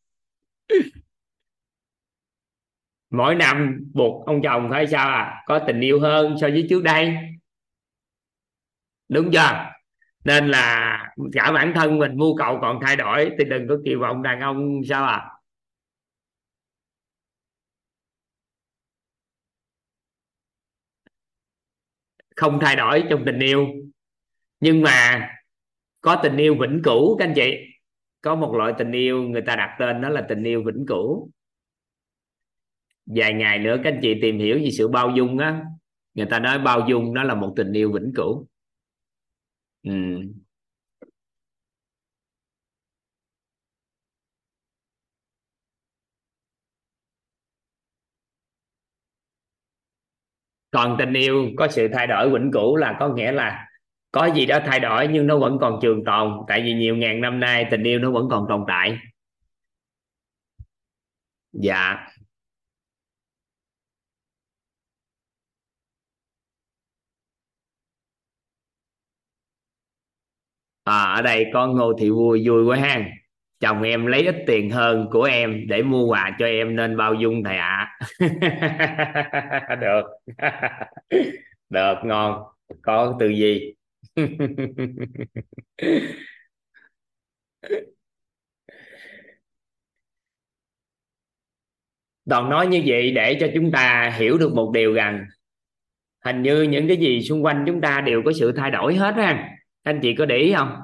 Mỗi 3.10 3.34
năm 3.34 3.80
buộc 3.94 4.26
ông 4.26 4.42
chồng 4.42 4.68
phải 4.70 4.86
sao 4.86 5.08
à? 5.08 5.42
Có 5.46 5.58
tình 5.66 5.80
yêu 5.80 6.00
hơn 6.00 6.36
so 6.40 6.48
với 6.48 6.66
trước 6.70 6.82
đây. 6.82 7.16
Đúng 9.08 9.30
chưa? 9.32 9.72
Nên 10.24 10.48
là 10.48 10.98
cả 11.32 11.52
bản 11.52 11.72
thân 11.74 11.98
mình 11.98 12.16
mưu 12.16 12.36
cầu 12.36 12.58
còn 12.62 12.78
thay 12.82 12.96
đổi, 12.96 13.30
thì 13.38 13.44
đừng 13.44 13.68
có 13.68 13.76
kỳ 13.84 13.94
vọng 13.94 14.22
đàn 14.22 14.40
ông, 14.40 14.80
sao 14.88 15.04
à? 15.04 15.28
Không 22.36 22.58
thay 22.60 22.76
đổi 22.76 23.04
trong 23.10 23.22
tình 23.26 23.38
yêu. 23.38 23.66
Nhưng 24.60 24.82
mà 24.82 25.28
có 26.00 26.20
tình 26.22 26.36
yêu 26.36 26.56
vĩnh 26.60 26.80
cửu, 26.84 27.16
các 27.18 27.24
anh 27.24 27.32
chị. 27.36 27.56
Có 28.20 28.34
một 28.34 28.54
loại 28.54 28.72
tình 28.78 28.92
yêu 28.92 29.22
người 29.22 29.42
ta 29.42 29.56
đặt 29.56 29.76
tên 29.78 30.00
đó 30.02 30.08
là 30.08 30.26
tình 30.28 30.44
yêu 30.44 30.62
vĩnh 30.66 30.84
cửu. 30.88 31.30
Vài 33.06 33.32
ngày 33.34 33.58
nữa 33.58 33.76
các 33.84 33.92
anh 33.92 33.98
chị 34.02 34.18
tìm 34.22 34.38
hiểu 34.38 34.58
về 34.58 34.70
sự 34.70 34.88
bao 34.88 35.10
dung 35.10 35.38
á. 35.38 35.64
Người 36.14 36.26
ta 36.26 36.38
nói 36.38 36.58
bao 36.58 36.86
dung 36.88 37.14
đó 37.14 37.22
là 37.22 37.34
một 37.34 37.52
tình 37.56 37.72
yêu 37.72 37.92
vĩnh 37.92 38.12
cửu 38.16 38.48
ừ. 39.82 39.90
còn 50.70 50.96
tình 50.98 51.12
yêu 51.12 51.50
có 51.56 51.68
sự 51.68 51.88
thay 51.92 52.06
đổi 52.06 52.30
vĩnh 52.30 52.50
cửu 52.52 52.76
là 52.76 52.96
có 53.00 53.08
nghĩa 53.08 53.32
là 53.32 53.66
có 54.12 54.26
gì 54.34 54.46
đó 54.46 54.58
thay 54.66 54.80
đổi 54.80 55.08
nhưng 55.12 55.26
nó 55.26 55.38
vẫn 55.38 55.58
còn 55.60 55.78
trường 55.82 56.04
tồn, 56.04 56.32
tại 56.48 56.62
vì 56.62 56.74
nhiều 56.74 56.96
ngàn 56.96 57.20
năm 57.20 57.40
nay 57.40 57.66
tình 57.70 57.82
yêu 57.82 57.98
nó 57.98 58.10
vẫn 58.10 58.28
còn 58.30 58.46
tồn 58.48 58.64
tại 58.68 58.98
dạ 61.52 62.11
à, 70.84 71.02
ở 71.02 71.22
đây 71.22 71.46
có 71.52 71.66
ngô 71.66 71.92
thị 71.98 72.10
vui 72.10 72.42
vui 72.48 72.64
quá 72.64 72.76
ha. 72.76 73.04
Chồng 73.60 73.82
em 73.82 74.06
lấy 74.06 74.26
ít 74.26 74.36
tiền 74.46 74.70
hơn 74.70 75.08
của 75.10 75.22
em 75.22 75.66
để 75.68 75.82
mua 75.82 76.06
quà 76.06 76.36
cho 76.38 76.46
em 76.46 76.76
nên 76.76 76.96
bao 76.96 77.14
dung 77.14 77.44
thầy 77.44 77.56
ạ. 77.56 77.98
À. 79.68 79.76
được. 79.80 80.02
Được 81.70 81.94
ngon. 82.04 82.42
Có 82.82 83.16
từ 83.20 83.28
gì 83.28 83.72
Toàn 92.30 92.50
nói 92.50 92.66
như 92.66 92.82
vậy 92.86 93.10
để 93.10 93.36
cho 93.40 93.48
chúng 93.54 93.72
ta 93.72 94.12
hiểu 94.18 94.38
được 94.38 94.54
một 94.54 94.70
điều 94.74 94.92
rằng 94.94 95.26
hình 96.24 96.42
như 96.42 96.62
những 96.62 96.88
cái 96.88 96.96
gì 96.96 97.22
xung 97.22 97.44
quanh 97.44 97.64
chúng 97.66 97.80
ta 97.80 98.00
đều 98.00 98.22
có 98.24 98.32
sự 98.40 98.52
thay 98.52 98.70
đổi 98.70 98.94
hết 98.94 99.14
ha 99.16 99.48
anh 99.82 100.00
chị 100.02 100.14
có 100.18 100.26
để 100.26 100.36
ý 100.36 100.52
không? 100.56 100.80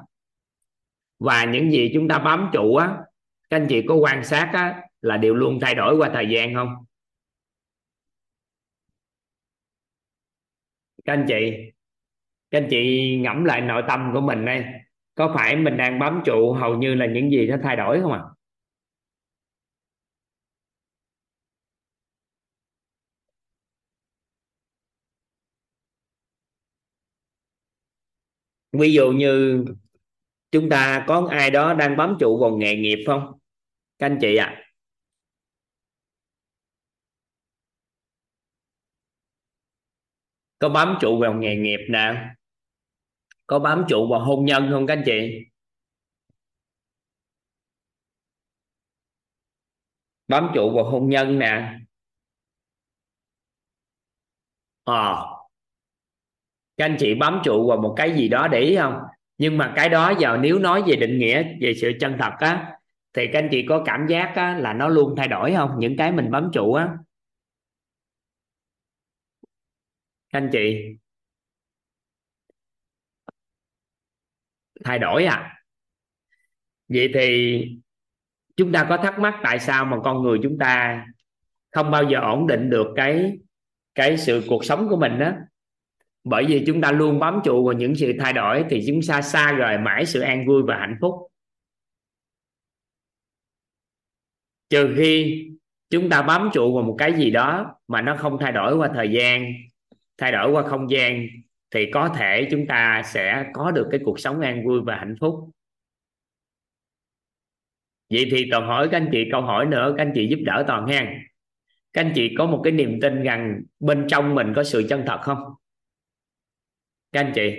Và 1.19 1.45
những 1.45 1.71
gì 1.71 1.91
chúng 1.93 2.07
ta 2.07 2.19
bám 2.19 2.49
trụ 2.53 2.75
á, 2.75 2.97
các 3.49 3.57
anh 3.57 3.67
chị 3.69 3.85
có 3.87 3.95
quan 3.95 4.23
sát 4.23 4.49
á, 4.53 4.81
là 5.01 5.17
đều 5.17 5.35
luôn 5.35 5.59
thay 5.61 5.75
đổi 5.75 5.95
qua 5.97 6.09
thời 6.13 6.29
gian 6.29 6.53
không? 6.53 6.75
Các 11.05 11.13
anh 11.13 11.25
chị, 11.27 11.71
các 12.51 12.57
anh 12.61 12.67
chị 12.69 13.15
ngẫm 13.21 13.45
lại 13.45 13.61
nội 13.61 13.83
tâm 13.87 14.11
của 14.13 14.21
mình 14.21 14.45
đây. 14.45 14.65
Có 15.15 15.31
phải 15.35 15.55
mình 15.55 15.77
đang 15.77 15.99
bám 15.99 16.21
trụ 16.25 16.53
hầu 16.53 16.77
như 16.77 16.95
là 16.95 17.05
những 17.05 17.31
gì 17.31 17.47
nó 17.47 17.57
thay 17.63 17.75
đổi 17.75 18.01
không 18.01 18.11
ạ? 18.13 18.19
à? 18.23 18.38
Ví 28.71 28.93
dụ 28.93 29.11
như 29.11 29.65
chúng 30.51 30.69
ta 30.69 31.05
có 31.07 31.27
ai 31.31 31.51
đó 31.51 31.73
đang 31.73 31.97
bám 31.97 32.15
trụ 32.19 32.37
vào 32.41 32.57
nghề 32.57 32.75
nghiệp 32.75 33.03
không? 33.07 33.39
Các 33.99 34.05
anh 34.05 34.17
chị 34.21 34.35
ạ. 34.35 34.45
À? 34.45 34.65
có 40.59 40.69
bám 40.69 40.97
trụ 41.01 41.19
vào 41.19 41.33
nghề 41.33 41.55
nghiệp 41.55 41.79
nè 41.89 42.35
có 43.47 43.59
bám 43.59 43.85
trụ 43.89 44.07
vào 44.11 44.19
hôn 44.25 44.45
nhân 44.45 44.69
không 44.71 44.87
các 44.87 44.93
anh 44.93 45.03
chị? 45.05 45.45
Bám 50.27 50.51
trụ 50.55 50.71
vào 50.75 50.91
hôn 50.91 51.09
nhân 51.09 51.39
nè. 51.39 51.79
Ờ. 54.83 54.93
à, 54.93 55.38
các 56.79 56.85
anh 56.85 56.95
chị 56.99 57.15
bám 57.15 57.41
trụ 57.43 57.67
vào 57.67 57.77
một 57.77 57.93
cái 57.97 58.11
gì 58.15 58.27
đó 58.27 58.47
để 58.47 58.59
ý 58.59 58.75
không? 58.75 58.99
Nhưng 59.37 59.57
mà 59.57 59.73
cái 59.75 59.89
đó 59.89 60.13
giờ 60.19 60.37
nếu 60.41 60.59
nói 60.59 60.83
về 60.87 60.95
định 60.95 61.19
nghĩa 61.19 61.43
về 61.61 61.73
sự 61.81 61.91
chân 61.99 62.15
thật 62.19 62.31
á 62.39 62.75
thì 63.13 63.27
các 63.33 63.39
anh 63.39 63.49
chị 63.51 63.65
có 63.69 63.83
cảm 63.85 64.07
giác 64.07 64.33
á, 64.35 64.57
là 64.57 64.73
nó 64.73 64.87
luôn 64.87 65.15
thay 65.17 65.27
đổi 65.27 65.53
không? 65.55 65.71
Những 65.79 65.97
cái 65.97 66.11
mình 66.11 66.31
bám 66.31 66.49
trụ 66.53 66.73
á. 66.73 66.89
Các 70.29 70.39
anh 70.39 70.49
chị. 70.51 70.77
Thay 74.83 74.99
đổi 74.99 75.25
à. 75.25 75.55
Vậy 76.87 77.11
thì 77.13 77.61
chúng 78.57 78.71
ta 78.71 78.85
có 78.89 78.97
thắc 78.97 79.19
mắc 79.19 79.39
tại 79.43 79.59
sao 79.59 79.85
mà 79.85 79.97
con 80.03 80.23
người 80.23 80.39
chúng 80.43 80.57
ta 80.59 81.05
không 81.71 81.91
bao 81.91 82.03
giờ 82.03 82.19
ổn 82.19 82.47
định 82.47 82.69
được 82.69 82.87
cái 82.95 83.37
cái 83.95 84.17
sự 84.17 84.43
cuộc 84.49 84.65
sống 84.65 84.89
của 84.89 84.97
mình 84.97 85.19
đó 85.19 85.31
bởi 86.23 86.45
vì 86.45 86.63
chúng 86.67 86.81
ta 86.81 86.91
luôn 86.91 87.19
bám 87.19 87.39
trụ 87.43 87.65
vào 87.65 87.73
những 87.73 87.95
sự 87.95 88.13
thay 88.19 88.33
đổi 88.33 88.65
thì 88.69 88.83
chúng 88.87 88.99
ta 89.07 89.21
xa 89.21 89.51
rời 89.51 89.77
mãi 89.77 90.05
sự 90.05 90.19
an 90.21 90.45
vui 90.47 90.63
và 90.63 90.77
hạnh 90.77 90.97
phúc. 91.01 91.13
Trừ 94.69 94.93
khi 94.97 95.45
chúng 95.89 96.09
ta 96.09 96.21
bám 96.21 96.49
trụ 96.53 96.73
vào 96.75 96.83
một 96.83 96.95
cái 96.97 97.13
gì 97.13 97.31
đó 97.31 97.75
mà 97.87 98.01
nó 98.01 98.15
không 98.17 98.37
thay 98.39 98.51
đổi 98.51 98.75
qua 98.75 98.89
thời 98.93 99.11
gian, 99.11 99.53
thay 100.17 100.31
đổi 100.31 100.51
qua 100.51 100.63
không 100.63 100.89
gian, 100.89 101.27
thì 101.71 101.91
có 101.91 102.09
thể 102.09 102.47
chúng 102.51 102.67
ta 102.67 103.01
sẽ 103.05 103.49
có 103.53 103.71
được 103.71 103.87
cái 103.91 103.99
cuộc 104.05 104.19
sống 104.19 104.41
an 104.41 104.65
vui 104.65 104.81
và 104.81 104.95
hạnh 104.95 105.15
phúc. 105.19 105.49
Vậy 108.09 108.27
thì 108.31 108.47
toàn 108.51 108.67
hỏi 108.67 108.89
các 108.91 108.97
anh 108.97 109.09
chị 109.11 109.25
câu 109.31 109.41
hỏi 109.41 109.65
nữa, 109.65 109.93
các 109.97 110.03
anh 110.03 110.11
chị 110.15 110.27
giúp 110.27 110.39
đỡ 110.45 110.63
toàn 110.67 110.87
ha. 110.87 111.13
Các 111.93 112.01
anh 112.01 112.11
chị 112.15 112.35
có 112.37 112.45
một 112.45 112.61
cái 112.63 112.73
niềm 112.73 112.99
tin 113.01 113.23
rằng 113.23 113.61
bên 113.79 114.05
trong 114.07 114.35
mình 114.35 114.53
có 114.55 114.63
sự 114.63 114.85
chân 114.89 115.03
thật 115.07 115.19
không? 115.21 115.37
Các 117.11 117.19
anh 117.19 117.31
chị. 117.35 117.51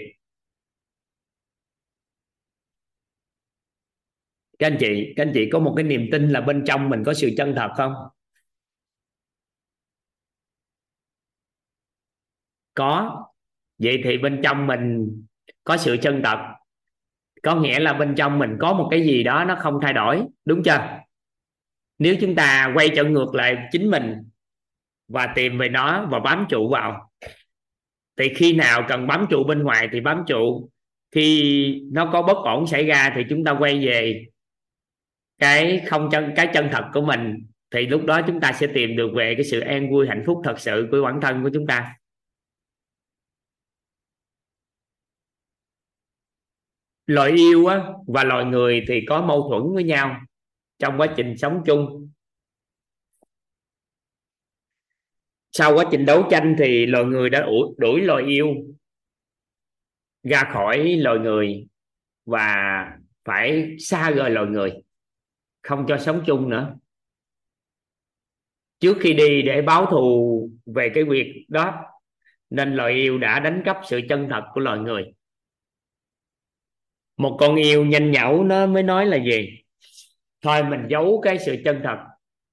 Các 4.58 4.66
anh 4.66 4.76
chị, 4.80 5.12
các 5.16 5.22
anh 5.22 5.30
chị 5.34 5.48
có 5.52 5.58
một 5.58 5.72
cái 5.76 5.84
niềm 5.84 6.08
tin 6.12 6.28
là 6.28 6.40
bên 6.40 6.64
trong 6.66 6.88
mình 6.88 7.02
có 7.06 7.14
sự 7.14 7.30
chân 7.36 7.54
thật 7.56 7.70
không? 7.76 7.94
Có. 12.74 13.24
Vậy 13.78 14.00
thì 14.04 14.18
bên 14.18 14.40
trong 14.44 14.66
mình 14.66 15.16
có 15.64 15.76
sự 15.76 15.96
chân 16.02 16.20
thật. 16.24 16.38
Có 17.42 17.56
nghĩa 17.56 17.80
là 17.80 17.92
bên 17.92 18.14
trong 18.16 18.38
mình 18.38 18.56
có 18.60 18.74
một 18.74 18.88
cái 18.90 19.02
gì 19.04 19.22
đó 19.22 19.44
nó 19.44 19.56
không 19.60 19.78
thay 19.82 19.92
đổi. 19.92 20.22
Đúng 20.44 20.62
chưa? 20.62 20.98
Nếu 21.98 22.16
chúng 22.20 22.34
ta 22.34 22.72
quay 22.74 22.88
trở 22.96 23.04
ngược 23.04 23.34
lại 23.34 23.56
chính 23.72 23.90
mình 23.90 24.30
và 25.08 25.32
tìm 25.36 25.58
về 25.58 25.68
nó 25.68 26.06
và 26.10 26.20
bám 26.20 26.46
trụ 26.48 26.68
vào 26.68 27.09
thì 28.20 28.34
khi 28.34 28.52
nào 28.52 28.84
cần 28.88 29.06
bám 29.06 29.26
trụ 29.30 29.44
bên 29.44 29.62
ngoài 29.62 29.88
thì 29.92 30.00
bám 30.00 30.24
trụ. 30.26 30.70
Khi 31.10 31.82
nó 31.92 32.10
có 32.12 32.22
bất 32.22 32.36
ổn 32.36 32.66
xảy 32.66 32.86
ra 32.86 33.12
thì 33.16 33.22
chúng 33.30 33.44
ta 33.44 33.56
quay 33.58 33.86
về 33.86 34.26
cái 35.38 35.82
không 35.86 36.08
chân 36.12 36.32
cái 36.36 36.48
chân 36.54 36.68
thật 36.72 36.84
của 36.94 37.00
mình. 37.00 37.46
Thì 37.70 37.86
lúc 37.86 38.04
đó 38.04 38.20
chúng 38.26 38.40
ta 38.40 38.52
sẽ 38.52 38.66
tìm 38.66 38.96
được 38.96 39.10
về 39.16 39.34
cái 39.34 39.44
sự 39.44 39.60
an 39.60 39.90
vui 39.90 40.08
hạnh 40.08 40.22
phúc 40.26 40.40
thật 40.44 40.60
sự 40.60 40.88
của 40.90 41.02
bản 41.02 41.20
thân 41.20 41.42
của 41.42 41.50
chúng 41.54 41.66
ta. 41.66 41.96
Loài 47.06 47.30
yêu 47.30 47.66
á, 47.66 47.84
và 48.06 48.24
loài 48.24 48.44
người 48.44 48.84
thì 48.88 49.00
có 49.08 49.22
mâu 49.22 49.48
thuẫn 49.48 49.74
với 49.74 49.84
nhau 49.84 50.20
trong 50.78 51.00
quá 51.00 51.06
trình 51.16 51.36
sống 51.38 51.62
chung. 51.66 52.10
Sau 55.52 55.74
quá 55.74 55.84
trình 55.90 56.06
đấu 56.06 56.26
tranh 56.30 56.56
thì 56.58 56.86
loài 56.86 57.04
người 57.04 57.30
đã 57.30 57.40
đuổi, 57.40 57.68
đuổi 57.78 58.00
loài 58.00 58.24
yêu 58.24 58.46
ra 60.22 60.50
khỏi 60.52 60.96
loài 60.96 61.18
người 61.18 61.66
và 62.26 62.84
phải 63.24 63.76
xa 63.78 64.10
rời 64.10 64.30
loài 64.30 64.46
người 64.46 64.72
không 65.62 65.84
cho 65.88 65.98
sống 65.98 66.22
chung 66.26 66.48
nữa. 66.48 66.76
Trước 68.80 68.96
khi 69.00 69.12
đi 69.12 69.42
để 69.42 69.62
báo 69.62 69.86
thù 69.86 70.50
về 70.66 70.90
cái 70.94 71.04
việc 71.04 71.44
đó 71.48 71.84
nên 72.50 72.74
loài 72.74 72.94
yêu 72.94 73.18
đã 73.18 73.40
đánh 73.40 73.62
cắp 73.64 73.80
sự 73.88 74.00
chân 74.08 74.28
thật 74.30 74.42
của 74.54 74.60
loài 74.60 74.78
người. 74.78 75.04
Một 77.16 77.36
con 77.40 77.56
yêu 77.56 77.86
nhanh 77.86 78.10
nhẩu 78.10 78.44
nó 78.44 78.66
mới 78.66 78.82
nói 78.82 79.06
là 79.06 79.16
gì? 79.16 79.48
Thôi 80.42 80.62
mình 80.62 80.80
giấu 80.88 81.20
cái 81.24 81.38
sự 81.38 81.56
chân 81.64 81.80
thật 81.84 81.98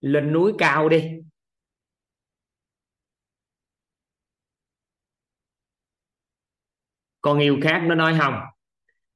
lên 0.02 0.34
núi 0.34 0.54
cao 0.58 0.90
đi. 0.90 1.12
Con 7.28 7.40
yêu 7.40 7.58
khác 7.62 7.84
nó 7.86 7.96
nói 7.96 8.16
không. 8.20 8.34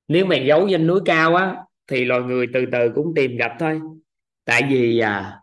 Nếu 0.08 0.26
mày 0.26 0.46
giấu 0.46 0.68
trên 0.70 0.88
núi 0.88 1.00
cao 1.06 1.36
á 1.36 1.56
thì 1.88 2.06
loài 2.06 2.22
người 2.22 2.48
từ 2.54 2.66
từ 2.72 2.92
cũng 2.96 3.14
tìm 3.16 3.38
gặp 3.38 3.52
thôi. 3.60 3.82
Tại 4.46 4.62
vì 4.70 5.00
à, 5.00 5.40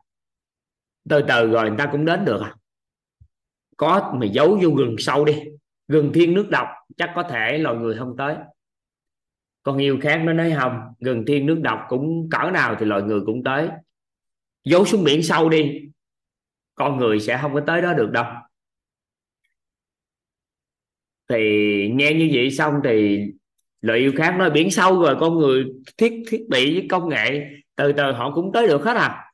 từ 1.09 1.23
từ 1.29 1.51
rồi 1.51 1.69
người 1.69 1.79
ta 1.79 1.89
cũng 1.93 2.05
đến 2.05 2.25
được 2.25 2.43
à. 2.43 2.55
Có 3.77 4.15
mày 4.21 4.29
giấu 4.29 4.59
vô 4.63 4.71
rừng 4.79 4.97
sâu 4.99 5.25
đi. 5.25 5.43
Rừng 5.89 6.11
thiên 6.15 6.35
nước 6.35 6.47
độc 6.51 6.69
chắc 6.97 7.13
có 7.15 7.23
thể 7.23 7.59
loài 7.59 7.77
người 7.77 7.97
không 7.97 8.15
tới. 8.19 8.37
Con 9.63 9.79
yêu 9.79 9.99
khác 10.03 10.23
nó 10.25 10.33
nói 10.33 10.55
không 10.59 10.81
rừng 11.01 11.25
thiên 11.27 11.47
nước 11.47 11.61
độc 11.63 11.81
cũng 11.89 12.29
cỡ 12.31 12.51
nào 12.51 12.77
thì 12.79 12.87
loài 12.87 13.03
người 13.03 13.21
cũng 13.27 13.45
tới. 13.45 13.69
Giấu 14.65 14.85
xuống 14.85 15.05
biển 15.05 15.23
sâu 15.23 15.49
đi 15.49 15.81
con 16.75 16.97
người 16.97 17.21
sẽ 17.21 17.39
không 17.43 17.55
có 17.55 17.61
tới 17.67 17.83
đó 17.83 17.95
được 17.95 18.11
đâu 18.11 18.25
thì 21.29 21.39
nghe 21.95 22.13
như 22.13 22.31
vậy 22.33 22.51
xong 22.51 22.75
thì 22.85 23.25
lợi 23.81 23.99
yêu 23.99 24.13
khác 24.17 24.35
nói 24.39 24.51
biển 24.51 24.71
sâu 24.71 25.03
rồi, 25.03 25.17
con 25.21 25.39
người 25.39 25.65
thiết 25.99 26.13
thiết 26.29 26.49
bị 26.49 26.75
với 26.75 26.87
công 26.89 27.09
nghệ, 27.09 27.47
từ 27.77 27.93
từ 27.93 28.13
họ 28.13 28.31
cũng 28.35 28.53
tới 28.53 28.67
được 28.67 28.83
hết 28.83 28.97
à. 28.97 29.25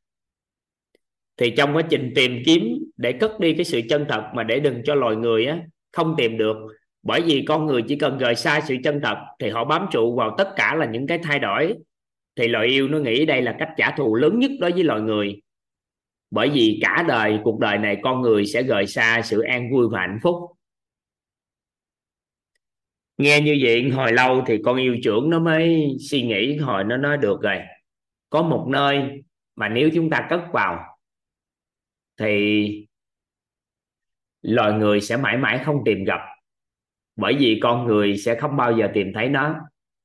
Thì 1.37 1.51
trong 1.51 1.77
quá 1.77 1.83
trình 1.83 2.13
tìm 2.15 2.43
kiếm 2.47 2.63
để 2.97 3.13
cất 3.13 3.41
đi 3.41 3.55
cái 3.55 3.65
sự 3.65 3.81
chân 3.89 4.07
thật 4.09 4.23
mà 4.35 4.43
để 4.43 4.61
đừng 4.61 4.83
cho 4.85 4.95
loài 4.95 5.17
người 5.17 5.47
á, 5.47 5.59
không 5.93 6.15
tìm 6.17 6.39
được. 6.39 6.57
Bởi 7.03 7.21
vì 7.21 7.45
con 7.49 7.67
người 7.67 7.83
chỉ 7.83 7.97
cần 7.97 8.19
rời 8.19 8.35
xa 8.35 8.61
sự 8.61 8.77
chân 8.85 9.01
thật 9.03 9.17
thì 9.39 9.51
họ 9.51 9.65
bám 9.65 9.87
trụ 9.91 10.15
vào 10.17 10.35
tất 10.39 10.49
cả 10.57 10.75
là 10.75 10.87
những 10.87 11.07
cái 11.07 11.19
thay 11.19 11.39
đổi. 11.39 11.75
Thì 12.37 12.49
loài 12.49 12.67
yêu 12.67 12.89
nó 12.89 12.99
nghĩ 12.99 13.27
đây 13.27 13.43
là 13.43 13.57
cách 13.59 13.69
trả 13.77 13.91
thù 13.91 14.15
lớn 14.15 14.39
nhất 14.39 14.51
đối 14.61 14.73
với 14.73 14.85
loài 14.85 15.01
người. 15.01 15.41
Bởi 16.31 16.49
vì 16.49 16.79
cả 16.83 17.05
đời, 17.09 17.39
cuộc 17.45 17.59
đời 17.61 17.79
này 17.79 17.97
con 18.03 18.21
người 18.21 18.47
sẽ 18.47 18.63
rời 18.63 18.87
xa 18.87 19.21
sự 19.25 19.41
an 19.41 19.71
vui 19.73 19.89
và 19.89 20.01
hạnh 20.01 20.19
phúc 20.23 20.37
nghe 23.19 23.41
như 23.41 23.59
vậy 23.63 23.91
hồi 23.91 24.13
lâu 24.13 24.43
thì 24.47 24.61
con 24.65 24.77
yêu 24.77 24.97
trưởng 25.03 25.31
nó 25.31 25.39
mới 25.39 25.97
suy 26.11 26.23
nghĩ, 26.23 26.57
hồi 26.57 26.85
nó 26.85 26.97
nói 26.97 27.17
được 27.17 27.43
rồi. 27.43 27.59
Có 28.31 28.43
một 28.43 28.67
nơi 28.69 29.23
mà 29.57 29.69
nếu 29.69 29.91
chúng 29.95 30.11
ta 30.11 30.27
cất 30.31 30.41
vào 30.53 30.99
thì 32.19 32.87
loài 34.43 34.73
người 34.73 35.01
sẽ 35.01 35.17
mãi 35.17 35.37
mãi 35.37 35.61
không 35.65 35.77
tìm 35.85 36.05
gặp. 36.05 36.21
Bởi 37.17 37.37
vì 37.39 37.61
con 37.63 37.87
người 37.87 38.17
sẽ 38.17 38.41
không 38.41 38.57
bao 38.57 38.77
giờ 38.79 38.89
tìm 38.95 39.13
thấy 39.15 39.29
nó. 39.29 39.55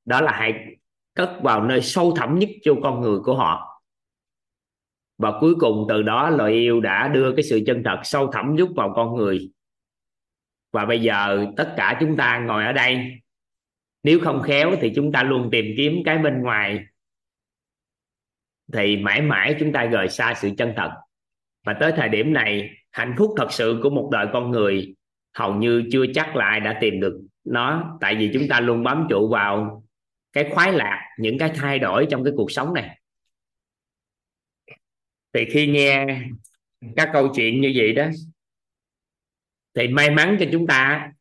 Đó 0.04 0.20
là 0.20 0.32
hãy 0.32 0.76
cất 1.14 1.38
vào 1.42 1.64
nơi 1.64 1.82
sâu 1.82 2.12
thẳm 2.16 2.38
nhất 2.38 2.48
cho 2.62 2.74
con 2.82 3.00
người 3.00 3.18
của 3.24 3.36
họ. 3.36 3.82
Và 5.18 5.32
cuối 5.40 5.54
cùng 5.60 5.86
từ 5.88 6.02
đó, 6.02 6.30
loài 6.30 6.52
yêu 6.52 6.80
đã 6.80 7.08
đưa 7.08 7.32
cái 7.36 7.42
sự 7.42 7.60
chân 7.66 7.82
thật 7.84 8.00
sâu 8.04 8.30
thẳm 8.32 8.56
giúp 8.58 8.68
vào 8.76 8.92
con 8.96 9.16
người 9.16 9.50
và 10.72 10.84
bây 10.84 11.00
giờ 11.00 11.46
tất 11.56 11.74
cả 11.76 11.96
chúng 12.00 12.16
ta 12.16 12.38
ngồi 12.38 12.64
ở 12.64 12.72
đây. 12.72 13.20
Nếu 14.02 14.20
không 14.20 14.42
khéo 14.42 14.76
thì 14.80 14.92
chúng 14.94 15.12
ta 15.12 15.22
luôn 15.22 15.48
tìm 15.52 15.64
kiếm 15.76 16.02
cái 16.04 16.18
bên 16.18 16.42
ngoài. 16.42 16.84
Thì 18.72 18.96
mãi 18.96 19.22
mãi 19.22 19.56
chúng 19.60 19.72
ta 19.72 19.84
rời 19.84 20.08
xa 20.08 20.34
sự 20.36 20.50
chân 20.58 20.72
thật. 20.76 20.90
Và 21.64 21.76
tới 21.80 21.92
thời 21.96 22.08
điểm 22.08 22.32
này, 22.32 22.70
hạnh 22.90 23.14
phúc 23.18 23.34
thật 23.36 23.52
sự 23.52 23.80
của 23.82 23.90
một 23.90 24.08
đời 24.12 24.26
con 24.32 24.50
người 24.50 24.94
hầu 25.34 25.54
như 25.54 25.84
chưa 25.92 26.04
chắc 26.14 26.36
lại 26.36 26.60
đã 26.60 26.78
tìm 26.80 27.00
được 27.00 27.20
nó. 27.44 27.98
Tại 28.00 28.14
vì 28.14 28.30
chúng 28.34 28.48
ta 28.48 28.60
luôn 28.60 28.84
bám 28.84 29.06
trụ 29.10 29.28
vào 29.28 29.84
cái 30.32 30.50
khoái 30.52 30.72
lạc, 30.72 31.08
những 31.18 31.38
cái 31.38 31.50
thay 31.54 31.78
đổi 31.78 32.06
trong 32.10 32.24
cái 32.24 32.32
cuộc 32.36 32.50
sống 32.50 32.74
này. 32.74 33.00
Thì 35.32 35.44
khi 35.50 35.66
nghe 35.66 36.20
các 36.96 37.10
câu 37.12 37.32
chuyện 37.34 37.60
như 37.60 37.72
vậy 37.76 37.92
đó 37.92 38.06
thì 39.74 39.88
may 39.88 40.10
mắn 40.10 40.36
cho 40.40 40.46
chúng 40.52 40.66
ta 40.66 41.12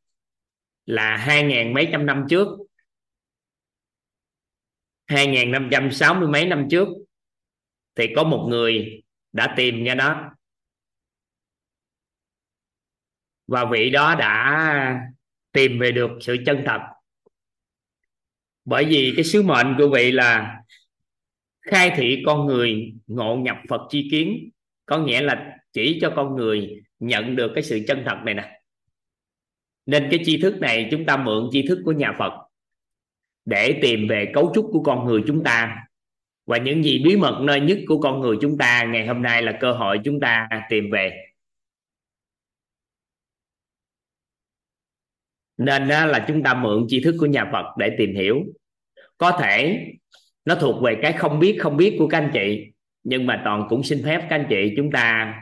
là 0.85 1.17
hai 1.17 1.43
ngàn 1.43 1.73
mấy 1.73 1.89
trăm 1.91 2.05
năm 2.05 2.25
trước, 2.29 2.47
hai 5.07 5.27
ngàn 5.27 5.51
năm 5.51 5.69
trăm 5.71 5.91
sáu 5.91 6.15
mươi 6.15 6.27
mấy 6.27 6.45
năm 6.45 6.67
trước, 6.71 6.87
thì 7.95 8.07
có 8.15 8.23
một 8.23 8.47
người 8.49 9.03
đã 9.31 9.53
tìm 9.57 9.83
ra 9.83 9.95
nó 9.95 10.31
và 13.47 13.65
vị 13.71 13.89
đó 13.89 14.15
đã 14.19 15.09
tìm 15.51 15.79
về 15.79 15.91
được 15.91 16.11
sự 16.21 16.37
chân 16.45 16.63
thật. 16.65 16.79
Bởi 18.65 18.85
vì 18.85 19.13
cái 19.15 19.25
sứ 19.25 19.43
mệnh 19.43 19.75
của 19.77 19.89
vị 19.93 20.11
là 20.11 20.61
khai 21.61 21.93
thị 21.97 22.23
con 22.25 22.45
người 22.45 22.93
ngộ 23.07 23.35
nhập 23.35 23.57
Phật 23.69 23.81
chi 23.89 24.07
kiến, 24.11 24.49
có 24.85 24.97
nghĩa 24.97 25.21
là 25.21 25.57
chỉ 25.73 25.99
cho 26.01 26.13
con 26.15 26.35
người 26.35 26.81
nhận 26.99 27.35
được 27.35 27.51
cái 27.55 27.63
sự 27.63 27.79
chân 27.87 28.03
thật 28.05 28.17
này 28.25 28.33
nè. 28.33 28.61
Nên 29.85 30.07
cái 30.11 30.19
tri 30.25 30.41
thức 30.41 30.59
này 30.59 30.87
chúng 30.91 31.05
ta 31.05 31.17
mượn 31.17 31.49
tri 31.51 31.67
thức 31.67 31.81
của 31.85 31.91
nhà 31.91 32.15
Phật 32.19 32.33
để 33.45 33.79
tìm 33.81 34.07
về 34.07 34.31
cấu 34.33 34.51
trúc 34.55 34.69
của 34.71 34.83
con 34.83 35.05
người 35.05 35.21
chúng 35.27 35.43
ta. 35.43 35.85
Và 36.45 36.57
những 36.57 36.83
gì 36.83 37.03
bí 37.05 37.15
mật 37.15 37.39
nơi 37.41 37.59
nhất 37.59 37.77
của 37.87 38.01
con 38.01 38.19
người 38.19 38.37
chúng 38.41 38.57
ta 38.57 38.83
ngày 38.83 39.07
hôm 39.07 39.21
nay 39.21 39.41
là 39.41 39.57
cơ 39.61 39.71
hội 39.71 39.99
chúng 40.05 40.19
ta 40.19 40.49
tìm 40.69 40.89
về. 40.91 41.25
Nên 45.57 45.87
là 45.87 46.25
chúng 46.27 46.43
ta 46.43 46.53
mượn 46.53 46.85
tri 46.87 47.03
thức 47.03 47.15
của 47.19 47.25
nhà 47.25 47.49
Phật 47.51 47.65
để 47.77 47.95
tìm 47.97 48.15
hiểu. 48.15 48.43
Có 49.17 49.37
thể 49.41 49.85
nó 50.45 50.55
thuộc 50.55 50.83
về 50.83 50.95
cái 51.01 51.13
không 51.13 51.39
biết 51.39 51.57
không 51.59 51.77
biết 51.77 51.95
của 51.99 52.07
các 52.07 52.17
anh 52.17 52.31
chị, 52.33 52.71
nhưng 53.03 53.25
mà 53.25 53.41
toàn 53.45 53.65
cũng 53.69 53.83
xin 53.83 54.01
phép 54.05 54.27
các 54.29 54.35
anh 54.35 54.47
chị 54.49 54.73
chúng 54.77 54.91
ta 54.91 55.35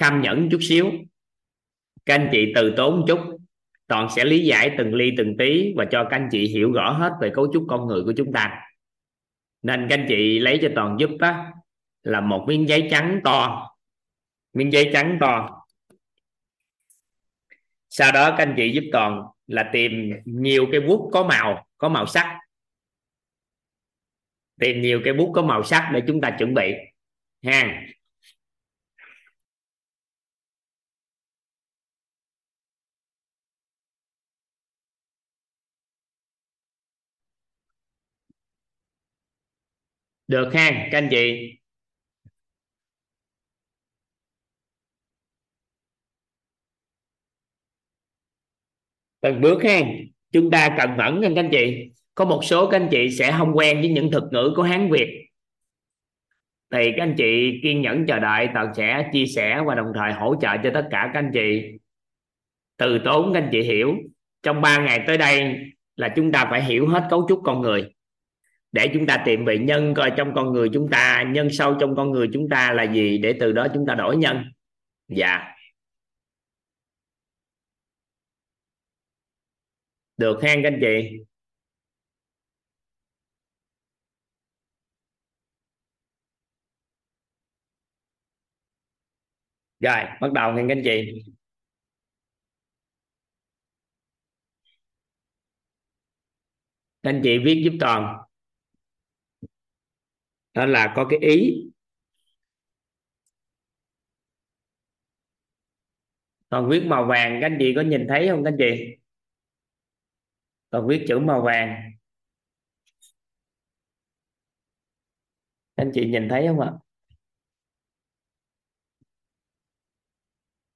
kham 0.00 0.22
nhẫn 0.22 0.48
chút 0.50 0.58
xíu. 0.62 0.90
Các 2.06 2.14
anh 2.14 2.28
chị 2.32 2.52
từ 2.54 2.74
tốn 2.76 3.04
chút. 3.08 3.18
Toàn 3.86 4.08
sẽ 4.16 4.24
lý 4.24 4.44
giải 4.44 4.74
từng 4.78 4.94
ly 4.94 5.10
từng 5.16 5.36
tí 5.38 5.72
và 5.76 5.84
cho 5.90 6.04
các 6.04 6.16
anh 6.16 6.28
chị 6.30 6.48
hiểu 6.48 6.72
rõ 6.72 6.92
hết 6.92 7.12
về 7.20 7.30
cấu 7.34 7.52
trúc 7.52 7.64
con 7.68 7.86
người 7.86 8.02
của 8.04 8.12
chúng 8.16 8.32
ta. 8.32 8.60
Nên 9.62 9.86
các 9.88 9.98
anh 9.98 10.06
chị 10.08 10.38
lấy 10.38 10.58
cho 10.62 10.68
toàn 10.74 10.96
giúp 11.00 11.10
á, 11.18 11.52
là 12.02 12.20
một 12.20 12.44
miếng 12.48 12.68
giấy 12.68 12.88
trắng 12.90 13.20
to. 13.24 13.70
Miếng 14.52 14.72
giấy 14.72 14.90
trắng 14.92 15.18
to. 15.20 15.64
Sau 17.88 18.12
đó 18.12 18.30
các 18.30 18.46
anh 18.46 18.54
chị 18.56 18.72
giúp 18.72 18.84
toàn 18.92 19.22
là 19.46 19.70
tìm 19.72 20.12
nhiều 20.24 20.66
cái 20.72 20.80
bút 20.80 21.10
có 21.12 21.26
màu 21.26 21.66
có 21.78 21.88
màu 21.88 22.06
sắc. 22.06 22.38
Tìm 24.60 24.80
nhiều 24.80 25.00
cái 25.04 25.14
bút 25.14 25.32
có 25.34 25.42
màu 25.42 25.62
sắc 25.62 25.90
để 25.94 26.02
chúng 26.06 26.20
ta 26.20 26.36
chuẩn 26.38 26.54
bị. 26.54 26.74
Ha. 27.42 27.82
Được 40.30 40.50
ha, 40.54 40.88
các 40.92 40.98
anh 40.98 41.08
chị. 41.10 41.56
Từng 49.20 49.40
bước 49.40 49.62
ha, 49.64 49.80
chúng 50.32 50.50
ta 50.50 50.74
cần 50.78 50.96
mẫn 50.96 51.20
nha 51.20 51.28
các 51.34 51.40
anh 51.44 51.48
chị. 51.52 51.90
Có 52.14 52.24
một 52.24 52.40
số 52.44 52.70
các 52.70 52.80
anh 52.80 52.88
chị 52.90 53.10
sẽ 53.10 53.34
không 53.38 53.52
quen 53.56 53.80
với 53.80 53.88
những 53.88 54.10
thuật 54.10 54.24
ngữ 54.32 54.52
của 54.56 54.62
hán 54.62 54.90
việt. 54.90 55.26
Thì 56.70 56.92
các 56.96 57.02
anh 57.02 57.14
chị 57.18 57.60
kiên 57.62 57.80
nhẫn 57.82 58.06
chờ 58.06 58.18
đợi 58.18 58.48
toàn 58.54 58.72
sẽ 58.76 59.10
chia 59.12 59.26
sẻ 59.26 59.62
và 59.66 59.74
đồng 59.74 59.92
thời 59.94 60.12
hỗ 60.12 60.34
trợ 60.40 60.48
cho 60.62 60.70
tất 60.74 60.88
cả 60.90 61.10
các 61.14 61.18
anh 61.18 61.30
chị. 61.34 61.62
Từ 62.76 62.98
tốn 63.04 63.30
các 63.34 63.40
anh 63.40 63.48
chị 63.52 63.62
hiểu, 63.62 63.94
trong 64.42 64.60
3 64.60 64.84
ngày 64.84 65.04
tới 65.06 65.18
đây 65.18 65.56
là 65.96 66.12
chúng 66.16 66.32
ta 66.32 66.46
phải 66.50 66.64
hiểu 66.64 66.88
hết 66.88 67.06
cấu 67.10 67.26
trúc 67.28 67.40
con 67.44 67.60
người 67.60 67.94
để 68.72 68.90
chúng 68.94 69.06
ta 69.06 69.22
tìm 69.26 69.44
về 69.44 69.58
nhân 69.58 69.94
coi 69.96 70.12
trong 70.16 70.32
con 70.34 70.52
người 70.52 70.68
chúng 70.74 70.88
ta, 70.90 71.24
nhân 71.28 71.48
sâu 71.52 71.76
trong 71.80 71.96
con 71.96 72.10
người 72.10 72.28
chúng 72.32 72.48
ta 72.50 72.72
là 72.72 72.92
gì 72.94 73.18
để 73.18 73.36
từ 73.40 73.52
đó 73.52 73.66
chúng 73.74 73.84
ta 73.88 73.94
đổi 73.94 74.16
nhân. 74.16 74.36
Dạ. 75.08 75.54
Được 80.16 80.38
khen 80.42 80.62
các 80.62 80.68
anh 80.72 80.78
chị? 80.80 81.18
Rồi, 89.80 90.04
bắt 90.20 90.32
đầu 90.32 90.52
nghe 90.52 90.62
các 90.68 90.74
anh 90.78 90.82
chị. 90.84 91.22
Các 97.02 97.10
anh 97.10 97.20
chị 97.24 97.38
viết 97.44 97.62
giúp 97.64 97.72
toàn 97.80 98.29
đó 100.54 100.66
là 100.66 100.92
có 100.96 101.06
cái 101.10 101.18
ý. 101.18 101.66
Còn 106.48 106.68
viết 106.70 106.82
màu 106.86 107.04
vàng, 107.06 107.38
các 107.40 107.46
anh 107.46 107.56
chị 107.60 107.72
có 107.76 107.82
nhìn 107.82 108.06
thấy 108.08 108.28
không 108.28 108.44
các 108.44 108.50
anh 108.50 108.56
chị? 108.58 108.96
Còn 110.70 110.88
viết 110.88 111.04
chữ 111.08 111.18
màu 111.18 111.42
vàng. 111.42 111.90
Các 115.76 115.82
anh 115.84 115.90
chị 115.94 116.06
nhìn 116.10 116.28
thấy 116.28 116.46
không 116.48 116.60
ạ? 116.60 116.72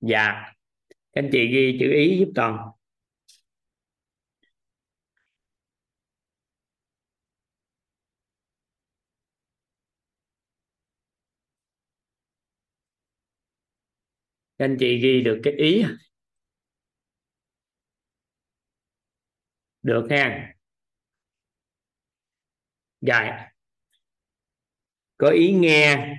Dạ. 0.00 0.52
Các 1.12 1.22
anh 1.22 1.28
chị 1.32 1.46
ghi 1.52 1.76
chữ 1.80 1.92
ý 1.92 2.18
giúp 2.18 2.32
toàn. 2.34 2.70
Các 14.64 14.70
anh 14.70 14.76
chị 14.80 14.98
ghi 14.98 15.20
được 15.20 15.40
cái 15.42 15.52
ý 15.52 15.84
được 19.82 20.06
ha. 20.10 20.54
Rồi. 23.00 23.28
Có 25.18 25.28
ý 25.30 25.52
nghe. 25.52 26.16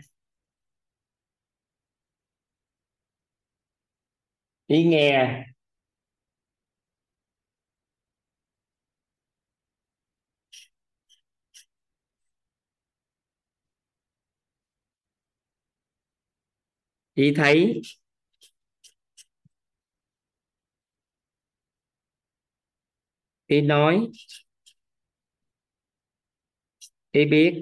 Ý 4.67 4.79
nghe. 4.89 5.45
Ý 17.15 17.33
thấy. 17.35 17.81
Ý 23.47 23.61
nói. 23.61 24.07
Ý 27.13 27.25
biết. 27.25 27.53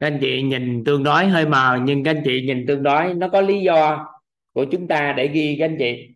Các 0.00 0.06
anh 0.06 0.18
chị 0.20 0.42
nhìn 0.42 0.84
tương 0.84 1.02
đối 1.02 1.26
hơi 1.28 1.46
mờ, 1.48 1.78
nhưng 1.84 2.04
các 2.04 2.10
anh 2.10 2.22
chị 2.24 2.42
nhìn 2.46 2.64
tương 2.68 2.82
đối, 2.82 3.14
nó 3.14 3.28
có 3.28 3.40
lý 3.40 3.60
do 3.62 4.06
của 4.52 4.64
chúng 4.72 4.88
ta 4.88 5.14
để 5.16 5.28
ghi 5.28 5.56
các 5.58 5.64
anh 5.64 5.76
chị. 5.78 6.08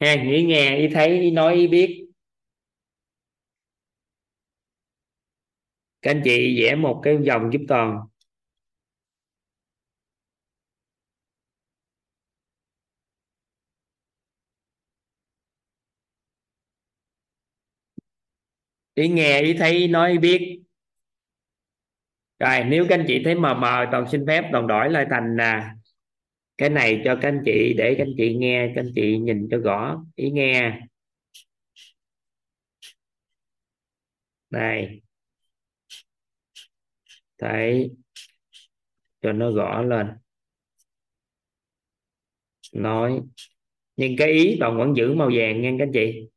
Ha 0.00 0.14
nghĩ 0.24 0.42
nghe, 0.42 0.76
ý 0.76 0.88
thấy, 0.88 1.20
ý 1.20 1.30
nói, 1.30 1.54
ý 1.54 1.66
biết. 1.66 2.03
Các 6.04 6.10
anh 6.12 6.22
chị 6.24 6.62
vẽ 6.62 6.76
một 6.76 7.00
cái 7.04 7.16
vòng 7.18 7.50
giúp 7.52 7.60
toàn. 7.68 8.00
Ý 18.94 19.08
nghe, 19.08 19.40
ý 19.42 19.54
thấy, 19.58 19.88
nói, 19.88 20.10
ý 20.12 20.18
biết. 20.18 20.60
Rồi, 22.38 22.64
nếu 22.64 22.86
các 22.88 22.98
anh 22.98 23.04
chị 23.08 23.22
thấy 23.24 23.34
mờ 23.34 23.54
mờ, 23.54 23.86
toàn 23.92 24.04
xin 24.12 24.26
phép 24.26 24.44
toàn 24.52 24.66
đổi 24.66 24.90
lại 24.90 25.06
thành 25.10 25.36
là 25.36 25.74
cái 26.58 26.70
này 26.70 27.02
cho 27.06 27.16
các 27.22 27.28
anh 27.28 27.42
chị, 27.46 27.74
để 27.78 27.94
các 27.98 28.04
anh 28.04 28.14
chị 28.18 28.34
nghe, 28.36 28.72
các 28.76 28.82
anh 28.82 28.92
chị 28.96 29.18
nhìn 29.18 29.48
cho 29.52 29.58
rõ. 29.58 30.04
Ý 30.16 30.30
nghe. 30.30 30.80
Này 34.50 35.03
thấy. 37.38 37.90
Cho 39.22 39.32
nó 39.32 39.50
rõ 39.50 39.82
lên. 39.82 40.06
Nói. 42.72 43.20
Nhưng 43.96 44.16
cái 44.18 44.32
ý 44.32 44.56
toàn 44.60 44.78
vẫn 44.78 44.96
giữ 44.96 45.14
màu 45.14 45.30
vàng 45.36 45.62
nha 45.62 45.70
các 45.78 45.84
anh 45.84 45.92
chị. 45.94 46.28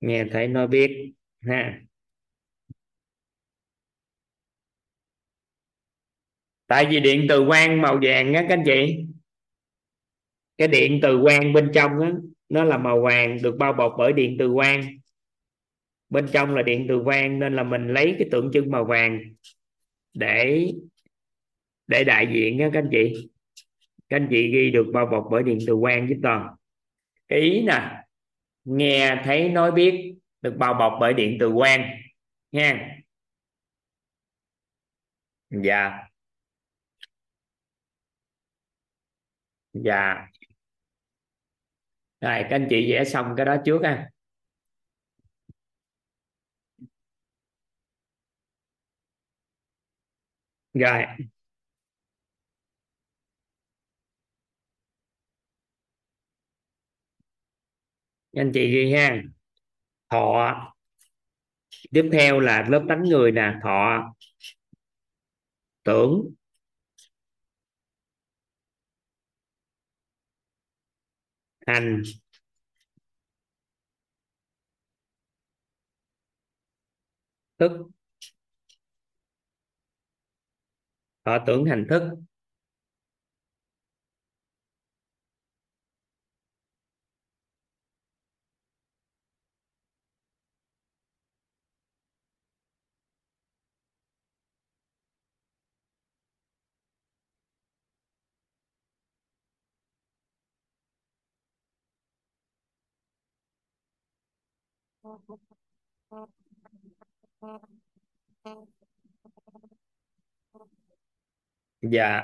Nghe 0.00 0.24
thấy 0.32 0.48
nó 0.48 0.66
biết, 0.66 1.14
ha. 1.40 1.80
Tại 6.66 6.86
vì 6.90 7.00
điện 7.00 7.26
từ 7.28 7.44
quang 7.48 7.82
màu 7.82 7.98
vàng 8.02 8.34
á 8.34 8.42
các 8.48 8.54
anh 8.54 8.62
chị. 8.66 9.06
Cái 10.58 10.68
điện 10.68 10.98
từ 11.02 11.20
quang 11.22 11.52
bên 11.52 11.70
trong 11.74 11.90
á 12.00 12.12
nó 12.48 12.64
là 12.64 12.78
màu 12.78 13.00
vàng 13.00 13.38
được 13.42 13.56
bao 13.58 13.72
bọc 13.72 13.94
bởi 13.98 14.12
điện 14.12 14.36
từ 14.38 14.52
quang. 14.54 14.82
Bên 16.08 16.26
trong 16.32 16.54
là 16.54 16.62
điện 16.62 16.86
từ 16.88 17.02
quang 17.04 17.38
nên 17.38 17.56
là 17.56 17.62
mình 17.62 17.88
lấy 17.88 18.14
cái 18.18 18.28
tượng 18.30 18.50
trưng 18.52 18.70
màu 18.70 18.84
vàng 18.84 19.20
để 20.14 20.66
để 21.86 22.04
đại 22.04 22.28
diện 22.32 22.56
nha 22.56 22.70
các 22.72 22.78
anh 22.78 22.88
chị. 22.92 23.30
Các 24.08 24.16
anh 24.16 24.28
chị 24.30 24.50
ghi 24.52 24.70
được 24.70 24.86
bao 24.92 25.06
bọc 25.06 25.28
bởi 25.30 25.42
điện 25.42 25.58
từ 25.66 25.76
quang 25.80 26.06
với 26.06 26.16
toàn 26.22 26.48
cái 27.28 27.40
ý 27.40 27.62
nè, 27.62 28.04
nghe 28.64 29.22
thấy 29.24 29.48
nói 29.48 29.72
biết 29.72 30.14
được 30.42 30.54
bao 30.58 30.74
bọc 30.74 30.92
bởi 31.00 31.14
điện 31.14 31.36
từ 31.40 31.52
quang 31.56 31.90
nha. 32.52 32.98
Dạ. 35.50 36.08
Dạ 39.72 40.28
rồi 42.20 42.42
các 42.42 42.50
anh 42.56 42.66
chị 42.70 42.92
vẽ 42.92 43.04
xong 43.04 43.34
cái 43.36 43.46
đó 43.46 43.56
trước 43.64 43.80
ha. 43.84 44.10
Rồi. 50.74 51.04
Anh 58.36 58.50
chị 58.54 58.70
ghi 58.72 58.92
ha. 58.92 59.22
Thọ. 60.10 60.74
Tiếp 61.92 62.08
theo 62.12 62.40
là 62.40 62.66
lớp 62.68 62.84
đánh 62.88 63.02
người 63.02 63.32
nè, 63.32 63.52
thọ. 63.62 64.02
Tưởng. 65.84 66.34
Hành 71.68 72.02
thức. 77.58 77.72
Thọ 81.24 81.38
tưởng 81.46 81.64
hành 81.64 81.86
thức. 81.90 82.02
Dạ. 111.82 112.22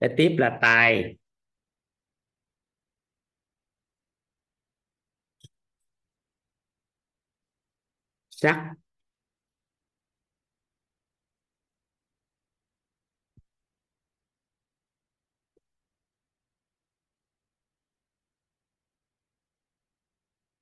Để 0.00 0.08
tiếp 0.16 0.36
là 0.38 0.58
tài. 0.62 1.16
Sắc. 8.30 8.79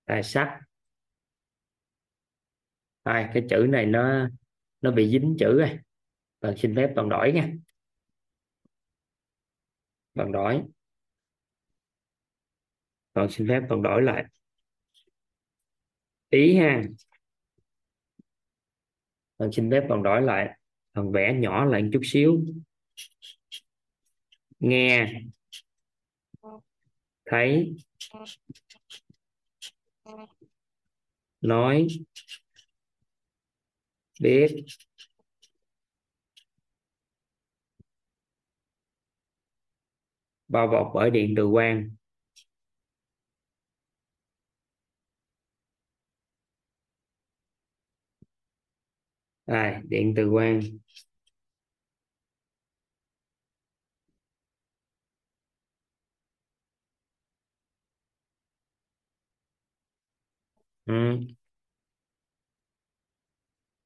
Tài 0.08 0.22
sắc. 0.22 0.60
Rồi, 3.04 3.26
cái 3.34 3.42
chữ 3.50 3.66
này 3.68 3.86
nó 3.86 4.28
nó 4.80 4.90
bị 4.90 5.10
dính 5.10 5.36
chữ 5.38 5.58
rồi 5.58 5.68
bạn 5.68 5.78
vâng, 6.40 6.56
xin 6.56 6.76
phép 6.76 6.92
bạn 6.96 7.08
đổi 7.08 7.32
nha. 7.32 7.48
Bạn 10.14 10.32
đổi. 10.32 10.62
Bạn 13.14 13.28
xin 13.30 13.48
phép 13.48 13.60
bạn 13.68 13.82
đổi 13.82 14.02
lại. 14.02 14.24
Ý 16.30 16.56
ha. 16.58 16.82
Bạn 19.38 19.52
xin 19.52 19.70
phép 19.70 19.80
bạn 19.88 20.02
đổi 20.02 20.22
lại. 20.22 20.58
Bạn 20.94 21.12
vẽ 21.12 21.34
nhỏ 21.34 21.64
lại 21.64 21.82
một 21.82 21.88
chút 21.92 22.00
xíu. 22.04 22.40
Nghe. 24.60 25.22
Thấy 27.26 27.76
nói 31.40 31.86
biết. 34.20 34.64
Bao 40.48 40.66
bọc 40.66 40.90
bởi 40.94 41.10
điện 41.10 41.34
từ 41.36 41.48
quang 41.52 41.90
rồi 49.46 49.74
điện 49.88 50.12
từ 50.16 50.30
quang 50.30 50.60
ừ. 60.88 60.94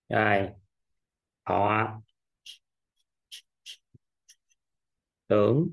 rồi. 0.08 0.48
Họ. 1.44 1.86
Tưởng. 5.28 5.70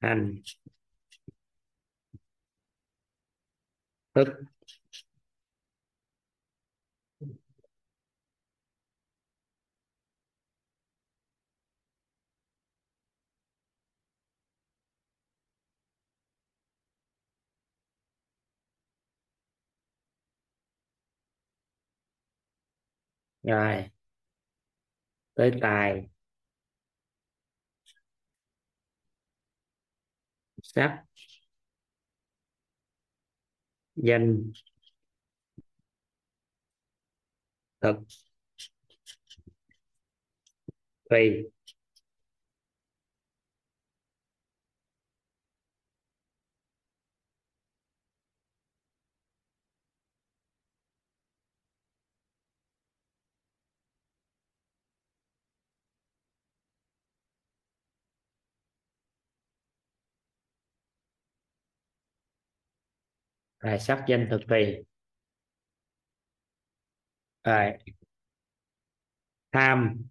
Hành. 0.00 0.42
Thức. 4.14 4.49
Rồi. 23.50 23.90
Tới 25.34 25.50
tài. 25.60 26.08
Sắc. 30.62 31.04
Danh. 33.96 34.52
Thực. 37.80 37.96
Tùy. 41.10 41.50
Rồi 63.60 63.78
sắc 63.78 64.04
danh 64.08 64.26
thực 64.30 64.40
tùy 64.48 64.76
rồi. 67.44 67.72
Tham. 69.52 70.08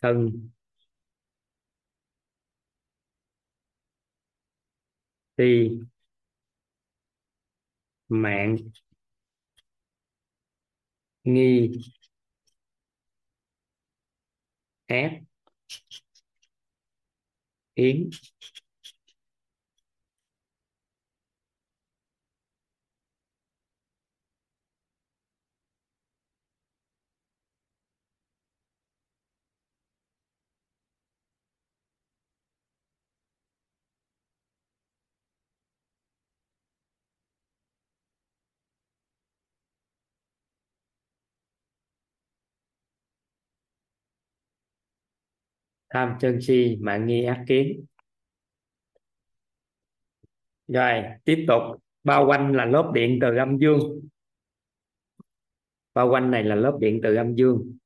Sân 0.00 0.50
si 5.36 5.88
mạng. 8.08 8.56
Nghi. 11.24 11.78
Ép 14.88 15.12
in 17.78 18.10
tham 45.90 46.16
chân 46.20 46.40
si 46.42 46.76
mạng 46.80 47.06
nghi 47.06 47.24
ác 47.24 47.44
kiến. 47.48 47.84
Rồi, 50.68 51.02
tiếp 51.24 51.44
tục. 51.48 51.62
Bao 52.04 52.26
quanh 52.26 52.52
là 52.56 52.64
lớp 52.64 52.92
điện 52.94 53.18
từ 53.20 53.36
âm 53.36 53.58
dương. 53.58 54.08
Bao 55.94 56.08
quanh 56.10 56.30
này 56.30 56.44
là 56.44 56.54
lớp 56.54 56.78
điện 56.80 57.00
từ 57.02 57.14
âm 57.14 57.34
dương. 57.34 57.78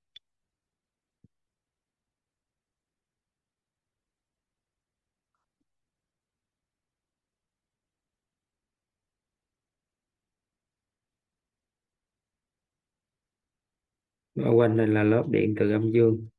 Bao 14.35 14.55
quanh 14.55 14.77
này 14.77 14.87
là 14.87 15.03
lớp 15.03 15.25
điện 15.31 15.55
từ 15.61 15.71
âm 15.73 15.93
dương. 15.93 16.32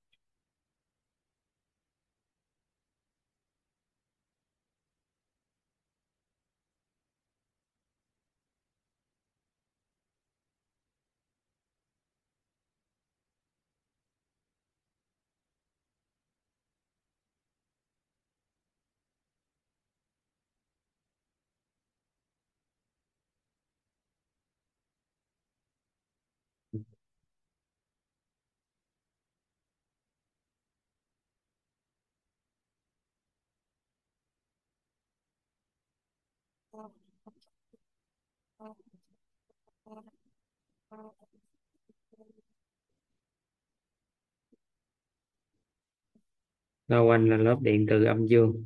bao 46.88 47.06
quanh 47.06 47.30
là 47.30 47.38
lớp 47.38 47.58
điện 47.62 47.86
từ 47.90 48.04
âm 48.04 48.26
dương. 48.26 48.66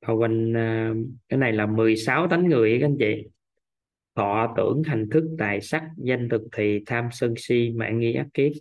Bao 0.00 0.16
quanh 0.16 0.56
à, 0.56 0.94
cái 1.28 1.38
này 1.38 1.52
là 1.52 1.66
16 1.66 2.28
tánh 2.28 2.48
người 2.48 2.78
các 2.80 2.86
anh 2.86 2.96
chị. 2.98 3.28
Thọ 4.14 4.54
tưởng 4.56 4.82
hành 4.82 5.08
thức 5.10 5.24
tài 5.38 5.60
sắc, 5.60 5.90
danh 5.96 6.28
thực 6.28 6.42
thì 6.52 6.82
tham 6.86 7.08
sân 7.12 7.34
si, 7.36 7.70
mạng 7.70 7.98
nghi 7.98 8.14
ác 8.14 8.26
kiết 8.34 8.52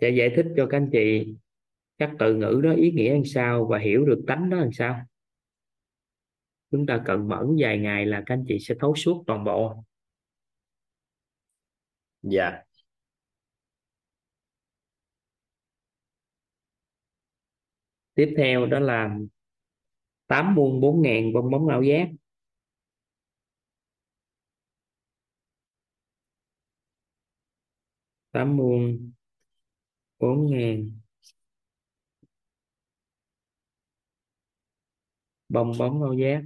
sẽ 0.00 0.10
giải 0.10 0.32
thích 0.36 0.46
cho 0.56 0.66
các 0.70 0.76
anh 0.76 0.88
chị 0.92 1.34
các 1.98 2.10
từ 2.18 2.34
ngữ 2.34 2.60
đó 2.64 2.72
ý 2.72 2.92
nghĩa 2.92 3.12
làm 3.12 3.24
sao 3.24 3.66
và 3.70 3.78
hiểu 3.78 4.04
được 4.04 4.24
tánh 4.26 4.50
đó 4.50 4.56
làm 4.56 4.72
sao. 4.72 5.06
Chúng 6.70 6.86
ta 6.86 7.02
cần 7.06 7.28
mẫn 7.28 7.56
vài 7.58 7.78
ngày 7.78 8.06
là 8.06 8.22
các 8.26 8.34
anh 8.34 8.44
chị 8.48 8.58
sẽ 8.60 8.74
thấu 8.80 8.94
suốt 8.94 9.24
toàn 9.26 9.44
bộ. 9.44 9.84
Dạ. 12.22 12.62
Tiếp 18.14 18.34
theo 18.36 18.66
đó 18.66 18.80
là 18.80 19.18
tám 20.26 20.54
muôn 20.54 20.80
bốn 20.80 21.02
ngàn 21.02 21.32
bong 21.32 21.50
bóng 21.50 21.68
ảo 21.68 21.82
giác 21.82 22.08
tám 28.32 28.56
muôn 28.56 29.12
bốn 30.18 30.46
ngàn. 30.50 30.90
Bong 35.48 35.72
bóng 35.78 36.00
bao 36.00 36.12
giác. 36.12 36.40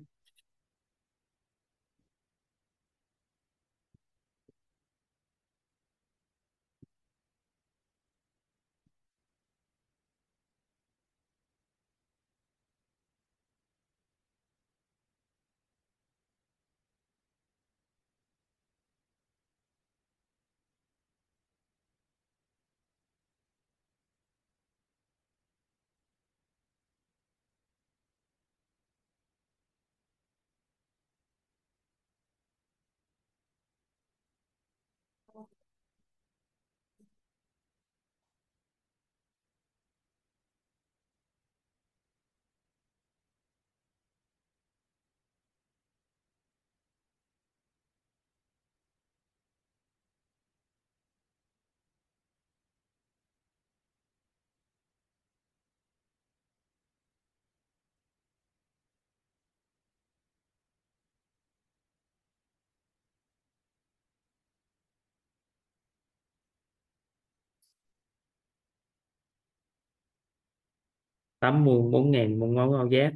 Tám 71.42 71.64
muôn 71.64 71.90
bốn 71.90 72.10
ngàn 72.10 72.40
bong 72.40 72.92
giác 72.92 73.12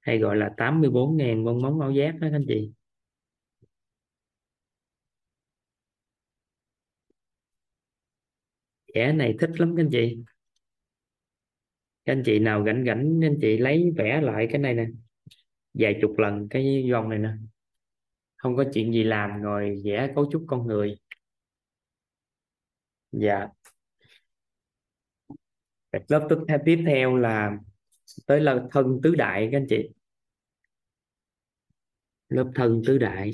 hay 0.00 0.18
gọi 0.18 0.36
là 0.36 0.50
84.000 0.56 1.44
mong 1.44 1.62
móng 1.62 1.80
ao 1.80 1.90
giác 1.92 2.12
đó 2.20 2.28
các 2.30 2.36
anh 2.36 2.44
chị. 2.48 2.72
Vẽ 8.94 9.12
này 9.12 9.34
thích 9.40 9.50
lắm 9.60 9.74
các 9.76 9.82
anh 9.82 9.88
chị. 9.92 10.16
Các 12.04 12.12
anh 12.12 12.22
chị 12.26 12.38
nào 12.38 12.64
rảnh 12.66 12.84
rảnh 12.86 13.20
anh 13.22 13.38
chị 13.40 13.58
lấy 13.58 13.92
vẽ 13.96 14.20
lại 14.20 14.48
cái 14.50 14.58
này 14.58 14.74
nè. 14.74 14.86
Vài 15.74 15.98
chục 16.02 16.18
lần 16.18 16.48
cái 16.50 16.88
vòng 16.92 17.08
này 17.08 17.18
nè. 17.18 17.30
Không 18.36 18.56
có 18.56 18.64
chuyện 18.74 18.92
gì 18.92 19.04
làm 19.04 19.42
rồi 19.42 19.82
vẽ 19.84 20.12
cấu 20.14 20.28
trúc 20.32 20.44
con 20.48 20.66
người. 20.66 20.96
Dạ 23.12 23.48
lớp 26.08 26.26
tiếp 26.30 26.36
theo 26.48 26.58
tiếp 26.64 26.82
theo 26.86 27.16
là 27.16 27.58
tới 28.26 28.40
là 28.40 28.64
thân 28.70 29.00
tứ 29.02 29.14
đại 29.14 29.48
các 29.52 29.58
anh 29.58 29.66
chị. 29.68 29.88
Lớp 32.28 32.50
thân 32.54 32.82
tứ 32.86 32.98
đại. 32.98 33.32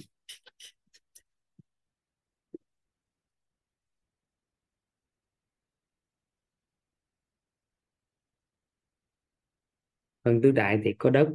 Thân 10.25 10.41
tứ 10.43 10.51
đại 10.51 10.81
thì 10.85 10.91
có 10.99 11.11
đất. 11.11 11.29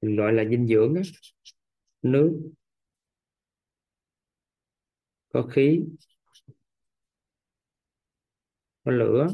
Mình 0.00 0.16
gọi 0.16 0.32
là 0.32 0.44
dinh 0.50 0.66
dưỡng 0.66 0.94
nước. 2.02 2.50
Có 5.28 5.42
khí 5.42 5.80
có 8.88 8.92
lửa. 8.94 9.26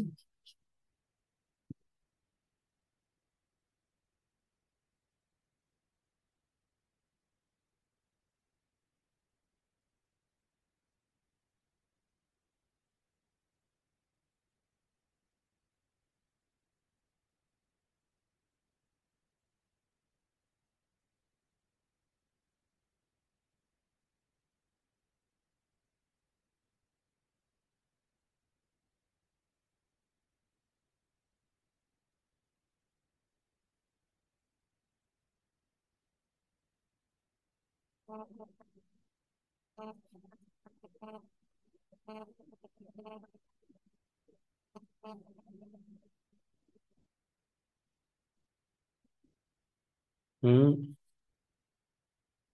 Ừ. 50.43 50.77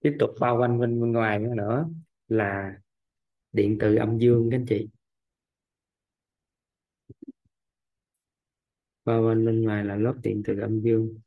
tiếp 0.00 0.16
tục 0.18 0.30
bao 0.40 0.58
quanh 0.58 0.80
bên, 0.80 1.00
bên 1.00 1.12
ngoài 1.12 1.38
nữa, 1.38 1.54
nữa 1.54 1.88
là 2.28 2.72
điện 3.52 3.78
từ 3.80 3.96
âm 3.96 4.18
dương 4.18 4.48
các 4.50 4.56
anh 4.58 4.66
chị 4.68 4.88
bao 9.04 9.22
quanh 9.22 9.46
bên 9.46 9.62
ngoài 9.62 9.84
là 9.84 9.96
lớp 9.96 10.14
điện 10.22 10.42
từ 10.44 10.60
âm 10.60 10.80
dương 10.80 11.20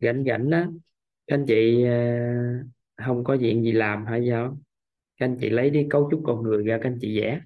rảnh 0.00 0.24
rảnh 0.26 0.50
đó 0.50 0.58
các 1.26 1.36
anh 1.36 1.44
chị 1.48 1.84
ờ, 1.84 1.92
không 3.06 3.24
có 3.24 3.36
chuyện 3.40 3.62
gì 3.62 3.72
làm 3.72 4.06
hay 4.06 4.26
sao 4.30 4.58
các 5.18 5.26
anh 5.26 5.36
chị 5.40 5.50
lấy 5.50 5.70
đi 5.70 5.86
cấu 5.90 6.08
trúc 6.10 6.22
con 6.26 6.42
người 6.42 6.64
ra, 6.64 6.78
các 6.82 6.90
anh 6.90 6.98
chị 7.02 7.20
vẽ. 7.20 7.40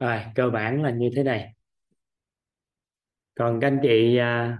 Rồi 0.00 0.20
cơ 0.34 0.50
bản 0.50 0.82
là 0.82 0.90
như 0.90 1.10
thế 1.16 1.22
này. 1.22 1.54
Còn 3.34 3.60
các 3.60 3.66
anh 3.66 3.78
chị 3.82 4.16
à, 4.16 4.58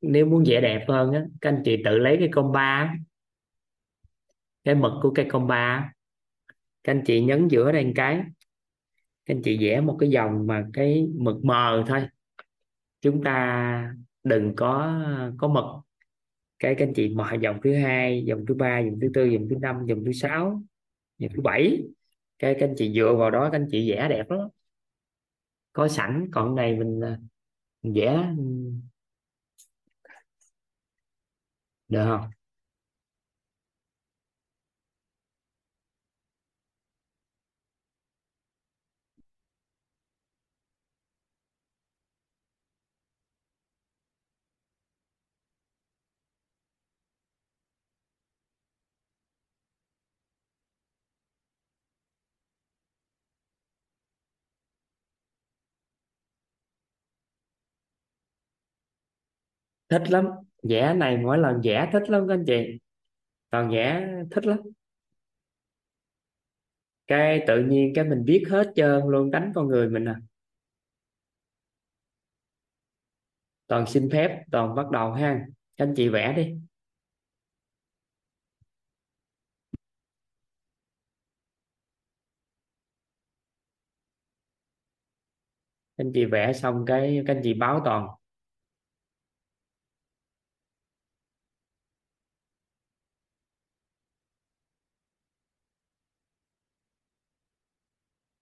nếu 0.00 0.26
muốn 0.26 0.44
vẽ 0.46 0.60
đẹp 0.60 0.84
hơn 0.88 1.12
á 1.12 1.24
các 1.40 1.50
anh 1.50 1.62
chị 1.64 1.82
tự 1.84 1.98
lấy 1.98 2.16
cái 2.18 2.28
con 2.32 2.52
ba 2.52 2.94
cái 4.64 4.74
mực 4.74 4.92
của 5.02 5.12
cây 5.14 5.26
con 5.30 5.46
ba 5.46 5.92
các 6.84 6.92
anh 6.92 7.02
chị 7.06 7.24
nhấn 7.24 7.48
giữa 7.48 7.72
đây 7.72 7.84
một 7.84 7.92
cái. 7.94 8.16
Các 9.26 9.34
anh 9.34 9.42
chị 9.42 9.58
vẽ 9.60 9.80
một 9.80 9.96
cái 10.00 10.10
dòng 10.10 10.46
mà 10.46 10.66
cái 10.72 11.08
mực 11.14 11.44
mờ 11.44 11.84
thôi. 11.88 12.08
Chúng 13.00 13.24
ta 13.24 13.94
đừng 14.24 14.56
có 14.56 15.02
có 15.38 15.48
mực. 15.48 15.64
Cái 16.58 16.74
các 16.74 16.86
anh 16.86 16.94
chị 16.94 17.08
mở 17.08 17.36
dòng 17.40 17.60
thứ 17.64 17.74
hai 17.74 18.24
dòng 18.26 18.46
thứ 18.48 18.54
ba 18.54 18.78
dòng 18.78 19.00
thứ 19.00 19.08
tư 19.14 19.24
dòng 19.24 19.48
thứ 19.50 19.56
năm 19.60 19.76
dòng 19.86 20.04
thứ 20.04 20.12
sáu 20.12 20.62
dòng 21.18 21.32
thứ 21.34 21.42
bảy 21.42 21.82
cái 22.38 22.56
các 22.60 22.66
anh 22.68 22.74
chị 22.78 22.92
dựa 22.94 23.14
vào 23.18 23.30
đó 23.30 23.48
các 23.52 23.58
anh 23.58 23.66
chị 23.70 23.90
vẽ 23.90 24.08
đẹp 24.10 24.30
lắm. 24.30 24.48
Có 25.72 25.88
sẵn 25.88 26.28
còn 26.32 26.54
này 26.54 26.74
mình, 26.78 27.00
à, 27.04 27.18
mình 27.82 27.94
vẽ. 27.94 28.28
Được 31.88 32.04
không? 32.04 32.30
Thích 59.88 60.10
lắm. 60.10 60.26
Vẽ 60.62 60.94
này 60.94 61.16
mỗi 61.16 61.38
lần 61.38 61.60
vẽ 61.64 61.90
thích 61.92 62.10
lắm 62.10 62.28
các 62.28 62.34
anh 62.34 62.44
chị. 62.46 62.78
Toàn 63.50 63.70
vẽ 63.70 64.08
thích 64.30 64.46
lắm. 64.46 64.58
Cái 67.06 67.44
tự 67.46 67.64
nhiên 67.64 67.92
cái 67.94 68.04
mình 68.04 68.24
biết 68.24 68.44
hết 68.50 68.72
trơn 68.76 69.02
luôn, 69.08 69.30
đánh 69.30 69.52
con 69.54 69.68
người 69.68 69.88
mình 69.88 70.04
à. 70.08 70.20
Toàn 73.66 73.86
xin 73.86 74.08
phép, 74.12 74.44
toàn 74.52 74.74
bắt 74.74 74.90
đầu 74.90 75.12
ha. 75.12 75.46
Các 75.76 75.84
anh 75.86 75.94
chị 75.96 76.08
vẽ 76.08 76.32
đi. 76.36 76.54
Các 85.96 86.04
anh 86.04 86.12
chị 86.14 86.24
vẽ 86.24 86.52
xong 86.52 86.84
cái, 86.86 87.22
các 87.26 87.34
anh 87.36 87.40
chị 87.44 87.54
báo 87.54 87.80
toàn. 87.84 88.06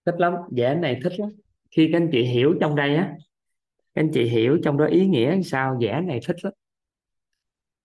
Thích 0.06 0.14
lắm 0.18 0.34
vẽ 0.56 0.74
này 0.74 1.00
thích 1.04 1.12
lắm. 1.18 1.30
Khi 1.70 1.88
các 1.92 1.98
anh 1.98 2.08
chị 2.12 2.22
hiểu 2.22 2.54
trong 2.60 2.76
đây 2.76 2.96
á, 2.96 3.14
các 3.94 4.02
anh 4.02 4.10
chị 4.14 4.24
hiểu 4.24 4.58
trong 4.64 4.78
đó 4.78 4.86
ý 4.86 5.06
nghĩa 5.06 5.42
sao 5.42 5.78
vẽ 5.80 6.00
này 6.00 6.20
thích 6.26 6.36
lắm. 6.42 6.52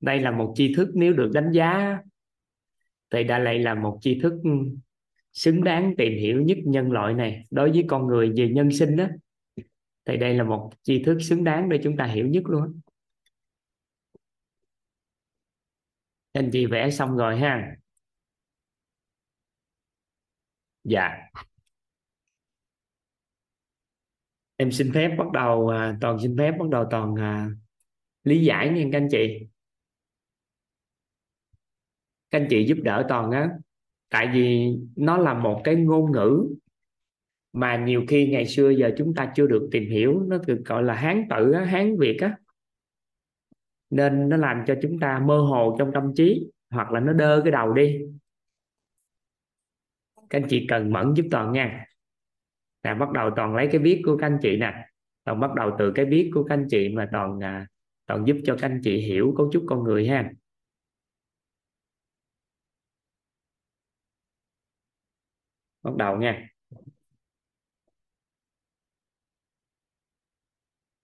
Đây 0.02 0.20
là 0.20 0.32
một 0.32 0.54
tri 0.56 0.74
thức 0.74 0.90
nếu 0.94 1.14
được 1.14 1.32
đánh 1.34 1.52
giá, 1.52 1.98
thì 3.10 3.24
đã 3.24 3.40
lại 3.40 3.60
là 3.60 3.76
một 3.76 3.98
tri 4.02 4.20
thức 4.20 4.34
ừ, 4.44 4.50
xứng 5.34 5.64
đáng 5.64 5.94
tìm 5.98 6.14
hiểu 6.20 6.42
nhất 6.42 6.58
nhân 6.66 6.92
loại 6.92 7.14
này. 7.14 7.46
Đối 7.52 7.72
với 7.72 7.86
con 7.88 8.08
người 8.08 8.34
về 8.38 8.50
nhân 8.50 8.72
sinh 8.72 8.96
đó 8.96 9.08
thì 10.06 10.18
đây 10.18 10.34
là 10.34 10.44
một 10.44 10.72
tri 10.84 11.04
thức 11.04 11.18
xứng 11.22 11.44
đáng 11.44 11.70
để 11.70 11.80
chúng 11.84 11.98
ta 11.98 12.06
hiểu 12.06 12.28
nhất 12.28 12.44
luôn 12.46 12.80
anh 16.34 16.50
chị 16.54 16.66
vẽ 16.66 16.90
xong 16.92 17.18
rồi 17.18 17.40
ha. 17.40 17.76
Dạ. 20.84 21.10
Em 24.60 24.72
xin 24.72 24.92
phép 24.94 25.16
bắt 25.18 25.32
đầu 25.34 25.68
à, 25.68 25.98
toàn 26.02 26.18
xin 26.20 26.36
phép 26.38 26.52
bắt 26.60 26.70
đầu 26.70 26.86
toàn 26.92 27.16
à, 27.16 27.50
lý 28.24 28.46
giải 28.46 28.70
nha 28.70 28.84
các 28.92 28.98
anh 28.98 29.08
chị. 29.12 29.48
Các 32.32 32.40
anh 32.40 32.48
chị 32.50 32.66
giúp 32.68 32.78
đỡ 32.84 33.06
toàn 33.10 33.32
á 33.32 33.50
tại 34.10 34.30
vì 34.34 34.70
nó 34.96 35.18
là 35.18 35.34
một 35.34 35.62
cái 35.64 35.76
ngôn 35.76 36.12
ngữ 36.12 36.56
mà 37.54 37.78
nhiều 37.78 38.04
khi 38.08 38.28
ngày 38.28 38.46
xưa 38.46 38.70
giờ 38.70 38.92
chúng 38.98 39.14
ta 39.14 39.32
chưa 39.36 39.48
được 39.48 39.70
tìm 39.72 39.90
hiểu 39.90 40.24
nó 40.28 40.38
được 40.48 40.62
gọi 40.66 40.84
là 40.84 40.94
hán 40.94 41.28
tự 41.30 41.52
á, 41.52 41.66
hán 41.66 41.98
việt 42.00 42.18
á. 42.22 42.38
Nên 43.90 44.30
nó 44.30 44.38
làm 44.38 44.64
cho 44.68 44.76
chúng 44.82 45.00
ta 45.00 45.20
mơ 45.20 45.38
hồ 45.42 45.76
trong 45.80 45.92
tâm 45.94 46.14
trí 46.16 46.52
hoặc 46.70 46.92
là 46.92 47.00
nó 47.00 47.14
đơ 47.14 47.42
cái 47.44 47.52
đầu 47.52 47.74
đi. 47.74 48.00
Các 50.30 50.42
anh 50.42 50.48
chị 50.50 50.66
cần 50.70 50.94
mẫn 50.94 51.14
giúp 51.14 51.26
toàn 51.32 51.52
nha 51.52 51.89
là 52.84 52.94
bắt 52.94 53.12
đầu 53.12 53.30
toàn 53.36 53.56
lấy 53.56 53.68
cái 53.72 53.82
viết 53.82 54.02
của 54.06 54.18
các 54.18 54.28
anh 54.28 54.40
chị 54.42 54.58
nè. 54.58 54.74
Toàn 55.24 55.40
bắt 55.40 55.54
đầu 55.56 55.72
từ 55.80 55.92
cái 55.96 56.06
viết 56.06 56.32
của 56.34 56.44
các 56.44 56.56
anh 56.56 56.68
chị 56.70 56.90
mà 56.90 57.10
toàn 57.12 57.40
à, 57.44 57.68
toàn 58.06 58.28
giúp 58.28 58.38
cho 58.46 58.56
các 58.62 58.68
anh 58.70 58.82
chị 58.84 58.98
hiểu 58.98 59.34
cấu 59.38 59.50
trúc 59.54 59.64
con 59.68 59.84
người 59.84 60.08
ha. 60.08 60.32
Bắt 65.84 65.96
đầu 65.96 66.18
nha. 66.18 66.50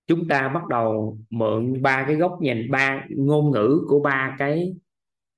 Chúng 0.08 0.28
ta 0.28 0.50
bắt 0.54 0.68
đầu 0.68 1.18
mượn 1.30 1.82
ba 1.82 2.04
cái 2.08 2.16
góc 2.16 2.38
nhìn 2.42 2.72
ba 2.72 3.06
ngôn 3.10 3.52
ngữ 3.52 3.86
của 3.88 4.00
ba 4.00 4.36
cái 4.40 4.76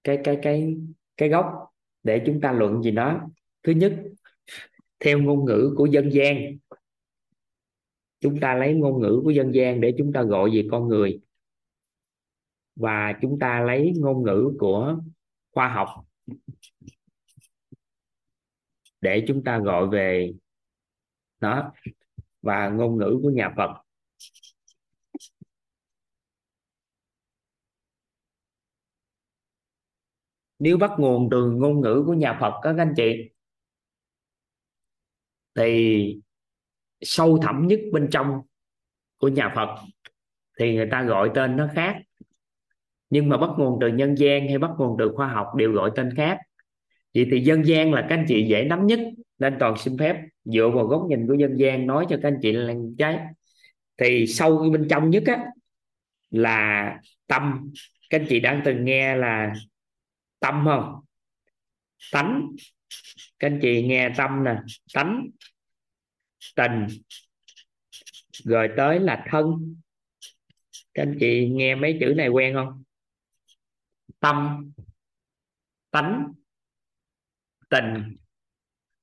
cái 0.03 0.22
cái 0.23 0.38
cái 0.41 0.76
cái 1.18 1.30
góc 1.30 1.45
để 2.03 2.23
chúng 2.26 2.41
ta 2.41 2.51
luận 2.51 2.81
gì 2.84 2.91
đó. 2.91 3.22
Thứ 3.64 3.72
nhất 3.72 3.93
theo 4.99 5.19
ngôn 5.19 5.45
ngữ 5.45 5.73
của 5.77 5.85
dân 5.85 6.09
gian. 6.13 6.57
Chúng 8.19 8.39
ta 8.39 8.55
lấy 8.55 8.73
ngôn 8.73 9.01
ngữ 9.01 9.21
của 9.23 9.29
dân 9.29 9.51
gian 9.53 9.81
để 9.81 9.93
chúng 9.97 10.13
ta 10.13 10.23
gọi 10.23 10.49
về 10.53 10.67
con 10.71 10.87
người. 10.87 11.19
Và 12.75 13.13
chúng 13.21 13.39
ta 13.39 13.61
lấy 13.61 13.93
ngôn 13.97 14.23
ngữ 14.23 14.51
của 14.59 14.97
khoa 15.51 15.67
học 15.67 15.87
để 19.01 19.25
chúng 19.27 19.43
ta 19.43 19.59
gọi 19.59 19.87
về 19.87 20.33
nó. 21.39 21.73
Và 22.41 22.69
ngôn 22.69 22.97
ngữ 22.97 23.19
của 23.23 23.29
nhà 23.29 23.53
Phật. 23.57 23.83
Nếu 30.59 30.77
bắt 30.77 30.91
nguồn 30.97 31.27
từ 31.31 31.51
ngôn 31.51 31.81
ngữ 31.81 32.03
của 32.05 32.13
nhà 32.13 32.37
Phật 32.39 32.59
các 32.63 32.75
anh 32.77 32.93
chị 32.97 33.29
thì 35.57 36.15
sâu 37.01 37.39
thẳm 37.41 37.67
nhất 37.67 37.79
bên 37.91 38.07
trong 38.11 38.41
của 39.17 39.27
nhà 39.27 39.53
Phật 39.55 39.69
thì 40.59 40.75
người 40.75 40.88
ta 40.91 41.03
gọi 41.03 41.31
tên 41.35 41.57
nó 41.57 41.69
khác. 41.75 41.97
Nhưng 43.09 43.29
mà 43.29 43.38
bắt 43.38 43.49
nguồn 43.57 43.77
từ 43.81 43.88
nhân 43.88 44.15
gian 44.17 44.47
hay 44.47 44.57
bắt 44.57 44.71
nguồn 44.77 44.95
từ 44.99 45.11
khoa 45.15 45.27
học 45.27 45.47
đều 45.55 45.71
gọi 45.71 45.91
tên 45.95 46.15
khác. 46.15 46.38
Vậy 47.13 47.27
thì 47.31 47.39
dân 47.39 47.65
gian 47.65 47.93
là 47.93 48.05
các 48.09 48.15
anh 48.15 48.25
chị 48.27 48.45
dễ 48.49 48.63
nắm 48.63 48.88
nhất, 48.88 48.99
nên 49.39 49.55
toàn 49.59 49.77
xin 49.77 49.97
phép 49.97 50.15
dựa 50.43 50.69
vào 50.69 50.85
góc 50.85 51.05
nhìn 51.09 51.27
của 51.27 51.34
dân 51.34 51.59
gian 51.59 51.88
nói 51.88 52.05
cho 52.09 52.19
các 52.21 52.27
anh 52.27 52.39
chị 52.41 52.51
là 52.51 52.73
trái 52.97 53.19
thì 53.97 54.27
sâu 54.27 54.69
bên 54.71 54.88
trong 54.89 55.09
nhất 55.09 55.23
á, 55.25 55.45
là 56.29 56.99
tâm. 57.27 57.71
Các 58.09 58.21
anh 58.21 58.27
chị 58.29 58.39
đang 58.39 58.61
từng 58.65 58.85
nghe 58.85 59.15
là 59.15 59.53
tâm 60.39 60.61
không? 60.65 60.95
Tánh 62.11 62.51
các 63.39 63.47
anh 63.47 63.59
chị 63.61 63.88
nghe 63.88 64.14
tâm 64.18 64.43
nè. 64.43 64.55
Tánh 64.93 65.27
tình. 66.55 66.88
Rồi 68.31 68.69
tới 68.77 68.99
là 68.99 69.26
thân. 69.30 69.76
Các 70.93 71.03
anh 71.03 71.18
chị 71.19 71.49
nghe 71.49 71.76
mấy 71.76 71.97
chữ 71.99 72.14
này 72.18 72.27
quen 72.27 72.55
không? 72.55 72.84
Tâm 74.19 74.72
tánh 75.91 76.34
tình 77.69 78.18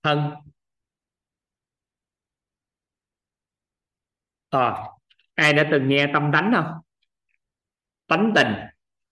thân. 0.03 0.31
À, 4.51 4.75
ai 5.35 5.53
đã 5.53 5.69
từng 5.73 5.89
nghe 5.89 6.07
tâm 6.13 6.31
tánh 6.33 6.53
không? 6.55 6.81
Tánh 8.07 8.33
tình 8.35 8.55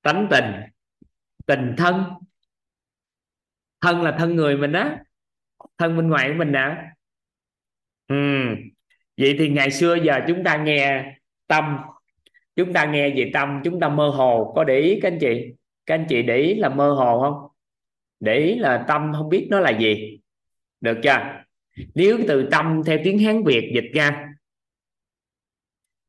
tánh 0.03 0.29
tình 0.31 0.63
tình 1.47 1.75
thân. 1.79 2.05
Thân 3.81 4.03
là 4.03 4.17
thân 4.19 4.37
người 4.37 4.57
mình 4.57 4.73
á 4.73 5.05
thân 5.79 5.97
bên 5.97 6.09
ngoài 6.09 6.29
của 6.29 6.35
mình 6.39 6.53
nè 6.53 6.77
ừ. 8.09 8.17
vậy 9.17 9.37
thì 9.39 9.49
ngày 9.49 9.71
xưa 9.71 9.95
giờ 9.95 10.21
chúng 10.29 10.45
ta 10.45 10.57
nghe 10.57 11.15
tâm, 11.47 11.79
chúng 12.57 12.73
ta 12.73 12.85
nghe 12.85 13.11
về 13.11 13.31
tâm, 13.35 13.61
chúng 13.65 13.81
ta 13.81 13.89
mơ 13.89 14.09
hồ. 14.09 14.53
Có 14.57 14.65
để 14.65 14.79
ý 14.79 14.99
các 15.03 15.13
anh 15.13 15.19
chị? 15.21 15.55
Các 15.87 15.95
anh 15.95 16.07
chị 16.09 16.23
để 16.23 16.37
ý 16.37 16.55
là 16.55 16.69
mơ 16.69 16.93
hồ 16.93 17.21
không? 17.21 17.49
Để 18.21 18.39
ý 18.39 18.55
là 18.59 18.85
tâm 18.89 19.13
không 19.15 19.29
biết 19.29 19.47
nó 19.51 19.61
là 19.61 19.79
gì. 19.79 20.21
Được 20.81 20.99
chưa? 21.03 21.45
Nếu 21.95 22.19
từ 22.29 22.49
tâm 22.51 22.83
theo 22.87 22.99
tiếng 23.05 23.19
hán 23.19 23.45
việt 23.45 23.73
dịch 23.75 23.91
ra, 23.95 24.29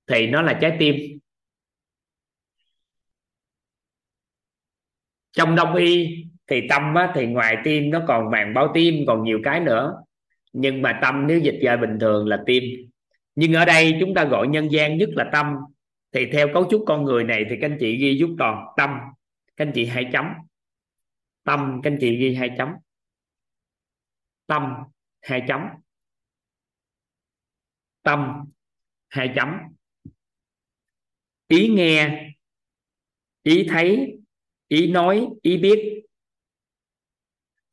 thì 0.07 0.27
nó 0.27 0.41
là 0.41 0.57
trái 0.61 0.77
tim. 0.80 1.19
Trong 5.31 5.56
đông 5.56 5.76
y 5.76 6.22
thì 6.48 6.68
tâm 6.70 6.95
á, 6.95 7.11
thì 7.15 7.26
ngoài 7.26 7.57
tim 7.64 7.90
nó 7.90 8.02
còn 8.07 8.32
màng 8.32 8.53
bao 8.53 8.72
tim 8.74 9.06
còn 9.07 9.24
nhiều 9.24 9.40
cái 9.44 9.60
nữa. 9.60 10.03
Nhưng 10.53 10.82
mà 10.82 10.99
tâm 11.02 11.28
nếu 11.28 11.40
dịch 11.40 11.60
ra 11.61 11.78
bình 11.78 11.98
thường 11.99 12.28
là 12.28 12.44
tim. 12.45 12.64
Nhưng 13.36 13.53
ở 13.53 13.65
đây 13.65 13.98
chúng 13.99 14.14
ta 14.14 14.24
gọi 14.24 14.48
nhân 14.48 14.72
gian 14.72 14.98
nhất 14.98 15.10
là 15.14 15.30
tâm. 15.34 15.56
Thì 16.11 16.26
theo 16.32 16.48
cấu 16.53 16.68
trúc 16.70 16.84
con 16.88 17.03
người 17.03 17.24
này 17.24 17.45
thì 17.49 17.56
các 17.61 17.72
anh 17.72 17.78
chị 17.80 17.98
ghi 17.98 18.18
giúp 18.18 18.30
toàn 18.40 18.65
tâm. 18.78 18.90
Các 19.57 19.65
anh 19.65 19.72
chị 19.76 19.86
hai 19.86 20.10
chấm. 20.11 20.26
Tâm 21.44 21.80
các 21.84 21.91
anh 21.91 21.98
chị 22.02 22.15
ghi 22.15 22.36
hai 22.36 22.49
chấm. 22.57 22.70
Tâm 24.48 24.74
hai 25.22 25.44
chấm. 25.48 25.61
Tâm 28.03 28.45
hai 29.10 29.32
chấm. 29.36 29.57
Ý 31.48 31.68
nghe 31.68 32.30
ý 33.44 33.68
thấy 33.70 34.18
ý 34.68 34.91
nói 34.91 35.28
ý 35.41 35.57
biết 35.57 36.02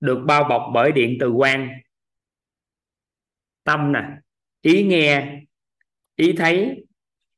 được 0.00 0.24
bao 0.26 0.44
bọc 0.48 0.62
bởi 0.74 0.92
điện 0.92 1.16
từ 1.20 1.32
quang. 1.36 1.68
Tâm 3.64 3.92
nè, 3.92 4.02
ý 4.62 4.82
nghe, 4.84 5.40
ý 6.16 6.32
thấy, 6.36 6.84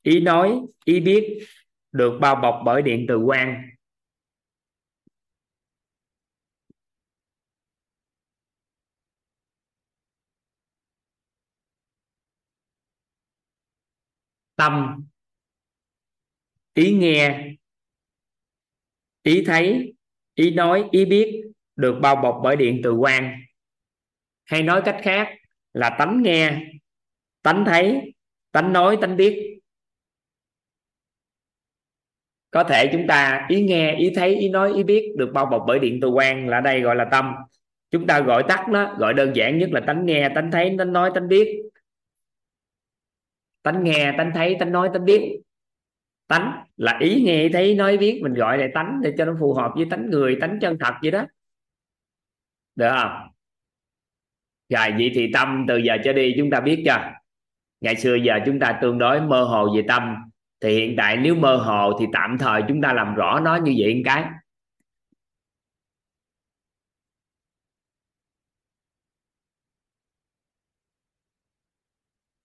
ý 0.02 0.20
nói, 0.20 0.60
ý 0.84 1.00
biết 1.00 1.46
được 1.92 2.18
bao 2.20 2.36
bọc 2.36 2.62
bởi 2.64 2.82
điện 2.82 3.04
từ 3.08 3.22
quang. 3.26 3.62
Tâm, 14.56 15.04
ý 16.74 16.92
nghe, 16.94 17.54
ý 19.22 19.42
thấy, 19.46 19.94
ý 20.34 20.50
nói, 20.50 20.84
ý 20.90 21.04
biết 21.04 21.51
được 21.76 21.98
bao 22.02 22.16
bọc 22.16 22.40
bởi 22.42 22.56
điện 22.56 22.80
từ 22.84 22.96
quang. 23.00 23.40
Hay 24.44 24.62
nói 24.62 24.82
cách 24.84 24.96
khác 25.02 25.28
là 25.72 25.96
tánh 25.98 26.22
nghe, 26.22 26.58
tánh 27.42 27.64
thấy, 27.66 28.14
tánh 28.52 28.72
nói, 28.72 28.98
tánh 29.00 29.16
biết. 29.16 29.58
Có 32.50 32.64
thể 32.64 32.90
chúng 32.92 33.06
ta 33.06 33.46
ý 33.48 33.62
nghe, 33.62 33.96
ý 33.96 34.12
thấy, 34.14 34.36
ý 34.36 34.48
nói, 34.48 34.72
ý 34.74 34.82
biết 34.82 35.12
được 35.16 35.30
bao 35.34 35.46
bọc 35.46 35.64
bởi 35.66 35.78
điện 35.78 35.98
từ 36.02 36.10
quang 36.10 36.48
là 36.48 36.60
đây 36.60 36.80
gọi 36.80 36.96
là 36.96 37.04
tâm. 37.10 37.34
Chúng 37.90 38.06
ta 38.06 38.20
gọi 38.20 38.42
tắt 38.48 38.66
nó, 38.68 38.96
gọi 38.98 39.14
đơn 39.14 39.36
giản 39.36 39.58
nhất 39.58 39.70
là 39.72 39.80
tánh 39.86 40.06
nghe, 40.06 40.28
tánh 40.34 40.50
thấy, 40.50 40.74
tánh 40.78 40.92
nói, 40.92 41.10
tánh 41.14 41.28
biết. 41.28 41.62
Tánh 43.62 43.84
nghe, 43.84 44.14
tánh 44.18 44.30
thấy, 44.34 44.56
tánh 44.60 44.72
nói, 44.72 44.90
tánh 44.92 45.04
biết. 45.04 45.40
Tánh 46.26 46.64
là 46.76 46.98
ý 47.00 47.22
nghe, 47.22 47.42
ý 47.42 47.48
thấy, 47.48 47.64
ý 47.64 47.74
nói, 47.74 47.92
ý 47.92 47.98
biết. 47.98 48.20
Mình 48.22 48.34
gọi 48.34 48.58
là 48.58 48.68
tánh 48.74 49.00
để 49.02 49.14
cho 49.18 49.24
nó 49.24 49.36
phù 49.40 49.54
hợp 49.54 49.72
với 49.76 49.86
tánh 49.90 50.10
người, 50.10 50.38
tánh 50.40 50.58
chân 50.60 50.76
thật 50.80 50.94
vậy 51.02 51.10
đó 51.10 51.26
được 52.76 52.90
không? 52.96 53.28
Rồi, 54.68 54.90
vậy 54.98 55.10
thì 55.14 55.30
tâm 55.32 55.64
từ 55.68 55.76
giờ 55.76 55.96
trở 56.04 56.12
đi 56.12 56.34
chúng 56.38 56.50
ta 56.50 56.60
biết 56.60 56.82
chưa? 56.86 57.12
Ngày 57.80 57.96
xưa 57.96 58.14
giờ 58.14 58.34
chúng 58.46 58.60
ta 58.60 58.78
tương 58.82 58.98
đối 58.98 59.20
mơ 59.20 59.44
hồ 59.44 59.76
về 59.76 59.82
tâm. 59.88 60.16
Thì 60.60 60.74
hiện 60.74 60.94
tại 60.96 61.16
nếu 61.16 61.34
mơ 61.34 61.56
hồ 61.56 61.98
thì 62.00 62.06
tạm 62.12 62.38
thời 62.38 62.62
chúng 62.68 62.80
ta 62.82 62.92
làm 62.92 63.14
rõ 63.14 63.40
nó 63.40 63.56
như 63.56 63.74
vậy 63.78 63.94
một 63.94 64.02
cái. 64.04 64.24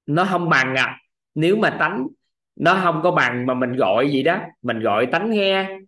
Nó 0.06 0.26
không 0.26 0.50
bằng 0.50 0.76
à. 0.76 1.00
Nếu 1.36 1.56
mà 1.58 1.76
tánh, 1.80 2.08
nó 2.56 2.80
không 2.84 3.00
có 3.04 3.12
bằng 3.12 3.46
mà 3.46 3.54
mình 3.54 3.76
gọi 3.76 4.12
gì 4.12 4.24
đó, 4.24 4.42
mình 4.62 4.80
gọi 4.80 5.06
tánh 5.06 5.30
nghe. 5.30 5.80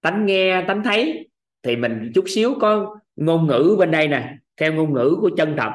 Tánh 0.00 0.26
nghe, 0.26 0.64
tánh 0.68 0.82
thấy. 0.82 1.28
Thì 1.62 1.76
mình 1.76 2.12
chút 2.14 2.24
xíu 2.28 2.54
có 2.60 2.99
ngôn 3.20 3.46
ngữ 3.46 3.76
bên 3.78 3.90
đây 3.90 4.08
nè, 4.08 4.36
theo 4.56 4.74
ngôn 4.74 4.94
ngữ 4.94 5.16
của 5.20 5.30
chân 5.36 5.54
thật, 5.58 5.70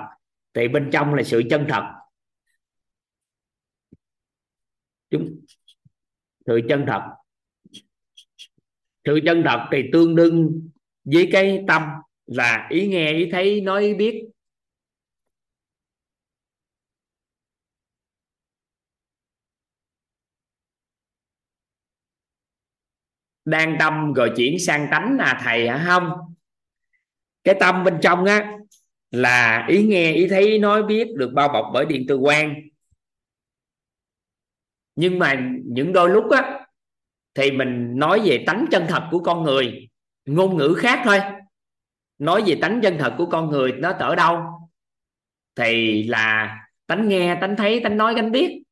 thì 0.54 0.68
bên 0.68 0.90
trong 0.94 1.14
là 1.14 1.24
sự 1.24 1.44
chân 1.50 1.66
thật. 1.70 1.84
Chúng, 5.10 5.46
sự 6.46 6.62
chân 6.70 6.86
thật. 6.88 7.02
Sự 9.06 9.20
chân 9.26 9.44
thật 9.46 9.68
thì 9.72 9.84
tương 9.94 10.16
đương 10.16 10.70
với 11.04 11.30
cái 11.32 11.64
tâm 11.68 11.82
là 12.26 12.68
ý 12.70 12.88
nghe, 12.88 13.14
ý 13.14 13.30
thấy, 13.32 13.62
nói, 13.62 13.82
ý 13.82 13.94
biết. 13.94 14.30
Đang 23.46 23.76
tâm 23.80 24.14
rồi 24.14 24.34
chuyển 24.38 24.60
sang 24.60 24.88
tánh 24.92 25.18
à 25.20 25.42
thầy 25.44 25.70
hả? 25.70 25.86
Không 25.88 26.35
cái 27.46 27.56
tâm 27.60 27.84
bên 27.84 27.98
trong 28.02 28.26
á, 28.26 28.58
là 29.12 29.66
ý 29.70 29.84
nghe, 29.84 30.14
ý 30.14 30.28
thấy 30.28 30.48
ý 30.48 30.60
nói 30.60 30.84
biết 30.84 31.08
được 31.16 31.32
bao 31.34 31.48
bọc 31.48 31.66
bởi 31.74 31.86
điện 31.86 32.06
từ 32.08 32.18
quang. 32.18 32.56
Nhưng 34.96 35.20
mà 35.20 35.50
những 35.66 35.94
đôi 35.94 36.10
lúc 36.10 36.32
á, 36.32 36.66
thì 37.34 37.52
mình 37.52 38.00
nói 38.00 38.22
về 38.26 38.44
tánh 38.48 38.66
chân 38.72 38.86
thật 38.88 39.08
của 39.12 39.20
con 39.20 39.44
người, 39.44 39.90
ngôn 40.26 40.58
ngữ 40.58 40.76
khác 40.78 41.02
thôi. 41.06 41.20
Nói 42.18 42.44
về 42.46 42.58
tánh 42.62 42.80
chân 42.84 42.98
thật 43.00 43.16
của 43.18 43.26
con 43.26 43.50
người, 43.50 43.72
nó 43.72 43.92
ở 43.92 44.16
đâu 44.16 44.40
thì 45.56 46.04
là 46.04 46.58
tánh 46.88 47.08
nghe, 47.08 47.38
tánh 47.42 47.56
thấy, 47.56 47.82
tánh 47.84 47.98
nói, 47.98 48.14
tánh 48.16 48.32
biết. 48.32 48.64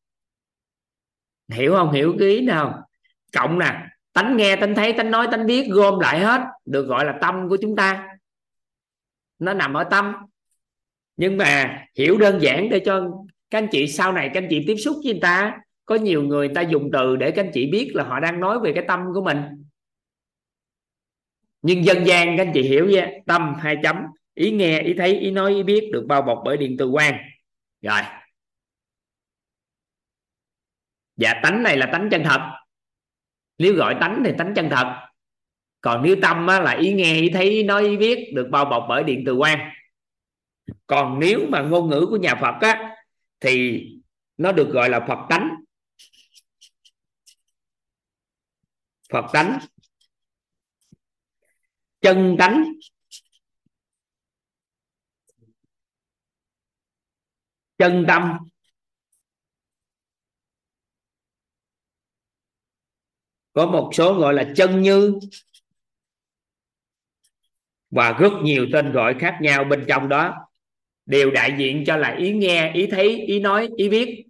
Hiểu 1.52 1.74
không? 1.74 1.91
Hiểu 1.91 2.16
cái 2.20 2.28
ý 2.28 2.41
nào? 2.41 2.88
Cộng 3.34 3.60
nè, 3.60 3.88
tánh 4.14 4.38
nghe, 4.38 4.56
tánh 4.56 4.76
thấy, 4.76 4.94
tánh 4.94 5.12
nói, 5.12 5.28
tánh 5.32 5.45
biết 5.45 5.68
gom 5.72 6.00
lại 6.00 6.20
hết, 6.20 6.41
được 6.66 6.84
gọi 6.84 7.06
là 7.06 7.18
tâm 7.22 7.50
của 7.50 7.58
chúng 7.62 7.76
ta 7.76 8.08
nó 9.39 9.53
nằm 9.53 9.73
ở 9.73 9.84
tâm. 9.84 10.14
Nhưng 11.18 11.38
mà 11.38 11.85
hiểu 11.97 12.18
đơn 12.18 12.41
giản 12.41 12.69
để 12.69 12.80
cho 12.85 13.10
các 13.49 13.57
anh 13.57 13.68
chị 13.72 13.88
sau 13.88 14.14
này, 14.14 14.31
các 14.34 14.43
anh 14.43 14.47
chị 14.49 14.64
tiếp 14.68 14.76
xúc 14.76 14.95
với 15.03 15.14
người 15.14 15.22
ta, 15.22 15.57
có 15.85 15.95
nhiều 15.95 16.23
người 16.23 16.49
ta 16.55 16.61
dùng 16.61 16.89
từ 16.93 17.15
để 17.15 17.31
các 17.31 17.45
anh 17.45 17.51
chị 17.53 17.72
biết 17.72 17.91
là 17.93 18.03
họ 18.03 18.19
đang 18.19 18.39
nói 18.39 18.60
về 18.60 18.72
cái 18.76 18.84
tâm 18.88 18.99
của 19.14 19.23
mình. 19.23 19.38
Nhưng 21.61 21.85
dân 21.85 22.07
gian, 22.07 22.38
các 22.38 22.45
anh 22.45 22.51
chị 22.53 22.61
hiểu 22.61 22.89
nha, 22.89 23.11
tâm 23.26 23.55
hai 23.60 23.77
chấm. 23.84 23.95
Ý 24.34 24.51
nghe, 24.51 24.80
ý 24.80 24.93
thấy, 24.97 25.19
ý 25.19 25.31
nói, 25.31 25.53
ý 25.53 25.64
biết 25.64 25.89
được 25.93 26.05
bao 26.07 26.22
bọc 26.22 26.41
bởi 26.45 26.57
điện 26.57 26.76
từ 26.80 26.91
quang. 26.91 27.18
Rồi. 27.81 28.01
Dạ 31.15 31.39
tánh 31.43 31.64
này 31.64 31.77
là 31.77 31.89
tánh 31.91 32.10
chân 32.11 32.23
thật. 32.23 32.51
Nếu 33.57 33.73
gọi 33.73 33.95
tánh 33.99 34.22
thì 34.26 34.31
tánh 34.38 34.53
chân 34.55 34.69
thật 34.69 35.12
còn 35.84 36.03
nếu 36.03 36.15
tâm 36.22 36.47
á, 36.47 36.60
là 36.60 36.72
ý 36.72 36.93
nghe 36.93 37.22
ý 37.22 37.30
thấy 37.34 37.49
ý 37.49 37.64
nói 37.64 37.84
ý 37.84 37.97
biết 37.97 38.31
được 38.35 38.47
bao 38.51 38.65
bọc 38.65 38.85
bởi 38.89 39.03
điện 39.03 39.23
từ 39.26 39.34
quan. 39.34 39.60
Còn 40.88 41.19
nếu 41.19 41.39
mà 41.49 41.61
ngôn 41.61 41.89
ngữ 41.89 42.05
của 42.10 42.18
nhà 42.18 42.35
Phật 42.41 42.55
á 42.61 42.95
thì 43.39 43.84
nó 44.38 44.51
được 44.51 44.69
gọi 44.69 44.89
là 44.89 45.05
Phật 45.07 45.26
tánh. 45.30 45.49
Phật 49.10 49.26
tánh. 49.34 49.60
Chân 52.01 52.35
tánh. 52.39 52.64
Chân 57.77 58.05
tâm. 58.07 58.38
Có 63.53 63.65
một 63.65 63.91
số 63.93 64.14
gọi 64.14 64.34
là 64.34 64.53
chân 64.55 64.81
như 64.81 65.19
và 67.95 68.11
rất 68.20 68.34
nhiều 68.44 68.68
tên 68.74 68.91
gọi 68.91 69.15
khác 69.20 69.38
nhau 69.41 69.64
bên 69.64 69.86
trong 69.88 70.10
đó 70.10 70.36
đều 71.06 71.32
đại 71.32 71.56
diện 71.57 71.84
cho 71.88 71.98
là 71.98 72.15
ý 72.20 72.34
nghe, 72.34 72.72
ý 72.74 72.88
thấy, 72.88 73.22
ý 73.28 73.40
nói, 73.40 73.70
ý 73.78 73.90
biết. 73.90 74.26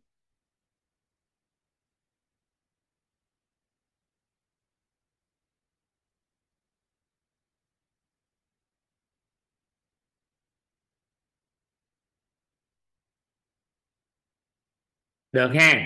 Được 15.31 15.52
ha? 15.56 15.85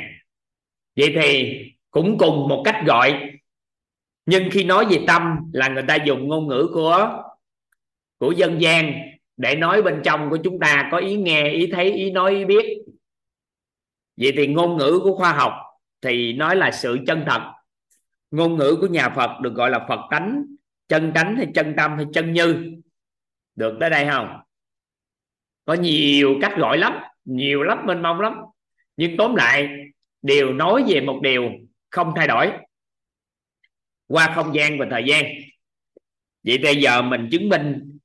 Vậy 0.96 1.14
thì 1.22 1.60
cũng 1.92 2.18
cùng 2.18 2.48
một 2.50 2.62
cách 2.66 2.76
gọi, 2.88 3.32
nhưng 4.26 4.50
khi 4.52 4.64
nói 4.64 4.86
về 4.90 5.00
tâm 5.08 5.22
là 5.54 5.68
người 5.70 5.84
ta 5.88 5.96
dùng 5.96 6.28
ngôn 6.28 6.48
ngữ 6.48 6.70
của 6.74 7.24
của 8.18 8.32
dân 8.32 8.62
gian 8.62 8.94
để 9.38 9.56
nói 9.56 9.82
bên 9.82 10.02
trong 10.04 10.30
của 10.30 10.38
chúng 10.44 10.60
ta 10.60 10.90
có 10.92 10.98
ý 10.98 11.16
nghe, 11.16 11.50
ý 11.50 11.68
thấy, 11.72 11.92
ý 11.92 12.12
nói, 12.12 12.32
ý 12.32 12.46
biết. 12.46 12.66
Vậy 14.18 14.34
thì 14.36 14.48
ngôn 14.48 14.78
ngữ 14.78 15.00
của 15.04 15.16
khoa 15.16 15.34
học 15.34 15.54
thì 16.02 16.34
nói 16.34 16.56
là 16.56 16.72
sự 16.72 16.98
chân 17.08 17.24
thật. 17.28 17.52
Ngôn 18.32 18.58
ngữ 18.58 18.78
của 18.82 18.88
nhà 18.88 19.10
Phật 19.10 19.42
được 19.42 19.54
gọi 19.54 19.70
là 19.70 19.86
Phật 19.90 20.00
tánh, 20.12 20.46
chân 20.88 21.12
tánh 21.16 21.36
hay 21.38 21.48
chân 21.56 21.74
tâm 21.78 21.96
hay 21.98 22.06
chân 22.14 22.34
như. 22.34 22.74
Được 23.56 23.78
tới 23.80 23.90
đây 23.90 24.08
không? 24.12 24.40
Có 25.66 25.74
nhiều 25.74 26.36
cách 26.42 26.54
gọi 26.58 26.78
lắm, 26.78 26.94
nhiều 27.26 27.64
lắm, 27.64 27.78
mênh 27.86 28.02
mông 28.02 28.20
lắm. 28.20 28.34
Nhưng 28.98 29.18
tóm 29.18 29.36
lại 29.36 29.70
đều 30.22 30.54
nói 30.54 30.84
về 30.88 31.02
một 31.02 31.20
điều 31.24 31.52
không 31.90 32.14
thay 32.16 32.28
đổi 32.28 32.52
qua 34.08 34.32
không 34.36 34.56
gian 34.56 34.78
và 34.80 34.88
thời 34.92 35.04
gian. 35.08 35.26
Vậy 36.44 36.58
bây 36.58 36.76
giờ 36.76 37.02
mình 37.02 37.30
chứng 37.32 37.50
minh 37.50 37.97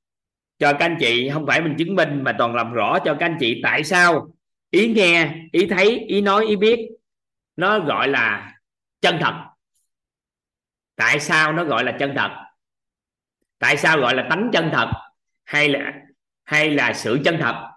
cho 0.63 0.73
các 0.73 0.85
anh 0.85 0.97
chị, 0.99 1.29
không 1.33 1.45
phải 1.47 1.61
mình 1.61 1.75
chứng 1.77 1.95
minh 1.95 2.23
mà 2.23 2.35
toàn 2.37 2.55
làm 2.55 2.73
rõ 2.73 2.99
cho 3.05 3.15
các 3.19 3.25
anh 3.25 3.37
chị 3.39 3.59
tại 3.63 3.83
sao. 3.83 4.27
Ý 4.69 4.93
nghe, 4.93 5.35
ý 5.51 5.67
thấy, 5.67 5.99
ý 6.07 6.21
nói, 6.21 6.45
ý 6.45 6.55
biết, 6.55 6.89
nó 7.55 7.79
gọi 7.79 8.07
là 8.07 8.55
chân 9.01 9.17
thật. 9.21 9.33
Tại 10.95 11.19
sao 11.19 11.53
nó 11.53 11.63
gọi 11.63 11.83
là 11.83 11.91
chân 11.99 12.13
thật? 12.15 12.29
Tại 13.59 13.77
sao 13.77 13.99
gọi 13.99 14.15
là 14.15 14.27
tánh 14.29 14.49
chân 14.53 14.69
thật 14.73 14.91
hay 15.45 15.69
là 15.69 15.93
hay 16.43 16.69
là 16.69 16.93
sự 16.93 17.19
chân 17.25 17.37
thật? 17.39 17.69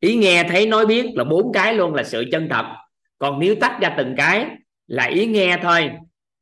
Ý 0.00 0.16
nghe, 0.16 0.44
thấy, 0.48 0.66
nói, 0.66 0.86
biết 0.86 1.06
là 1.14 1.24
bốn 1.24 1.52
cái 1.52 1.74
luôn 1.74 1.94
là 1.94 2.02
sự 2.02 2.24
chân 2.32 2.48
thật. 2.50 2.64
Còn 3.18 3.38
nếu 3.38 3.54
tách 3.60 3.78
ra 3.80 3.94
từng 3.98 4.14
cái 4.16 4.46
là 4.86 5.04
ý 5.04 5.26
nghe 5.26 5.58
thôi, 5.62 5.90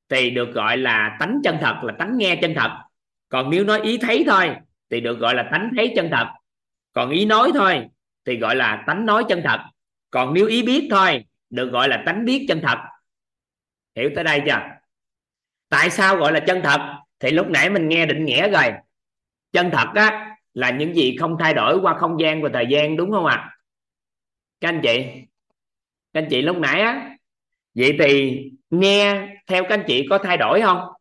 thì 0.08 0.30
được 0.30 0.54
gọi 0.54 0.76
là 0.76 1.16
tánh 1.20 1.40
chân 1.44 1.58
thật, 1.60 1.74
là 1.82 1.94
tánh 1.98 2.18
nghe 2.18 2.38
chân 2.42 2.54
thật 2.54 2.70
còn 3.34 3.50
nếu 3.50 3.64
nói 3.64 3.80
ý 3.80 3.98
thấy 3.98 4.24
thôi, 4.26 4.56
thì 4.90 5.00
được 5.00 5.18
gọi 5.18 5.34
là 5.34 5.48
tánh 5.52 5.70
thấy 5.76 5.92
chân 5.96 6.08
thật. 6.12 6.26
Còn 6.92 7.10
ý 7.10 7.24
nói 7.24 7.50
thôi, 7.54 7.86
thì 8.24 8.38
gọi 8.38 8.56
là 8.56 8.84
tánh 8.86 9.06
nói 9.06 9.24
chân 9.28 9.40
thật. 9.44 9.58
Còn 10.10 10.34
nếu 10.34 10.46
ý 10.46 10.62
biết 10.62 10.88
thôi, 10.90 11.24
được 11.50 11.70
gọi 11.72 11.88
là 11.88 12.02
tánh 12.06 12.24
biết 12.24 12.44
chân 12.48 12.60
thật. 12.62 12.78
Hiểu 13.96 14.10
tới 14.14 14.24
đây 14.24 14.42
chưa? 14.46 14.60
Tại 15.68 15.90
sao 15.90 16.16
gọi 16.16 16.32
là 16.32 16.40
chân 16.40 16.60
thật? 16.64 16.80
Thì 17.18 17.30
lúc 17.30 17.50
nãy 17.50 17.70
mình 17.70 17.88
nghe 17.88 18.06
định 18.06 18.24
nghĩa 18.24 18.50
rồi. 18.50 18.72
Chân 19.52 19.70
thật 19.70 19.88
á, 19.94 20.36
là 20.52 20.70
những 20.70 20.94
gì 20.94 21.16
không 21.16 21.36
thay 21.40 21.54
đổi 21.54 21.78
qua 21.82 21.94
không 21.98 22.20
gian 22.20 22.42
và 22.42 22.50
thời 22.52 22.66
gian, 22.70 22.96
đúng 22.96 23.10
không 23.10 23.26
ạ? 23.26 23.36
À? 23.36 23.50
các 24.60 24.68
anh 24.68 24.80
chị, 24.82 25.04
các 26.12 26.22
anh 26.22 26.28
chị 26.30 26.42
lúc 26.42 26.56
nãy 26.56 26.80
á, 26.80 27.16
vậy 27.74 27.96
thì 27.98 28.42
nghe 28.70 29.28
theo 29.46 29.62
các 29.62 29.70
anh 29.70 29.84
chị 29.86 30.06
có 30.10 30.18
thay 30.18 30.36
đổi 30.36 30.60
không? 30.60 30.93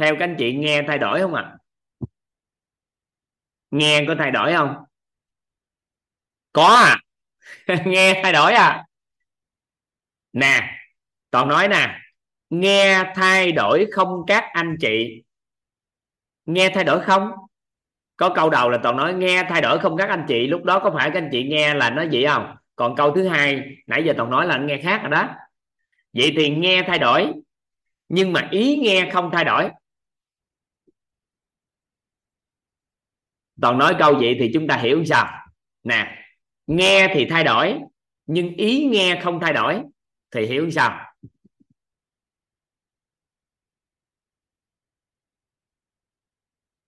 Theo 0.00 0.16
các 0.16 0.24
anh 0.24 0.36
chị 0.38 0.54
nghe 0.54 0.82
thay 0.86 0.98
đổi 0.98 1.20
không 1.20 1.34
ạ? 1.34 1.42
À? 1.42 1.56
nghe 3.70 4.04
có 4.08 4.14
thay 4.18 4.30
đổi 4.30 4.52
không? 4.52 4.74
Có 6.52 6.66
à. 6.66 7.00
Nghe 7.86 8.20
thay 8.22 8.32
đổi 8.32 8.52
à. 8.52 8.84
Nè, 10.32 10.78
toàn 11.30 11.48
nói 11.48 11.68
nè. 11.68 11.98
Nghe 12.50 13.04
thay 13.14 13.52
đổi 13.52 13.86
không 13.92 14.24
các 14.26 14.44
anh 14.52 14.76
chị? 14.80 15.22
Nghe 16.46 16.70
thay 16.74 16.84
đổi 16.84 17.00
không? 17.00 17.30
Có 18.16 18.32
câu 18.34 18.50
đầu 18.50 18.70
là 18.70 18.78
toàn 18.82 18.96
nói 18.96 19.14
nghe 19.14 19.44
thay 19.48 19.62
đổi 19.62 19.78
không 19.78 19.96
các 19.96 20.08
anh 20.08 20.24
chị. 20.28 20.46
Lúc 20.46 20.64
đó 20.64 20.78
có 20.78 20.90
phải 20.94 21.10
các 21.10 21.18
anh 21.18 21.28
chị 21.32 21.42
nghe 21.42 21.74
là 21.74 21.90
nó 21.90 22.04
vậy 22.12 22.26
không? 22.26 22.56
Còn 22.76 22.96
câu 22.96 23.14
thứ 23.14 23.28
hai, 23.28 23.76
nãy 23.86 24.02
giờ 24.04 24.14
toàn 24.16 24.30
nói 24.30 24.46
là 24.46 24.58
nghe 24.58 24.80
khác 24.82 25.00
rồi 25.02 25.10
đó. 25.10 25.28
Vậy 26.12 26.32
thì 26.36 26.50
nghe 26.50 26.82
thay 26.86 26.98
đổi. 26.98 27.32
Nhưng 28.08 28.32
mà 28.32 28.48
ý 28.50 28.76
nghe 28.76 29.10
không 29.12 29.30
thay 29.32 29.44
đổi. 29.44 29.70
Toàn 33.62 33.78
nói 33.78 33.94
câu 33.98 34.14
vậy 34.14 34.36
thì 34.40 34.50
chúng 34.54 34.68
ta 34.68 34.76
hiểu 34.76 35.04
sao? 35.04 35.48
Nè 35.82 36.24
nghe 36.66 37.08
thì 37.14 37.26
thay 37.30 37.44
đổi 37.44 37.78
nhưng 38.26 38.54
ý 38.54 38.84
nghe 38.84 39.20
không 39.22 39.40
thay 39.40 39.52
đổi 39.52 39.82
thì 40.30 40.46
hiểu 40.46 40.70
sao? 40.70 41.12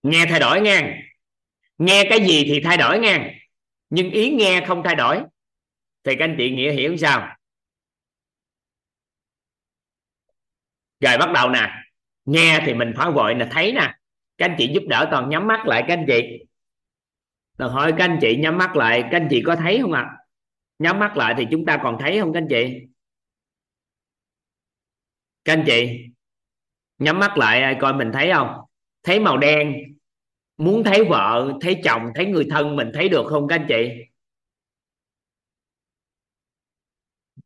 Nghe 0.03 0.25
thay 0.29 0.39
đổi 0.39 0.61
nghe, 0.61 1.03
nghe 1.77 2.03
cái 2.09 2.19
gì 2.19 2.43
thì 2.43 2.61
thay 2.63 2.77
đổi 2.77 2.99
nghe, 2.99 3.35
nhưng 3.89 4.11
ý 4.11 4.29
nghe 4.29 4.65
không 4.67 4.81
thay 4.85 4.95
đổi 4.95 5.21
thì 6.03 6.15
các 6.15 6.25
anh 6.25 6.35
chị 6.37 6.51
nghĩa 6.51 6.71
hiểu 6.71 6.97
sao? 6.97 7.35
Rồi 10.99 11.17
bắt 11.17 11.29
đầu 11.33 11.49
nè 11.49 11.69
nghe 12.25 12.63
thì 12.65 12.73
mình 12.73 12.93
phải 12.97 13.11
vội 13.11 13.35
là 13.35 13.47
thấy 13.51 13.71
nè 13.71 13.95
các 14.37 14.45
anh 14.45 14.55
chị 14.57 14.71
giúp 14.73 14.83
đỡ 14.87 15.07
toàn 15.11 15.29
nhắm 15.29 15.47
mắt 15.47 15.65
lại 15.65 15.83
các 15.87 15.93
anh 15.93 16.05
chị 16.07 16.45
được 17.57 17.69
hỏi 17.69 17.93
các 17.97 18.03
anh 18.05 18.17
chị 18.21 18.37
nhắm 18.37 18.57
mắt 18.57 18.75
lại, 18.75 19.01
các 19.01 19.17
anh 19.17 19.27
chị 19.29 19.41
có 19.45 19.55
thấy 19.55 19.79
không 19.81 19.93
ạ? 19.93 20.01
À? 20.01 20.17
nhắm 20.79 20.99
mắt 20.99 21.17
lại 21.17 21.33
thì 21.37 21.47
chúng 21.51 21.65
ta 21.65 21.79
còn 21.83 21.97
thấy 21.99 22.19
không 22.19 22.33
các 22.33 22.41
anh 22.41 22.47
chị? 22.49 22.87
Các 25.45 25.53
anh 25.53 25.63
chị, 25.67 25.99
nhắm 26.97 27.19
mắt 27.19 27.37
lại 27.37 27.77
coi 27.81 27.93
mình 27.93 28.11
thấy 28.13 28.31
không? 28.33 28.49
Thấy 29.03 29.19
màu 29.19 29.37
đen, 29.37 29.73
muốn 30.57 30.83
thấy 30.83 31.03
vợ, 31.03 31.53
thấy 31.61 31.81
chồng, 31.83 32.11
thấy 32.15 32.25
người 32.25 32.47
thân 32.49 32.75
mình 32.75 32.91
thấy 32.93 33.09
được 33.09 33.25
không 33.29 33.47
các 33.47 33.55
anh 33.55 33.65
chị? 33.67 33.89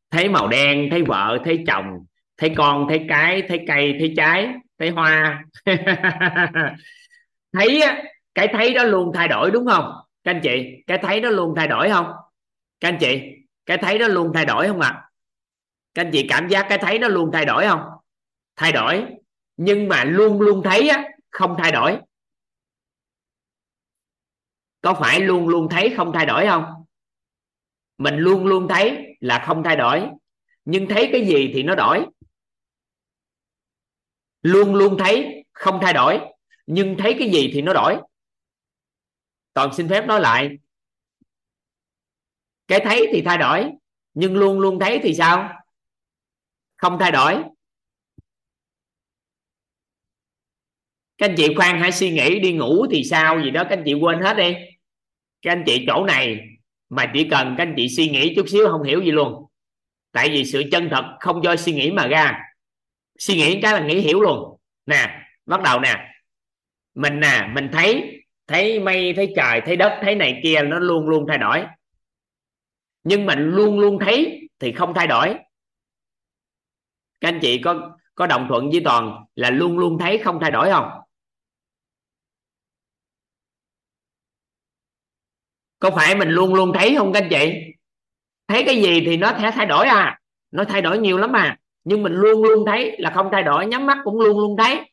Thấy 0.10 0.30
màu 0.30 0.48
đen, 0.48 0.88
thấy 0.92 1.04
vợ, 1.04 1.38
thấy 1.46 1.64
chồng, 1.68 1.86
thấy 2.38 2.54
con, 2.58 2.86
thấy 2.90 3.06
cái, 3.10 3.42
thấy 3.48 3.64
cây, 3.68 3.96
thấy 4.00 4.14
trái, 4.18 4.54
thấy 4.78 4.90
hoa. 4.90 5.46
Thấy 7.54 7.82
cái 8.38 8.48
thấy 8.54 8.74
đó 8.74 8.84
luôn 8.84 9.12
thay 9.14 9.28
đổi 9.28 9.52
đúng 9.52 9.66
không? 9.66 9.94
Các 10.24 10.32
anh 10.32 10.40
chị 10.44 10.84
cái 10.88 10.98
thấy 11.02 11.22
đó 11.22 11.30
luôn 11.30 11.54
thay 11.56 11.68
đổi 11.68 11.90
không? 11.90 12.12
Các 12.80 12.90
anh 12.90 12.98
chị 13.00 13.22
cái 13.66 13.78
thấy 13.78 13.98
đó 14.00 14.08
luôn 14.08 14.32
thay 14.34 14.46
đổi 14.46 14.68
không 14.68 14.80
ạ? 14.80 14.90
À? 14.90 15.04
các 15.94 16.06
anh 16.06 16.12
chị 16.14 16.26
cảm 16.30 16.48
giác 16.48 16.66
cái 16.70 16.78
thấy 16.78 17.00
nó 17.00 17.08
luôn 17.08 17.30
thay 17.34 17.46
đổi 17.46 17.66
không? 17.66 17.82
Thay 18.56 18.72
đổi 18.72 19.06
nhưng 19.58 19.88
mà 19.88 20.04
luôn 20.04 20.42
luôn 20.42 20.62
thấy 20.64 20.90
á, 20.90 21.06
không 21.30 21.56
thay 21.60 21.72
đổi. 21.72 21.98
Có 24.82 24.94
phải 24.94 25.20
luôn 25.20 25.48
luôn 25.48 25.68
thấy 25.70 25.94
không 25.98 26.12
thay 26.14 26.26
đổi 26.26 26.46
không? 26.46 26.64
Mình 27.98 28.16
luôn 28.16 28.46
luôn 28.46 28.68
thấy 28.68 29.18
là 29.20 29.44
không 29.48 29.64
thay 29.64 29.76
đổi 29.76 30.08
nhưng 30.66 30.88
thấy 30.88 31.10
cái 31.12 31.26
gì 31.26 31.52
thì 31.54 31.64
nó 31.64 31.76
đổi. 31.76 32.06
Luôn 34.42 34.76
luôn 34.76 34.98
thấy 35.00 35.46
không 35.54 35.80
thay 35.82 35.94
đổi 35.94 36.20
nhưng 36.68 36.98
thấy 36.98 37.16
cái 37.20 37.30
gì 37.30 37.52
thì 37.54 37.62
nó 37.62 37.74
đổi 37.74 37.98
toàn 39.58 39.74
xin 39.74 39.90
phép 39.90 40.06
nói 40.06 40.22
lại. 40.22 40.58
Cái 42.68 42.80
thấy 42.84 43.08
thì 43.12 43.22
thay 43.22 43.38
đổi, 43.38 43.72
nhưng 44.14 44.36
luôn 44.36 44.60
luôn 44.60 44.80
thấy 44.80 45.00
thì 45.04 45.14
sao? 45.14 45.64
Không 46.76 46.98
thay 47.00 47.12
đổi. 47.12 47.44
Các 51.18 51.30
anh 51.30 51.36
chị 51.38 51.56
khoan, 51.56 51.80
hãy 51.80 51.92
suy 51.92 52.12
nghĩ 52.12 52.40
đi, 52.40 52.54
ngủ 52.54 52.86
thì 52.92 53.04
sao? 53.04 53.42
Gì 53.44 53.50
đó, 53.50 53.64
các 53.64 53.78
anh 53.78 53.84
chị 53.86 53.94
quên 53.94 54.20
hết 54.20 54.38
đi. 54.38 54.56
Các 55.42 55.52
anh 55.52 55.64
chị 55.66 55.86
chỗ 55.88 56.06
này 56.06 56.40
mà 56.90 57.12
chỉ 57.14 57.28
cần 57.32 57.56
các 57.58 57.64
anh 57.64 57.74
chị 57.78 57.90
suy 57.90 58.10
nghĩ 58.10 58.34
chút 58.36 58.50
xíu, 58.50 58.68
không 58.72 58.84
hiểu 58.84 59.02
gì 59.02 59.12
luôn. 59.12 59.46
Tại 60.12 60.30
vì 60.30 60.46
sự 60.46 60.64
chân 60.72 60.90
thật 60.92 61.06
không 61.20 61.44
do 61.44 61.56
suy 61.56 61.74
nghĩ 61.74 61.92
mà 61.92 62.08
ra. 62.08 62.40
Suy 63.20 63.36
nghĩ 63.36 63.60
cái 63.62 63.74
là 63.74 63.88
nghĩ 63.88 64.00
hiểu 64.00 64.22
luôn. 64.22 64.60
Nè, 64.86 65.22
bắt 65.46 65.62
đầu 65.62 65.80
nè. 65.80 66.14
Mình 66.94 67.20
nè, 67.20 67.50
mình 67.54 67.70
thấy 67.74 68.17
thấy 68.48 68.80
mây, 68.80 69.14
thấy 69.16 69.34
trời, 69.36 69.62
thấy 69.66 69.76
đất, 69.76 70.00
thấy 70.02 70.16
này 70.16 70.40
kia, 70.44 70.62
nó 70.62 70.80
luôn 70.80 71.10
luôn 71.10 71.26
thay 71.28 71.38
đổi. 71.38 71.64
Nhưng 73.04 73.26
mình 73.26 73.40
luôn 73.40 73.80
luôn 73.80 74.00
thấy 74.00 74.50
thì 74.60 74.72
không 74.72 74.94
thay 74.94 75.08
đổi. 75.08 75.36
Các 77.20 77.28
anh 77.30 77.40
chị 77.42 77.62
có 77.62 77.98
có 78.16 78.28
đồng 78.28 78.48
thuận 78.50 78.70
với 78.70 78.82
toàn 78.86 79.26
là 79.36 79.50
luôn 79.50 79.78
luôn 79.78 79.98
thấy 80.00 80.18
không 80.18 80.40
thay 80.42 80.52
đổi 80.52 80.70
không? 80.70 80.90
Có 85.80 85.92
phải 85.96 86.16
mình 86.16 86.30
luôn 86.30 86.54
luôn 86.54 86.72
thấy 86.74 86.96
không 86.98 87.14
các 87.14 87.24
anh 87.24 87.30
chị? 87.30 87.54
Thấy 88.48 88.64
cái 88.66 88.82
gì 88.82 89.04
thì 89.06 89.18
nó 89.18 89.34
sẽ 89.42 89.52
thay 89.52 89.66
đổi 89.66 89.88
à. 89.88 90.20
Nó 90.52 90.64
thay 90.64 90.82
đổi 90.82 91.00
nhiều 91.00 91.18
lắm 91.18 91.36
à. 91.36 91.58
Nhưng 91.84 92.04
mình 92.04 92.14
luôn 92.14 92.44
luôn 92.44 92.66
thấy 92.66 92.96
là 93.00 93.12
không 93.12 93.30
thay 93.32 93.44
đổi, 93.44 93.66
nhắm 93.66 93.86
mắt 93.86 93.98
cũng 94.04 94.20
luôn 94.20 94.40
luôn 94.40 94.58
thấy. 94.58 94.92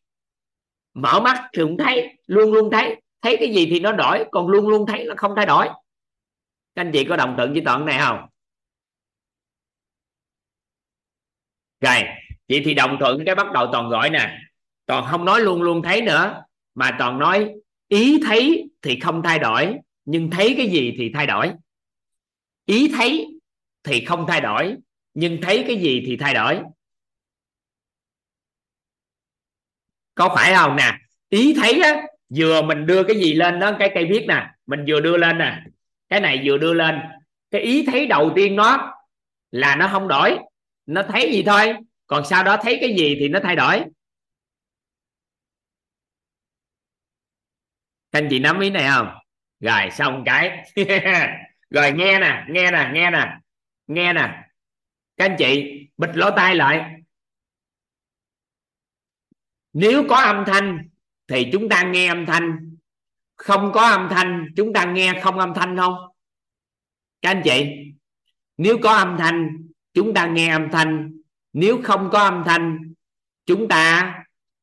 Mở 0.95 1.21
mắt 1.21 1.49
thì 1.57 1.63
cũng 1.63 1.77
thấy, 1.79 2.19
luôn 2.27 2.53
luôn 2.53 2.71
thấy 2.71 3.01
thấy 3.25 3.37
cái 3.41 3.55
gì 3.55 3.67
thì 3.71 3.81
nó 3.81 3.93
đổi, 3.93 4.25
còn 4.33 4.49
luôn 4.49 4.69
luôn 4.69 4.87
thấy 4.87 5.05
là 5.05 5.15
không 5.15 5.33
thay 5.37 5.47
đổi. 5.47 5.67
Các 6.75 6.83
anh 6.83 6.91
chị 6.93 7.05
có 7.05 7.17
đồng 7.17 7.35
thuận 7.37 7.53
với 7.53 7.63
toàn 7.65 7.87
này 7.87 7.99
không? 7.99 8.19
Rồi, 11.81 12.03
vậy 12.49 12.63
thì 12.65 12.75
đồng 12.75 12.97
thuận 13.01 13.25
cái 13.27 13.35
bắt 13.35 13.53
đầu 13.53 13.69
toàn 13.73 13.89
gọi 13.89 14.11
nè. 14.11 14.39
Toàn 14.87 15.05
không 15.11 15.25
nói 15.25 15.41
luôn 15.41 15.63
luôn 15.63 15.83
thấy 15.83 16.03
nữa, 16.03 16.43
mà 16.75 16.97
toàn 16.99 17.19
nói 17.19 17.55
ý 17.89 18.21
thấy 18.27 18.71
thì 18.83 19.01
không 19.01 19.23
thay 19.23 19.39
đổi, 19.39 19.75
nhưng 20.05 20.31
thấy 20.31 20.55
cái 20.57 20.71
gì 20.71 20.95
thì 20.99 21.11
thay 21.15 21.27
đổi. 21.27 21.53
Ý 22.65 22.91
thấy 22.97 23.27
thì 23.83 24.05
không 24.05 24.25
thay 24.29 24.41
đổi, 24.41 24.77
nhưng 25.15 25.39
thấy 25.43 25.65
cái 25.67 25.77
gì 25.77 26.03
thì 26.07 26.17
thay 26.17 26.35
đổi. 26.35 26.61
Có 30.15 30.33
phải 30.37 30.55
không 30.55 30.77
nè? 30.77 30.93
Ý 31.29 31.55
thấy 31.55 31.81
á 31.83 32.03
vừa 32.29 32.63
mình 32.63 32.87
đưa 32.87 33.05
cái 33.05 33.17
gì 33.17 33.35
lên 33.35 33.61
đó, 33.61 33.77
cái 33.79 33.91
cây 33.95 34.07
viết 34.11 34.25
nè, 34.29 34.51
mình 34.67 34.85
vừa 34.89 35.01
đưa 35.01 35.17
lên 35.17 35.39
nè, 35.39 35.63
cái 36.09 36.21
này 36.21 36.43
vừa 36.45 36.59
đưa 36.59 36.75
lên. 36.75 37.01
Cái 37.51 37.61
ý 37.61 37.87
thấy 37.87 38.07
đầu 38.07 38.33
tiên 38.37 38.57
nó 38.57 38.95
là 39.51 39.77
nó 39.77 39.89
không 39.93 40.09
đổi, 40.09 40.39
nó 40.87 41.03
thấy 41.03 41.33
gì 41.33 41.43
thôi, 41.47 41.75
còn 42.07 42.25
sau 42.25 42.45
đó 42.45 42.57
thấy 42.63 42.79
cái 42.81 42.95
gì 42.99 43.17
thì 43.21 43.29
nó 43.29 43.41
thay 43.43 43.57
đổi. 43.57 43.85
Các 48.11 48.19
anh 48.19 48.27
chị 48.31 48.39
nắm 48.39 48.61
ý 48.61 48.71
này 48.71 48.89
không? 48.91 49.09
Rồi, 49.61 49.91
xong 49.91 50.23
cái. 50.27 50.73
Rồi, 51.71 51.93
nghe 51.93 52.19
nè 52.19 52.45
nghe 52.49 52.71
nè 52.71 52.91
nghe 52.93 53.11
nè 53.11 53.39
nghe 53.87 54.13
nè. 54.13 54.43
Các 55.17 55.25
anh 55.25 55.37
chị, 55.39 55.79
bịt 55.97 56.11
lỗ 56.15 56.31
tai 56.37 56.55
lại. 56.55 56.95
Nếu 59.73 60.05
có 60.09 60.17
âm 60.17 60.45
thanh 60.47 60.89
thì 61.29 61.49
chúng 61.53 61.69
ta 61.69 61.83
nghe 61.83 62.09
âm 62.09 62.27
thanh. 62.27 62.77
Không 63.37 63.71
có 63.75 63.89
âm 63.91 64.09
thanh, 64.11 64.47
chúng 64.57 64.73
ta 64.73 64.85
nghe 64.85 65.21
không 65.23 65.39
âm 65.39 65.53
thanh 65.55 65.77
không 65.77 65.95
các 67.25 67.31
anh 67.31 67.43
chị, 67.45 67.67
nếu 68.57 68.79
có 68.83 68.97
âm 68.97 69.17
thanh, 69.19 69.69
chúng 69.95 70.15
ta 70.15 70.27
nghe 70.27 70.49
âm 70.49 70.69
thanh. 70.73 71.13
Nếu 71.53 71.81
không 71.85 72.09
có 72.13 72.19
âm 72.19 72.43
thanh, 72.47 72.95
chúng 73.47 73.69
ta 73.69 74.15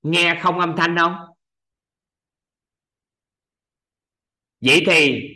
nghe 0.01 0.39
không 0.41 0.59
âm 0.59 0.73
thanh 0.77 0.97
không 0.97 1.15
vậy 4.61 4.83
thì 4.85 5.29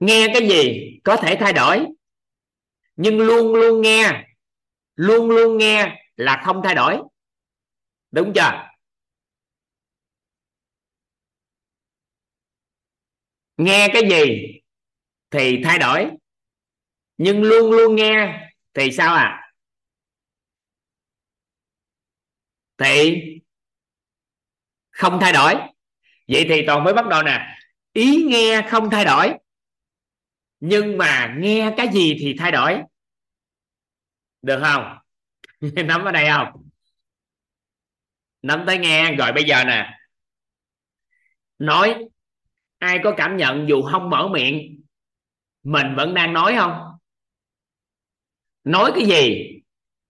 nghe 0.00 0.26
cái 0.34 0.48
gì 0.48 0.90
có 1.04 1.16
thể 1.16 1.36
thay 1.40 1.52
đổi? 1.52 1.86
Nhưng 2.96 3.18
luôn 3.18 3.54
luôn 3.54 3.82
nghe, 3.82 4.24
luôn 4.94 5.30
luôn 5.30 5.58
nghe 5.58 6.04
là 6.16 6.42
không 6.44 6.60
thay 6.64 6.74
đổi. 6.74 7.02
Đúng 8.10 8.32
chưa? 8.34 8.71
Nghe 13.64 13.88
cái 13.92 14.02
gì 14.10 14.46
thì 15.30 15.60
thay 15.64 15.78
đổi. 15.78 16.10
Nhưng 17.18 17.42
luôn 17.42 17.70
luôn 17.72 17.96
nghe 17.96 18.40
thì 18.74 18.92
sao 18.92 19.14
à 19.14 19.52
thì 22.78 23.22
không 24.90 25.18
thay 25.20 25.32
đổi. 25.32 25.54
Vậy 26.28 26.46
thì 26.48 26.62
toàn 26.66 26.84
mới 26.84 26.94
bắt 26.94 27.06
đầu 27.08 27.22
nè. 27.22 27.56
Ý 27.92 28.24
nghe 28.28 28.62
không 28.70 28.90
thay 28.90 29.04
đổi, 29.04 29.32
nhưng 30.60 30.98
mà 30.98 31.34
nghe 31.38 31.74
cái 31.76 31.88
gì 31.92 32.16
thì 32.20 32.34
thay 32.38 32.52
đổi. 32.52 32.78
Được 34.42 34.60
không? 34.64 34.98
Nắm 35.86 36.04
ở 36.04 36.12
đây 36.12 36.28
không? 36.30 36.68
Nắm 38.42 38.64
tới 38.66 38.78
nghe, 38.78 39.12
rồi 39.16 39.32
bây 39.32 39.44
giờ 39.44 39.64
nè. 39.64 39.98
Nói 41.58 42.08
ai 42.82 42.98
có 43.04 43.14
cảm 43.16 43.36
nhận 43.36 43.68
dù 43.68 43.82
không 43.82 44.10
mở 44.10 44.28
miệng, 44.28 44.82
mình 45.62 45.94
vẫn 45.96 46.14
đang 46.14 46.32
nói 46.32 46.54
không? 46.58 46.72
Nói 48.64 48.92
cái 48.94 49.04
gì 49.04 49.44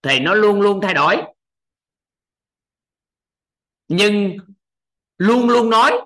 thì 0.03 0.21
nó 0.21 0.35
luôn 0.35 0.61
luôn 0.61 0.81
thay 0.81 0.95
đổi. 0.95 1.17
Nhưng 3.89 4.37
luôn 5.19 5.49
luôn 5.49 5.71
nói 5.71 6.01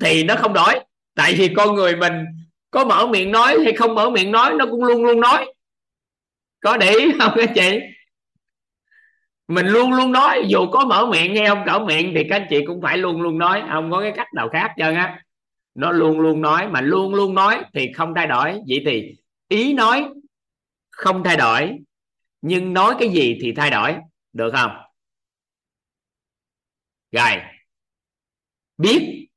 thì 0.00 0.24
nó 0.24 0.36
không 0.36 0.52
đổi. 0.52 0.80
Tại 1.14 1.34
vì 1.38 1.54
con 1.56 1.74
người 1.74 1.96
mình 1.96 2.24
có 2.70 2.84
mở 2.84 3.06
miệng 3.06 3.30
nói 3.30 3.56
hay 3.64 3.72
không 3.72 3.94
mở 3.94 4.10
miệng 4.10 4.30
nói, 4.30 4.54
nó 4.58 4.66
cũng 4.70 4.84
luôn 4.84 5.04
luôn 5.04 5.20
nói. 5.20 5.52
Có 6.60 6.76
để 6.76 6.90
ý 6.90 7.12
không 7.18 7.32
các 7.36 7.50
chị? 7.54 7.80
Mình 9.48 9.66
luôn 9.66 9.92
luôn 9.92 10.12
nói, 10.12 10.44
dù 10.48 10.66
có 10.72 10.84
mở 10.84 11.06
miệng 11.06 11.36
hay 11.36 11.46
không 11.46 11.62
cỡ 11.66 11.78
miệng 11.78 12.12
thì 12.14 12.24
các 12.30 12.36
anh 12.36 12.46
chị 12.50 12.64
cũng 12.66 12.82
phải 12.82 12.98
luôn 12.98 13.22
luôn 13.22 13.38
nói. 13.38 13.62
Không 13.72 13.90
có 13.90 14.00
cái 14.00 14.12
cách 14.16 14.28
nào 14.34 14.48
khác 14.52 14.74
trơn 14.76 14.94
á 14.94 15.22
nó 15.76 15.92
luôn 15.92 16.20
luôn 16.20 16.40
nói, 16.40 16.68
mà 16.68 16.80
luôn 16.80 17.14
luôn 17.14 17.34
nói 17.34 17.64
thì 17.74 17.92
không 17.92 18.12
thay 18.16 18.26
đổi. 18.26 18.60
Vậy 18.68 18.82
thì 18.86 19.16
ý 19.48 19.72
nói 19.72 20.08
không 20.90 21.24
thay 21.24 21.36
đổi, 21.36 21.78
nhưng 22.42 22.72
nói 22.72 22.94
cái 22.98 23.08
gì 23.08 23.38
thì 23.42 23.52
thay 23.52 23.70
đổi. 23.70 23.94
Được 24.32 24.50
không? 24.54 24.70
Rồi. 27.12 27.32
Biết. 28.78 29.28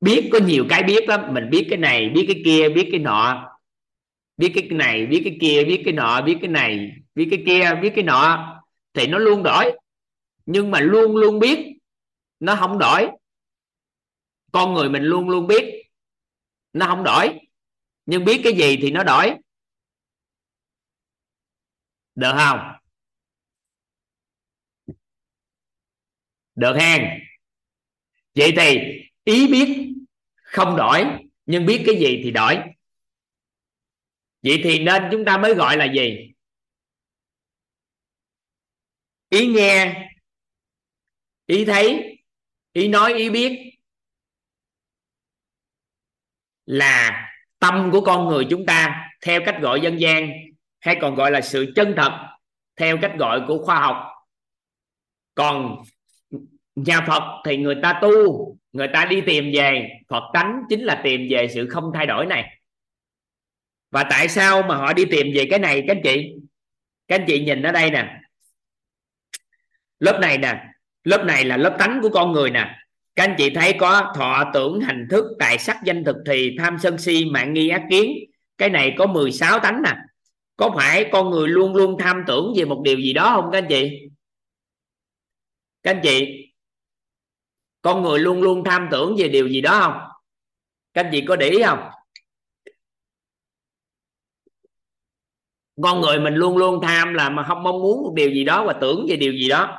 Biết 0.00 0.28
có 0.32 0.38
nhiều 0.38 0.66
cái 0.68 0.82
biết 0.82 1.08
lắm. 1.08 1.20
Mình 1.32 1.50
biết 1.50 1.66
cái 1.70 1.78
này, 1.78 2.10
biết 2.14 2.24
cái 2.28 2.42
kia, 2.44 2.68
biết 2.68 2.88
cái 2.90 3.00
nọ. 3.00 3.48
Biết 4.36 4.52
cái 4.54 4.68
này, 4.68 5.06
biết 5.06 5.20
cái 5.24 5.36
kia, 5.40 5.64
biết 5.64 5.82
cái 5.84 5.94
nọ, 5.94 6.22
biết 6.22 6.36
cái 6.40 6.48
này, 6.48 6.92
biết 7.14 7.28
cái 7.30 7.42
kia, 7.46 7.74
biết 7.82 7.92
cái 7.94 8.04
nọ. 8.04 8.48
Thì 8.94 9.06
nó 9.06 9.18
luôn 9.18 9.42
đổi. 9.42 9.78
Nhưng 10.46 10.70
mà 10.70 10.80
luôn 10.80 11.16
luôn 11.16 11.38
biết, 11.38 11.78
nó 12.40 12.56
không 12.56 12.78
đổi 12.78 13.08
con 14.52 14.74
người 14.74 14.88
mình 14.88 15.02
luôn 15.02 15.28
luôn 15.28 15.46
biết 15.46 15.90
nó 16.72 16.86
không 16.86 17.04
đổi. 17.04 17.40
Nhưng 18.06 18.24
biết 18.24 18.40
cái 18.44 18.52
gì 18.52 18.78
thì 18.82 18.90
nó 18.90 19.04
đổi. 19.04 19.34
Được 22.14 22.32
không? 22.36 22.58
Được 26.54 26.76
hen. 26.80 27.02
Vậy 28.34 28.52
thì 28.56 28.78
ý 29.24 29.48
biết 29.52 29.94
không 30.34 30.76
đổi, 30.76 31.04
nhưng 31.46 31.66
biết 31.66 31.82
cái 31.86 31.94
gì 31.94 32.20
thì 32.24 32.30
đổi. 32.30 32.58
Vậy 34.42 34.60
thì 34.64 34.78
nên 34.78 35.02
chúng 35.12 35.24
ta 35.24 35.38
mới 35.38 35.54
gọi 35.54 35.76
là 35.76 35.92
gì? 35.92 36.32
Ý 39.28 39.46
nghe, 39.46 40.08
ý 41.46 41.64
thấy, 41.64 42.18
ý 42.72 42.88
nói, 42.88 43.14
ý 43.14 43.30
biết 43.30 43.71
là 46.72 47.28
tâm 47.58 47.90
của 47.92 48.00
con 48.00 48.28
người 48.28 48.46
chúng 48.50 48.66
ta 48.66 49.08
theo 49.26 49.40
cách 49.46 49.56
gọi 49.60 49.80
dân 49.80 50.00
gian 50.00 50.30
hay 50.80 50.96
còn 51.00 51.14
gọi 51.14 51.30
là 51.30 51.40
sự 51.40 51.72
chân 51.76 51.94
thật 51.96 52.12
theo 52.76 52.98
cách 53.02 53.12
gọi 53.18 53.40
của 53.48 53.58
khoa 53.64 53.80
học. 53.80 53.96
Còn 55.34 55.82
nhà 56.74 57.00
Phật 57.06 57.22
thì 57.44 57.56
người 57.56 57.76
ta 57.82 57.98
tu, 58.02 58.56
người 58.72 58.88
ta 58.92 59.04
đi 59.04 59.20
tìm 59.20 59.44
về, 59.54 59.88
Phật 60.08 60.22
tánh 60.34 60.62
chính 60.68 60.80
là 60.80 61.00
tìm 61.04 61.20
về 61.30 61.48
sự 61.54 61.68
không 61.70 61.90
thay 61.94 62.06
đổi 62.06 62.26
này. 62.26 62.58
Và 63.90 64.04
tại 64.10 64.28
sao 64.28 64.62
mà 64.62 64.76
họ 64.76 64.92
đi 64.92 65.04
tìm 65.04 65.26
về 65.34 65.46
cái 65.50 65.58
này, 65.58 65.84
các 65.88 65.96
anh 65.96 66.02
chị? 66.04 66.34
Các 67.08 67.20
anh 67.20 67.24
chị 67.26 67.44
nhìn 67.44 67.62
ở 67.62 67.72
đây 67.72 67.90
nè. 67.90 68.20
Lớp 69.98 70.18
này 70.20 70.38
nè. 70.38 70.64
Lớp 71.04 71.24
này 71.24 71.44
là 71.44 71.56
lớp 71.56 71.76
tánh 71.78 71.98
của 72.02 72.08
con 72.08 72.32
người 72.32 72.50
nè 72.50 72.76
các 73.14 73.24
anh 73.24 73.34
chị 73.38 73.50
thấy 73.54 73.76
có 73.80 74.12
thọ 74.16 74.50
tưởng 74.54 74.80
hành 74.80 75.06
thức, 75.10 75.24
tài 75.38 75.58
sắc 75.58 75.76
danh 75.84 76.04
thực 76.04 76.16
thì 76.26 76.56
tham 76.58 76.76
sân 76.82 76.98
si, 76.98 77.24
mạng 77.24 77.54
nghi 77.54 77.68
ác 77.68 77.82
kiến. 77.90 78.12
Cái 78.58 78.70
này 78.70 78.94
có 78.98 79.06
16 79.06 79.58
tánh 79.58 79.82
nè. 79.82 79.96
Có 80.56 80.70
phải 80.76 81.08
con 81.12 81.30
người 81.30 81.48
luôn 81.48 81.74
luôn 81.74 81.96
tham 81.98 82.24
tưởng 82.26 82.52
về 82.56 82.64
một 82.64 82.82
điều 82.84 82.96
gì 82.96 83.12
đó 83.12 83.32
không 83.34 83.50
các 83.52 83.58
anh 83.58 83.66
chị? 83.68 84.08
Các 85.82 85.90
anh 85.90 86.00
chị, 86.02 86.46
con 87.82 88.02
người 88.02 88.18
luôn 88.18 88.42
luôn 88.42 88.64
tham 88.64 88.88
tưởng 88.90 89.16
về 89.18 89.28
điều 89.28 89.48
gì 89.48 89.60
đó 89.60 89.80
không? 89.80 90.08
Các 90.94 91.04
anh 91.04 91.12
chị 91.12 91.24
có 91.28 91.36
để 91.36 91.48
ý 91.48 91.62
không? 91.62 91.90
Con 95.82 96.00
người 96.00 96.20
mình 96.20 96.34
luôn 96.34 96.56
luôn 96.56 96.80
tham 96.82 97.14
là 97.14 97.30
mà 97.30 97.44
không 97.48 97.62
mong 97.62 97.82
muốn 97.82 98.02
một 98.02 98.12
điều 98.14 98.30
gì 98.30 98.44
đó 98.44 98.64
và 98.66 98.72
tưởng 98.80 99.06
về 99.08 99.16
điều 99.16 99.32
gì 99.32 99.48
đó 99.48 99.78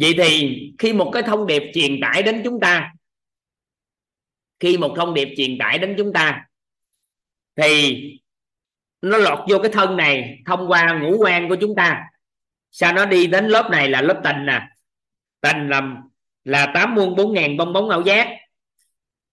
vậy 0.00 0.14
thì 0.18 0.60
khi 0.78 0.92
một 0.92 1.10
cái 1.14 1.22
thông 1.22 1.46
điệp 1.46 1.62
truyền 1.74 2.00
tải 2.00 2.22
đến 2.22 2.40
chúng 2.44 2.60
ta, 2.60 2.92
khi 4.60 4.78
một 4.78 4.94
thông 4.96 5.14
điệp 5.14 5.28
truyền 5.36 5.58
tải 5.58 5.78
đến 5.78 5.94
chúng 5.98 6.12
ta, 6.12 6.44
thì 7.56 8.02
nó 9.02 9.18
lọt 9.18 9.38
vô 9.50 9.58
cái 9.58 9.72
thân 9.72 9.96
này 9.96 10.38
thông 10.46 10.68
qua 10.68 10.98
ngũ 11.02 11.18
quan 11.18 11.48
của 11.48 11.56
chúng 11.60 11.74
ta. 11.74 12.04
Sao 12.70 12.92
nó 12.92 13.06
đi 13.06 13.26
đến 13.26 13.46
lớp 13.46 13.68
này 13.70 13.88
là 13.88 14.02
lớp 14.02 14.20
tình 14.24 14.46
nè. 14.46 14.68
Tình 15.40 15.68
là 15.68 15.96
là 16.44 16.70
tám 16.74 16.94
muôn 16.94 17.16
bốn 17.16 17.34
ngàn 17.34 17.56
bong 17.56 17.72
bóng 17.72 17.90
ảo 17.90 18.02
giác. 18.02 18.28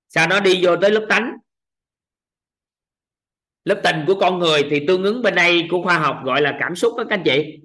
Sao 0.07 0.27
nó 0.27 0.39
đi 0.39 0.59
vô 0.63 0.75
tới 0.77 0.91
lớp 0.91 1.05
tánh? 1.09 1.37
Lớp 3.65 3.81
tình 3.83 4.03
của 4.07 4.15
con 4.19 4.39
người 4.39 4.67
thì 4.69 4.85
tương 4.87 5.03
ứng 5.03 5.21
bên 5.21 5.35
đây 5.35 5.67
của 5.71 5.81
khoa 5.81 5.99
học 5.99 6.21
gọi 6.23 6.41
là 6.41 6.57
cảm 6.59 6.75
xúc 6.75 6.93
đó 6.97 7.03
các 7.09 7.15
anh 7.15 7.23
chị. 7.25 7.59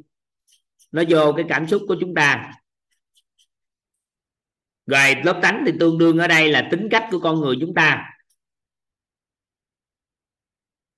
Nó 0.93 1.03
vô 1.09 1.33
cái 1.37 1.45
cảm 1.49 1.67
xúc 1.67 1.83
của 1.89 1.97
chúng 2.01 2.15
ta 2.15 2.53
rồi 4.87 5.15
lớp 5.25 5.41
tánh 5.43 5.63
thì 5.67 5.73
tương 5.81 5.99
đương 5.99 6.19
ở 6.19 6.29
đây 6.29 6.49
là 6.53 6.69
tính 6.71 6.89
cách 6.91 7.09
của 7.11 7.21
con 7.21 7.41
người 7.41 7.57
chúng 7.61 7.75
ta. 7.75 8.11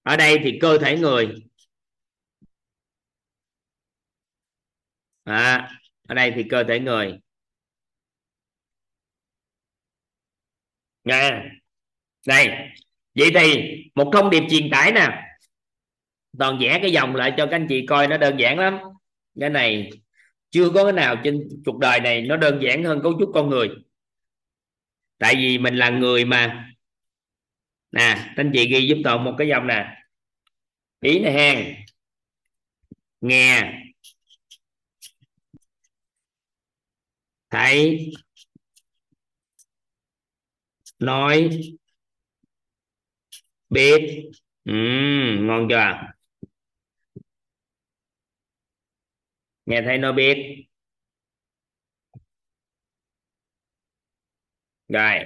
Ở 0.02 0.16
đây 0.16 0.38
thì 0.44 0.58
cơ 0.60 0.78
thể 0.78 0.98
người. 0.98 1.34
À, 5.24 5.70
ở 6.08 6.14
đây 6.14 6.32
thì 6.36 6.44
cơ 6.50 6.64
thể 6.64 6.80
người. 6.80 7.18
Nghe. 11.04 11.30
Đây 12.26 12.48
vậy 13.14 13.30
thì 13.34 13.60
một 13.94 14.10
thông 14.12 14.30
điệp 14.30 14.42
truyền 14.50 14.70
tải 14.70 14.92
nè. 14.92 15.22
Toàn 16.38 16.58
vẽ 16.60 16.78
cái 16.82 16.92
dòng 16.92 17.14
lại 17.16 17.34
cho 17.36 17.46
các 17.46 17.56
anh 17.56 17.66
chị 17.68 17.86
coi 17.86 18.08
nó 18.08 18.16
đơn 18.16 18.36
giản 18.38 18.58
lắm. 18.58 18.78
Cái 19.40 19.50
này 19.50 19.90
chưa 20.52 20.70
có 20.74 20.84
cái 20.84 20.92
nào 20.92 21.16
trên 21.24 21.48
cuộc 21.66 21.78
đời 21.78 22.00
này 22.00 22.22
nó 22.22 22.36
đơn 22.36 22.60
giản 22.62 22.84
hơn 22.84 23.00
cấu 23.02 23.14
trúc 23.20 23.30
con 23.34 23.50
người. 23.50 23.70
Tại 25.18 25.34
vì 25.36 25.58
mình 25.58 25.74
là 25.76 25.90
người 25.90 26.24
mà 26.24 26.68
nè 27.92 28.32
anh 28.36 28.50
chị 28.54 28.68
ghi 28.72 28.86
giúp 28.88 28.98
toàn 29.04 29.24
một 29.24 29.34
cái 29.38 29.48
dòng 29.48 29.66
nè. 29.66 29.96
Ý 31.00 31.18
này 31.20 31.32
hen 31.32 31.74
nghe 33.20 33.82
thấy 37.50 38.12
nói 40.98 41.50
biết. 43.70 44.30
Ừ, 44.64 44.72
ngon 45.40 45.68
chưa? 45.70 46.12
Nghe 49.72 49.82
thấy 49.82 49.98
nó 49.98 50.12
biết. 50.12 50.66
Rồi. 54.88 55.24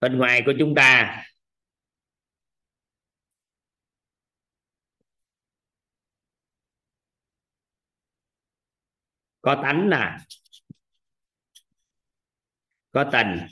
Bên 0.00 0.18
ngoài 0.18 0.42
của 0.46 0.52
chúng 0.58 0.74
ta. 0.74 1.22
Có 9.42 9.60
tánh 9.62 9.90
nè 9.90 10.18
có 12.92 13.04
tình. 13.12 13.46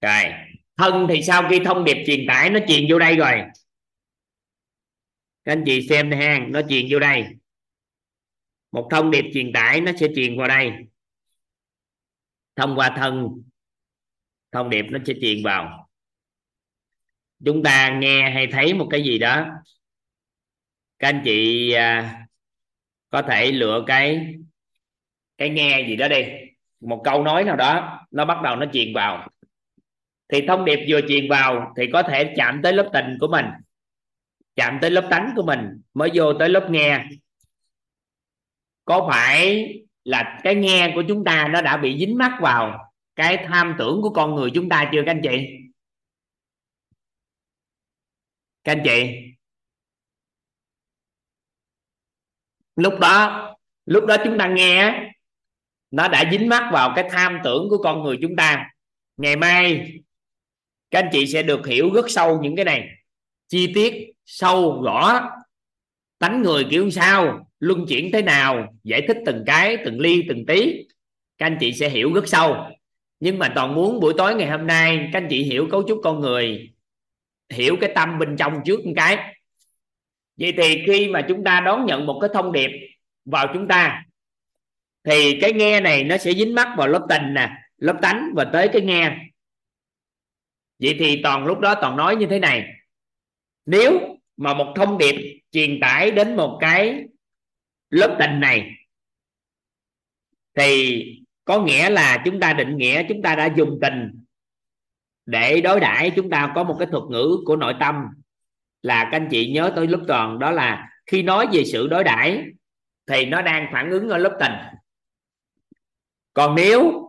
Rồi 0.00 0.57
thân 0.78 1.06
thì 1.08 1.22
sau 1.22 1.48
khi 1.50 1.60
thông 1.64 1.84
điệp 1.84 2.04
truyền 2.06 2.24
tải 2.28 2.50
nó 2.50 2.60
truyền 2.68 2.86
vô 2.90 2.98
đây 2.98 3.16
rồi. 3.16 3.42
Các 5.44 5.52
anh 5.52 5.62
chị 5.66 5.86
xem 5.88 6.10
nè 6.10 6.16
ha 6.16 6.46
nó 6.48 6.60
truyền 6.68 6.86
vô 6.90 6.98
đây. 6.98 7.24
Một 8.72 8.88
thông 8.90 9.10
điệp 9.10 9.24
truyền 9.34 9.52
tải 9.52 9.80
nó 9.80 9.92
sẽ 10.00 10.06
truyền 10.16 10.38
vào 10.38 10.48
đây. 10.48 10.72
Thông 12.56 12.76
qua 12.76 12.94
thân 12.96 13.42
thông 14.52 14.70
điệp 14.70 14.84
nó 14.90 14.98
sẽ 15.06 15.14
truyền 15.20 15.42
vào. 15.44 15.88
Chúng 17.44 17.62
ta 17.62 17.98
nghe 17.98 18.30
hay 18.30 18.46
thấy 18.46 18.74
một 18.74 18.88
cái 18.90 19.02
gì 19.02 19.18
đó. 19.18 19.46
Các 20.98 21.08
anh 21.08 21.22
chị 21.24 21.72
à, 21.72 22.26
có 23.10 23.22
thể 23.22 23.52
lựa 23.52 23.84
cái 23.86 24.34
cái 25.38 25.50
nghe 25.50 25.86
gì 25.88 25.96
đó 25.96 26.08
đi. 26.08 26.24
Một 26.80 27.02
câu 27.04 27.22
nói 27.22 27.44
nào 27.44 27.56
đó 27.56 28.06
nó 28.10 28.24
bắt 28.24 28.42
đầu 28.42 28.56
nó 28.56 28.66
truyền 28.72 28.94
vào 28.94 29.28
thì 30.28 30.46
thông 30.46 30.64
điệp 30.64 30.86
vừa 30.88 31.00
truyền 31.08 31.28
vào 31.30 31.74
thì 31.76 31.90
có 31.92 32.02
thể 32.02 32.34
chạm 32.36 32.60
tới 32.62 32.72
lớp 32.72 32.90
tình 32.92 33.16
của 33.20 33.28
mình, 33.28 33.44
chạm 34.56 34.78
tới 34.82 34.90
lớp 34.90 35.06
tánh 35.10 35.32
của 35.36 35.42
mình, 35.42 35.82
mới 35.94 36.10
vô 36.14 36.32
tới 36.38 36.48
lớp 36.48 36.66
nghe. 36.70 37.04
Có 38.84 39.08
phải 39.12 39.74
là 40.04 40.40
cái 40.44 40.54
nghe 40.54 40.92
của 40.94 41.02
chúng 41.08 41.24
ta 41.24 41.48
nó 41.48 41.62
đã 41.62 41.76
bị 41.76 41.98
dính 41.98 42.18
mắc 42.18 42.38
vào 42.40 42.92
cái 43.16 43.44
tham 43.48 43.74
tưởng 43.78 44.02
của 44.02 44.10
con 44.10 44.34
người 44.34 44.50
chúng 44.54 44.68
ta 44.68 44.90
chưa, 44.92 45.02
các 45.06 45.10
anh 45.10 45.20
chị? 45.22 45.48
Các 48.64 48.72
anh 48.72 48.82
chị? 48.84 49.14
Lúc 52.76 52.94
đó 53.00 53.44
lúc 53.86 54.06
đó 54.06 54.16
chúng 54.24 54.38
ta 54.38 54.48
nghe 54.48 55.04
nó 55.90 56.08
đã 56.08 56.30
dính 56.30 56.48
mắc 56.48 56.70
vào 56.72 56.92
cái 56.96 57.08
tham 57.10 57.38
tưởng 57.44 57.66
của 57.70 57.78
con 57.82 58.02
người 58.02 58.18
chúng 58.22 58.36
ta. 58.36 58.70
Ngày 59.16 59.36
mai 59.36 59.92
các 60.90 60.98
anh 60.98 61.08
chị 61.12 61.26
sẽ 61.26 61.42
được 61.42 61.66
hiểu 61.66 61.90
rất 61.92 62.10
sâu 62.10 62.40
những 62.42 62.56
cái 62.56 62.64
này. 62.64 62.88
Chi 63.48 63.72
tiết 63.74 64.12
sâu, 64.24 64.82
rõ. 64.82 65.30
Tánh 66.18 66.42
người 66.42 66.66
kiểu 66.70 66.90
sao, 66.90 67.50
luân 67.60 67.86
chuyển 67.88 68.12
thế 68.12 68.22
nào, 68.22 68.74
giải 68.84 69.02
thích 69.08 69.16
từng 69.26 69.44
cái, 69.46 69.76
từng 69.84 70.00
ly, 70.00 70.22
từng 70.28 70.46
tí. 70.46 70.86
Các 71.38 71.46
anh 71.46 71.56
chị 71.60 71.72
sẽ 71.72 71.88
hiểu 71.88 72.12
rất 72.12 72.28
sâu. 72.28 72.56
Nhưng 73.20 73.38
mà 73.38 73.52
toàn 73.54 73.74
muốn 73.74 74.00
buổi 74.00 74.14
tối 74.18 74.34
ngày 74.34 74.48
hôm 74.48 74.66
nay, 74.66 75.08
các 75.12 75.22
anh 75.22 75.26
chị 75.30 75.42
hiểu 75.42 75.68
cấu 75.70 75.88
trúc 75.88 76.00
con 76.04 76.20
người, 76.20 76.72
hiểu 77.50 77.76
cái 77.80 77.92
tâm 77.94 78.18
bên 78.18 78.36
trong 78.36 78.60
trước 78.64 78.86
một 78.86 78.92
cái. 78.96 79.34
Vậy 80.36 80.52
thì 80.56 80.82
khi 80.86 81.08
mà 81.08 81.22
chúng 81.28 81.44
ta 81.44 81.60
đón 81.60 81.86
nhận 81.86 82.06
một 82.06 82.18
cái 82.20 82.30
thông 82.34 82.52
điệp 82.52 82.70
vào 83.24 83.46
chúng 83.54 83.68
ta, 83.68 84.04
thì 85.04 85.38
cái 85.40 85.52
nghe 85.52 85.80
này 85.80 86.04
nó 86.04 86.16
sẽ 86.16 86.32
dính 86.32 86.54
mắc 86.54 86.68
vào 86.76 86.88
lớp 86.88 87.06
tình 87.08 87.34
nè, 87.34 87.50
lớp 87.78 87.98
tánh 88.02 88.30
và 88.34 88.44
tới 88.44 88.68
cái 88.72 88.82
nghe 88.82 89.18
vậy 90.78 90.96
thì 90.98 91.20
toàn 91.22 91.46
lúc 91.46 91.60
đó 91.60 91.74
toàn 91.74 91.96
nói 91.96 92.16
như 92.16 92.26
thế 92.26 92.38
này. 92.38 92.64
Nếu 93.66 94.16
mà 94.36 94.54
một 94.54 94.72
thông 94.76 94.98
điệp 94.98 95.42
truyền 95.52 95.80
tải 95.80 96.10
đến 96.10 96.36
một 96.36 96.58
cái 96.60 97.04
lớp 97.90 98.16
tình 98.18 98.40
này, 98.40 98.70
thì 100.54 101.04
có 101.44 101.62
nghĩa 101.62 101.90
là 101.90 102.22
chúng 102.24 102.40
ta 102.40 102.52
định 102.52 102.76
nghĩa, 102.76 103.02
chúng 103.08 103.22
ta 103.22 103.34
đã 103.34 103.54
dùng 103.56 103.78
tình 103.82 104.24
để 105.26 105.60
đối 105.60 105.80
đãi, 105.80 106.12
chúng 106.16 106.30
ta 106.30 106.52
có 106.54 106.64
một 106.64 106.76
cái 106.78 106.88
thuật 106.90 107.04
ngữ 107.10 107.38
của 107.44 107.56
nội 107.56 107.74
tâm. 107.80 107.94
Là 108.82 109.04
các 109.04 109.16
anh 109.16 109.28
chị 109.30 109.52
nhớ 109.52 109.72
tới 109.76 109.86
lớp 109.86 110.04
toàn, 110.08 110.38
đó 110.38 110.50
là 110.50 110.88
khi 111.06 111.22
nói 111.22 111.46
về 111.52 111.64
sự 111.64 111.88
đối 111.88 112.04
đãi 112.04 112.44
thì 113.06 113.26
nó 113.26 113.42
đang 113.42 113.68
phản 113.72 113.90
ứng 113.90 114.08
ở 114.08 114.18
lớp 114.18 114.36
tình. 114.40 114.52
Còn 116.34 116.54
nếu 116.54 117.07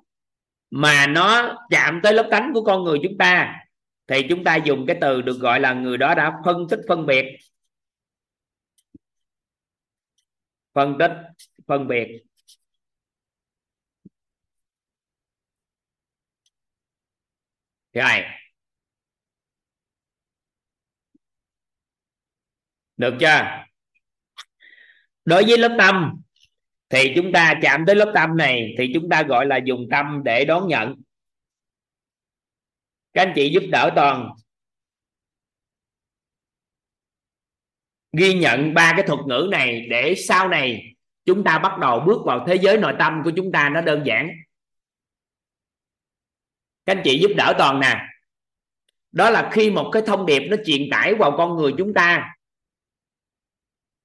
mà 0.72 1.08
nó 1.08 1.58
chạm 1.70 2.00
tới 2.04 2.14
lớp 2.14 2.28
tánh 2.32 2.52
của 2.54 2.64
con 2.64 2.84
người 2.84 3.00
chúng 3.04 3.18
ta, 3.18 3.60
thì 4.08 4.22
chúng 4.30 4.44
ta 4.44 4.56
dùng 4.56 4.86
cái 4.88 4.98
từ 5.02 5.22
được 5.22 5.38
gọi 5.40 5.60
là 5.60 5.74
người 5.74 5.98
đó 5.98 6.16
đã 6.16 6.34
phân 6.46 6.68
tích, 6.70 6.80
phân 6.88 7.06
biệt. 7.06 7.26
Phân 10.74 10.96
tích, 11.00 11.12
phân 11.68 11.88
biệt. 11.88 12.08
Rồi. 17.94 18.24
Được 22.98 23.14
chưa? 23.20 23.66
Đối 25.26 25.44
với 25.48 25.58
lớp 25.58 25.76
tâm 25.80 26.22
thì 26.90 27.14
chúng 27.16 27.32
ta 27.32 27.53
chạm 27.61 27.86
tới 27.88 27.95
lớp 27.95 28.11
tâm 28.16 28.38
này, 28.38 28.76
thì 28.78 28.91
chúng 28.94 29.10
ta 29.10 29.24
gọi 29.24 29.45
là 29.45 29.57
dùng 29.57 29.88
tâm 29.91 30.22
để 30.24 30.45
đón 30.45 30.68
nhận. 30.68 30.95
Các 33.14 33.22
anh 33.22 33.34
chị 33.36 33.49
giúp 33.53 33.64
đỡ 33.72 33.91
toàn. 33.95 34.30
Ghi 38.18 38.34
nhận 38.34 38.74
ba 38.74 38.94
cái 38.98 39.07
thuật 39.07 39.20
ngữ 39.28 39.48
này 39.52 39.88
để 39.90 40.16
sau 40.18 40.49
này 40.49 40.95
chúng 41.26 41.44
ta 41.44 41.60
bắt 41.60 41.80
đầu 41.80 41.99
bước 41.99 42.22
vào 42.26 42.45
thế 42.48 42.56
giới 42.56 42.78
nội 42.78 42.94
tâm 42.99 43.22
của 43.24 43.32
chúng 43.36 43.52
ta 43.52 43.70
nó 43.70 43.82
đơn 43.82 44.03
giản. 44.06 44.30
Các 46.86 46.98
anh 46.98 47.02
chị 47.03 47.20
giúp 47.20 47.32
đỡ 47.38 47.53
toàn 47.57 47.80
nè. 47.80 48.06
Đó 49.11 49.30
là 49.30 49.49
khi 49.53 49.72
một 49.72 49.90
cái 49.94 50.02
thông 50.06 50.26
điệp 50.26 50.48
nó 50.49 50.57
truyền 50.66 50.82
tải 50.91 51.16
vào 51.16 51.34
con 51.38 51.56
người 51.56 51.74
chúng 51.78 51.94
ta. 51.94 52.36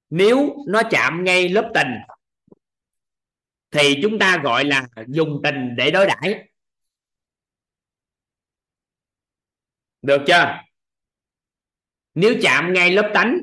Nếu 0.09 0.55
nó 0.67 0.81
chạm 0.91 1.23
ngay 1.23 1.49
lớp 1.49 1.71
tình 1.73 1.91
thì 3.71 3.99
chúng 4.01 4.19
ta 4.19 4.41
gọi 4.43 4.65
là 4.65 4.87
dùng 5.07 5.41
tình 5.43 5.75
để 5.77 5.91
đối 5.91 6.05
đãi. 6.05 6.49
Được 10.01 10.21
chưa? 10.27 10.57
Nếu 12.13 12.35
chạm 12.41 12.73
ngay 12.73 12.91
lớp 12.91 13.11
tánh, 13.13 13.37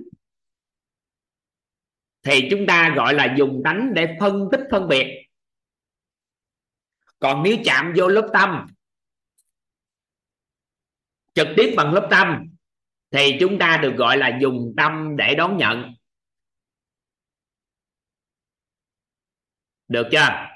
thì 2.22 2.48
chúng 2.50 2.66
ta 2.66 2.94
gọi 2.96 3.14
là 3.14 3.34
dùng 3.38 3.62
tánh 3.64 3.94
để 3.94 4.16
phân 4.20 4.48
tích 4.52 4.60
phân 4.70 4.88
biệt. 4.88 5.28
Còn 7.18 7.42
nếu 7.42 7.56
chạm 7.64 7.92
vô 7.96 8.08
lớp 8.08 8.30
tâm, 8.32 8.66
trực 11.34 11.48
tiếp 11.56 11.74
bằng 11.76 11.92
lớp 11.92 12.08
tâm, 12.10 12.46
thì 13.10 13.36
chúng 13.40 13.58
ta 13.58 13.78
được 13.82 13.94
gọi 13.96 14.16
là 14.16 14.38
dùng 14.40 14.74
tâm 14.76 15.16
để 15.16 15.34
đón 15.34 15.56
nhận. 15.56 15.94
Được 19.88 20.08
chưa? 20.12 20.48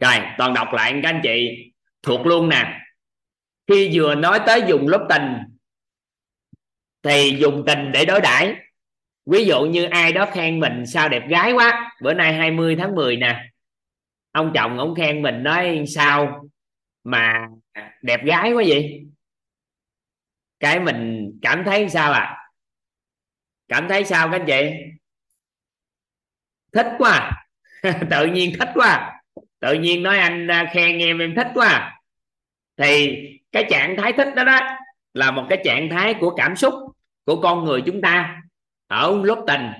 Rồi, 0.00 0.14
toàn 0.38 0.54
đọc 0.54 0.68
lại 0.72 1.00
các 1.02 1.08
anh 1.08 1.20
chị. 1.22 1.48
Thuộc 2.02 2.26
luôn 2.26 2.48
nè. 2.48 2.80
Khi 3.66 3.90
vừa 3.92 4.14
nói 4.14 4.40
tới 4.46 4.62
dùng 4.68 4.88
lớp 4.88 5.06
tình, 5.08 5.32
thì 7.02 7.36
dùng 7.40 7.64
tình 7.66 7.92
để 7.92 8.04
đối 8.04 8.20
đãi. 8.20 8.54
Ví 9.26 9.44
dụ 9.44 9.62
như 9.62 9.84
ai 9.84 10.12
đó 10.12 10.26
khen 10.32 10.60
mình 10.60 10.86
sao 10.86 11.08
đẹp 11.08 11.22
gái 11.28 11.52
quá. 11.52 11.92
Bữa 12.02 12.14
nay 12.14 12.34
20 12.34 12.76
tháng 12.78 12.94
10 12.94 13.16
nè. 13.16 13.44
Ông 14.32 14.52
chồng 14.54 14.78
ông 14.78 14.94
khen 14.94 15.22
mình 15.22 15.42
nói 15.42 15.84
sao 15.94 16.48
mà 17.04 17.48
đẹp 18.02 18.24
gái 18.24 18.52
quá 18.52 18.62
vậy? 18.66 19.06
Cái 20.60 20.80
mình 20.80 21.30
cảm 21.42 21.62
thấy 21.64 21.88
sao 21.88 22.12
à 22.12 22.38
cảm 23.68 23.88
thấy 23.88 24.04
sao 24.04 24.28
các 24.28 24.40
anh 24.40 24.46
chị? 24.46 24.70
Thích 26.72 26.86
quá 26.98 27.10
à. 27.10 27.46
tự 28.10 28.26
nhiên 28.26 28.52
thích 28.58 28.68
quá 28.74 28.88
à. 28.88 29.20
tự 29.60 29.72
nhiên 29.74 30.02
nói 30.02 30.18
anh 30.18 30.50
à, 30.50 30.70
khen 30.74 30.98
em 30.98 31.18
em 31.18 31.34
thích 31.34 31.48
quá 31.54 31.98
thì 32.76 33.18
cái 33.52 33.66
trạng 33.70 33.96
thái 33.96 34.12
thích 34.12 34.28
đó 34.36 34.44
đó 34.44 34.60
là 35.14 35.30
một 35.30 35.46
cái 35.48 35.62
trạng 35.64 35.88
thái 35.90 36.14
của 36.14 36.30
cảm 36.30 36.56
xúc 36.56 36.74
của 37.24 37.40
con 37.40 37.64
người 37.64 37.82
chúng 37.86 38.00
ta 38.00 38.42
ở 38.86 39.20
lúc 39.24 39.38
tình. 39.46 39.70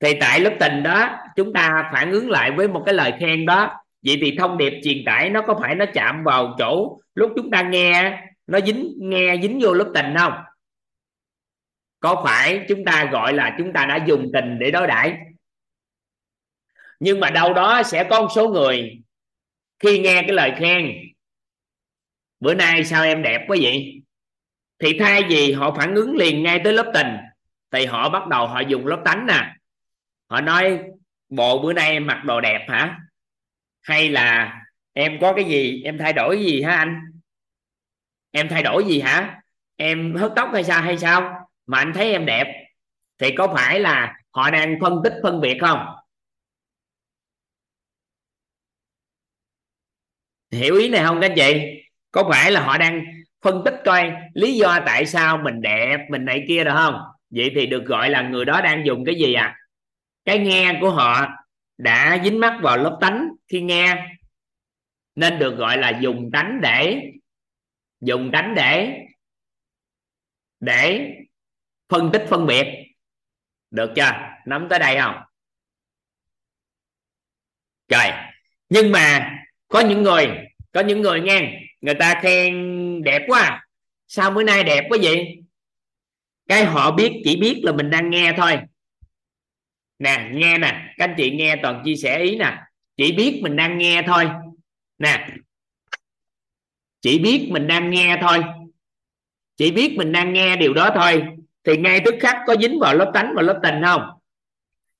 Thì 0.00 0.14
tại 0.20 0.40
lúc 0.40 0.52
tình 0.60 0.82
đó, 0.82 1.18
chúng 1.36 1.52
ta 1.52 1.90
phản 1.92 2.12
ứng 2.12 2.30
lại 2.30 2.50
với 2.50 2.68
một 2.68 2.82
cái 2.86 2.94
lời 2.94 3.12
khen 3.20 3.46
đó. 3.46 3.80
Vậy 4.06 4.18
thì 4.20 4.36
thông 4.38 4.58
điệp 4.58 4.80
truyền 4.84 5.04
tải 5.06 5.30
nó 5.30 5.42
có 5.42 5.58
phải 5.60 5.74
nó 5.74 5.84
chạm 5.94 6.24
vào 6.24 6.54
chỗ 6.58 6.98
lúc 7.14 7.32
chúng 7.36 7.50
ta 7.50 7.62
nghe, 7.62 8.22
nó 8.46 8.60
dính, 8.60 8.92
nghe 8.98 9.36
dính 9.42 9.58
vô 9.62 9.74
lúc 9.74 9.88
tình 9.94 10.14
không? 10.18 10.32
Có 12.00 12.22
phải 12.24 12.64
chúng 12.68 12.84
ta 12.84 13.08
gọi 13.12 13.32
là 13.32 13.54
chúng 13.58 13.72
ta 13.72 13.86
đã 13.86 14.04
dùng 14.06 14.30
tình 14.32 14.58
để 14.58 14.70
đối 14.70 14.86
đãi? 14.86 15.18
Nhưng 17.00 17.20
mà 17.20 17.30
đâu 17.30 17.54
đó 17.54 17.82
sẽ 17.82 18.04
có 18.10 18.20
một 18.20 18.28
số 18.34 18.48
người 18.48 19.00
khi 19.78 19.98
nghe 19.98 20.22
cái 20.22 20.32
lời 20.32 20.52
khen, 20.58 20.92
bữa 22.40 22.54
nay 22.54 22.84
sao 22.84 23.04
em 23.04 23.22
đẹp 23.22 23.44
quá 23.48 23.56
vậy? 23.60 24.02
Thì 24.78 24.98
thay 24.98 25.22
vì 25.28 25.52
họ 25.52 25.74
phản 25.76 25.94
ứng 25.94 26.16
liền 26.16 26.42
ngay 26.42 26.60
tới 26.64 26.72
lớp 26.72 26.90
tình, 26.94 27.16
thì 27.70 27.86
họ 27.86 28.08
bắt 28.08 28.26
đầu 28.26 28.46
họ 28.46 28.60
dùng 28.60 28.86
lớp 28.86 29.02
tánh 29.04 29.26
nè. 29.26 29.54
Họ 30.28 30.40
nói, 30.40 30.80
bộ 31.28 31.62
bữa 31.62 31.72
nay 31.72 31.90
em 31.90 32.06
mặc 32.06 32.22
đồ 32.24 32.40
đẹp 32.40 32.66
hả? 32.68 32.98
Hay 33.82 34.08
là 34.08 34.60
em 34.92 35.18
có 35.20 35.32
cái 35.32 35.44
gì, 35.44 35.82
em 35.84 35.98
thay 35.98 36.12
đổi 36.12 36.44
gì 36.44 36.62
hả 36.62 36.76
anh? 36.76 37.00
Em 38.30 38.48
thay 38.48 38.62
đổi 38.62 38.84
gì 38.84 39.00
hả? 39.00 39.42
Em 39.76 40.14
hớt 40.14 40.32
tóc 40.36 40.50
hay 40.52 40.64
sao 40.64 40.82
hay 40.82 40.98
sao? 40.98 41.48
Mà 41.66 41.78
anh 41.78 41.92
thấy 41.92 42.12
em 42.12 42.26
đẹp. 42.26 42.66
Thì 43.18 43.34
có 43.38 43.48
phải 43.54 43.80
là 43.80 44.14
họ 44.30 44.50
đang 44.50 44.78
phân 44.80 45.00
tích, 45.04 45.12
phân 45.22 45.40
biệt 45.40 45.58
không? 45.60 45.86
Hiểu 50.50 50.76
ý 50.76 50.88
này 50.88 51.04
không 51.04 51.20
các 51.20 51.30
anh 51.30 51.36
chị? 51.36 51.82
Có 52.10 52.28
phải 52.30 52.50
là 52.50 52.60
họ 52.60 52.78
đang 52.78 53.04
phân 53.42 53.62
tích 53.64 53.74
coi 53.84 54.12
lý 54.34 54.54
do 54.54 54.78
tại 54.86 55.06
sao 55.06 55.38
mình 55.38 55.60
đẹp, 55.60 55.98
mình 56.10 56.24
này 56.24 56.44
kia 56.48 56.64
được 56.64 56.74
không? 56.74 56.94
Vậy 57.30 57.52
thì 57.54 57.66
được 57.66 57.84
gọi 57.84 58.10
là 58.10 58.22
người 58.22 58.44
đó 58.44 58.60
đang 58.60 58.86
dùng 58.86 59.04
cái 59.04 59.14
gì 59.14 59.34
à? 59.34 59.56
Cái 60.24 60.38
nghe 60.38 60.78
của 60.80 60.90
họ 60.90 61.28
đã 61.78 62.18
dính 62.24 62.40
mắc 62.40 62.58
vào 62.62 62.76
lớp 62.76 62.98
tánh 63.00 63.28
khi 63.48 63.60
nghe. 63.60 64.06
Nên 65.14 65.38
được 65.38 65.56
gọi 65.56 65.78
là 65.78 65.98
dùng 66.00 66.30
tánh 66.32 66.60
để, 66.62 67.02
dùng 68.00 68.30
tánh 68.32 68.54
để 68.54 68.98
để 70.60 71.10
phân 71.88 72.10
tích 72.12 72.26
phân 72.28 72.46
biệt. 72.46 72.66
Được 73.70 73.92
chưa? 73.96 74.12
Nắm 74.46 74.66
tới 74.70 74.78
đây 74.78 74.98
không? 75.00 75.14
Trời 77.88 78.12
nhưng 78.68 78.92
mà 78.92 79.36
có 79.70 79.80
những 79.80 80.02
người, 80.02 80.28
có 80.72 80.80
những 80.80 81.00
người 81.00 81.20
nghe, 81.20 81.60
người 81.80 81.94
ta 81.94 82.20
khen 82.22 82.54
đẹp 83.02 83.22
quá. 83.26 83.66
Sao 84.08 84.30
bữa 84.30 84.42
nay 84.42 84.64
đẹp 84.64 84.86
quá 84.88 84.98
vậy? 85.02 85.42
Cái 86.48 86.64
họ 86.64 86.90
biết, 86.90 87.20
chỉ 87.24 87.36
biết 87.36 87.60
là 87.64 87.72
mình 87.72 87.90
đang 87.90 88.10
nghe 88.10 88.34
thôi. 88.36 88.58
Nè, 89.98 90.30
nghe 90.32 90.58
nè, 90.58 90.94
các 90.96 91.04
anh 91.04 91.14
chị 91.16 91.30
nghe 91.30 91.56
toàn 91.62 91.82
chia 91.84 91.96
sẻ 91.96 92.18
ý 92.18 92.36
nè. 92.36 92.58
Chỉ 92.96 93.12
biết 93.12 93.40
mình 93.42 93.56
đang 93.56 93.78
nghe 93.78 94.02
thôi. 94.06 94.28
Nè, 94.98 95.28
chỉ 97.00 97.18
biết 97.18 97.48
mình 97.50 97.66
đang 97.66 97.90
nghe 97.90 98.18
thôi. 98.20 98.42
Chỉ 99.56 99.70
biết 99.70 99.94
mình 99.96 100.12
đang 100.12 100.32
nghe 100.32 100.56
điều 100.56 100.74
đó 100.74 100.90
thôi. 100.94 101.22
Thì 101.64 101.76
ngay 101.76 102.00
tức 102.04 102.14
khắc 102.20 102.36
có 102.46 102.56
dính 102.60 102.78
vào 102.78 102.94
lớp 102.94 103.10
tánh 103.14 103.32
và 103.36 103.42
lớp 103.42 103.60
tình 103.62 103.74
không? 103.84 104.02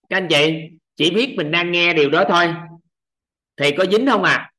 Các 0.09 0.17
anh 0.17 0.29
chị, 0.29 0.71
chỉ 0.97 1.11
biết 1.11 1.35
mình 1.37 1.51
đang 1.51 1.73
nghe 1.73 1.95
điều 1.95 2.11
đó 2.11 2.25
thôi. 2.29 2.55
Thì 3.57 3.71
có 3.71 3.85
dính 3.87 4.07
không 4.07 4.23
à 4.23 4.50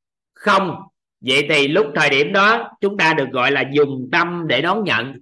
không. 0.41 0.75
Vậy 1.21 1.45
thì 1.49 1.67
lúc 1.67 1.87
thời 1.95 2.09
điểm 2.09 2.33
đó, 2.33 2.71
chúng 2.81 2.97
ta 2.97 3.13
được 3.13 3.29
gọi 3.31 3.51
là 3.51 3.63
dùng 3.73 4.09
tâm 4.11 4.47
để 4.47 4.61
đón 4.61 4.83
nhận. 4.83 5.21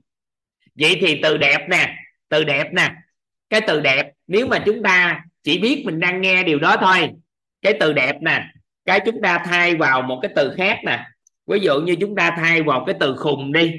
Vậy 0.75 0.97
thì 1.01 1.19
từ 1.23 1.37
đẹp 1.37 1.67
nè, 1.69 1.95
từ 2.29 2.43
đẹp 2.43 2.73
nè. 2.73 2.91
Cái 3.49 3.61
từ 3.67 3.79
đẹp, 3.79 4.11
nếu 4.27 4.47
mà 4.47 4.63
chúng 4.65 4.83
ta 4.83 5.23
chỉ 5.43 5.59
biết 5.59 5.83
mình 5.85 5.99
đang 5.99 6.21
nghe 6.21 6.43
điều 6.43 6.59
đó 6.59 6.75
thôi, 6.81 7.09
cái 7.61 7.73
từ 7.79 7.93
đẹp 7.93 8.15
nè, 8.21 8.45
cái 8.85 8.99
chúng 9.05 9.21
ta 9.21 9.43
thay 9.45 9.75
vào 9.75 10.01
một 10.01 10.19
cái 10.21 10.31
từ 10.35 10.53
khác 10.57 10.79
nè. 10.85 11.05
Ví 11.47 11.59
dụ 11.59 11.81
như 11.81 11.95
chúng 12.01 12.15
ta 12.15 12.35
thay 12.37 12.63
vào 12.63 12.83
cái 12.85 12.95
từ 12.99 13.15
khùng 13.15 13.53
đi. 13.53 13.71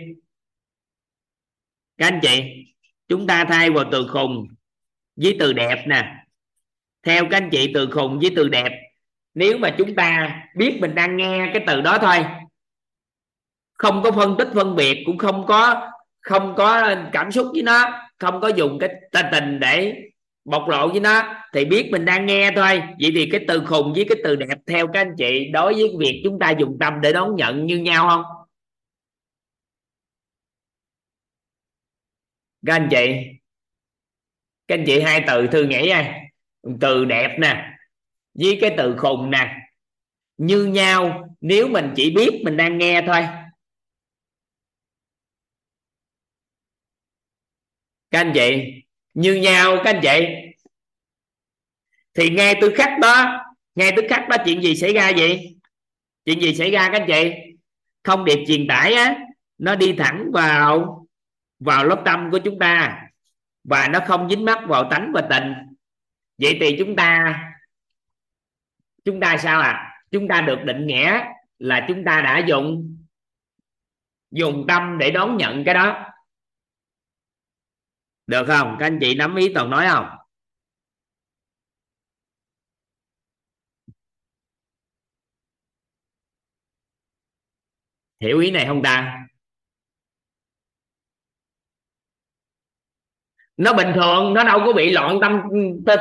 Các 1.98 2.06
anh 2.06 2.20
chị, 2.22 2.42
chúng 3.08 3.26
ta 3.26 3.44
thay 3.44 3.70
vào 3.70 3.84
từ 3.92 4.06
khùng 4.08 4.46
với 5.16 5.36
từ 5.40 5.52
đẹp 5.52 5.84
nè. 5.86 6.14
Theo 7.02 7.24
các 7.30 7.36
anh 7.36 7.50
chị, 7.50 7.70
từ 7.74 7.90
khùng 7.90 8.18
với 8.18 8.32
từ 8.36 8.48
đẹp 8.48 8.89
nếu 9.40 9.58
mà 9.58 9.74
chúng 9.78 9.94
ta 9.94 10.36
biết 10.56 10.78
mình 10.80 10.94
đang 10.94 11.16
nghe 11.16 11.50
cái 11.54 11.64
từ 11.66 11.80
đó 11.80 11.98
thôi, 12.00 12.16
không 13.72 14.02
có 14.02 14.12
phân 14.12 14.36
tích 14.38 14.48
phân 14.54 14.76
biệt, 14.76 15.02
cũng 15.06 15.18
không 15.18 15.46
có 15.46 15.90
không 16.20 16.54
có 16.56 16.94
cảm 17.12 17.32
xúc 17.32 17.46
với 17.52 17.62
nó, 17.62 18.08
không 18.18 18.40
có 18.40 18.48
dùng 18.48 18.78
cái 18.78 18.90
tình 19.32 19.60
để 19.60 20.02
bộc 20.44 20.68
lộ 20.68 20.88
với 20.88 21.00
nó, 21.00 21.44
thì 21.52 21.64
biết 21.64 21.88
mình 21.92 22.04
đang 22.04 22.26
nghe 22.26 22.50
thôi. 22.56 22.82
Vậy 23.00 23.10
thì 23.14 23.28
cái 23.32 23.44
từ 23.48 23.64
khùng 23.66 23.92
với 23.92 24.06
cái 24.08 24.18
từ 24.24 24.36
đẹp 24.36 24.58
theo 24.66 24.86
các 24.86 25.00
anh 25.00 25.14
chị, 25.18 25.50
đối 25.52 25.74
với 25.74 25.96
việc 25.98 26.20
chúng 26.24 26.38
ta 26.38 26.50
dùng 26.50 26.76
tâm 26.80 27.00
để 27.00 27.12
đón 27.12 27.36
nhận 27.36 27.66
như 27.66 27.78
nhau 27.78 28.08
không? 28.08 28.22
Các 32.66 32.72
anh 32.74 32.88
chị, 32.90 33.06
các 34.68 34.74
anh 34.78 34.84
chị 34.86 35.00
hai 35.00 35.24
từ 35.26 35.46
thư 35.46 35.64
nghĩ 35.64 35.88
ai 35.88 36.20
từ 36.80 37.04
đẹp 37.04 37.36
nè 37.40 37.69
với 38.34 38.58
cái 38.60 38.74
từ 38.76 38.96
khùng 38.98 39.30
nè. 39.30 39.56
Như 40.36 40.64
nhau, 40.64 41.28
nếu 41.40 41.68
mình 41.68 41.92
chỉ 41.96 42.10
biết 42.10 42.40
mình 42.44 42.56
đang 42.56 42.78
nghe 42.78 43.02
thôi. 43.06 43.26
Các 48.10 48.20
anh 48.20 48.32
chị, 48.34 48.72
như 49.14 49.34
nhau, 49.34 49.76
các 49.84 49.94
anh 49.94 50.00
chị. 50.02 50.26
Thì 52.14 52.30
ngay 52.30 52.54
từ 52.60 52.72
khắc 52.76 52.98
đó, 53.00 53.44
ngay 53.74 53.92
từ 53.96 54.02
khắc 54.08 54.28
đó 54.28 54.36
chuyện 54.44 54.62
gì 54.62 54.76
xảy 54.76 54.92
ra 54.92 55.12
vậy? 55.16 55.56
Chuyện 56.24 56.40
gì 56.40 56.54
xảy 56.54 56.70
ra 56.70 56.88
các 56.92 57.00
anh 57.00 57.08
chị? 57.08 57.32
Thông 58.04 58.24
điệp 58.24 58.44
truyền 58.46 58.66
tải 58.68 58.92
á, 58.94 59.20
nó 59.58 59.76
đi 59.76 59.94
thẳng 59.98 60.30
vào 60.32 61.06
vào 61.58 61.84
lớp 61.84 62.02
tâm 62.04 62.28
của 62.30 62.38
chúng 62.44 62.58
ta. 62.58 63.02
Và 63.64 63.88
nó 63.88 64.00
không 64.06 64.30
dính 64.30 64.44
mắc 64.44 64.58
vào 64.68 64.90
tánh 64.90 65.10
và 65.14 65.26
tình. 65.30 65.52
Vậy 66.38 66.56
thì 66.60 66.76
chúng 66.78 66.96
ta 66.96 67.36
chúng 69.04 69.20
ta 69.20 69.36
sao 69.38 69.60
à? 69.60 70.02
Chúng 70.10 70.28
ta 70.28 70.40
được 70.40 70.58
định 70.64 70.86
nghĩa 70.86 71.20
là 71.58 71.84
chúng 71.88 72.04
ta 72.06 72.20
đã 72.20 72.38
dùng 72.48 72.96
dùng 74.30 74.64
tâm 74.68 74.98
để 74.98 75.10
đón 75.10 75.36
nhận 75.36 75.64
cái 75.64 75.74
đó. 75.74 76.06
Được 78.26 78.44
không? 78.46 78.76
Các 78.78 78.86
anh 78.86 78.98
chị 79.00 79.14
nắm 79.14 79.36
ý 79.36 79.54
toàn 79.54 79.70
nói 79.70 79.86
không? 79.88 80.06
Hiểu 88.20 88.38
ý 88.38 88.50
này 88.50 88.66
không 88.66 88.82
ta? 88.82 89.26
Nó 93.56 93.72
bình 93.72 93.92
thường, 93.94 94.34
nó 94.34 94.44
đâu 94.44 94.60
có 94.66 94.72
bị 94.72 94.90
loạn 94.90 95.18
tâm 95.22 95.40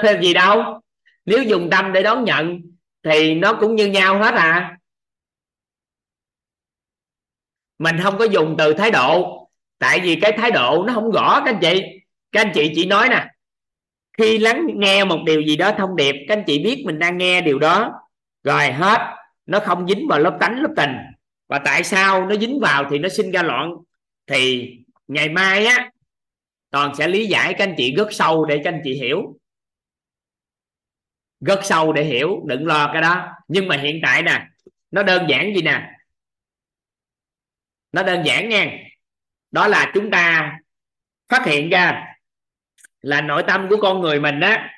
thêm 0.03 0.21
gì 0.21 0.33
đâu. 0.33 0.81
Nếu 1.25 1.43
dùng 1.43 1.69
tâm 1.71 1.93
để 1.93 2.03
đón 2.03 2.23
nhận 2.23 2.61
thì 3.03 3.35
nó 3.35 3.53
cũng 3.53 3.75
như 3.75 3.87
nhau 3.87 4.19
hết 4.19 4.33
à. 4.33 4.77
Mình 7.79 7.95
không 8.03 8.17
có 8.17 8.25
dùng 8.25 8.55
từ 8.57 8.73
thái 8.73 8.91
độ. 8.91 9.35
Tại 9.79 9.99
vì 9.99 10.15
cái 10.15 10.31
thái 10.37 10.51
độ 10.51 10.83
nó 10.87 10.93
không 10.93 11.11
rõ 11.11 11.41
các 11.45 11.53
anh 11.53 11.59
chị. 11.61 11.81
Các 12.31 12.41
anh 12.41 12.51
chị 12.53 12.71
chỉ 12.75 12.85
nói 12.85 13.09
nè. 13.09 13.27
Khi 14.17 14.37
lắng 14.37 14.67
nghe 14.75 15.05
một 15.05 15.19
điều 15.25 15.41
gì 15.41 15.57
đó 15.57 15.71
thông 15.77 15.95
điệp, 15.95 16.15
các 16.27 16.37
anh 16.37 16.43
chị 16.47 16.63
biết 16.63 16.83
mình 16.85 16.99
đang 16.99 17.17
nghe 17.17 17.41
điều 17.41 17.59
đó. 17.59 17.93
Rồi, 18.43 18.71
hết. 18.71 19.15
Nó 19.45 19.59
không 19.59 19.87
dính 19.87 20.07
vào 20.07 20.19
lớp 20.19 20.37
tánh, 20.39 20.61
lớp 20.61 20.69
tình. 20.75 20.91
Và 21.47 21.59
tại 21.59 21.83
sao 21.83 22.25
nó 22.25 22.35
dính 22.35 22.59
vào 22.61 22.87
thì 22.91 22.99
nó 22.99 23.09
sinh 23.09 23.31
ra 23.31 23.43
loạn. 23.43 23.71
Thì 24.27 24.71
ngày 25.07 25.29
mai 25.29 25.65
á, 25.65 25.91
toàn 26.71 26.95
sẽ 26.95 27.07
lý 27.07 27.25
giải 27.25 27.53
các 27.53 27.63
anh 27.67 27.73
chị 27.77 27.95
rất 27.95 28.07
sâu 28.13 28.45
để 28.45 28.61
cho 28.63 28.69
anh 28.69 28.81
chị 28.83 28.93
hiểu 28.93 29.38
rất 31.41 31.59
sâu 31.63 31.93
để 31.93 32.03
hiểu, 32.03 32.43
đừng 32.45 32.67
lo 32.67 32.89
cái 32.93 33.01
đó. 33.01 33.27
Nhưng 33.47 33.67
mà 33.67 33.77
hiện 33.77 33.99
tại 34.03 34.23
nè, 34.23 34.45
nó 34.91 35.03
đơn 35.03 35.25
giản 35.29 35.55
gì 35.55 35.61
nè? 35.61 35.89
Nó 37.91 38.03
đơn 38.03 38.25
giản 38.25 38.49
nha. 38.49 38.77
Đó 39.51 39.67
là 39.67 39.91
chúng 39.93 40.11
ta 40.11 40.53
phát 41.29 41.45
hiện 41.45 41.69
ra 41.69 42.05
là 43.01 43.21
nội 43.21 43.43
tâm 43.47 43.67
của 43.69 43.77
con 43.77 44.01
người 44.01 44.19
mình 44.19 44.39
á, 44.39 44.69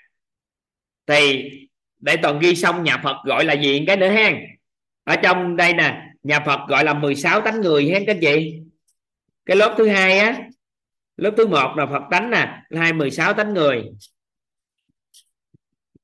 thì 1.08 1.50
để 2.00 2.18
toàn 2.18 2.40
ghi 2.40 2.56
xong, 2.56 2.84
nhà 2.84 2.98
Phật 3.04 3.16
gọi 3.26 3.46
là 3.46 3.54
gì? 3.54 3.84
Cái 3.88 3.98
nữa 3.98 4.10
ha 4.10 4.32
ở 5.04 5.16
trong 5.16 5.56
đây 5.56 5.74
nè, 5.74 6.02
nhà 6.24 6.40
Phật 6.40 6.60
gọi 6.68 6.84
là 6.84 6.94
16 6.94 7.42
tánh 7.42 7.62
người 7.62 7.90
hen 7.90 8.04
các 8.08 8.18
chị. 8.22 8.60
Cái 9.46 9.58
lớp 9.58 9.76
thứ 9.78 9.88
hai 9.88 10.20
á, 10.20 10.40
lớp 11.18 11.32
thứ 11.38 11.48
một 11.48 11.74
là 11.78 11.86
Phật 11.86 12.04
tánh 12.12 12.30
nè 12.30 12.62
hai 12.76 12.94
16 12.94 13.34
tánh 13.34 13.54
người 13.54 13.84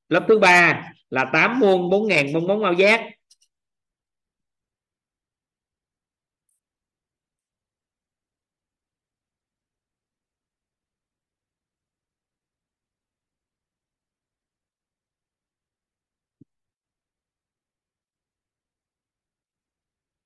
lớp 0.08 0.24
thứ 0.28 0.38
ba 0.38 0.82
là 1.10 1.30
tám 1.32 1.60
muôn 1.60 1.90
bốn 1.90 2.08
ngàn 2.08 2.32
mong 2.32 2.46
bóng 2.46 2.64
ao 2.64 2.72
giác. 2.72 3.00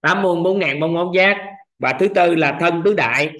Tám 0.00 0.22
muôn 0.22 0.42
bốn 0.42 0.58
ngàn 0.58 0.80
mong 0.80 0.94
bóng 0.94 1.14
giác. 1.14 1.36
Và 1.78 1.96
thứ 2.00 2.08
tư 2.14 2.34
là 2.34 2.56
thân 2.60 2.82
tứ 2.84 2.94
đại. 2.94 3.36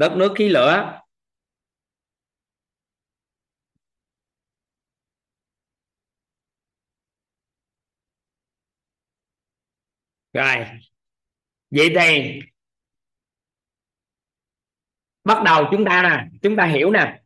đất 0.00 0.12
nước 0.16 0.32
khí 0.36 0.48
lửa. 0.48 1.00
Rồi. 10.32 10.66
Vậy 11.70 11.92
thì 11.94 12.40
bắt 15.24 15.42
đầu 15.44 15.64
chúng 15.70 15.84
ta 15.84 16.02
nè, 16.02 16.38
chúng 16.42 16.56
ta 16.56 16.66
hiểu 16.66 16.90
nè. 16.90 17.22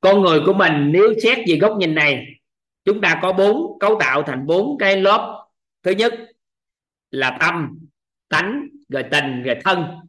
Con 0.00 0.20
người 0.20 0.40
của 0.46 0.52
mình 0.52 0.90
nếu 0.92 1.14
xét 1.22 1.38
về 1.48 1.58
góc 1.60 1.76
nhìn 1.78 1.94
này, 1.94 2.26
chúng 2.84 3.00
ta 3.00 3.18
có 3.22 3.32
bốn 3.32 3.78
cấu 3.78 3.96
tạo 4.00 4.22
thành 4.26 4.46
bốn 4.46 4.78
cái 4.78 4.96
lớp. 4.96 5.48
Thứ 5.82 5.90
nhất 5.90 6.12
là 7.10 7.36
tâm, 7.40 7.78
tánh, 8.28 8.68
rồi 8.88 9.04
tình, 9.10 9.42
rồi 9.42 9.56
thân 9.64 10.00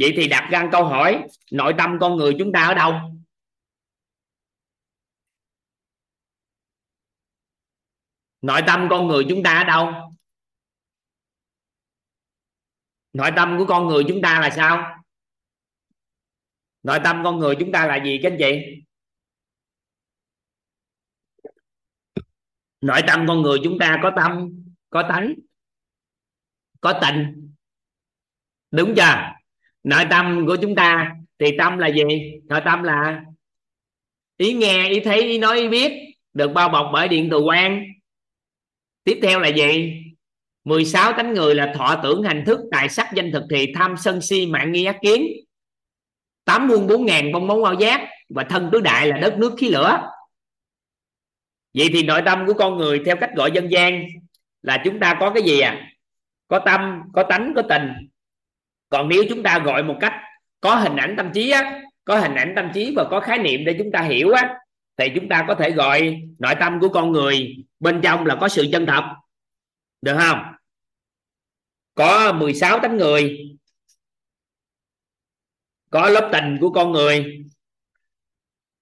vậy 0.00 0.12
thì 0.16 0.28
đặt 0.28 0.48
ra 0.52 0.68
câu 0.72 0.84
hỏi, 0.84 1.26
nội 1.52 1.74
tâm 1.78 1.98
con 2.00 2.16
người 2.16 2.34
chúng 2.38 2.52
ta 2.52 2.64
ở 2.64 2.74
đâu? 2.74 2.92
Nội 8.42 8.60
tâm 8.66 8.86
con 8.90 9.06
người 9.06 9.24
chúng 9.28 9.42
ta 9.42 9.58
ở 9.58 9.64
đâu? 9.64 10.14
Nội 13.12 13.30
tâm 13.36 13.56
của 13.58 13.66
con 13.68 13.88
người 13.88 14.04
chúng 14.08 14.22
ta 14.22 14.40
là 14.40 14.50
sao? 14.50 15.04
Nội 16.82 16.98
tâm 17.04 17.20
con 17.24 17.38
người 17.38 17.56
chúng 17.60 17.72
ta 17.72 17.86
là 17.86 18.04
gì, 18.04 18.20
các 18.22 18.32
anh 18.32 18.38
chị? 18.38 18.82
Nội 22.80 23.00
tâm 23.06 23.24
con 23.28 23.42
người 23.42 23.58
chúng 23.64 23.78
ta 23.80 24.00
có 24.02 24.12
tâm, 24.16 24.48
có 24.90 25.06
tánh, 25.08 25.34
có 26.80 27.00
tình. 27.02 27.52
Đúng 28.70 28.94
chưa? 28.96 29.39
Nội 29.84 30.04
tâm 30.10 30.46
của 30.46 30.56
chúng 30.62 30.74
ta 30.74 31.16
thì 31.38 31.46
tâm 31.58 31.78
là 31.78 31.86
gì? 31.86 32.04
Nội 32.44 32.60
tâm 32.64 32.82
là 32.82 33.22
ý 34.36 34.52
nghe, 34.52 34.88
ý 34.88 35.00
thấy, 35.00 35.22
ý 35.22 35.38
nói, 35.38 35.58
ý 35.58 35.68
biết 35.68 35.92
được 36.32 36.48
bao 36.48 36.68
bọc 36.68 36.90
bởi 36.92 37.08
điện 37.08 37.28
từ 37.30 37.38
quan 37.38 37.84
tiếp 39.04 39.18
theo 39.22 39.40
là 39.40 39.48
gì? 39.48 40.02
16 40.64 41.12
tánh 41.12 41.34
người 41.34 41.54
là 41.54 41.72
thọ 41.76 42.00
tưởng 42.02 42.22
hành 42.22 42.44
thức, 42.46 42.60
tài 42.70 42.88
sắc, 42.88 43.08
danh 43.14 43.32
thực 43.32 43.42
thì 43.50 43.72
tham 43.74 43.94
sân 43.96 44.20
si, 44.20 44.46
mạng 44.46 44.72
nghi, 44.72 44.84
ác 44.84 44.96
kiến. 45.02 45.26
Tám 46.44 46.68
muôn 46.68 46.86
bốn 46.86 47.06
ngàn 47.06 47.32
bông 47.32 47.46
bóng 47.46 47.64
ao 47.64 47.74
giác 47.74 48.08
và 48.28 48.44
thân 48.44 48.68
tứ 48.72 48.80
đại 48.80 49.08
là 49.08 49.16
đất 49.16 49.38
nước 49.38 49.54
khí 49.58 49.68
lửa. 49.68 50.10
Vậy 51.74 51.88
thì 51.92 52.02
nội 52.02 52.22
tâm 52.24 52.46
của 52.46 52.54
con 52.54 52.76
người 52.76 53.02
theo 53.06 53.16
cách 53.16 53.30
gọi 53.36 53.50
dân 53.52 53.70
gian 53.70 54.02
là 54.62 54.82
chúng 54.84 55.00
ta 55.00 55.16
có 55.20 55.30
cái 55.30 55.42
gì 55.42 55.60
à? 55.60 55.90
Có 56.48 56.58
tâm, 56.58 57.02
có 57.12 57.22
tánh, 57.22 57.52
có 57.56 57.62
tình 57.62 57.88
còn 58.90 59.08
nếu 59.08 59.24
chúng 59.28 59.42
ta 59.42 59.58
gọi 59.64 59.82
một 59.82 59.96
cách 60.00 60.12
có 60.60 60.74
hình 60.74 60.96
ảnh 60.96 61.14
tâm 61.16 61.30
trí 61.34 61.50
á, 61.50 61.82
có 62.04 62.20
hình 62.20 62.34
ảnh 62.34 62.52
tâm 62.56 62.70
trí 62.74 62.92
và 62.96 63.04
có 63.10 63.20
khái 63.20 63.38
niệm 63.38 63.64
để 63.64 63.76
chúng 63.78 63.92
ta 63.92 64.02
hiểu 64.02 64.32
á, 64.32 64.58
thì 64.96 65.06
chúng 65.14 65.28
ta 65.28 65.44
có 65.48 65.54
thể 65.54 65.70
gọi 65.70 66.22
nội 66.38 66.54
tâm 66.60 66.80
của 66.80 66.88
con 66.88 67.12
người 67.12 67.56
bên 67.80 68.00
trong 68.02 68.26
là 68.26 68.36
có 68.40 68.48
sự 68.48 68.66
chân 68.72 68.86
thật. 68.86 69.02
Được 70.02 70.16
không? 70.18 70.38
Có 71.94 72.32
16 72.32 72.80
tánh 72.80 72.96
người. 72.96 73.38
Có 75.90 76.08
lớp 76.08 76.28
tình 76.32 76.58
của 76.60 76.70
con 76.70 76.92
người. 76.92 77.44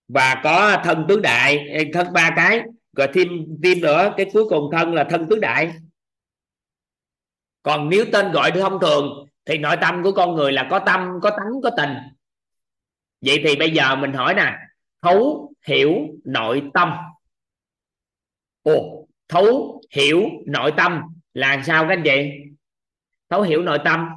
Và 0.08 0.40
có 0.44 0.80
thân 0.84 1.04
tứ 1.08 1.20
đại 1.20 1.66
thân 1.92 2.12
ba 2.12 2.32
cái. 2.36 2.62
Rồi 2.96 3.08
thêm 3.14 3.28
thêm 3.62 3.80
nữa, 3.80 4.14
cái 4.16 4.30
cuối 4.32 4.44
cùng 4.48 4.70
thân 4.72 4.94
là 4.94 5.04
thân 5.10 5.26
tứ 5.30 5.38
đại. 5.38 5.72
Còn 7.62 7.88
nếu 7.88 8.04
tên 8.12 8.32
gọi 8.32 8.50
thông 8.50 8.80
thường 8.80 9.28
thì 9.48 9.58
nội 9.58 9.76
tâm 9.80 10.02
của 10.02 10.12
con 10.12 10.34
người 10.34 10.52
là 10.52 10.66
có 10.70 10.78
tâm, 10.86 11.08
có 11.22 11.30
tánh, 11.30 11.52
có 11.62 11.70
tình. 11.76 11.90
Vậy 13.20 13.42
thì 13.44 13.56
bây 13.56 13.70
giờ 13.70 13.96
mình 13.96 14.12
hỏi 14.12 14.34
nè, 14.34 14.56
thấu 15.02 15.52
hiểu 15.66 15.94
nội 16.24 16.62
tâm. 16.74 16.92
Ồ, 18.62 19.08
thấu 19.28 19.80
hiểu 19.90 20.22
nội 20.46 20.72
tâm 20.76 21.02
là 21.34 21.62
sao 21.66 21.82
các 21.82 21.88
anh 21.88 22.02
chị? 22.04 22.30
Thấu 23.28 23.42
hiểu 23.42 23.62
nội 23.62 23.78
tâm 23.84 24.08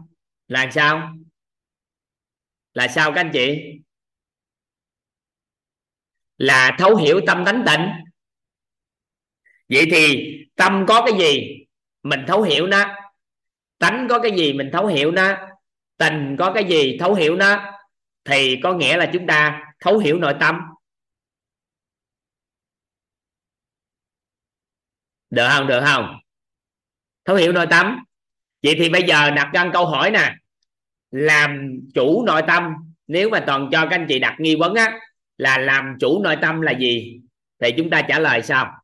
là 0.47 0.69
sao? 0.71 1.13
Là 2.73 2.87
sao 2.87 3.11
các 3.11 3.21
anh 3.21 3.31
chị? 3.33 3.79
Là 6.37 6.75
thấu 6.79 6.95
hiểu 6.95 7.21
tâm 7.27 7.43
tánh 7.45 7.63
tịnh. 7.67 7.89
Vậy 9.69 9.87
thì 9.91 10.33
tâm 10.55 10.85
có 10.87 11.05
cái 11.05 11.19
gì? 11.19 11.57
Mình 12.03 12.19
thấu 12.27 12.41
hiểu 12.41 12.67
nó 12.67 13.00
tánh 13.81 14.07
có 14.09 14.19
cái 14.19 14.31
gì 14.31 14.53
mình 14.53 14.69
thấu 14.73 14.87
hiểu 14.87 15.11
nó, 15.11 15.37
tình 15.97 16.35
có 16.39 16.51
cái 16.53 16.63
gì 16.63 16.97
thấu 16.99 17.13
hiểu 17.13 17.35
nó, 17.35 17.73
thì 18.25 18.59
có 18.63 18.73
nghĩa 18.73 18.97
là 18.97 19.09
chúng 19.13 19.27
ta 19.27 19.63
thấu 19.79 19.97
hiểu 19.97 20.17
nội 20.17 20.35
tâm. 20.39 20.61
Được 25.29 25.47
không? 25.49 25.67
Được 25.67 25.81
không? 25.85 26.19
Thấu 27.25 27.35
hiểu 27.35 27.51
nội 27.51 27.67
tâm. 27.69 28.03
Vậy 28.63 28.75
thì 28.77 28.89
bây 28.89 29.03
giờ 29.03 29.31
đặt 29.31 29.49
ra 29.53 29.69
câu 29.73 29.85
hỏi 29.85 30.11
nè. 30.11 30.35
Làm 31.11 31.79
chủ 31.93 32.25
nội 32.25 32.41
tâm, 32.47 32.73
nếu 33.07 33.29
mà 33.29 33.43
toàn 33.47 33.69
cho 33.71 33.81
các 33.81 33.95
anh 33.95 34.05
chị 34.09 34.19
đặt 34.19 34.35
nghi 34.39 34.55
vấn 34.55 34.75
á, 34.75 34.99
là 35.37 35.57
làm 35.57 35.97
chủ 35.99 36.23
nội 36.23 36.35
tâm 36.41 36.61
là 36.61 36.71
gì? 36.71 37.21
Thì 37.59 37.73
chúng 37.77 37.89
ta 37.89 38.01
trả 38.01 38.19
lời 38.19 38.41
sao? 38.41 38.81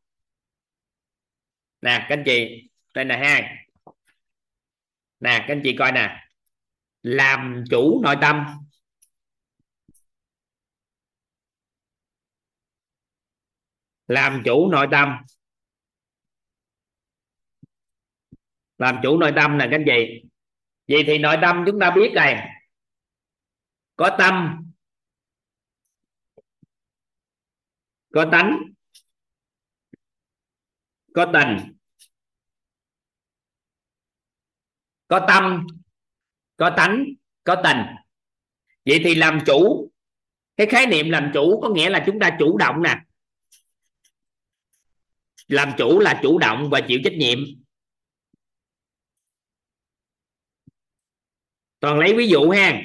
Nè, 1.82 2.06
các 2.08 2.16
anh 2.16 2.22
chị, 2.24 2.68
đây 2.94 3.04
là 3.04 3.16
hai 3.16 3.57
nè, 5.20 5.44
các 5.48 5.54
anh 5.54 5.60
chị 5.64 5.76
coi 5.78 5.92
nè. 5.92 6.28
Làm 7.02 7.64
chủ 7.70 8.00
nội 8.02 8.16
tâm. 8.20 8.46
Làm 14.06 14.42
chủ 14.44 14.70
nội 14.70 14.86
tâm. 14.90 15.08
Làm 18.78 18.96
chủ 19.02 19.18
nội 19.18 19.32
tâm 19.36 19.58
nè, 19.58 19.68
các 19.70 19.76
anh 19.76 19.84
chị. 19.86 20.28
Vậy 20.88 21.04
thì 21.06 21.18
nội 21.18 21.36
tâm 21.42 21.64
chúng 21.66 21.80
ta 21.80 21.90
biết 21.90 22.12
rồi 22.14 22.34
có 23.96 24.16
tâm. 24.18 24.64
Có 28.12 28.28
tánh. 28.32 28.58
Có 31.14 31.30
tình. 31.32 31.77
Có 35.08 35.24
tâm, 35.28 35.66
có 36.56 36.74
tánh, 36.76 37.04
có 37.44 37.62
tình. 37.64 37.78
Vậy 38.84 39.00
thì 39.04 39.14
làm 39.14 39.38
chủ, 39.46 39.90
cái 40.56 40.66
khái 40.66 40.86
niệm 40.86 41.10
làm 41.10 41.30
chủ 41.34 41.60
có 41.62 41.68
nghĩa 41.68 41.90
là 41.90 42.02
chúng 42.06 42.18
ta 42.20 42.36
chủ 42.38 42.58
động 42.58 42.82
nè. 42.82 43.00
Làm 45.48 45.72
chủ 45.78 45.98
là 45.98 46.20
chủ 46.22 46.38
động 46.38 46.68
và 46.70 46.80
chịu 46.88 46.98
trách 47.04 47.12
nhiệm. 47.12 47.38
Toàn 51.80 51.98
lấy 51.98 52.14
ví 52.16 52.28
dụ 52.28 52.50
ha. 52.50 52.82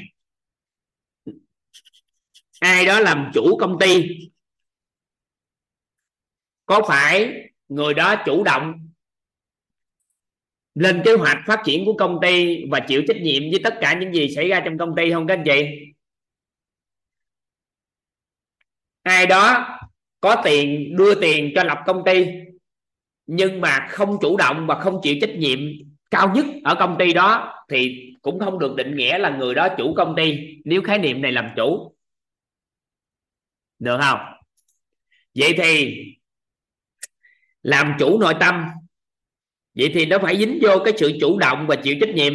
Ai 2.60 2.86
đó 2.86 3.00
làm 3.00 3.32
chủ 3.34 3.58
công 3.60 3.78
ty, 3.80 4.08
có 6.66 6.86
phải 6.88 7.34
người 7.68 7.94
đó 7.94 8.16
chủ 8.26 8.44
động 8.44 8.83
lên 10.76 11.02
kế 11.06 11.14
hoạch 11.14 11.38
phát 11.48 11.62
triển 11.66 11.86
của 11.86 11.94
công 11.94 12.20
ty 12.22 12.64
và 12.72 12.80
chịu 12.80 13.04
trách 13.08 13.18
nhiệm 13.18 13.44
với 13.52 13.60
tất 13.64 13.74
cả 13.82 14.00
những 14.00 14.14
gì 14.14 14.36
xảy 14.36 14.48
ra 14.48 14.62
trong 14.66 14.78
công 14.78 14.96
ty 14.96 15.12
không 15.12 15.28
các 15.28 15.34
anh 15.34 15.44
chị? 15.46 15.66
Ai 19.04 19.26
đó 19.26 19.68
có 20.20 20.42
tiền 20.44 20.96
đưa 20.98 21.22
tiền 21.22 21.52
cho 21.56 21.64
lập 21.64 21.80
công 21.86 22.04
ty, 22.06 22.26
nhưng 23.26 23.62
mà 23.62 23.88
không 23.90 24.18
chủ 24.22 24.38
động 24.38 24.68
và 24.68 24.80
không 24.80 25.00
chịu 25.04 25.16
trách 25.22 25.36
nhiệm 25.36 25.60
cao 26.12 26.32
nhất 26.36 26.46
ở 26.64 26.76
công 26.80 26.96
ty 27.00 27.14
đó, 27.14 27.54
thì 27.70 28.10
cũng 28.22 28.40
không 28.40 28.60
được 28.60 28.76
định 28.76 28.96
nghĩa 28.96 29.18
là 29.18 29.30
người 29.30 29.56
đó 29.56 29.68
chủ 29.78 29.94
công 29.94 30.14
ty 30.18 30.38
nếu 30.66 30.82
khái 30.82 30.98
niệm 30.98 31.22
này 31.22 31.32
làm 31.32 31.50
chủ. 31.56 31.96
Được 33.80 34.00
không? 34.02 34.20
Vậy 35.36 35.54
thì 35.58 36.04
làm 37.62 37.94
chủ 38.00 38.20
nội 38.20 38.34
tâm 38.40 38.66
vậy 39.74 39.92
thì 39.94 40.06
nó 40.06 40.18
phải 40.22 40.38
dính 40.38 40.60
vô 40.62 40.84
cái 40.86 40.94
sự 40.98 41.18
chủ 41.22 41.40
động 41.40 41.66
và 41.70 41.76
chịu 41.84 41.96
trách 42.02 42.16
nhiệm. 42.16 42.34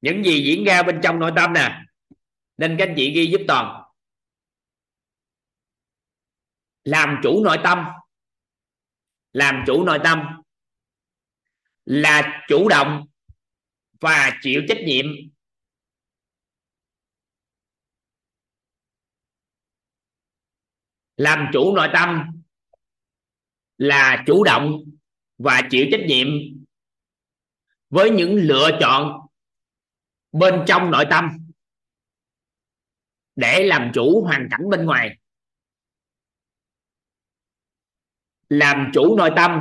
Những 0.00 0.24
gì 0.24 0.42
diễn 0.44 0.64
ra 0.64 0.82
bên 0.82 1.00
trong 1.02 1.18
nội 1.18 1.32
tâm 1.36 1.52
nè. 1.52 1.82
Nên 2.56 2.76
các 2.78 2.88
anh 2.88 2.94
chị 2.96 3.12
ghi 3.14 3.26
giúp 3.26 3.40
toàn. 3.48 3.82
Làm 6.84 7.20
chủ 7.22 7.44
nội 7.44 7.58
tâm. 7.64 7.84
Làm 9.32 9.64
chủ 9.66 9.84
nội 9.84 9.98
tâm. 10.04 10.42
Là 11.84 12.44
chủ 12.48 12.68
động 12.68 13.06
và 14.00 14.38
chịu 14.42 14.62
trách 14.68 14.78
nhiệm. 14.86 15.06
Làm 21.16 21.46
chủ 21.52 21.74
nội 21.76 21.88
tâm 21.92 22.42
là 23.78 24.24
chủ 24.26 24.44
động 24.44 24.84
và 25.42 25.62
chịu 25.70 25.86
trách 25.92 26.00
nhiệm 26.08 26.26
với 27.90 28.10
những 28.10 28.34
lựa 28.34 28.70
chọn 28.80 29.28
bên 30.32 30.64
trong 30.66 30.90
nội 30.90 31.04
tâm 31.10 31.38
để 33.36 33.64
làm 33.64 33.90
chủ 33.94 34.24
hoàn 34.24 34.48
cảnh 34.50 34.70
bên 34.70 34.86
ngoài. 34.86 35.18
Làm 38.48 38.90
chủ 38.94 39.16
nội 39.16 39.30
tâm 39.36 39.60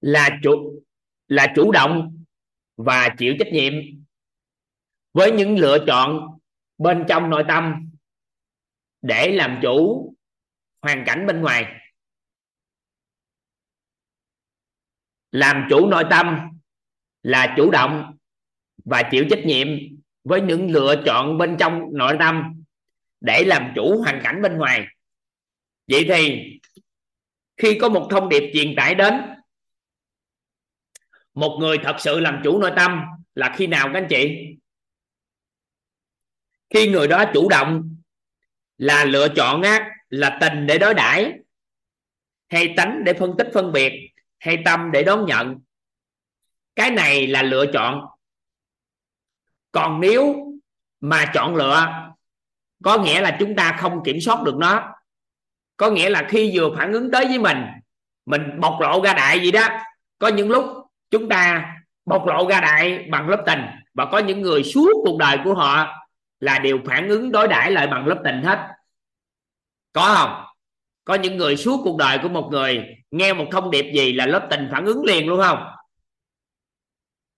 là 0.00 0.40
chủ 0.42 0.82
là 1.28 1.52
chủ 1.56 1.72
động 1.72 2.24
và 2.76 3.14
chịu 3.18 3.34
trách 3.38 3.52
nhiệm 3.52 3.72
với 5.12 5.32
những 5.32 5.58
lựa 5.58 5.84
chọn 5.86 6.38
bên 6.78 7.04
trong 7.08 7.30
nội 7.30 7.44
tâm 7.48 7.90
để 9.02 9.32
làm 9.32 9.58
chủ 9.62 10.14
hoàn 10.82 11.04
cảnh 11.06 11.26
bên 11.26 11.40
ngoài. 11.40 11.85
Làm 15.36 15.66
chủ 15.70 15.86
nội 15.86 16.04
tâm 16.10 16.38
là 17.22 17.54
chủ 17.56 17.70
động 17.70 18.16
và 18.84 19.02
chịu 19.10 19.24
trách 19.30 19.44
nhiệm 19.44 19.68
với 20.24 20.40
những 20.40 20.70
lựa 20.70 21.02
chọn 21.06 21.38
bên 21.38 21.56
trong 21.58 21.82
nội 21.92 22.16
tâm 22.18 22.62
để 23.20 23.44
làm 23.44 23.72
chủ 23.74 24.02
hoàn 24.02 24.20
cảnh 24.24 24.42
bên 24.42 24.56
ngoài. 24.56 24.86
Vậy 25.88 26.06
thì, 26.08 26.50
khi 27.56 27.78
có 27.80 27.88
một 27.88 28.08
thông 28.10 28.28
điệp 28.28 28.50
truyền 28.54 28.74
tải 28.76 28.94
đến, 28.94 29.14
một 31.34 31.58
người 31.60 31.78
thật 31.84 31.96
sự 31.98 32.20
làm 32.20 32.40
chủ 32.44 32.58
nội 32.58 32.72
tâm 32.76 33.00
là 33.34 33.54
khi 33.56 33.66
nào 33.66 33.86
các 33.92 34.00
anh 34.00 34.06
chị? 34.10 34.38
Khi 36.70 36.88
người 36.88 37.08
đó 37.08 37.24
chủ 37.34 37.48
động 37.48 37.96
là 38.78 39.04
lựa 39.04 39.28
chọn 39.36 39.62
á, 39.62 39.90
là 40.08 40.38
tình 40.40 40.66
để 40.66 40.78
đối 40.78 40.94
đãi 40.94 41.32
hay 42.48 42.74
tánh 42.76 43.04
để 43.04 43.12
phân 43.12 43.34
tích 43.38 43.48
phân 43.54 43.72
biệt 43.72 44.15
hay 44.38 44.62
tâm 44.64 44.90
để 44.92 45.02
đón 45.02 45.26
nhận. 45.26 45.58
Cái 46.76 46.90
này 46.90 47.26
là 47.26 47.42
lựa 47.42 47.66
chọn. 47.72 48.00
Còn 49.72 50.00
nếu 50.00 50.36
mà 51.00 51.30
chọn 51.34 51.54
lựa, 51.56 51.86
có 52.82 52.98
nghĩa 52.98 53.20
là 53.20 53.36
chúng 53.40 53.56
ta 53.56 53.76
không 53.80 54.02
kiểm 54.04 54.20
soát 54.20 54.42
được 54.42 54.56
nó. 54.56 54.92
Có 55.76 55.90
nghĩa 55.90 56.10
là 56.10 56.26
khi 56.28 56.50
vừa 56.54 56.76
phản 56.76 56.92
ứng 56.92 57.10
tới 57.10 57.24
với 57.24 57.38
mình 57.38 57.58
mình 58.26 58.60
bộc 58.60 58.80
lộ 58.80 59.02
ra 59.04 59.14
đại 59.14 59.40
gì 59.40 59.50
đó, 59.50 59.68
có 60.18 60.28
những 60.28 60.50
lúc 60.50 60.64
chúng 61.10 61.28
ta 61.28 61.72
bộc 62.04 62.26
lộ 62.26 62.48
ra 62.48 62.60
đại 62.60 63.06
bằng 63.10 63.28
lớp 63.28 63.42
tình 63.46 63.60
và 63.94 64.04
có 64.04 64.18
những 64.18 64.42
người 64.42 64.62
suốt 64.64 64.90
cuộc 65.04 65.18
đời 65.18 65.38
của 65.44 65.54
họ 65.54 66.02
là 66.40 66.58
đều 66.58 66.78
phản 66.86 67.08
ứng 67.08 67.32
đối 67.32 67.48
đãi 67.48 67.70
lại 67.70 67.86
bằng 67.86 68.06
lớp 68.06 68.20
tình 68.24 68.42
hết. 68.42 68.68
Có 69.92 70.14
không? 70.14 70.44
Có 71.04 71.14
những 71.14 71.36
người 71.36 71.56
suốt 71.56 71.80
cuộc 71.84 71.96
đời 71.98 72.18
của 72.22 72.28
một 72.28 72.48
người 72.52 72.84
nghe 73.16 73.32
một 73.32 73.46
thông 73.52 73.70
điệp 73.70 73.92
gì 73.94 74.12
là 74.12 74.26
lớp 74.26 74.46
tình 74.50 74.68
phản 74.72 74.84
ứng 74.84 75.04
liền 75.04 75.28
luôn 75.28 75.40
không? 75.40 75.58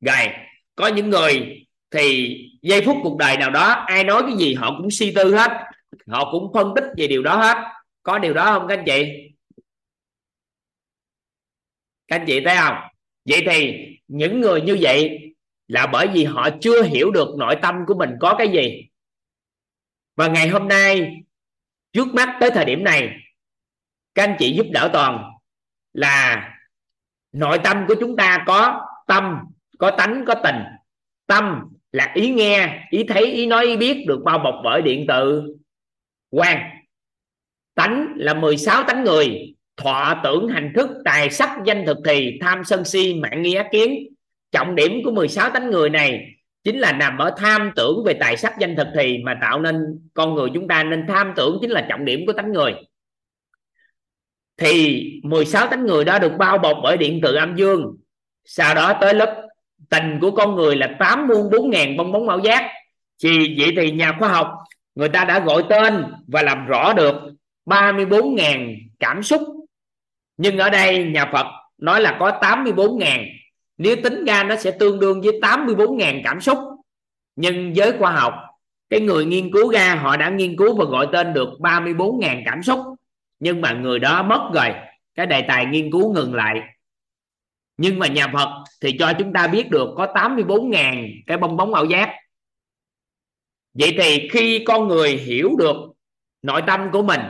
Rồi, 0.01 0.29
có 0.75 0.87
những 0.87 1.11
người 1.11 1.65
thì 1.91 2.37
giây 2.63 2.83
phút 2.87 2.97
cuộc 3.03 3.17
đời 3.19 3.37
nào 3.37 3.51
đó, 3.51 3.69
ai 3.69 4.05
nói 4.05 4.23
cái 4.23 4.37
gì 4.37 4.55
họ 4.55 4.75
cũng 4.79 4.91
suy 4.91 5.13
tư 5.15 5.35
hết. 5.35 5.51
Họ 6.07 6.33
cũng 6.33 6.53
phân 6.55 6.73
tích 6.77 6.85
về 6.97 7.07
điều 7.07 7.23
đó 7.23 7.37
hết. 7.37 7.57
Có 8.03 8.19
điều 8.19 8.35
đó 8.35 8.45
không 8.45 8.69
các 8.69 8.79
anh 8.79 8.85
chị? 8.87 9.05
Các 12.09 12.17
anh 12.17 12.25
chị 12.27 12.41
thấy 12.45 12.57
không? 12.57 12.77
Vậy 13.25 13.43
thì 13.51 13.75
những 14.09 14.41
người 14.41 14.61
như 14.61 14.79
vậy 14.81 15.19
là 15.69 15.87
bởi 15.87 16.07
vì 16.07 16.25
họ 16.25 16.49
chưa 16.61 16.83
hiểu 16.83 17.11
được 17.11 17.29
nội 17.39 17.57
tâm 17.63 17.75
của 17.87 17.95
mình 17.95 18.11
có 18.21 18.35
cái 18.39 18.49
gì. 18.49 18.89
Và 20.17 20.29
ngày 20.29 20.49
hôm 20.49 20.69
nay, 20.69 21.11
trước 21.93 22.07
mắt 22.15 22.37
tới 22.41 22.51
thời 22.51 22.65
điểm 22.65 22.85
này, 22.85 23.11
các 24.15 24.23
anh 24.23 24.37
chị 24.39 24.53
giúp 24.57 24.67
đỡ 24.71 24.91
toàn 24.93 25.38
là 25.99 26.51
nội 27.33 27.59
tâm 27.65 27.85
của 27.89 27.95
chúng 28.01 28.17
ta 28.17 28.45
có 28.47 28.81
tâm, 29.07 29.39
có 29.79 29.91
tánh, 29.91 30.25
có 30.27 30.35
tình. 30.35 30.57
Tâm 31.27 31.61
là 31.93 32.13
ý 32.15 32.31
nghe, 32.31 32.87
ý 32.91 33.05
thấy, 33.05 33.27
ý 33.27 33.47
nói, 33.47 33.67
ý 33.67 33.77
biết 33.77 34.05
được 34.09 34.21
bao 34.25 34.39
bọc 34.39 34.55
bởi 34.65 34.83
điện 34.83 35.07
tử 35.09 35.55
quan 36.31 36.59
tánh 37.75 38.13
là 38.17 38.35
16 38.35 38.83
tánh 38.83 39.05
người, 39.05 39.55
thọ 39.77 40.21
tưởng 40.25 40.49
hành 40.49 40.73
thức, 40.75 40.91
tài 41.05 41.31
sắc, 41.31 41.51
danh 41.65 41.87
thực 41.87 41.99
thì 42.05 42.39
tham 42.41 42.65
sân 42.65 42.85
si, 42.85 43.15
mạng 43.15 43.43
nghi 43.43 43.55
ác 43.55 43.67
kiến. 43.73 44.07
Trọng 44.53 44.75
điểm 44.75 45.01
của 45.05 45.11
16 45.11 45.51
tánh 45.51 45.71
người 45.71 45.91
này 45.91 46.27
chính 46.65 46.79
là 46.79 46.93
nằm 46.93 47.19
ở 47.19 47.35
tham 47.37 47.71
tưởng 47.77 48.05
về 48.05 48.15
tài 48.15 48.37
sắc, 48.37 48.59
danh 48.59 48.77
thực 48.77 48.87
thì 48.95 49.19
mà 49.25 49.39
tạo 49.41 49.61
nên 49.61 49.77
con 50.15 50.35
người 50.35 50.49
chúng 50.55 50.69
ta 50.69 50.85
nên 50.85 51.07
tham 51.09 51.33
tưởng 51.37 51.59
chính 51.61 51.71
là 51.71 51.87
trọng 51.89 52.05
điểm 52.05 52.27
của 52.27 52.33
tánh 52.33 52.53
người 52.53 52.75
thì 54.59 55.03
16 55.23 55.67
tánh 55.67 55.87
người 55.87 56.05
đó 56.05 56.19
được 56.19 56.33
bao 56.39 56.59
bọc 56.59 56.77
bởi 56.83 56.97
điện 56.97 57.21
từ 57.23 57.35
âm 57.35 57.57
dương. 57.57 57.97
Sau 58.45 58.75
đó 58.75 58.93
tới 59.01 59.15
lớp 59.15 59.43
tình 59.91 60.19
của 60.21 60.31
con 60.31 60.55
người 60.55 60.77
là 60.77 60.97
8 60.99 61.27
muôn 61.29 61.51
4 61.51 61.71
ngàn 61.71 61.97
bong 61.97 62.13
bóng 62.13 62.27
mạo 62.27 62.39
giác. 62.39 62.71
Thì 63.23 63.57
vậy 63.59 63.73
thì 63.77 63.91
nhà 63.91 64.17
khoa 64.19 64.29
học, 64.29 64.55
người 64.95 65.09
ta 65.09 65.25
đã 65.25 65.39
gọi 65.39 65.63
tên 65.69 66.05
và 66.27 66.43
làm 66.43 66.67
rõ 66.67 66.93
được 66.93 67.15
34 67.67 68.35
ngàn 68.35 68.75
cảm 68.99 69.23
xúc. 69.23 69.43
Nhưng 70.37 70.59
ở 70.59 70.71
đây 70.71 71.05
nhà 71.05 71.31
Phật 71.33 71.47
nói 71.79 72.01
là 72.01 72.17
có 72.21 72.31
84 72.31 72.99
ngàn. 72.99 73.25
Nếu 73.79 73.97
tính 74.05 74.25
ra 74.25 74.45
nó 74.45 74.57
sẽ 74.57 74.71
tương 74.71 75.01
đương 75.01 75.21
với 75.21 75.39
84 75.43 75.97
ngàn 75.97 76.21
cảm 76.25 76.41
xúc. 76.41 76.59
Nhưng 77.37 77.73
với 77.77 77.93
khoa 77.99 78.11
học, 78.11 78.35
cái 78.91 79.01
người 79.01 79.25
nghiên 79.25 79.53
cứu 79.53 79.73
ra, 79.73 79.95
họ 79.95 80.17
đã 80.17 80.31
nghiên 80.31 80.57
cứu 80.57 80.77
và 80.77 80.85
gọi 80.85 81.07
tên 81.13 81.35
được 81.35 81.49
34 81.61 82.21
ngàn 82.21 82.43
cảm 82.47 82.63
xúc 82.63 82.81
nhưng 83.41 83.61
mà 83.61 83.73
người 83.73 83.99
đó 83.99 84.23
mất 84.23 84.51
rồi. 84.55 84.75
Cái 85.15 85.27
đề 85.27 85.45
tài 85.49 85.67
nghiên 85.67 85.91
cứu 85.93 86.15
ngừng 86.15 86.35
lại. 86.35 86.61
Nhưng 87.77 87.99
mà 87.99 88.07
nhà 88.07 88.31
Phật 88.33 88.65
thì 88.81 88.97
cho 88.99 89.13
chúng 89.19 89.33
ta 89.33 89.47
biết 89.47 89.71
được 89.71 89.89
có 89.97 90.07
84 90.15 90.71
ngàn 90.71 91.07
cái 91.27 91.39
bong 91.39 91.57
bóng 91.57 91.75
ảo 91.75 91.85
giác. 91.85 92.15
Vậy 93.75 93.97
thì 93.99 94.29
khi 94.33 94.65
con 94.67 94.89
người 94.89 95.17
hiểu 95.17 95.51
được 95.59 95.77
nội 96.43 96.63
tâm 96.67 96.91
của 96.93 97.03
mình, 97.03 97.21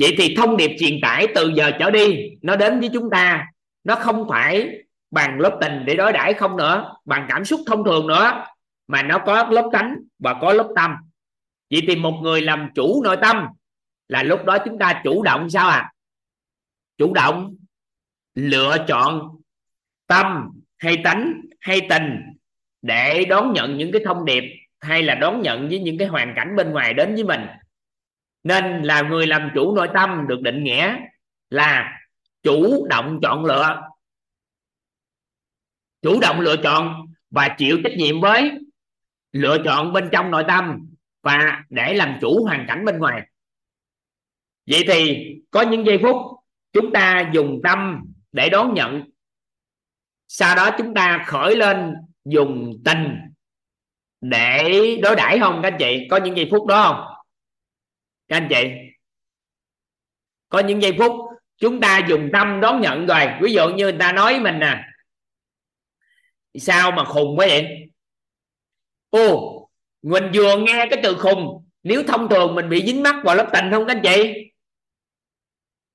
vậy 0.00 0.14
thì 0.18 0.34
thông 0.36 0.56
điệp 0.56 0.70
truyền 0.78 0.98
tải 1.02 1.26
từ 1.34 1.52
giờ 1.56 1.70
trở 1.78 1.90
đi, 1.90 2.30
nó 2.42 2.56
đến 2.56 2.80
với 2.80 2.90
chúng 2.92 3.10
ta. 3.10 3.46
Nó 3.84 3.94
không 3.94 4.26
phải 4.28 4.70
bằng 5.10 5.40
lớp 5.40 5.58
tình 5.60 5.84
để 5.86 5.94
đối 5.94 6.12
đãi 6.12 6.34
không 6.34 6.56
nữa, 6.56 6.94
bằng 7.04 7.26
cảm 7.28 7.44
xúc 7.44 7.60
thông 7.66 7.84
thường 7.84 8.06
nữa, 8.06 8.44
mà 8.86 9.02
nó 9.02 9.18
có 9.26 9.48
lớp 9.50 9.70
tánh 9.72 9.96
và 10.18 10.34
có 10.40 10.52
lớp 10.52 10.68
tâm 10.76 10.96
vậy 11.70 11.82
thì 11.88 11.96
một 11.96 12.20
người 12.22 12.40
làm 12.40 12.70
chủ 12.74 13.02
nội 13.04 13.16
tâm 13.22 13.46
là 14.08 14.22
lúc 14.22 14.44
đó 14.44 14.58
chúng 14.64 14.78
ta 14.78 15.00
chủ 15.04 15.22
động 15.22 15.50
sao 15.50 15.68
à 15.68 15.92
chủ 16.98 17.14
động 17.14 17.56
lựa 18.34 18.84
chọn 18.88 19.40
tâm 20.06 20.50
hay 20.76 20.96
tánh 21.04 21.40
hay 21.60 21.86
tình 21.88 22.22
để 22.82 23.24
đón 23.24 23.52
nhận 23.52 23.78
những 23.78 23.92
cái 23.92 24.02
thông 24.04 24.24
điệp 24.24 24.44
hay 24.80 25.02
là 25.02 25.14
đón 25.14 25.42
nhận 25.42 25.68
với 25.68 25.78
những 25.78 25.98
cái 25.98 26.08
hoàn 26.08 26.32
cảnh 26.36 26.56
bên 26.56 26.70
ngoài 26.70 26.94
đến 26.94 27.14
với 27.14 27.24
mình. 27.24 27.40
Nên 28.42 28.82
là 28.82 29.02
người 29.02 29.26
làm 29.26 29.50
chủ 29.54 29.74
nội 29.76 29.88
tâm 29.94 30.26
được 30.28 30.40
định 30.40 30.64
nghĩa 30.64 30.96
là 31.50 31.98
chủ 32.42 32.86
động 32.90 33.18
chọn 33.22 33.44
lựa. 33.44 33.82
Chủ 36.02 36.20
động 36.20 36.40
lựa 36.40 36.56
chọn 36.56 37.06
và 37.30 37.54
chịu 37.58 37.78
trách 37.84 37.92
nhiệm 37.96 38.20
với 38.20 38.52
lựa 39.32 39.58
chọn 39.64 39.92
bên 39.92 40.08
trong 40.12 40.30
nội 40.30 40.44
tâm 40.48 40.88
và 41.26 41.62
để 41.70 41.94
làm 41.94 42.18
chủ 42.20 42.44
hoàn 42.44 42.64
cảnh 42.68 42.84
bên 42.84 42.98
ngoài. 42.98 43.22
Vậy 44.66 44.84
thì 44.88 45.26
có 45.50 45.62
những 45.62 45.86
giây 45.86 45.98
phút 46.02 46.16
chúng 46.72 46.92
ta 46.92 47.30
dùng 47.34 47.60
tâm 47.64 48.02
để 48.32 48.48
đón 48.48 48.74
nhận. 48.74 49.02
Sau 50.28 50.56
đó 50.56 50.70
chúng 50.78 50.94
ta 50.94 51.24
khởi 51.26 51.56
lên 51.56 51.94
dùng 52.24 52.72
tình 52.84 53.20
để 54.20 54.70
đối 55.02 55.16
đãi 55.16 55.38
không, 55.38 55.60
các 55.62 55.72
anh 55.72 55.78
chị? 55.78 56.06
Có 56.10 56.16
những 56.16 56.36
giây 56.36 56.48
phút 56.50 56.66
đó 56.66 56.82
không? 56.82 57.24
Các 58.28 58.36
anh 58.36 58.48
chị? 58.50 58.68
Có 60.48 60.58
những 60.58 60.82
giây 60.82 60.94
phút 60.98 61.12
chúng 61.56 61.80
ta 61.80 62.06
dùng 62.08 62.30
tâm 62.32 62.60
đón 62.60 62.80
nhận 62.80 63.06
rồi. 63.06 63.26
Ví 63.42 63.52
dụ 63.52 63.68
như 63.68 63.84
người 63.84 63.96
ta 63.98 64.12
nói 64.12 64.40
mình 64.40 64.58
nè, 64.58 64.84
sao 66.54 66.90
mà 66.90 67.04
khùng 67.04 67.38
quá 67.38 67.46
vậy? 67.46 67.90
Ô 69.10 69.55
mình 70.06 70.30
vừa 70.34 70.56
nghe 70.56 70.86
cái 70.90 71.00
từ 71.02 71.16
khùng. 71.18 71.68
Nếu 71.82 72.02
thông 72.08 72.28
thường 72.28 72.54
mình 72.54 72.68
bị 72.68 72.86
dính 72.86 73.02
mắc 73.02 73.16
vào 73.24 73.36
lớp 73.36 73.50
tình 73.52 73.70
không 73.70 73.86
các 73.86 73.96
anh 73.96 74.02
chị? 74.02 74.34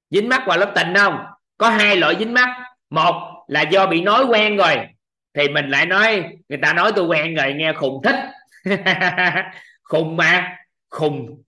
Dính 0.10 0.30
mắc 0.30 0.44
vào 0.48 0.58
lớp 0.58 0.72
tình 0.76 0.94
không? 0.96 1.18
Có 1.58 1.70
hai 1.70 1.96
loại 1.96 2.16
dính 2.20 2.34
mắc. 2.34 2.50
Một 2.90 3.46
là 3.48 3.62
do 3.62 3.88
bị 3.88 4.02
nói 4.02 4.26
quen 4.26 4.58
rồi. 4.58 4.76
Thì 5.34 5.50
mình 5.50 5.70
lại 5.70 5.86
nói, 5.86 6.24
người 6.50 6.60
ta 6.62 6.74
nói 6.74 6.92
tôi 6.96 7.06
quen 7.06 7.36
rồi, 7.36 7.54
nghe 7.54 7.74
khùng 7.74 8.02
thích. 8.04 8.16
Khùng 9.84 10.18
mà. 10.18 10.58
Khùng. 10.90 11.44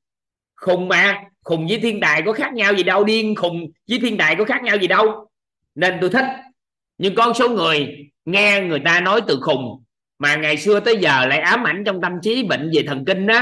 Khùng 0.56 0.88
mà. 0.88 1.24
Khùng 1.44 1.68
với 1.68 1.80
thiên 1.80 2.00
tài 2.00 2.22
có 2.22 2.34
khác 2.34 2.54
nhau 2.54 2.74
gì 2.74 2.84
đâu. 2.84 3.04
Điên 3.04 3.36
khùng 3.36 3.72
với 3.90 4.00
thiên 4.02 4.18
tài 4.18 4.36
có 4.36 4.46
khác 4.46 4.64
nhau 4.64 4.78
gì 4.78 4.88
đâu. 4.88 5.30
Nên 5.76 5.98
tôi 6.02 6.10
thích. 6.10 6.26
Nhưng 6.98 7.16
con 7.16 7.34
số 7.34 7.50
người 7.50 8.10
nghe 8.26 8.62
người 8.62 8.80
ta 8.86 9.00
nói 9.00 9.22
từ 9.28 9.40
khùng 9.42 9.84
mà 10.20 10.36
ngày 10.36 10.58
xưa 10.58 10.80
tới 10.80 10.98
giờ 10.98 11.26
lại 11.26 11.40
ám 11.40 11.68
ảnh 11.68 11.84
trong 11.86 12.02
tâm 12.02 12.14
trí 12.22 12.44
bệnh 12.44 12.72
về 12.74 12.84
thần 12.88 13.06
kinh 13.06 13.28
đó. 13.28 13.42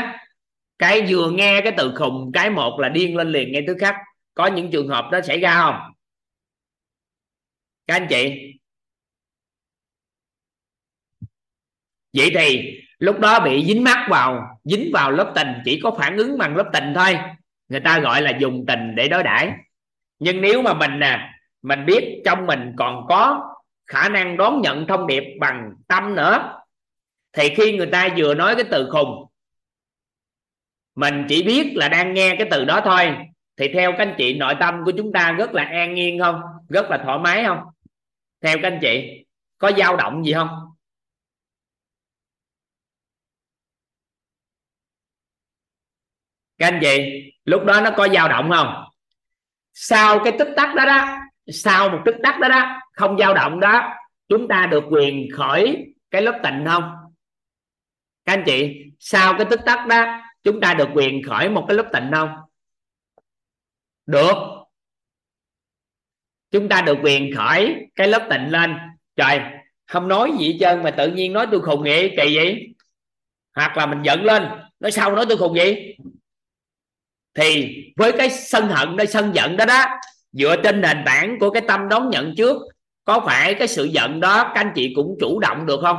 Cái 0.79 1.05
vừa 1.09 1.31
nghe 1.31 1.61
cái 1.61 1.73
từ 1.77 1.93
khùng, 1.95 2.31
cái 2.33 2.49
một 2.49 2.79
là 2.79 2.89
điên 2.89 3.17
lên 3.17 3.31
liền 3.31 3.51
ngay 3.51 3.63
tức 3.67 3.77
khắc. 3.79 3.95
Có 4.33 4.47
những 4.47 4.71
trường 4.71 4.87
hợp 4.87 5.09
đó 5.11 5.21
xảy 5.21 5.39
ra 5.39 5.53
không? 5.53 5.75
Các 7.87 7.95
anh 7.95 8.07
chị? 8.09 8.53
Vậy 12.13 12.31
thì 12.35 12.77
lúc 12.99 13.19
đó 13.19 13.39
bị 13.39 13.65
dính 13.65 13.83
mắc 13.83 14.07
vào, 14.09 14.59
dính 14.63 14.89
vào 14.93 15.11
lớp 15.11 15.31
tình, 15.35 15.47
chỉ 15.65 15.79
có 15.83 15.91
phản 15.91 16.17
ứng 16.17 16.37
bằng 16.37 16.55
lớp 16.55 16.69
tình 16.73 16.93
thôi. 16.95 17.17
Người 17.69 17.79
ta 17.79 17.99
gọi 17.99 18.21
là 18.21 18.37
dùng 18.39 18.65
tình 18.67 18.95
để 18.95 19.07
đối 19.07 19.23
đãi. 19.23 19.51
Nhưng 20.19 20.41
nếu 20.41 20.61
mà 20.61 20.73
mình 20.73 20.99
nè, 20.99 21.29
mình 21.61 21.85
biết 21.85 22.21
trong 22.25 22.45
mình 22.45 22.73
còn 22.77 23.05
có 23.09 23.53
khả 23.87 24.09
năng 24.09 24.37
đón 24.37 24.61
nhận 24.61 24.87
thông 24.87 25.07
điệp 25.07 25.23
bằng 25.39 25.73
tâm 25.87 26.15
nữa 26.15 26.60
thì 27.33 27.53
khi 27.55 27.77
người 27.77 27.87
ta 27.91 28.09
vừa 28.17 28.33
nói 28.33 28.55
cái 28.55 28.65
từ 28.71 28.89
khùng, 28.91 29.25
mình 30.95 31.25
chỉ 31.29 31.43
biết 31.43 31.71
là 31.75 31.89
đang 31.89 32.13
nghe 32.13 32.35
cái 32.37 32.47
từ 32.51 32.65
đó 32.65 32.81
thôi. 32.85 33.17
Thì 33.57 33.67
theo 33.73 33.91
các 33.91 33.97
anh 33.97 34.15
chị, 34.17 34.37
nội 34.37 34.55
tâm 34.59 34.81
của 34.85 34.91
chúng 34.97 35.11
ta 35.13 35.31
rất 35.31 35.53
là 35.53 35.63
an 35.63 35.93
nhiên 35.93 36.19
không? 36.19 36.41
Rất 36.69 36.89
là 36.89 37.01
thoải 37.03 37.19
mái 37.19 37.43
không? 37.43 37.59
Theo 38.41 38.57
các 38.61 38.71
anh 38.71 38.79
chị, 38.81 39.25
có 39.57 39.71
dao 39.77 39.97
động 39.97 40.25
gì 40.25 40.33
không? 40.33 40.49
Các 46.57 46.67
anh 46.67 46.79
chị, 46.81 47.23
lúc 47.45 47.63
đó 47.65 47.81
nó 47.81 47.91
có 47.97 48.07
dao 48.07 48.29
động 48.29 48.51
không? 48.53 48.83
Sau 49.73 50.19
cái 50.23 50.33
tích 50.39 50.53
tắc 50.55 50.75
đó 50.75 50.85
đó, 50.85 51.17
sau 51.47 51.89
một 51.89 52.01
tích 52.05 52.15
tắc 52.23 52.39
đó 52.39 52.47
đó, 52.47 52.79
không 52.93 53.17
dao 53.17 53.33
động 53.33 53.59
đó, 53.59 53.93
chúng 54.29 54.47
ta 54.47 54.67
được 54.71 54.83
quyền 54.89 55.27
khởi 55.37 55.93
cái 56.11 56.21
lớp 56.21 56.39
tịnh 56.43 56.65
không? 56.67 57.00
Các 58.31 58.37
anh 58.37 58.43
chị, 58.45 58.83
sau 58.99 59.33
cái 59.37 59.45
tích 59.49 59.59
tắc 59.65 59.87
đó, 59.87 60.21
chúng 60.43 60.61
ta 60.61 60.73
được 60.73 60.89
quyền 60.93 61.23
khởi 61.23 61.49
một 61.49 61.65
cái 61.67 61.77
lớp 61.77 61.89
tịnh 61.93 62.11
không? 62.13 62.29
Được. 64.05 64.35
Chúng 66.51 66.69
ta 66.69 66.81
được 66.81 66.97
quyền 67.03 67.35
khởi 67.35 67.75
cái 67.95 68.07
lớp 68.07 68.27
tịnh 68.29 68.51
lên. 68.51 68.77
Trời, 69.15 69.39
không 69.87 70.07
nói 70.07 70.31
gì 70.39 70.51
hết 70.51 70.57
trơn 70.59 70.83
mà 70.83 70.91
tự 70.91 71.11
nhiên 71.11 71.33
nói 71.33 71.47
tôi 71.51 71.61
khùng 71.61 71.83
vậy, 71.83 72.13
kỳ 72.17 72.35
vậy? 72.35 72.75
Hoặc 73.55 73.77
là 73.77 73.85
mình 73.85 74.01
giận 74.03 74.23
lên, 74.23 74.43
nói 74.79 74.91
sau 74.91 75.15
nói 75.15 75.25
tôi 75.29 75.37
khùng 75.37 75.53
vậy? 75.53 75.97
Thì 77.33 77.77
với 77.95 78.11
cái 78.11 78.29
sân 78.29 78.67
hận, 78.67 78.95
nơi 78.95 79.07
sân 79.07 79.31
giận 79.35 79.57
đó 79.57 79.65
đó, 79.65 79.85
dựa 80.31 80.55
trên 80.63 80.81
nền 80.81 80.97
tảng 81.05 81.39
của 81.39 81.49
cái 81.49 81.61
tâm 81.67 81.89
đón 81.89 82.09
nhận 82.09 82.33
trước, 82.37 82.57
có 83.03 83.19
phải 83.25 83.53
cái 83.53 83.67
sự 83.67 83.83
giận 83.83 84.19
đó 84.19 84.43
các 84.43 84.61
anh 84.61 84.71
chị 84.75 84.93
cũng 84.95 85.17
chủ 85.19 85.39
động 85.39 85.65
được 85.65 85.79
không? 85.81 85.97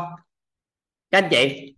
Các 1.11 1.25
anh 1.25 1.29
chị 1.31 1.75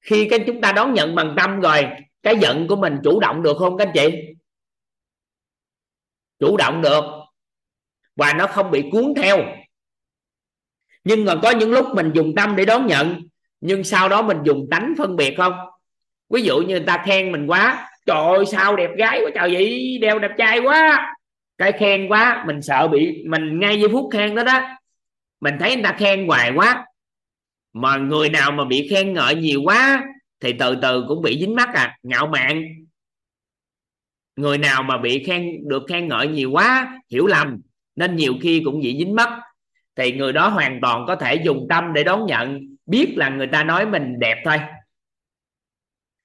khi 0.00 0.28
cái 0.30 0.38
chúng 0.46 0.60
ta 0.60 0.72
đón 0.72 0.94
nhận 0.94 1.14
bằng 1.14 1.34
tâm 1.36 1.60
rồi, 1.60 1.86
cái 2.22 2.36
giận 2.40 2.66
của 2.68 2.76
mình 2.76 2.96
chủ 3.04 3.20
động 3.20 3.42
được 3.42 3.56
không 3.58 3.76
các 3.76 3.88
anh 3.88 3.94
chị? 3.94 4.18
Chủ 6.38 6.56
động 6.56 6.82
được. 6.82 7.04
Và 8.16 8.32
nó 8.32 8.46
không 8.46 8.70
bị 8.70 8.84
cuốn 8.92 9.14
theo. 9.16 9.38
Nhưng 11.04 11.24
mà 11.24 11.34
có 11.42 11.50
những 11.50 11.70
lúc 11.70 11.86
mình 11.94 12.10
dùng 12.14 12.34
tâm 12.36 12.56
để 12.56 12.64
đón 12.64 12.86
nhận, 12.86 13.20
nhưng 13.60 13.84
sau 13.84 14.08
đó 14.08 14.22
mình 14.22 14.38
dùng 14.44 14.68
tánh 14.70 14.94
phân 14.98 15.16
biệt 15.16 15.34
không? 15.36 15.52
Ví 16.30 16.42
dụ 16.42 16.58
như 16.58 16.66
người 16.66 16.86
ta 16.86 17.02
khen 17.06 17.32
mình 17.32 17.46
quá, 17.46 17.90
trời 18.06 18.16
ơi, 18.16 18.46
sao 18.46 18.76
đẹp 18.76 18.90
gái 18.96 19.20
quá, 19.24 19.30
trời 19.34 19.54
vậy 19.54 19.98
đeo 20.00 20.18
đẹp 20.18 20.30
trai 20.38 20.58
quá. 20.60 21.06
Cái 21.58 21.72
khen 21.72 22.08
quá, 22.08 22.44
mình 22.46 22.62
sợ 22.62 22.88
bị, 22.88 23.24
mình 23.26 23.60
ngay 23.60 23.80
giây 23.80 23.88
phút 23.92 24.10
khen 24.12 24.34
đó 24.34 24.44
đó. 24.44 24.60
Mình 25.40 25.54
thấy 25.60 25.74
người 25.74 25.84
ta 25.84 25.92
khen 25.92 26.26
hoài 26.26 26.52
quá 26.54 26.86
mà 27.72 27.96
người 27.96 28.28
nào 28.30 28.52
mà 28.52 28.64
bị 28.64 28.88
khen 28.90 29.12
ngợi 29.12 29.34
nhiều 29.34 29.62
quá, 29.62 30.04
thì 30.40 30.52
từ 30.52 30.76
từ 30.82 31.04
cũng 31.08 31.22
bị 31.22 31.40
dính 31.40 31.54
mắt 31.54 31.68
à 31.74 31.98
ngạo 32.02 32.26
mạn. 32.26 32.62
Người 34.36 34.58
nào 34.58 34.82
mà 34.82 34.98
bị 34.98 35.24
khen, 35.24 35.68
được 35.68 35.82
khen 35.88 36.08
ngợi 36.08 36.28
nhiều 36.28 36.50
quá, 36.50 37.00
hiểu 37.10 37.26
lầm, 37.26 37.60
nên 37.96 38.16
nhiều 38.16 38.34
khi 38.42 38.62
cũng 38.64 38.80
bị 38.80 38.98
dính 38.98 39.14
mắt. 39.14 39.40
Thì 39.96 40.12
người 40.12 40.32
đó 40.32 40.48
hoàn 40.48 40.80
toàn 40.82 41.04
có 41.06 41.16
thể 41.16 41.34
dùng 41.34 41.66
tâm 41.68 41.92
để 41.92 42.04
đón 42.04 42.26
nhận, 42.26 42.60
biết 42.86 43.14
là 43.16 43.28
người 43.28 43.46
ta 43.46 43.64
nói 43.64 43.86
mình 43.86 44.18
đẹp 44.18 44.42
thôi. 44.44 44.60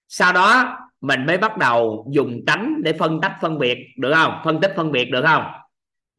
Sau 0.08 0.34
đó, 0.34 0.78
mình 1.02 1.26
mới 1.26 1.38
bắt 1.38 1.58
đầu 1.58 2.08
dùng 2.12 2.46
tánh 2.48 2.76
để 2.84 2.94
phân 2.94 3.22
tách 3.22 3.36
phân 3.42 3.60
biệt, 3.60 3.78
được 3.98 4.14
không? 4.14 4.42
Phân 4.46 4.62
tích 4.62 4.74
phân 4.76 4.92
biệt 4.92 5.06
được 5.06 5.24
không? 5.26 5.44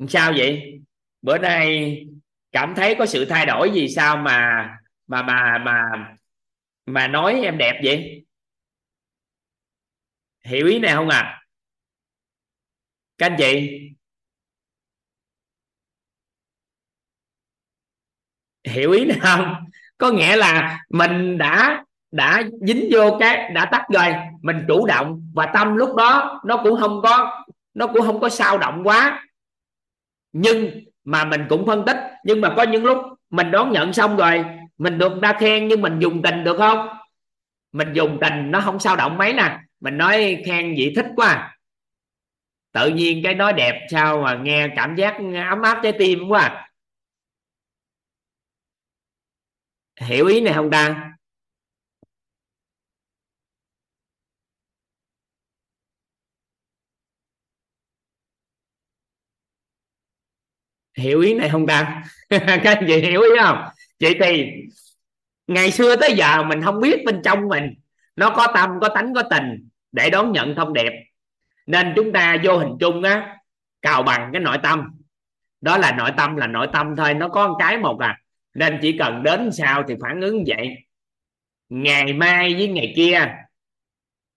Sao 0.08 0.32
vậy? 0.36 0.80
Bữa 1.22 1.38
nay 1.38 1.96
cảm 2.52 2.74
thấy 2.74 2.94
có 2.94 3.06
sự 3.06 3.24
thay 3.24 3.46
đổi 3.46 3.70
gì 3.70 3.88
sao 3.88 4.16
mà 4.16 4.68
mà 5.06 5.22
mà 5.22 5.58
mà 5.58 5.90
mà 6.86 7.08
nói 7.08 7.40
em 7.42 7.58
đẹp 7.58 7.80
vậy? 7.84 8.26
Hiểu 10.44 10.66
ý 10.66 10.78
này 10.78 10.94
không 10.94 11.08
à? 11.08 11.42
Các 13.18 13.26
anh 13.26 13.36
chị. 13.38 13.80
Hiểu 18.64 18.92
ý 18.92 19.04
này 19.04 19.18
không? 19.20 19.54
Có 19.98 20.10
nghĩa 20.10 20.36
là 20.36 20.84
mình 20.88 21.38
đã 21.38 21.84
đã 22.10 22.42
dính 22.60 22.88
vô 22.92 23.16
cái, 23.20 23.50
đã 23.54 23.64
tắt 23.72 23.82
rồi. 23.92 24.14
Mình 24.42 24.64
chủ 24.68 24.86
động 24.86 25.30
và 25.34 25.46
tâm 25.54 25.76
lúc 25.76 25.96
đó 25.96 26.40
nó 26.44 26.60
cũng 26.62 26.80
không 26.80 27.00
có, 27.02 27.44
nó 27.74 27.86
cũng 27.86 28.02
không 28.02 28.20
có 28.20 28.28
sao 28.28 28.58
động 28.58 28.82
quá. 28.84 29.26
Nhưng 30.32 30.84
mà 31.04 31.24
mình 31.24 31.46
cũng 31.48 31.66
phân 31.66 31.84
tích. 31.86 31.96
Nhưng 32.24 32.40
mà 32.40 32.54
có 32.56 32.62
những 32.62 32.84
lúc 32.84 32.98
mình 33.30 33.50
đón 33.50 33.72
nhận 33.72 33.92
xong 33.92 34.16
rồi 34.16 34.44
mình 34.78 34.98
được 34.98 35.12
đa 35.22 35.36
khen 35.40 35.68
nhưng 35.68 35.82
mình 35.82 35.98
dùng 35.98 36.22
tình 36.22 36.44
được 36.44 36.56
không? 36.58 36.88
Mình 37.72 37.92
dùng 37.92 38.18
tình 38.20 38.50
nó 38.50 38.60
không 38.60 38.80
sao 38.80 38.96
động 38.96 39.18
mấy 39.18 39.32
nè. 39.32 39.58
Mình 39.80 39.98
nói 39.98 40.42
khen 40.46 40.74
vậy 40.78 40.92
thích 40.96 41.06
quá. 41.16 41.58
Tự 42.72 42.88
nhiên 42.88 43.20
cái 43.24 43.34
nói 43.34 43.52
đẹp 43.52 43.86
sao 43.90 44.22
mà 44.22 44.34
nghe 44.42 44.68
cảm 44.76 44.96
giác 44.96 45.16
ấm 45.50 45.62
áp 45.62 45.80
trái 45.82 45.92
tim 45.98 46.28
quá. 46.28 46.70
Hiểu 50.00 50.26
ý 50.26 50.40
này 50.40 50.54
không 50.54 50.70
ta? 50.70 51.12
Hiểu 60.96 61.20
ý 61.20 61.34
này 61.34 61.48
không 61.48 61.66
ta? 61.66 62.02
Các 62.30 62.62
anh 62.64 62.84
chị 62.88 63.00
hiểu 63.00 63.20
ý 63.20 63.28
không? 63.42 63.58
Vậy 64.00 64.14
thì, 64.20 64.50
ngày 65.46 65.70
xưa 65.70 65.96
tới 65.96 66.12
giờ 66.16 66.42
mình 66.42 66.62
không 66.62 66.80
biết 66.80 67.04
bên 67.04 67.20
trong 67.24 67.48
mình 67.48 67.74
nó 68.16 68.30
có 68.30 68.46
tâm, 68.54 68.70
có 68.80 68.88
tánh, 68.88 69.14
có 69.14 69.22
tình 69.22 69.68
để 69.92 70.10
đón 70.10 70.32
nhận 70.32 70.54
thông 70.54 70.72
đẹp. 70.72 70.92
Nên 71.66 71.92
chúng 71.96 72.12
ta 72.12 72.36
vô 72.44 72.58
hình 72.58 72.72
chung 72.80 73.02
á, 73.02 73.36
cào 73.82 74.02
bằng 74.02 74.30
cái 74.32 74.42
nội 74.42 74.58
tâm. 74.62 74.84
Đó 75.60 75.78
là 75.78 75.92
nội 75.98 76.10
tâm 76.16 76.36
là 76.36 76.46
nội 76.46 76.68
tâm 76.72 76.96
thôi, 76.96 77.14
nó 77.14 77.28
có 77.28 77.48
một 77.48 77.56
cái 77.58 77.78
một 77.78 77.98
à. 77.98 78.18
Nên 78.54 78.78
chỉ 78.82 78.98
cần 78.98 79.22
đến 79.22 79.52
sao 79.52 79.82
thì 79.88 79.94
phản 80.02 80.20
ứng 80.20 80.44
vậy. 80.46 80.68
Ngày 81.68 82.12
mai 82.12 82.54
với 82.54 82.68
ngày 82.68 82.92
kia, 82.96 83.12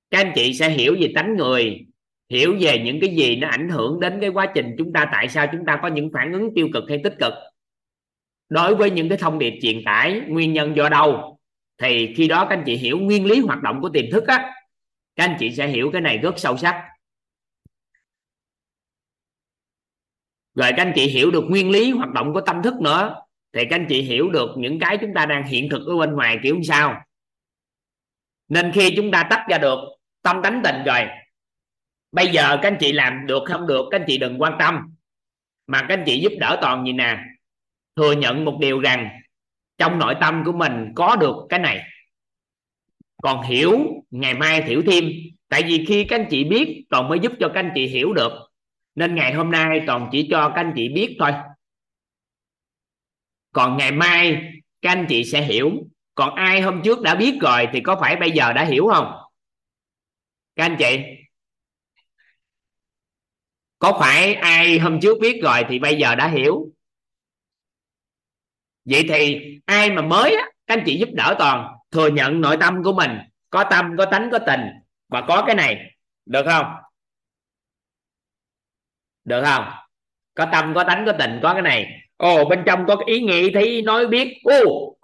các 0.09 0.19
anh 0.19 0.31
chị 0.35 0.53
sẽ 0.53 0.69
hiểu 0.69 0.95
về 1.01 1.11
tánh 1.15 1.35
người, 1.35 1.85
hiểu 2.29 2.55
về 2.59 2.81
những 2.85 2.99
cái 2.99 3.09
gì 3.15 3.35
nó 3.35 3.47
ảnh 3.47 3.69
hưởng 3.69 3.99
đến 3.99 4.17
cái 4.21 4.29
quá 4.29 4.51
trình 4.55 4.75
chúng 4.77 4.93
ta, 4.93 5.09
tại 5.11 5.29
sao 5.29 5.47
chúng 5.51 5.65
ta 5.65 5.79
có 5.81 5.87
những 5.87 6.11
phản 6.13 6.33
ứng 6.33 6.49
tiêu 6.55 6.67
cực 6.73 6.83
hay 6.89 7.01
tích 7.03 7.13
cực 7.19 7.33
đối 8.49 8.75
với 8.75 8.91
những 8.91 9.09
cái 9.09 9.17
thông 9.17 9.39
điệp 9.39 9.53
truyền 9.61 9.81
tải 9.85 10.21
nguyên 10.27 10.53
nhân 10.53 10.75
do 10.75 10.89
đâu, 10.89 11.39
thì 11.77 12.13
khi 12.17 12.27
đó 12.27 12.45
các 12.49 12.57
anh 12.57 12.63
chị 12.65 12.75
hiểu 12.75 12.99
nguyên 12.99 13.25
lý 13.25 13.39
hoạt 13.39 13.61
động 13.61 13.81
của 13.81 13.89
tiềm 13.89 14.05
thức 14.11 14.27
á, 14.27 14.53
các 15.15 15.23
anh 15.23 15.37
chị 15.39 15.55
sẽ 15.55 15.67
hiểu 15.67 15.89
cái 15.93 16.01
này 16.01 16.17
rất 16.17 16.33
sâu 16.37 16.57
sắc. 16.57 16.89
Rồi 20.55 20.71
các 20.77 20.83
anh 20.83 20.91
chị 20.95 21.07
hiểu 21.07 21.31
được 21.31 21.43
nguyên 21.49 21.69
lý 21.69 21.91
hoạt 21.91 22.09
động 22.09 22.33
của 22.33 22.41
tâm 22.41 22.63
thức 22.63 22.73
nữa, 22.81 23.15
thì 23.53 23.65
các 23.69 23.75
anh 23.75 23.85
chị 23.89 24.01
hiểu 24.01 24.29
được 24.29 24.49
những 24.57 24.79
cái 24.79 24.97
chúng 25.01 25.13
ta 25.15 25.25
đang 25.25 25.47
hiện 25.47 25.69
thực 25.69 25.87
ở 25.87 25.97
bên 25.97 26.13
ngoài 26.13 26.39
kiểu 26.43 26.55
như 26.55 26.63
sao. 26.63 27.03
Nên 28.47 28.71
khi 28.71 28.93
chúng 28.95 29.11
ta 29.11 29.27
tách 29.29 29.45
ra 29.49 29.57
được 29.57 29.79
tâm 30.21 30.41
tánh 30.43 30.61
tình 30.63 30.83
rồi, 30.85 31.07
bây 32.11 32.27
giờ 32.27 32.59
các 32.61 32.67
anh 32.71 32.77
chị 32.79 32.91
làm 32.91 33.27
được 33.27 33.43
không 33.45 33.67
được 33.67 33.85
các 33.91 34.01
anh 34.01 34.05
chị 34.07 34.17
đừng 34.17 34.41
quan 34.41 34.53
tâm, 34.59 34.95
mà 35.67 35.81
các 35.81 35.97
anh 35.97 36.03
chị 36.05 36.19
giúp 36.19 36.31
đỡ 36.39 36.57
toàn 36.61 36.85
gì 36.85 36.93
nè 36.93 37.17
thừa 37.99 38.11
nhận 38.11 38.45
một 38.45 38.57
điều 38.61 38.79
rằng 38.79 39.09
trong 39.77 39.99
nội 39.99 40.15
tâm 40.21 40.43
của 40.45 40.51
mình 40.51 40.93
có 40.95 41.15
được 41.15 41.35
cái 41.49 41.59
này. 41.59 41.83
Còn 43.23 43.45
hiểu 43.45 43.79
ngày 44.09 44.33
mai 44.33 44.63
hiểu 44.63 44.83
thêm, 44.87 45.11
tại 45.49 45.63
vì 45.67 45.85
khi 45.85 46.03
các 46.03 46.19
anh 46.19 46.27
chị 46.29 46.43
biết, 46.43 46.85
toàn 46.89 47.09
mới 47.09 47.19
giúp 47.19 47.31
cho 47.39 47.51
các 47.53 47.59
anh 47.59 47.71
chị 47.75 47.87
hiểu 47.87 48.13
được. 48.13 48.31
Nên 48.95 49.15
ngày 49.15 49.33
hôm 49.33 49.51
nay 49.51 49.81
toàn 49.87 50.09
chỉ 50.11 50.27
cho 50.31 50.49
các 50.49 50.55
anh 50.55 50.73
chị 50.75 50.89
biết 50.89 51.15
thôi. 51.19 51.31
Còn 53.51 53.77
ngày 53.77 53.91
mai 53.91 54.51
các 54.81 54.89
anh 54.89 55.05
chị 55.09 55.23
sẽ 55.23 55.41
hiểu. 55.41 55.71
Còn 56.15 56.35
ai 56.35 56.61
hôm 56.61 56.81
trước 56.83 57.01
đã 57.01 57.15
biết 57.15 57.37
rồi 57.41 57.67
thì 57.73 57.81
có 57.81 57.97
phải 58.01 58.15
bây 58.15 58.31
giờ 58.31 58.53
đã 58.53 58.65
hiểu 58.65 58.87
không? 58.93 59.13
Các 60.55 60.65
anh 60.65 60.75
chị? 60.79 60.99
Có 63.79 63.97
phải 63.99 64.33
ai 64.33 64.79
hôm 64.79 64.99
trước 65.01 65.17
biết 65.21 65.39
rồi 65.43 65.65
thì 65.69 65.79
bây 65.79 65.95
giờ 65.95 66.15
đã 66.15 66.27
hiểu? 66.27 66.71
Vậy 68.85 69.05
thì 69.09 69.39
ai 69.65 69.91
mà 69.91 70.01
mới 70.01 70.35
á, 70.35 70.43
các 70.67 70.77
anh 70.77 70.83
chị 70.85 70.97
giúp 70.97 71.09
đỡ 71.13 71.35
toàn, 71.39 71.67
thừa 71.91 72.07
nhận 72.07 72.41
nội 72.41 72.57
tâm 72.59 72.83
của 72.83 72.93
mình, 72.93 73.11
có 73.49 73.63
tâm, 73.63 73.95
có 73.97 74.05
tánh, 74.05 74.29
có 74.31 74.39
tình, 74.39 74.61
và 75.09 75.21
có 75.27 75.43
cái 75.47 75.55
này, 75.55 75.95
được 76.25 76.45
không? 76.45 76.65
Được 79.25 79.43
không? 79.45 79.65
Có 80.33 80.45
tâm, 80.51 80.73
có 80.75 80.83
tánh, 80.83 81.05
có 81.05 81.11
tình, 81.19 81.39
có 81.43 81.53
cái 81.53 81.61
này. 81.61 81.87
Ồ, 82.17 82.45
bên 82.45 82.63
trong 82.65 82.85
có 82.87 82.95
cái 82.95 83.05
ý 83.07 83.21
nghĩ 83.21 83.51
thì 83.53 83.81
nói 83.81 84.07
biết. 84.07 84.37
Ô 84.43 84.95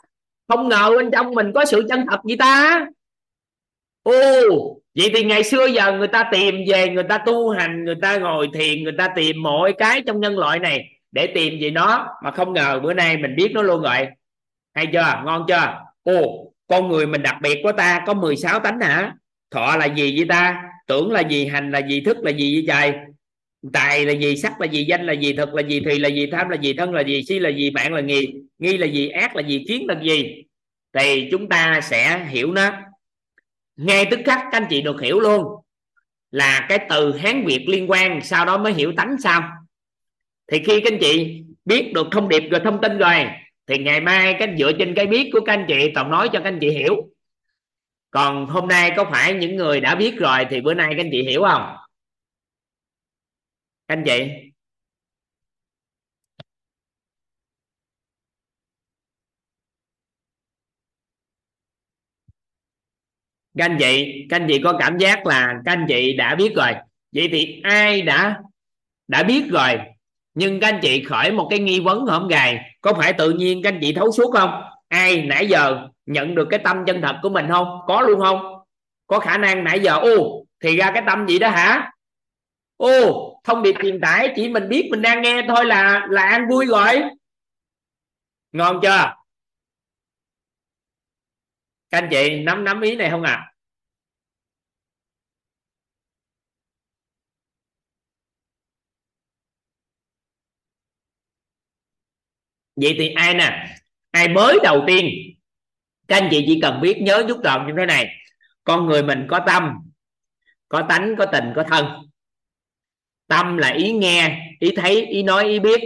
không 0.48 0.70
ngờ 0.70 0.92
bên 0.98 1.10
trong 1.12 1.32
mình 1.32 1.52
có 1.56 1.66
sự 1.66 1.86
chân 1.90 2.06
thật 2.10 2.20
gì 2.28 2.36
ta? 2.36 2.86
Ô 4.04 4.14
vậy 4.96 5.12
thì 5.14 5.24
ngày 5.24 5.44
xưa 5.44 5.66
giờ 5.66 5.92
người 5.92 6.08
ta 6.08 6.30
tìm 6.32 6.56
về, 6.68 6.90
người 6.90 7.04
ta 7.04 7.18
tu 7.18 7.50
hành, 7.50 7.86
người 7.86 7.96
ta 8.02 8.18
ngồi 8.18 8.50
thiền, 8.54 8.84
người 8.84 8.94
ta 8.98 9.08
tìm 9.16 9.44
mọi 9.44 9.74
cái 9.78 10.02
trong 10.08 10.20
nhân 10.20 10.38
loại 10.38 10.60
này 10.60 10.95
để 11.16 11.28
tìm 11.28 11.60
gì 11.60 11.70
nó 11.70 12.08
mà 12.24 12.32
không 12.32 12.54
ngờ 12.54 12.80
bữa 12.84 12.94
nay 12.94 13.18
mình 13.18 13.36
biết 13.36 13.52
nó 13.54 13.62
luôn 13.62 13.82
rồi 13.82 14.08
hay 14.74 14.88
chưa 14.94 15.22
ngon 15.26 15.46
chưa 15.48 15.80
ồ 16.04 16.52
con 16.68 16.90
người 16.90 17.08
mình 17.08 17.24
đặc 17.24 17.36
biệt 17.42 17.60
của 17.64 17.72
ta 17.72 18.04
có 18.06 18.14
16 18.14 18.60
tánh 18.60 18.80
hả 18.80 19.14
thọ 19.52 19.78
là 19.78 19.86
gì 19.86 20.18
với 20.18 20.26
ta 20.30 20.64
tưởng 20.88 21.12
là 21.12 21.22
gì 21.22 21.46
hành 21.46 21.72
là 21.72 21.80
gì 21.80 22.02
thức 22.02 22.18
là 22.22 22.32
gì 22.32 22.56
với 22.56 22.66
trời 22.68 23.00
tài 23.74 24.06
là 24.06 24.12
gì 24.12 24.36
sắc 24.36 24.62
là 24.62 24.68
gì 24.68 24.86
danh 24.86 25.06
là 25.06 25.14
gì 25.14 25.34
thực 25.34 25.54
là 25.54 25.62
gì 25.62 25.82
thì 25.86 26.00
là 26.00 26.10
gì 26.10 26.28
tham 26.32 26.50
là 26.50 26.58
gì 26.58 26.74
thân 26.74 26.94
là 26.94 27.02
gì 27.02 27.24
si 27.24 27.40
là 27.40 27.50
gì 27.50 27.72
mạng 27.72 27.94
là 27.94 28.02
nghi 28.02 28.34
nghi 28.60 28.78
là 28.78 28.88
gì 28.88 29.10
ác 29.10 29.36
là 29.36 29.42
gì 29.42 29.66
kiến 29.68 29.86
là 29.88 29.96
gì 30.02 30.44
thì 30.94 31.28
chúng 31.32 31.50
ta 31.50 31.80
sẽ 31.84 32.26
hiểu 32.30 32.52
nó 32.52 32.72
ngay 33.76 34.08
tức 34.12 34.20
khắc 34.26 34.40
các 34.40 34.50
anh 34.52 34.68
chị 34.70 34.82
được 34.82 35.02
hiểu 35.02 35.20
luôn 35.20 35.44
là 36.32 36.66
cái 36.70 36.80
từ 36.90 37.18
hán 37.18 37.46
việt 37.46 37.66
liên 37.68 37.92
quan 37.92 38.22
sau 38.22 38.46
đó 38.46 38.58
mới 38.58 38.74
hiểu 38.74 38.94
tánh 38.98 39.16
sao 39.24 39.42
thì 40.48 40.60
khi 40.60 40.82
các 40.82 40.94
anh 40.94 41.00
chị 41.02 41.44
biết 41.66 41.92
được 41.94 42.08
thông 42.12 42.30
điệp 42.30 42.44
rồi 42.52 42.62
thông 42.64 42.82
tin 42.82 42.98
rồi, 42.98 43.26
thì 43.68 43.78
ngày 43.78 44.02
mai 44.02 44.36
các 44.40 44.50
dựa 44.60 44.72
trên 44.80 44.94
cái 44.96 45.08
biết 45.08 45.30
của 45.34 45.40
các 45.46 45.54
anh 45.54 45.66
chị, 45.68 45.92
toàn 45.96 46.12
nói 46.12 46.30
cho 46.34 46.40
các 46.40 46.46
anh 46.50 46.58
chị 46.62 46.70
hiểu. 46.70 46.96
Còn 48.12 48.46
hôm 48.46 48.68
nay 48.68 48.92
có 48.98 49.06
phải 49.12 49.34
những 49.34 49.56
người 49.56 49.82
đã 49.82 49.96
biết 49.96 50.16
rồi 50.18 50.46
thì 50.50 50.62
bữa 50.62 50.74
nay 50.74 50.88
các 50.98 51.04
anh 51.04 51.10
chị 51.12 51.24
hiểu 51.24 51.42
không? 51.42 51.76
Các 53.88 53.96
anh 53.96 54.04
chị? 54.06 54.28
Các 63.58 63.66
anh 63.66 63.78
chị, 63.80 64.26
các 64.30 64.42
anh 64.42 64.48
chị 64.50 64.62
có 64.64 64.78
cảm 64.80 64.98
giác 64.98 65.26
là 65.26 65.54
các 65.66 65.72
anh 65.72 65.86
chị 65.90 66.18
đã 66.18 66.36
biết 66.36 66.54
rồi. 66.56 66.72
Vậy 67.12 67.30
thì 67.32 67.62
ai 67.64 68.02
đã 68.02 68.42
đã 69.08 69.24
biết 69.24 69.44
rồi 69.52 69.95
nhưng 70.36 70.60
các 70.60 70.68
anh 70.68 70.80
chị 70.82 71.04
khởi 71.04 71.32
một 71.32 71.48
cái 71.50 71.60
nghi 71.60 71.80
vấn 71.80 72.06
hôm 72.06 72.28
ngày, 72.28 72.72
có 72.82 72.94
phải 72.94 73.14
tự 73.14 73.32
nhiên 73.32 73.62
các 73.64 73.74
anh 73.74 73.80
chị 73.82 73.94
thấu 73.94 74.12
suốt 74.12 74.32
không? 74.34 74.64
Ai 74.88 75.22
nãy 75.22 75.48
giờ 75.48 75.88
nhận 76.06 76.36
được 76.36 76.48
cái 76.50 76.60
tâm 76.64 76.84
chân 76.88 77.02
thật 77.02 77.16
của 77.22 77.30
mình 77.30 77.46
không? 77.50 77.80
Có 77.88 78.02
luôn 78.02 78.20
không? 78.20 78.64
Có 79.08 79.20
khả 79.20 79.38
năng 79.38 79.64
nãy 79.64 79.80
giờ, 79.80 79.98
ô, 79.98 80.46
thì 80.60 80.78
ra 80.78 80.92
cái 80.92 81.04
tâm 81.08 81.28
gì 81.28 81.40
đó 81.40 81.50
hả? 81.50 81.92
Ô, 82.78 83.32
thông 83.44 83.64
điệp 83.64 83.76
truyền 83.82 84.02
tải 84.02 84.34
chỉ 84.36 84.50
mình 84.50 84.70
biết 84.70 84.88
mình 84.92 85.02
đang 85.02 85.22
nghe 85.22 85.42
thôi 85.48 85.66
là 85.66 86.08
là 86.10 86.24
an 86.24 86.48
vui 86.50 86.66
rồi. 86.66 87.02
Ngon 88.52 88.80
chưa? 88.82 89.14
Các 91.90 91.98
anh 91.98 92.08
chị 92.12 92.44
nắm 92.44 92.64
nắm 92.64 92.82
ý 92.82 92.96
này 92.96 93.10
không 93.10 93.24
ạ 93.24 93.32
à? 93.32 93.55
Vậy 102.76 102.96
thì 102.98 103.10
ai 103.10 103.34
nè? 103.34 103.78
Ai 104.12 104.28
mới 104.28 104.60
đầu 104.64 104.84
tiên? 104.88 105.10
Các 106.08 106.16
anh 106.22 106.28
chị 106.32 106.44
chỉ 106.48 106.60
cần 106.62 106.82
biết 106.82 106.98
nhớ 107.02 107.26
chút 107.28 107.44
gọn 107.44 107.68
như 107.68 107.74
thế 107.78 107.86
này. 107.86 108.16
Con 108.64 108.86
người 108.86 109.04
mình 109.04 109.26
có 109.30 109.40
tâm, 109.48 109.74
có 110.70 110.86
tánh, 110.90 111.16
có 111.18 111.26
tình, 111.26 111.54
có 111.56 111.64
thân. 111.64 111.86
Tâm 113.28 113.58
là 113.58 113.70
ý 113.70 113.92
nghe, 113.92 114.40
ý 114.60 114.72
thấy, 114.76 115.06
ý 115.06 115.24
nói, 115.24 115.46
ý 115.46 115.60
biết. 115.60 115.82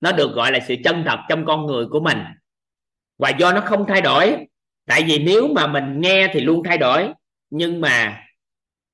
Nó 0.00 0.12
được 0.12 0.32
gọi 0.34 0.52
là 0.52 0.58
sự 0.68 0.74
chân 0.84 1.04
thật 1.06 1.18
trong 1.28 1.44
con 1.46 1.66
người 1.66 1.86
của 1.86 2.00
mình. 2.00 2.18
Và 3.18 3.30
do 3.30 3.52
nó 3.52 3.60
không 3.60 3.84
thay 3.88 4.00
đổi, 4.00 4.36
tại 4.86 5.02
vì 5.06 5.18
nếu 5.18 5.48
mà 5.48 5.66
mình 5.66 6.00
nghe 6.00 6.28
thì 6.32 6.40
luôn 6.40 6.62
thay 6.64 6.78
đổi. 6.78 7.08
Nhưng 7.50 7.80
mà 7.80 8.22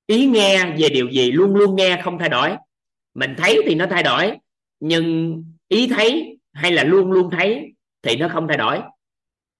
ý 0.06 0.26
nghe 0.26 0.64
về 0.78 0.88
điều 0.88 1.10
gì 1.10 1.32
luôn 1.32 1.54
luôn 1.54 1.76
nghe 1.76 2.00
không 2.02 2.18
thay 2.18 2.28
đổi. 2.28 2.56
Mình 3.14 3.34
thấy 3.38 3.58
thì 3.66 3.74
nó 3.74 3.86
thay 3.90 4.02
đổi, 4.02 4.36
nhưng 4.80 5.36
ý 5.68 5.88
thấy 5.88 6.38
hay 6.52 6.72
là 6.72 6.84
luôn 6.84 7.12
luôn 7.12 7.30
thấy 7.30 7.74
thì 8.02 8.16
nó 8.16 8.28
không 8.28 8.48
thay 8.48 8.56
đổi. 8.56 8.80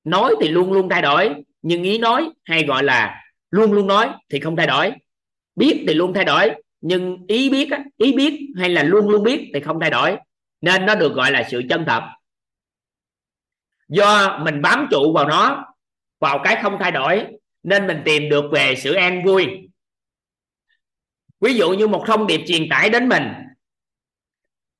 Nói 0.04 0.34
thì 0.40 0.48
luôn 0.48 0.72
luôn 0.72 0.88
thay 0.88 1.02
đổi, 1.02 1.34
nhưng 1.62 1.82
ý 1.82 1.98
nói 1.98 2.30
hay 2.44 2.64
gọi 2.64 2.82
là 2.82 3.24
luôn 3.50 3.72
luôn 3.72 3.86
nói 3.86 4.08
thì 4.28 4.40
không 4.40 4.56
thay 4.56 4.66
đổi. 4.66 4.92
Biết 5.56 5.84
thì 5.88 5.94
luôn 5.94 6.14
thay 6.14 6.24
đổi, 6.24 6.50
nhưng 6.80 7.24
ý 7.28 7.50
biết 7.50 7.68
ý 7.96 8.12
biết 8.12 8.40
hay 8.58 8.68
là 8.68 8.82
luôn 8.82 9.08
luôn 9.08 9.22
biết 9.22 9.50
thì 9.54 9.60
không 9.60 9.80
thay 9.80 9.90
đổi. 9.90 10.16
Nên 10.60 10.86
nó 10.86 10.94
được 10.94 11.14
gọi 11.14 11.30
là 11.30 11.48
sự 11.50 11.62
chân 11.68 11.84
thật. 11.86 12.02
Do 13.88 14.38
mình 14.44 14.62
bám 14.62 14.88
trụ 14.90 15.12
vào 15.12 15.28
nó, 15.28 15.74
vào 16.20 16.40
cái 16.44 16.58
không 16.62 16.76
thay 16.80 16.90
đổi, 16.90 17.26
nên 17.62 17.86
mình 17.86 18.02
tìm 18.04 18.28
được 18.28 18.44
về 18.52 18.74
sự 18.76 18.92
an 18.94 19.24
vui. 19.24 19.68
Ví 21.40 21.54
dụ 21.54 21.70
như 21.70 21.86
một 21.86 22.04
thông 22.06 22.26
điệp 22.26 22.40
truyền 22.46 22.68
tải 22.70 22.90
đến 22.90 23.08
mình, 23.08 23.22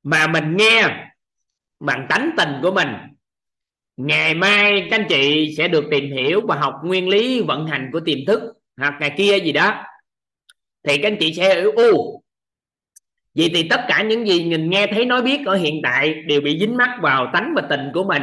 mà 0.02 0.26
mình 0.26 0.56
nghe 0.56 1.06
bằng 1.83 2.07
tánh 2.09 2.31
tình 2.37 2.49
của 2.63 2.73
mình. 2.73 2.89
Ngày 3.97 4.35
mai 4.35 4.87
các 4.91 5.01
anh 5.01 5.07
chị 5.09 5.55
sẽ 5.57 5.69
được 5.69 5.85
tìm 5.91 6.13
hiểu 6.13 6.41
và 6.49 6.57
học 6.57 6.75
nguyên 6.85 7.09
lý 7.09 7.41
vận 7.41 7.67
hành 7.67 7.91
của 7.93 8.01
tiềm 8.01 8.19
thức 8.27 8.41
hoặc 8.77 8.95
ngày 9.01 9.15
kia 9.17 9.39
gì 9.39 9.53
đó. 9.53 9.85
Thì 10.89 10.99
các 10.99 11.09
anh 11.09 11.17
chị 11.21 11.35
sẽ 11.35 11.55
hiểu 11.55 11.73
u 11.73 12.23
vậy 13.35 13.51
thì 13.55 13.69
tất 13.69 13.81
cả 13.89 14.03
những 14.03 14.27
gì 14.27 14.45
nhìn 14.45 14.71
nghe 14.71 14.87
thấy 14.87 15.05
nói 15.05 15.23
biết 15.23 15.47
ở 15.47 15.57
hiện 15.57 15.81
tại 15.83 16.15
đều 16.27 16.41
bị 16.41 16.59
dính 16.61 16.77
mắc 16.77 16.99
vào 17.01 17.31
tánh 17.33 17.53
và 17.57 17.63
tình 17.71 17.91
của 17.95 18.05
mình. 18.05 18.23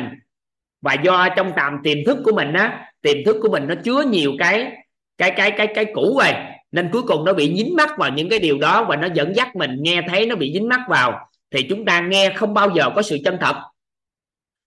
Và 0.82 0.94
do 0.94 1.30
trong 1.36 1.52
tầm 1.56 1.74
tiềm 1.84 1.98
thức 2.06 2.18
của 2.24 2.32
mình 2.36 2.54
á, 2.54 2.92
tiềm 3.02 3.18
thức 3.26 3.36
của 3.42 3.50
mình 3.50 3.68
nó 3.68 3.76
chứa 3.84 4.04
nhiều 4.04 4.34
cái 4.40 4.72
cái 5.18 5.32
cái 5.32 5.52
cái 5.52 5.68
cái 5.76 5.86
cũ 5.94 6.20
rồi, 6.24 6.34
nên 6.72 6.90
cuối 6.92 7.02
cùng 7.02 7.26
nó 7.26 7.34
bị 7.34 7.56
dính 7.56 7.76
mắc 7.76 7.90
vào 7.98 8.10
những 8.10 8.30
cái 8.30 8.40
điều 8.40 8.58
đó 8.58 8.86
và 8.90 8.96
nó 8.96 9.08
dẫn 9.14 9.36
dắt 9.36 9.56
mình 9.56 9.72
nghe 9.80 10.02
thấy 10.08 10.26
nó 10.26 10.36
bị 10.36 10.54
dính 10.54 10.68
mắc 10.68 10.82
vào 10.90 11.30
thì 11.52 11.64
chúng 11.70 11.86
ta 11.86 12.00
nghe 12.00 12.34
không 12.36 12.54
bao 12.54 12.70
giờ 12.76 12.90
có 12.96 13.02
sự 13.02 13.18
chân 13.26 13.38
thật. 13.42 13.56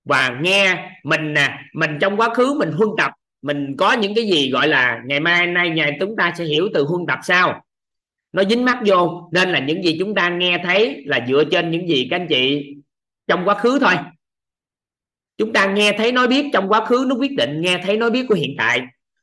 Và 0.04 0.38
nghe 0.42 0.90
mình 1.04 1.34
nè, 1.34 1.58
mình 1.74 1.98
trong 2.00 2.16
quá 2.16 2.34
khứ 2.34 2.54
mình 2.58 2.72
huân 2.72 2.88
tập, 2.98 3.12
mình 3.42 3.76
có 3.78 3.92
những 3.92 4.14
cái 4.14 4.24
gì 4.24 4.50
gọi 4.50 4.68
là 4.68 5.02
ngày 5.06 5.20
mai 5.20 5.46
nay 5.46 5.70
ngày 5.70 5.96
chúng 6.00 6.16
ta 6.16 6.32
sẽ 6.38 6.44
hiểu 6.44 6.68
từ 6.74 6.84
huân 6.84 7.06
tập 7.06 7.18
sao 7.22 7.62
nó 8.32 8.44
dính 8.44 8.64
mắt 8.64 8.78
vô, 8.86 9.28
nên 9.32 9.52
là 9.52 9.58
những 9.58 9.82
gì 9.82 9.96
chúng 9.98 10.14
ta 10.14 10.28
nghe 10.28 10.58
thấy 10.64 11.02
là 11.06 11.26
dựa 11.28 11.44
trên 11.50 11.70
những 11.70 11.88
gì 11.88 12.08
các 12.10 12.16
anh 12.16 12.26
chị 12.28 12.74
trong 13.26 13.44
quá 13.44 13.54
khứ 13.54 13.78
thôi. 13.78 13.94
Chúng 15.38 15.52
ta 15.52 15.66
nghe 15.66 15.92
thấy 15.98 16.12
nói 16.12 16.28
biết 16.28 16.46
trong 16.52 16.68
quá 16.68 16.86
khứ, 16.86 17.04
nó 17.08 17.14
quyết 17.14 17.36
định 17.36 17.60
nghe 17.60 17.78
thấy 17.84 17.96
nói 17.96 18.10
biết 18.10 18.26
của 18.28 18.34
hiện 18.34 18.54
tại. 18.58 18.80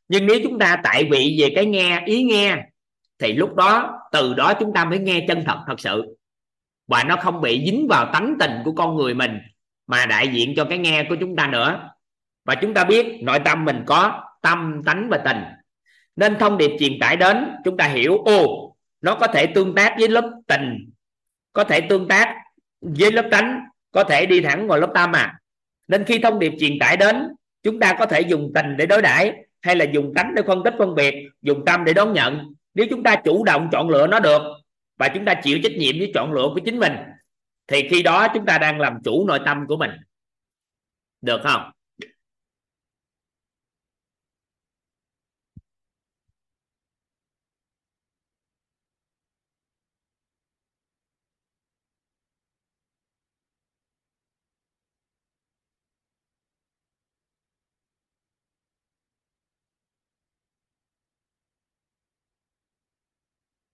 Nhưng 0.08 0.26
nếu 0.26 0.40
chúng 0.44 0.60
ta 0.60 0.78
tại 0.84 1.04
vị 1.12 1.38
về 1.40 1.52
cái 1.56 1.66
nghe, 1.66 2.04
ý 2.06 2.24
nghe, 2.24 2.58
thì 3.20 3.34
lúc 3.34 3.56
đó, 3.56 4.00
từ 4.12 4.34
đó 4.34 4.54
chúng 4.60 4.74
ta 4.74 4.86
mới 4.86 5.00
nghe 5.00 5.26
chân 5.28 5.44
thật 5.46 5.58
thật 5.68 5.80
sự 5.80 6.16
và 6.90 7.04
nó 7.04 7.16
không 7.16 7.42
bị 7.42 7.64
dính 7.66 7.88
vào 7.90 8.10
tánh 8.14 8.36
tình 8.40 8.52
của 8.66 8.72
con 8.72 8.96
người 8.96 9.14
mình, 9.14 9.40
mà 9.88 10.06
đại 10.06 10.28
diện 10.28 10.54
cho 10.56 10.66
cái 10.66 10.78
nghe 10.78 11.06
của 11.10 11.16
chúng 11.20 11.36
ta 11.36 11.48
nữa. 11.48 11.90
Và 12.46 12.56
chúng 12.56 12.74
ta 12.74 12.84
biết 12.84 13.24
nội 13.24 13.40
tâm 13.46 13.66
mình 13.66 13.84
có 13.86 14.24
tâm, 14.42 14.82
tánh 14.86 15.10
và 15.10 15.18
tình. 15.18 15.38
Nên 16.16 16.36
thông 16.40 16.58
điệp 16.58 16.72
truyền 16.80 17.00
tải 17.00 17.16
đến, 17.18 17.56
chúng 17.66 17.78
ta 17.78 17.86
hiểu, 17.86 18.18
ô, 18.18 18.76
nó 19.02 19.16
có 19.16 19.28
thể 19.28 19.46
tương 19.46 19.76
tác 19.76 19.96
với 20.00 20.08
lớp 20.08 20.32
tình, 20.48 20.90
có 21.54 21.64
thể 21.64 21.82
tương 21.82 22.08
tác 22.08 22.36
với 22.82 23.12
lớp 23.12 23.28
tánh, 23.32 23.60
có 23.92 24.04
thể 24.04 24.26
đi 24.26 24.42
thẳng 24.42 24.68
vào 24.68 24.80
lớp 24.80 24.92
tâm 24.94 25.16
à. 25.16 25.40
Nên 25.88 26.04
khi 26.04 26.20
thông 26.20 26.40
điệp 26.40 26.54
truyền 26.60 26.80
tải 26.80 26.98
đến, 26.98 27.28
chúng 27.64 27.80
ta 27.80 27.96
có 28.00 28.06
thể 28.06 28.22
dùng 28.22 28.52
tình 28.56 28.78
để 28.78 28.86
đối 28.86 29.02
đãi, 29.02 29.34
hay 29.62 29.76
là 29.76 29.86
dùng 29.86 30.14
tánh 30.16 30.36
để 30.36 30.42
phân 30.48 30.64
tích 30.64 30.74
phân 30.78 30.96
biệt, 30.96 31.16
dùng 31.42 31.66
tâm 31.66 31.86
để 31.86 31.94
đón 31.94 32.14
nhận. 32.14 32.54
Nếu 32.74 32.86
chúng 32.90 33.04
ta 33.04 33.16
chủ 33.16 33.44
động 33.44 33.70
chọn 33.72 33.90
lựa 33.90 34.08
nó 34.08 34.20
được 34.20 34.42
và 35.00 35.10
chúng 35.14 35.26
ta 35.26 35.34
chịu 35.44 35.60
trách 35.64 35.72
nhiệm 35.78 35.98
với 35.98 36.12
chọn 36.14 36.34
lựa 36.34 36.48
của 36.54 36.60
chính 36.66 36.80
mình. 36.80 36.94
Thì 37.68 37.88
khi 37.90 38.04
đó 38.04 38.28
chúng 38.34 38.46
ta 38.46 38.58
đang 38.58 38.80
làm 38.80 38.98
chủ 39.04 39.28
nội 39.28 39.40
tâm 39.46 39.66
của 39.68 39.78
mình. 39.78 39.92
Được 41.22 41.42
không? 41.44 41.72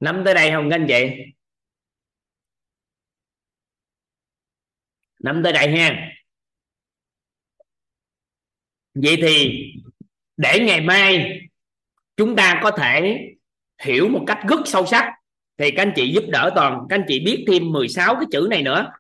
Nắm 0.06 0.22
tới 0.26 0.34
đây 0.34 0.52
không 0.52 0.69
các 0.69 0.76
anh 0.76 0.86
chị? 0.88 1.34
Nắm 5.19 5.41
tới 5.44 5.53
đây 5.53 5.77
ha. 5.77 6.11
Vậy 8.94 9.18
thì 9.22 9.64
để 10.38 10.60
ngày 10.60 10.82
mai 10.82 11.40
chúng 12.18 12.36
ta 12.36 12.60
có 12.64 12.72
thể 12.72 13.19
hiểu 13.84 14.07
một 14.10 14.23
cách 14.27 14.40
rất 14.49 14.60
sâu 14.65 14.86
sắc, 14.86 15.14
thì 15.57 15.72
các 15.72 15.82
anh 15.84 15.94
chị 15.95 16.11
giúp 16.14 16.23
đỡ 16.27 16.52
toàn, 16.56 16.86
các 16.90 16.95
anh 16.95 17.06
chị 17.07 17.19
biết 17.26 17.45
thêm 17.48 17.72
16 17.72 18.15
cái 18.15 18.26
chữ 18.32 18.48
này 18.49 18.64
nữa. 18.64 18.91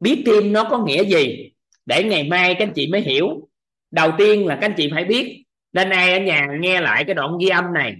Biết 0.00 0.22
thêm 0.26 0.52
nó 0.52 0.68
có 0.70 0.84
nghĩa 0.84 1.04
gì? 1.04 1.52
Để 1.86 2.04
ngày 2.04 2.28
mai 2.28 2.54
các 2.58 2.64
anh 2.66 2.72
chị 2.74 2.86
mới 2.86 3.00
hiểu. 3.00 3.48
Đầu 3.90 4.12
tiên 4.18 4.46
là 4.46 4.58
các 4.60 4.66
anh 4.66 4.74
chị 4.76 4.90
phải 4.92 5.04
biết 5.04 5.44
nên 5.72 5.90
ai 5.90 6.12
ở 6.12 6.20
nhà 6.20 6.46
nghe 6.60 6.80
lại 6.80 7.04
cái 7.04 7.14
đoạn 7.14 7.30
ghi 7.40 7.48
âm 7.48 7.64
này 7.74 7.96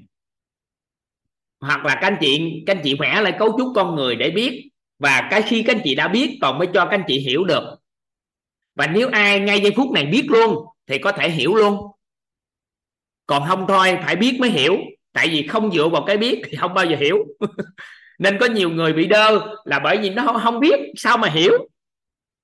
hoặc 1.61 1.85
là 1.85 1.95
các 1.95 2.07
anh 2.07 2.17
chị, 2.21 2.63
các 2.67 2.77
anh 2.77 2.83
chị 2.85 2.97
vẽ 3.01 3.21
lại 3.21 3.35
cấu 3.39 3.55
trúc 3.59 3.69
con 3.75 3.95
người 3.95 4.17
để 4.17 4.31
biết. 4.31 4.71
Và 4.99 5.29
cái 5.31 5.43
khi 5.43 5.63
các 5.63 5.77
anh 5.77 5.83
chị 5.85 5.95
đã 5.95 6.09
biết 6.09 6.39
còn 6.43 6.59
mới 6.59 6.69
cho 6.75 6.85
các 6.85 6.91
anh 6.91 7.05
chị 7.07 7.19
hiểu 7.19 7.45
được. 7.45 7.77
Và 8.75 8.87
nếu 8.87 9.09
ai 9.13 9.41
ngay 9.41 9.61
giây 9.61 9.73
phút 9.77 9.93
này 9.93 10.07
biết 10.07 10.27
luôn 10.29 10.65
thì 10.87 10.99
có 10.99 11.13
thể 11.13 11.31
hiểu 11.31 11.55
luôn. 11.55 11.77
Còn 13.27 13.49
không 13.49 13.65
thôi, 13.69 13.99
phải 14.05 14.17
biết 14.17 14.37
mới 14.41 14.51
hiểu. 14.51 14.77
Tại 15.13 15.29
vì 15.29 15.47
không 15.47 15.73
dựa 15.73 15.89
vào 15.89 16.05
cái 16.07 16.17
biết 16.17 16.43
thì 16.45 16.57
không 16.57 16.75
bao 16.75 16.85
giờ 16.85 16.97
hiểu. 17.01 17.17
Nên 18.19 18.39
có 18.39 18.47
nhiều 18.47 18.71
người 18.71 18.93
bị 18.93 19.07
đơ 19.07 19.41
là 19.65 19.79
bởi 19.79 19.99
vì 19.99 20.11
nó 20.11 20.39
không 20.43 20.61
biết 20.61 20.81
sao 20.97 21.17
mà 21.17 21.29
hiểu. 21.29 21.53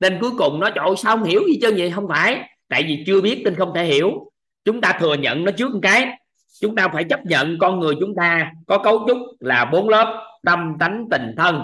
Nên 0.01 0.19
cuối 0.21 0.31
cùng 0.39 0.61
nó 0.61 0.71
chọn 0.75 0.97
sao 0.97 1.17
không 1.17 1.25
hiểu 1.25 1.43
gì 1.47 1.59
chứ? 1.63 1.75
Vậy 1.77 1.91
không 1.91 2.09
phải. 2.09 2.49
Tại 2.69 2.83
vì 2.83 3.05
chưa 3.07 3.21
biết 3.21 3.43
nên 3.45 3.55
không 3.55 3.73
thể 3.75 3.85
hiểu. 3.85 4.33
Chúng 4.65 4.81
ta 4.81 4.99
thừa 5.01 5.15
nhận 5.15 5.45
nó 5.45 5.53
trước 5.53 5.73
một 5.73 5.81
cái 5.83 6.19
chúng 6.61 6.77
ta 6.77 6.89
phải 6.89 7.05
chấp 7.05 7.27
nhận 7.27 7.59
con 7.59 7.81
người 7.81 7.95
chúng 8.01 8.15
ta 8.15 8.53
có 8.67 8.79
cấu 8.79 9.05
trúc 9.09 9.19
là 9.41 9.65
bốn 9.65 9.89
lớp, 9.89 10.27
tâm 10.45 10.77
tánh 10.81 11.07
tình 11.11 11.35
thân. 11.37 11.63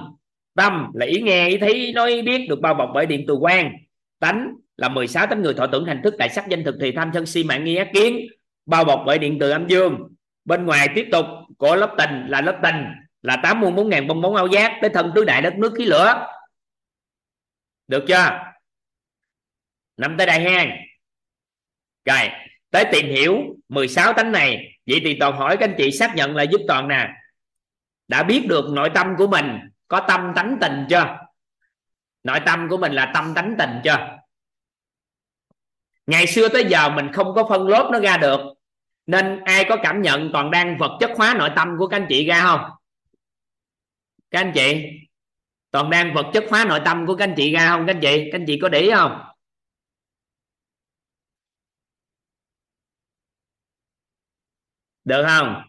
Tâm 0.55 0.90
là 0.94 1.06
ý 1.06 1.20
nghe, 1.20 1.48
ý 1.48 1.59
thấy, 1.59 1.93
nói, 1.94 2.23
biết 2.23 2.47
được 2.48 2.60
bao 2.60 2.74
bọc 2.74 2.90
bởi 2.94 3.06
điện 3.06 3.24
từ 3.28 3.35
quan. 3.35 3.73
Tánh 4.19 4.55
là 4.77 4.89
16 4.89 5.27
tánh 5.27 5.43
người 5.43 5.55
thọ 5.55 5.66
tưởng 5.66 5.85
hành 5.85 6.01
thức, 6.05 6.14
đại 6.19 6.28
sắc 6.28 6.48
danh 6.48 6.64
thực 6.64 6.74
thì 6.81 6.93
tham 6.93 7.10
sân 7.14 7.27
si 7.27 7.44
mạng 7.44 7.64
nghi 7.64 7.77
ác 7.77 7.89
kiến, 7.94 8.27
bao 8.66 8.85
bọc 8.85 9.02
bởi 9.06 9.19
điện 9.19 9.36
từ 9.40 9.51
âm 9.51 9.69
dương. 9.69 10.09
Bên 10.44 10.66
ngoài 10.66 10.89
tiếp 10.94 11.09
tục 11.12 11.27
của 11.59 11.77
lớp 11.77 11.94
tình 11.98 12.27
là 12.28 12.40
lớp 12.40 12.60
tình, 12.62 12.85
là 13.23 13.36
tám 13.43 13.60
muôn 13.60 13.74
bốn 13.74 13.89
ngàn 13.89 14.06
bông 14.06 14.20
bóng 14.20 14.36
ao 14.36 14.47
giác 14.47 14.78
tới 14.81 14.90
thân 14.94 15.12
tứ 15.14 15.24
đại 15.24 15.43
đất 15.43 15.55
nước 15.59 15.73
khí 15.78 15.85
lửa. 15.85 16.27
Được 17.89 18.05
chưa? 18.09 18.31
Nằm 19.97 20.16
tới 20.16 20.27
đây 20.27 20.40
ha 20.40 20.66
rồi, 22.05 22.31
tới 22.70 22.85
tìm 22.93 23.06
hiểu 23.06 23.56
16 23.69 24.12
tánh 24.12 24.32
này 24.32 24.71
vậy 24.86 25.00
thì 25.04 25.16
toàn 25.20 25.36
hỏi 25.36 25.56
các 25.56 25.68
anh 25.68 25.74
chị 25.78 25.90
xác 25.90 26.14
nhận 26.16 26.36
là 26.36 26.43
giúp 26.43 26.61
toàn 26.69 26.88
nè. 26.88 27.09
Đã 28.09 28.22
biết 28.22 28.46
được 28.48 28.64
nội 28.70 28.90
tâm 28.94 29.14
của 29.19 29.27
mình 29.27 29.59
có 29.88 30.01
tâm 30.09 30.32
tánh 30.35 30.59
tình 30.61 30.86
chưa? 30.90 31.16
Nội 32.22 32.40
tâm 32.46 32.69
của 32.69 32.77
mình 32.77 32.93
là 32.93 33.11
tâm 33.14 33.35
tánh 33.35 33.54
tình 33.59 33.70
chưa? 33.85 34.19
Ngày 36.06 36.27
xưa 36.27 36.48
tới 36.48 36.64
giờ 36.69 36.88
mình 36.88 37.12
không 37.12 37.35
có 37.35 37.44
phân 37.48 37.69
lốp 37.69 37.90
nó 37.90 38.01
ra 38.01 38.16
được. 38.16 38.40
Nên 39.06 39.40
ai 39.44 39.64
có 39.69 39.77
cảm 39.82 40.02
nhận 40.02 40.30
toàn 40.32 40.51
đang 40.51 40.78
vật 40.78 40.96
chất 41.01 41.11
hóa 41.16 41.35
nội 41.38 41.51
tâm 41.56 41.77
của 41.78 41.86
các 41.86 41.96
anh 41.96 42.06
chị 42.09 42.27
ra 42.27 42.43
không? 42.43 42.61
Các 44.30 44.40
anh 44.40 44.52
chị, 44.54 44.86
toàn 45.70 45.90
đang 45.90 46.14
vật 46.14 46.27
chất 46.35 46.44
hóa 46.51 46.64
nội 46.64 46.80
tâm 46.85 47.06
của 47.06 47.16
các 47.16 47.24
anh 47.24 47.35
chị 47.36 47.52
ra 47.52 47.69
không 47.69 47.86
các 47.86 47.94
anh 47.94 48.01
chị? 48.01 48.28
Các 48.32 48.38
anh 48.38 48.44
chị 48.46 48.59
có 48.62 48.69
để 48.69 48.80
ý 48.80 48.90
không? 48.94 49.31
Được 55.05 55.24
không? 55.29 55.63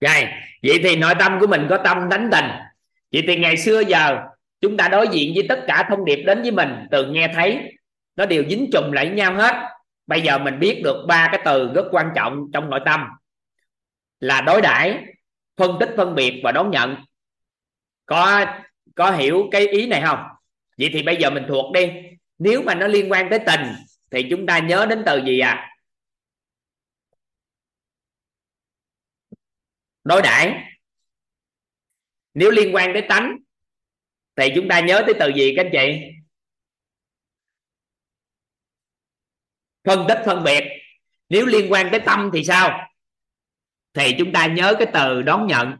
Rồi, 0.00 0.24
vậy 0.62 0.80
thì 0.82 0.96
nội 0.96 1.14
tâm 1.18 1.38
của 1.40 1.46
mình 1.46 1.66
có 1.70 1.78
tâm 1.84 2.08
đánh 2.08 2.28
tình. 2.32 2.44
Vậy 3.12 3.24
thì 3.26 3.36
ngày 3.36 3.56
xưa 3.56 3.80
giờ, 3.80 4.18
chúng 4.60 4.76
ta 4.76 4.88
đối 4.88 5.08
diện 5.08 5.32
với 5.34 5.46
tất 5.48 5.64
cả 5.66 5.86
thông 5.90 6.04
điệp 6.04 6.22
đến 6.26 6.42
với 6.42 6.50
mình, 6.50 6.86
từ 6.90 7.06
nghe 7.06 7.32
thấy, 7.34 7.72
nó 8.16 8.26
đều 8.26 8.44
dính 8.48 8.70
chùm 8.72 8.92
lại 8.92 9.10
nhau 9.10 9.34
hết. 9.34 9.54
Bây 10.06 10.20
giờ 10.20 10.38
mình 10.38 10.58
biết 10.58 10.80
được 10.84 11.04
ba 11.08 11.28
cái 11.32 11.42
từ 11.44 11.72
rất 11.74 11.84
quan 11.90 12.10
trọng 12.16 12.44
trong 12.52 12.70
nội 12.70 12.80
tâm. 12.84 13.04
Là 14.20 14.40
đối 14.40 14.60
đãi, 14.62 15.04
phân 15.56 15.76
tích, 15.80 15.90
phân 15.96 16.14
biệt 16.14 16.40
và 16.44 16.52
đón 16.52 16.70
nhận. 16.70 16.96
Có 18.06 18.44
có 18.94 19.10
hiểu 19.10 19.48
cái 19.50 19.66
ý 19.66 19.86
này 19.86 20.02
không? 20.06 20.18
Vậy 20.78 20.90
thì 20.92 21.02
bây 21.02 21.16
giờ 21.16 21.30
mình 21.30 21.44
thuộc 21.48 21.72
đi 21.72 21.92
nếu 22.38 22.62
mà 22.62 22.74
nó 22.74 22.86
liên 22.86 23.12
quan 23.12 23.30
tới 23.30 23.38
tình, 23.46 23.74
thì 24.10 24.26
chúng 24.30 24.46
ta 24.46 24.58
nhớ 24.58 24.86
đến 24.90 25.02
từ 25.06 25.24
gì 25.26 25.38
à 25.38 25.72
đối 30.04 30.22
đãi. 30.22 30.62
Nếu 32.34 32.50
liên 32.50 32.74
quan 32.74 32.92
tới 32.92 33.02
tánh, 33.08 33.36
thì 34.36 34.48
chúng 34.54 34.68
ta 34.68 34.80
nhớ 34.80 35.02
tới 35.06 35.14
từ 35.20 35.28
gì 35.36 35.52
các 35.56 35.66
anh 35.66 35.70
chị? 35.72 36.00
Phân 39.84 40.04
tích 40.08 40.18
phân 40.26 40.44
biệt. 40.44 40.64
Nếu 41.28 41.46
liên 41.46 41.72
quan 41.72 41.88
tới 41.90 42.00
tâm 42.00 42.30
thì 42.32 42.44
sao? 42.44 42.88
Thì 43.94 44.14
chúng 44.18 44.32
ta 44.32 44.46
nhớ 44.46 44.74
cái 44.78 44.88
từ 44.94 45.22
đón 45.22 45.46
nhận. 45.46 45.76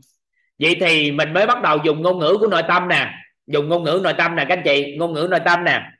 Vậy 0.59 0.77
thì 0.81 1.13
mình 1.13 1.33
mới 1.33 1.47
bắt 1.47 1.63
đầu 1.63 1.79
dùng 1.85 2.03
ngôn 2.03 2.19
ngữ 2.19 2.37
của 2.41 2.47
nội 2.47 2.63
tâm 2.69 2.89
nè. 2.89 3.15
Dùng 3.47 3.69
ngôn 3.69 3.85
ngữ 3.85 4.01
nội 4.03 4.15
tâm 4.19 4.37
nè 4.37 4.47
các 4.49 4.59
anh 4.59 4.63
chị. 4.65 4.97
Ngôn 4.99 5.13
ngữ 5.13 5.29
nội 5.31 5.41
tâm 5.45 5.65
nè 5.65 5.91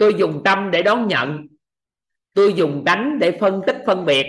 tôi 0.00 0.14
dùng 0.18 0.42
tâm 0.44 0.70
để 0.70 0.82
đón 0.82 1.08
nhận. 1.08 1.46
Tôi 2.34 2.52
dùng 2.52 2.82
tánh 2.86 3.18
để 3.18 3.38
phân 3.40 3.60
tích 3.66 3.76
phân 3.86 4.04
biệt. 4.04 4.26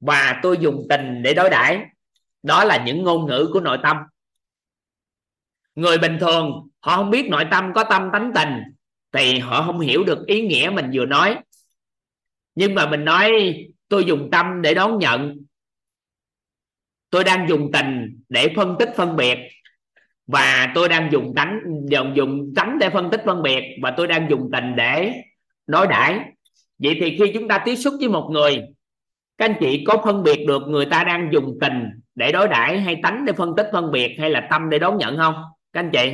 Và 0.00 0.40
tôi 0.42 0.58
dùng 0.60 0.86
tình 0.88 1.22
để 1.22 1.34
đối 1.34 1.50
đãi. 1.50 1.84
Đó 2.42 2.64
là 2.64 2.84
những 2.86 3.02
ngôn 3.02 3.26
ngữ 3.26 3.50
của 3.52 3.60
nội 3.60 3.78
tâm. 3.82 3.96
Người 5.74 5.98
bình 5.98 6.16
thường, 6.20 6.68
họ 6.80 6.96
không 6.96 7.10
biết 7.10 7.28
nội 7.28 7.44
tâm 7.50 7.72
có 7.74 7.84
tâm 7.84 8.10
tánh 8.12 8.32
tình, 8.34 8.48
thì 9.12 9.38
họ 9.38 9.62
không 9.62 9.80
hiểu 9.80 10.04
được 10.04 10.26
ý 10.26 10.46
nghĩa 10.46 10.70
mình 10.74 10.90
vừa 10.94 11.06
nói. 11.06 11.38
Nhưng 12.54 12.74
mà 12.74 12.90
mình 12.90 13.04
nói, 13.04 13.30
tôi 13.88 14.04
dùng 14.04 14.28
tâm 14.32 14.62
để 14.62 14.74
đón 14.74 14.98
nhận. 14.98 15.38
Tôi 17.10 17.24
đang 17.24 17.48
dùng 17.48 17.70
tình 17.72 18.22
để 18.28 18.52
phân 18.56 18.76
tích 18.78 18.88
phân 18.96 19.16
biệt 19.16 19.38
và 20.32 20.72
tôi 20.74 20.88
đang 20.88 21.12
dùng 21.12 21.32
tánh, 21.36 21.60
dùng 21.90 22.16
dùng 22.16 22.52
tánh 22.56 22.78
để 22.78 22.90
phân 22.90 23.10
tích 23.10 23.20
phân 23.26 23.42
biệt 23.42 23.62
và 23.82 23.94
tôi 23.96 24.06
đang 24.06 24.30
dùng 24.30 24.50
tình 24.52 24.76
để 24.76 25.12
đối 25.66 25.86
đãi. 25.86 26.20
Vậy 26.78 26.96
thì 27.00 27.18
khi 27.18 27.32
chúng 27.34 27.48
ta 27.48 27.62
tiếp 27.64 27.76
xúc 27.76 27.94
với 28.00 28.08
một 28.08 28.28
người, 28.32 28.60
các 29.38 29.44
anh 29.44 29.56
chị 29.60 29.84
có 29.86 30.02
phân 30.04 30.22
biệt 30.22 30.44
được 30.48 30.62
người 30.68 30.86
ta 30.86 31.04
đang 31.04 31.30
dùng 31.32 31.58
tình 31.60 32.00
để 32.14 32.32
đối 32.32 32.48
đãi 32.48 32.80
hay 32.80 33.00
tánh 33.02 33.24
để 33.24 33.32
phân 33.32 33.56
tích 33.56 33.66
phân 33.72 33.92
biệt 33.92 34.16
hay 34.20 34.30
là 34.30 34.48
tâm 34.50 34.70
để 34.70 34.78
đón 34.78 34.98
nhận 34.98 35.16
không? 35.16 35.34
Các 35.72 35.80
anh 35.80 35.90
chị? 35.92 36.12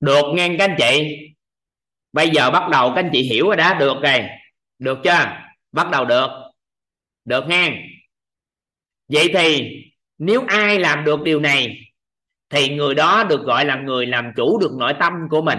Được 0.00 0.22
nghe 0.34 0.56
các 0.58 0.64
anh 0.70 0.76
chị. 0.78 1.16
Bây 2.12 2.30
giờ 2.30 2.50
bắt 2.50 2.68
đầu 2.70 2.88
các 2.88 3.04
anh 3.04 3.10
chị 3.12 3.22
hiểu 3.22 3.46
rồi 3.46 3.56
đó. 3.56 3.74
Được 3.74 3.94
rồi. 4.02 4.20
Được 4.78 4.98
chưa? 5.04 5.26
Bắt 5.72 5.90
đầu 5.90 6.04
được 6.04 6.45
được 7.26 7.44
ha? 7.50 7.70
Vậy 9.08 9.30
thì 9.34 9.68
nếu 10.18 10.44
ai 10.48 10.78
làm 10.78 11.04
được 11.04 11.22
điều 11.22 11.40
này, 11.40 11.78
thì 12.48 12.76
người 12.76 12.94
đó 12.94 13.24
được 13.24 13.42
gọi 13.44 13.64
là 13.64 13.76
người 13.76 14.06
làm 14.06 14.32
chủ 14.36 14.58
được 14.58 14.70
nội 14.78 14.92
tâm 15.00 15.12
của 15.30 15.42
mình. 15.42 15.58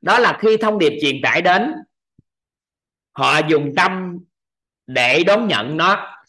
Đó 0.00 0.18
là 0.18 0.38
khi 0.40 0.56
thông 0.56 0.78
điệp 0.78 0.98
truyền 1.02 1.22
tải 1.22 1.42
đến, 1.42 1.72
họ 3.12 3.40
dùng 3.48 3.72
tâm 3.76 4.18
để 4.86 5.24
đón 5.26 5.48
nhận 5.48 5.76
nó. 5.76 6.20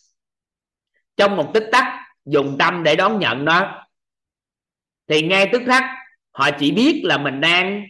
Trong 1.18 1.38
một 1.38 1.52
tích 1.54 1.70
tắc, 1.72 1.86
dùng 2.26 2.56
tâm 2.60 2.84
để 2.84 2.96
đón 2.96 3.20
nhận 3.20 3.46
nó. 3.46 3.88
Thì 5.08 5.22
ngay 5.22 5.50
tức 5.52 5.62
khắc, 5.66 5.84
họ 6.32 6.50
chỉ 6.60 6.72
biết 6.72 7.02
là 7.06 7.18
mình 7.18 7.42
đang 7.42 7.84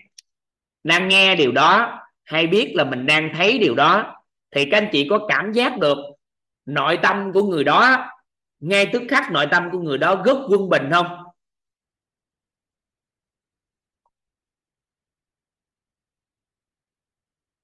đang 0.84 1.08
nghe 1.08 1.36
điều 1.36 1.52
đó, 1.52 2.00
hay 2.24 2.48
biết 2.48 2.74
là 2.76 2.84
mình 2.84 3.06
đang 3.06 3.32
thấy 3.36 3.58
điều 3.58 3.76
đó 3.76 4.21
thì 4.52 4.66
các 4.72 4.78
anh 4.78 4.90
chị 4.92 5.08
có 5.10 5.26
cảm 5.28 5.52
giác 5.52 5.78
được 5.78 5.98
nội 6.66 6.98
tâm 7.04 7.32
của 7.34 7.44
người 7.44 7.64
đó, 7.64 8.10
ngay 8.60 8.90
tức 8.94 9.02
khắc 9.10 9.32
nội 9.32 9.48
tâm 9.52 9.70
của 9.72 9.80
người 9.80 9.98
đó 9.98 10.22
rất 10.26 10.38
quân 10.50 10.70
bình 10.70 10.90
không? 10.92 11.08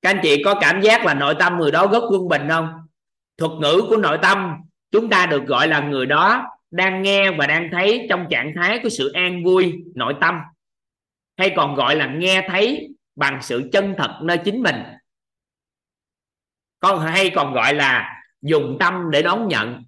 Các 0.02 0.10
anh 0.10 0.20
chị 0.24 0.44
có 0.44 0.56
cảm 0.62 0.82
giác 0.82 1.06
là 1.06 1.14
nội 1.14 1.36
tâm 1.40 1.58
người 1.58 1.72
đó 1.72 1.88
rất 1.88 2.04
quân 2.12 2.28
bình 2.28 2.48
không? 2.50 2.88
Thuật 3.38 3.52
ngữ 3.62 3.82
của 3.90 3.98
nội 3.98 4.20
tâm 4.22 4.58
chúng 4.92 5.10
ta 5.10 5.26
được 5.26 5.46
gọi 5.46 5.68
là 5.68 5.80
người 5.80 6.06
đó 6.06 6.48
đang 6.72 7.02
nghe 7.02 7.32
và 7.32 7.48
đang 7.48 7.70
thấy 7.72 8.08
trong 8.10 8.28
trạng 8.30 8.54
thái 8.56 8.80
của 8.84 8.90
sự 8.90 9.12
an 9.12 9.44
vui 9.44 9.74
nội 9.96 10.16
tâm, 10.22 10.40
hay 11.38 11.54
còn 11.56 11.76
gọi 11.76 11.96
là 11.96 12.08
nghe 12.08 12.48
thấy 12.50 12.90
bằng 13.16 13.40
sự 13.42 13.70
chân 13.74 13.96
thật 13.98 14.20
nơi 14.22 14.38
chính 14.46 14.64
mình 14.64 14.76
con 16.80 17.00
hay 17.00 17.30
còn 17.36 17.54
gọi 17.54 17.74
là 17.74 18.24
dùng 18.42 18.78
tâm 18.80 19.12
để 19.12 19.22
đón 19.22 19.48
nhận. 19.48 19.84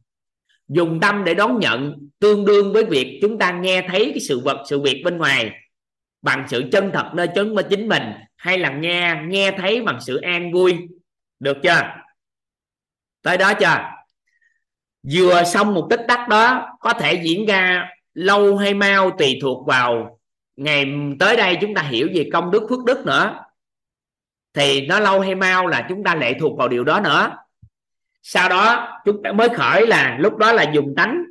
Dùng 0.68 1.00
tâm 1.00 1.24
để 1.24 1.34
đón 1.34 1.60
nhận 1.60 1.96
tương 2.20 2.46
đương 2.46 2.74
với 2.74 2.86
việc 2.86 3.20
chúng 3.22 3.38
ta 3.38 3.52
nghe 3.52 3.86
thấy 3.88 4.06
cái 4.06 4.20
sự 4.20 4.40
vật, 4.40 4.64
sự 4.70 4.82
việc 4.82 5.02
bên 5.06 5.18
ngoài 5.18 5.52
bằng 6.22 6.46
sự 6.48 6.64
chân 6.72 6.92
thật 6.94 7.12
nơi 7.14 7.28
chứng 7.36 7.56
với 7.56 7.64
chính 7.70 7.88
mình, 7.88 8.04
hay 8.36 8.58
là 8.58 8.70
nghe 8.70 9.22
nghe 9.28 9.52
thấy 9.52 9.82
bằng 9.82 10.02
sự 10.02 10.18
an 10.18 10.52
vui. 10.52 10.78
Được 11.40 11.58
chưa? 11.64 11.82
Tới 13.22 13.38
đó 13.38 13.54
chưa? 13.54 13.78
Vừa 15.14 15.44
xong 15.44 15.74
một 15.74 15.88
tích 15.90 16.02
tắc 16.08 16.30
đó, 16.30 16.68
có 16.80 16.94
thể 16.94 17.14
diễn 17.14 17.46
ra 17.46 17.90
lâu 18.14 18.58
hay 18.58 18.74
mau 18.74 19.12
tùy 19.12 19.40
thuộc 19.42 19.68
vào 19.68 20.20
ngày 20.56 20.86
tới 21.20 21.38
đây 21.38 21.58
chúng 21.62 21.74
ta 21.74 21.82
hiểu 21.82 22.08
về 22.14 22.30
công 22.34 22.52
đức 22.52 22.64
phước 22.70 22.84
đức 22.86 23.06
nữa 23.06 23.40
thì 24.54 24.88
nó 24.88 25.00
lâu 25.00 25.20
hay 25.20 25.36
mau 25.36 25.68
là 25.68 25.86
chúng 25.90 26.04
ta 26.04 26.16
lệ 26.16 26.34
thuộc 26.40 26.58
vào 26.58 26.68
điều 26.68 26.84
đó 26.84 27.00
nữa. 27.00 27.38
Sau 28.24 28.50
đó, 28.50 28.98
chúng 29.06 29.24
ta 29.24 29.32
mới 29.32 29.50
khởi 29.50 29.88
là 29.88 30.18
lúc 30.20 30.38
đó 30.38 30.52
là 30.52 30.72
dùng 30.74 30.94
tánh 30.98 31.24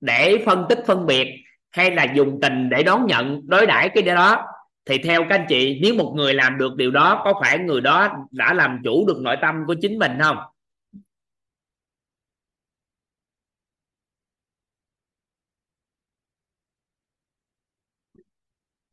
để 0.00 0.42
phân 0.46 0.66
tích, 0.68 0.78
phân 0.86 1.06
biệt, 1.06 1.28
hay 1.70 1.90
là 1.90 2.04
dùng 2.14 2.38
tình 2.42 2.68
để 2.68 2.82
đón 2.82 3.06
nhận, 3.06 3.40
đối 3.48 3.66
đãi 3.66 3.90
cái 3.94 4.02
đó. 4.02 4.46
Thì 4.84 4.98
theo 4.98 5.22
các 5.28 5.36
anh 5.38 5.46
chị, 5.48 5.80
nếu 5.82 5.94
một 5.94 6.12
người 6.16 6.34
làm 6.34 6.58
được 6.58 6.76
điều 6.76 6.90
đó, 6.90 7.22
có 7.24 7.34
phải 7.40 7.58
người 7.58 7.80
đó 7.80 8.12
đã 8.30 8.54
làm 8.54 8.80
chủ 8.84 9.06
được 9.08 9.18
nội 9.20 9.36
tâm 9.42 9.64
của 9.66 9.74
chính 9.82 9.98
mình 9.98 10.12
không? 10.22 10.36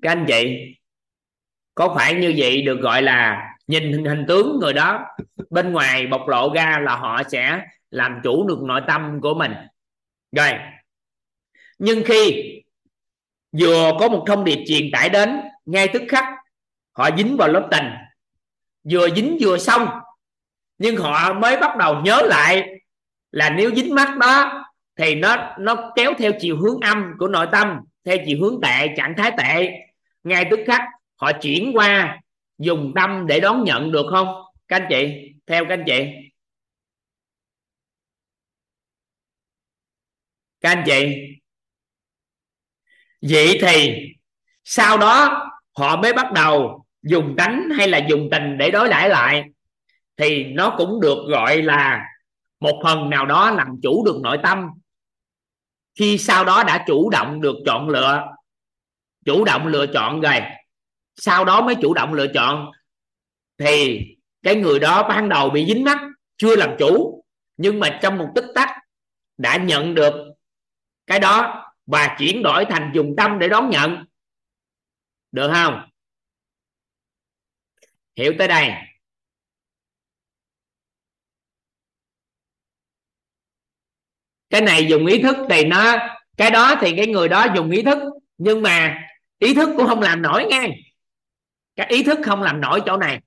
Các 0.01 0.11
anh 0.11 0.25
chị, 0.27 0.57
có 1.75 1.93
phải 1.95 2.13
như 2.15 2.33
vậy 2.37 2.61
được 2.61 2.81
gọi 2.81 3.01
là 3.01 3.49
nhìn 3.67 3.91
hình, 3.91 4.05
hình 4.05 4.25
tướng 4.27 4.59
người 4.59 4.73
đó 4.73 5.05
bên 5.49 5.71
ngoài 5.71 6.07
bộc 6.07 6.27
lộ 6.27 6.53
ra 6.53 6.79
là 6.83 6.95
họ 6.95 7.21
sẽ 7.31 7.61
làm 7.91 8.19
chủ 8.23 8.47
được 8.47 8.61
nội 8.61 8.81
tâm 8.87 9.21
của 9.21 9.33
mình. 9.33 9.51
Rồi 10.31 10.49
nhưng 11.79 12.03
khi 12.05 12.43
vừa 13.59 13.91
có 13.99 14.09
một 14.09 14.23
thông 14.27 14.43
điệp 14.43 14.63
truyền 14.67 14.89
tải 14.93 15.09
đến 15.09 15.41
ngay 15.65 15.87
tức 15.87 16.03
khắc 16.07 16.25
họ 16.91 17.09
dính 17.17 17.37
vào 17.37 17.47
lớp 17.47 17.67
tình. 17.71 17.85
Vừa 18.83 19.09
dính 19.09 19.37
vừa 19.41 19.57
xong 19.57 19.87
nhưng 20.77 20.97
họ 20.97 21.33
mới 21.33 21.57
bắt 21.57 21.77
đầu 21.77 22.01
nhớ 22.01 22.21
lại 22.25 22.69
là 23.31 23.49
nếu 23.49 23.75
dính 23.75 23.95
mắt 23.95 24.17
đó 24.17 24.65
thì 24.95 25.15
nó 25.15 25.55
nó 25.59 25.91
kéo 25.95 26.13
theo 26.17 26.31
chiều 26.39 26.57
hướng 26.57 26.79
âm 26.79 27.13
của 27.19 27.27
nội 27.27 27.47
tâm 27.51 27.79
theo 28.05 28.17
chiều 28.25 28.37
hướng 28.41 28.61
tệ 28.61 28.87
trạng 28.97 29.13
thái 29.17 29.31
tệ. 29.37 29.71
Ngay 30.23 30.45
tức 30.51 30.59
khắc 30.67 30.81
họ 31.15 31.31
chuyển 31.31 31.71
qua 31.73 32.19
dùng 32.63 32.93
tâm 32.95 33.27
để 33.27 33.39
đón 33.39 33.63
nhận 33.63 33.91
được 33.91 34.05
không? 34.11 34.27
Các 34.67 34.81
anh 34.81 34.87
chị, 34.89 35.33
theo 35.47 35.65
các 35.65 35.73
anh 35.73 35.83
chị. 35.87 36.05
Các 40.61 40.69
anh 40.69 40.83
chị. 40.85 41.15
Vậy 43.21 43.59
thì, 43.61 43.95
sau 44.63 44.97
đó 44.97 45.43
họ 45.77 46.01
mới 46.01 46.13
bắt 46.13 46.31
đầu 46.31 46.85
dùng 47.01 47.35
tánh 47.37 47.69
hay 47.77 47.87
là 47.87 47.97
dùng 48.09 48.29
tình 48.31 48.57
để 48.57 48.71
đối 48.71 48.89
đãi 48.89 49.09
lại. 49.09 49.43
Thì 50.17 50.43
nó 50.43 50.75
cũng 50.77 51.01
được 51.01 51.17
gọi 51.29 51.61
là 51.61 52.05
một 52.59 52.81
phần 52.83 53.09
nào 53.09 53.25
đó 53.25 53.51
làm 53.51 53.67
chủ 53.83 54.05
được 54.05 54.19
nội 54.23 54.37
tâm. 54.43 54.67
Khi 55.95 56.17
sau 56.17 56.45
đó 56.45 56.63
đã 56.63 56.83
chủ 56.87 57.09
động 57.09 57.41
được 57.41 57.55
chọn 57.65 57.89
lựa, 57.89 58.21
chủ 59.25 59.45
động 59.45 59.67
lựa 59.67 59.85
chọn 59.93 60.21
rồi 60.21 60.41
sau 61.15 61.45
đó 61.45 61.61
mới 61.61 61.75
chủ 61.81 61.93
động 61.93 62.13
lựa 62.13 62.27
chọn. 62.33 62.71
Thì 63.57 63.99
cái 64.43 64.55
người 64.55 64.79
đó 64.79 65.07
ban 65.09 65.29
đầu 65.29 65.49
bị 65.49 65.65
dính 65.65 65.83
mắt 65.83 65.97
chưa 66.37 66.55
làm 66.55 66.75
chủ, 66.79 67.23
nhưng 67.57 67.79
mà 67.79 67.99
trong 68.01 68.17
một 68.17 68.31
tích 68.35 68.45
tắc 68.55 68.69
đã 69.37 69.57
nhận 69.57 69.95
được 69.95 70.13
cái 71.07 71.19
đó 71.19 71.65
và 71.85 72.15
chuyển 72.19 72.43
đổi 72.43 72.65
thành 72.69 72.91
dùng 72.95 73.13
tâm 73.17 73.39
để 73.39 73.49
đón 73.49 73.69
nhận. 73.69 74.05
Được 75.31 75.51
không? 75.53 75.89
Hiểu 78.15 78.33
tới 78.39 78.47
đây. 78.47 78.71
Cái 84.49 84.61
này 84.61 84.85
dùng 84.89 85.05
ý 85.05 85.21
thức 85.21 85.35
thì 85.49 85.65
nó, 85.65 85.97
cái 86.37 86.51
đó 86.51 86.75
thì 86.81 86.93
cái 86.97 87.07
người 87.07 87.29
đó 87.29 87.45
dùng 87.55 87.71
ý 87.71 87.83
thức, 87.83 87.97
nhưng 88.37 88.61
mà 88.61 89.01
ý 89.39 89.53
thức 89.53 89.69
cũng 89.77 89.87
không 89.87 90.01
làm 90.01 90.21
nổi 90.21 90.45
ngay 90.49 90.92
cái 91.75 91.87
ý 91.87 92.03
thức 92.03 92.19
không 92.23 92.41
làm 92.41 92.61
nổi 92.61 92.81
chỗ 92.85 92.97
này. 92.97 93.21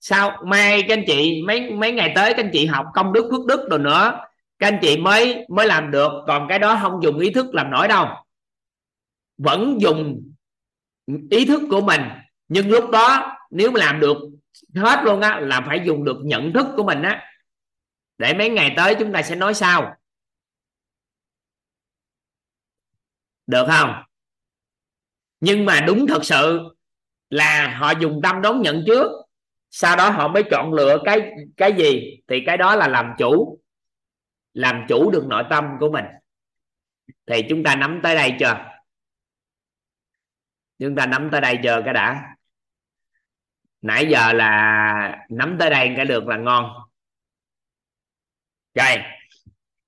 Sao? 0.00 0.42
Mai 0.46 0.82
các 0.88 0.98
anh 0.98 1.04
chị, 1.06 1.42
mấy 1.46 1.70
mấy 1.70 1.92
ngày 1.92 2.12
tới 2.14 2.34
các 2.34 2.44
anh 2.44 2.50
chị 2.52 2.66
học 2.66 2.86
công 2.94 3.12
đức, 3.12 3.28
phước 3.30 3.46
đức 3.46 3.68
rồi 3.70 3.78
nữa, 3.78 4.20
các 4.58 4.66
anh 4.66 4.78
chị 4.82 4.96
mới 4.96 5.46
mới 5.48 5.66
làm 5.66 5.90
được. 5.90 6.12
Còn 6.26 6.46
cái 6.48 6.58
đó 6.58 6.78
không 6.82 7.02
dùng 7.02 7.18
ý 7.18 7.30
thức 7.30 7.54
làm 7.54 7.70
nổi 7.70 7.88
đâu. 7.88 8.08
Vẫn 9.38 9.78
dùng 9.80 10.32
ý 11.30 11.46
thức 11.46 11.62
của 11.70 11.80
mình. 11.80 12.00
Nhưng 12.48 12.70
lúc 12.70 12.90
đó, 12.90 13.36
nếu 13.50 13.70
mà 13.70 13.80
làm 13.80 14.00
được 14.00 14.16
hết 14.74 15.04
luôn 15.04 15.20
á, 15.20 15.40
là 15.40 15.60
phải 15.66 15.80
dùng 15.84 16.04
được 16.04 16.16
nhận 16.24 16.52
thức 16.52 16.66
của 16.76 16.84
mình 16.84 17.02
á. 17.02 17.30
Để 18.18 18.34
mấy 18.34 18.50
ngày 18.50 18.74
tới 18.76 18.96
chúng 18.98 19.12
ta 19.12 19.22
sẽ 19.22 19.34
nói 19.34 19.54
sau 19.54 19.96
được 23.46 23.66
không? 23.68 24.02
Nhưng 25.40 25.64
mà 25.64 25.80
đúng 25.80 26.06
thật 26.06 26.24
sự 26.24 26.73
là 27.34 27.76
họ 27.78 27.90
dùng 27.90 28.20
tâm 28.22 28.42
đón 28.42 28.62
nhận 28.62 28.84
trước. 28.86 29.10
Sau 29.70 29.96
đó 29.96 30.10
họ 30.10 30.28
mới 30.28 30.42
chọn 30.50 30.72
lựa 30.72 30.98
cái 31.04 31.30
cái 31.56 31.72
gì? 31.72 32.20
Thì 32.28 32.42
cái 32.46 32.56
đó 32.56 32.76
là 32.76 32.88
làm 32.88 33.14
chủ. 33.18 33.58
Làm 34.52 34.84
chủ 34.88 35.10
được 35.10 35.26
nội 35.26 35.44
tâm 35.50 35.64
của 35.80 35.90
mình. 35.90 36.04
Thì 37.26 37.42
chúng 37.48 37.62
ta 37.62 37.74
nắm 37.74 38.00
tới 38.02 38.14
đây 38.14 38.34
chưa? 38.40 38.64
Chúng 40.78 40.96
ta 40.96 41.06
nắm 41.06 41.28
tới 41.32 41.40
đây 41.40 41.58
chưa 41.62 41.82
cái 41.84 41.94
đã? 41.94 42.22
Nãy 43.82 44.06
giờ 44.10 44.32
là 44.32 45.26
nắm 45.28 45.56
tới 45.58 45.70
đây 45.70 45.92
cái 45.96 46.04
được 46.04 46.28
là 46.28 46.36
ngon. 46.36 46.70
Rồi. 48.74 48.96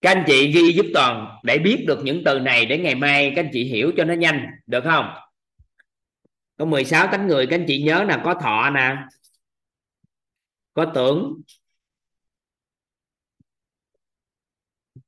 Các 0.00 0.10
anh 0.10 0.24
chị 0.26 0.52
ghi 0.52 0.72
giúp 0.72 0.86
toàn 0.94 1.38
để 1.42 1.58
biết 1.58 1.84
được 1.88 1.98
những 2.02 2.22
từ 2.24 2.40
này 2.40 2.66
để 2.66 2.78
ngày 2.78 2.94
mai 2.94 3.32
các 3.36 3.44
anh 3.44 3.50
chị 3.52 3.64
hiểu 3.64 3.92
cho 3.96 4.04
nó 4.04 4.14
nhanh, 4.14 4.46
được 4.66 4.84
không? 4.84 5.14
Có 6.58 6.64
16 6.64 7.08
tánh 7.12 7.26
người, 7.26 7.46
các 7.50 7.56
anh 7.56 7.64
chị 7.68 7.82
nhớ 7.82 8.04
là 8.04 8.22
có 8.24 8.34
thọ 8.42 8.70
nè, 8.70 8.96
có 10.74 10.92
tưởng, 10.94 11.42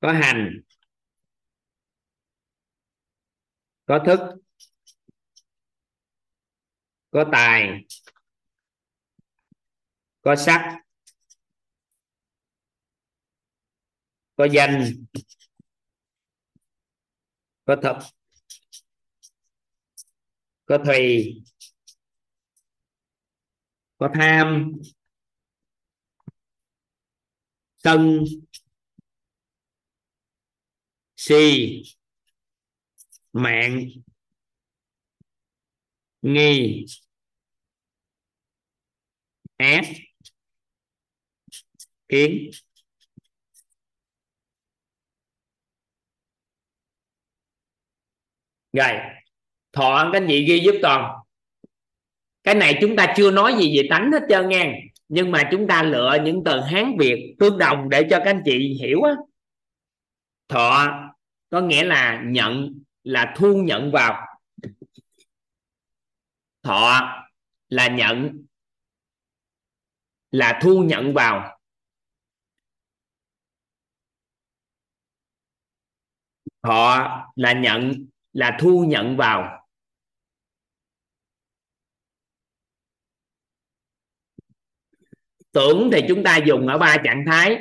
có 0.01 0.13
hành, 0.13 0.61
có 3.87 3.99
thức, 4.07 4.21
có 7.11 7.25
tài, 7.33 7.85
có 10.23 10.37
sắc, 10.37 10.79
có 14.37 14.45
danh, 14.45 14.93
có 17.67 17.77
thực 17.83 18.18
có 20.69 20.79
thùy 20.85 21.35
có 23.99 24.09
tham 24.15 24.73
sân 27.85 28.25
si 31.17 31.83
mạng 33.33 33.89
nghi 36.23 36.87
ác 39.59 39.85
kiến. 42.09 42.51
Rồi 48.73 49.19
thọ 49.73 50.11
các 50.13 50.21
anh 50.21 50.27
chị 50.29 50.45
ghi 50.45 50.61
giúp 50.65 50.75
toàn 50.83 51.19
cái 52.49 52.55
này 52.55 52.79
chúng 52.81 52.97
ta 52.97 53.15
chưa 53.17 53.31
nói 53.31 53.55
gì 53.59 53.77
về 53.77 53.89
tánh 53.91 54.13
hết 54.13 54.23
trơn 54.29 54.49
nha. 54.49 54.73
Nhưng 55.09 55.31
mà 55.31 55.49
chúng 55.51 55.67
ta 55.67 55.83
lựa 55.83 56.17
những 56.25 56.43
từ 56.45 56.61
hán, 56.61 56.97
việt 56.99 57.37
tương 57.39 57.59
đồng 57.59 57.89
để 57.89 58.07
cho 58.11 58.19
các 58.19 58.31
anh 58.31 58.43
chị 58.45 58.79
hiểu 58.81 59.03
á. 59.03 59.13
Thọ 60.49 60.87
có 61.51 61.61
nghĩa 61.61 61.85
là 61.85 62.23
nhận, 62.27 62.83
là 63.05 63.35
thu 63.37 63.63
nhận 63.63 63.93
vào. 63.93 64.27
Thọ 66.63 67.01
là 67.69 67.89
nhận, 67.89 68.45
là 70.31 70.59
thu 70.63 70.83
nhận 70.83 71.15
vào. 71.15 71.59
Thọ 76.63 77.09
là 77.37 77.53
nhận, 77.53 78.07
là 78.33 78.57
thu 78.61 78.85
nhận 78.89 79.17
vào. 79.17 79.58
Tưởng 85.59 85.91
thì 85.93 86.01
chúng 86.09 86.23
ta 86.25 86.37
dùng 86.47 86.67
ở 86.67 86.79
ba 86.79 86.97
trạng 87.05 87.25
thái. 87.27 87.59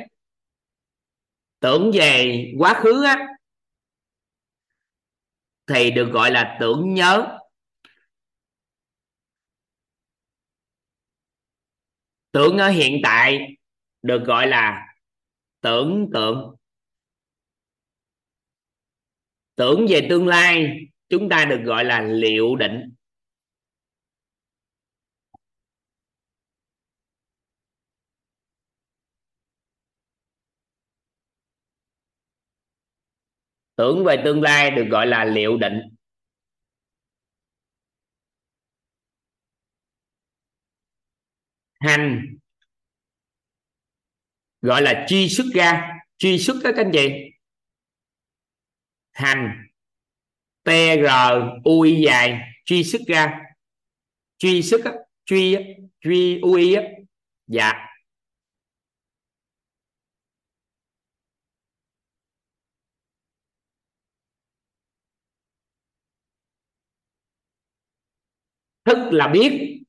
Tưởng 1.60 1.90
về 1.94 2.44
quá 2.58 2.80
khứ 2.82 3.04
á, 3.04 3.26
thì 5.66 5.90
được 5.90 6.10
gọi 6.12 6.30
là 6.30 6.56
tưởng 6.60 6.94
nhớ. 6.94 7.38
Tưởng 12.32 12.58
ở 12.58 12.68
hiện 12.68 13.00
tại 13.02 13.56
được 14.02 14.22
gọi 14.26 14.46
là 14.46 14.86
tưởng 15.60 16.10
tượng. 16.14 16.56
Tưởng 19.54 19.86
về 19.88 20.06
tương 20.10 20.26
lai 20.26 20.78
chúng 21.08 21.28
ta 21.28 21.44
được 21.44 21.60
gọi 21.64 21.84
là 21.84 22.00
liệu 22.00 22.56
định. 22.56 22.97
tưởng 33.78 34.04
về 34.04 34.22
tương 34.24 34.42
lai 34.42 34.70
được 34.70 34.86
gọi 34.90 35.06
là 35.06 35.24
liệu 35.24 35.56
định. 35.56 35.80
Hành 41.80 42.36
gọi 44.60 44.82
là 44.82 45.06
truy 45.08 45.28
xuất 45.28 45.46
ra. 45.54 45.98
Truy 46.18 46.38
xuất 46.38 46.56
các 46.64 46.76
anh 46.76 46.90
chị. 46.92 47.08
Hành, 49.10 49.66
t 50.64 50.68
r 50.68 51.06
u 51.64 51.80
i 51.80 52.02
dài, 52.06 52.40
truy 52.64 52.84
xuất 52.84 53.00
ra. 53.06 53.40
Truy 54.38 54.62
xuất 54.62 54.80
truy 55.26 55.56
truy, 56.00 56.40
u 56.40 56.52
i 56.54 56.74
á. 56.74 56.82
Dạ. 57.46 57.87
Thức 68.88 69.08
là 69.12 69.28
biết. 69.28 69.82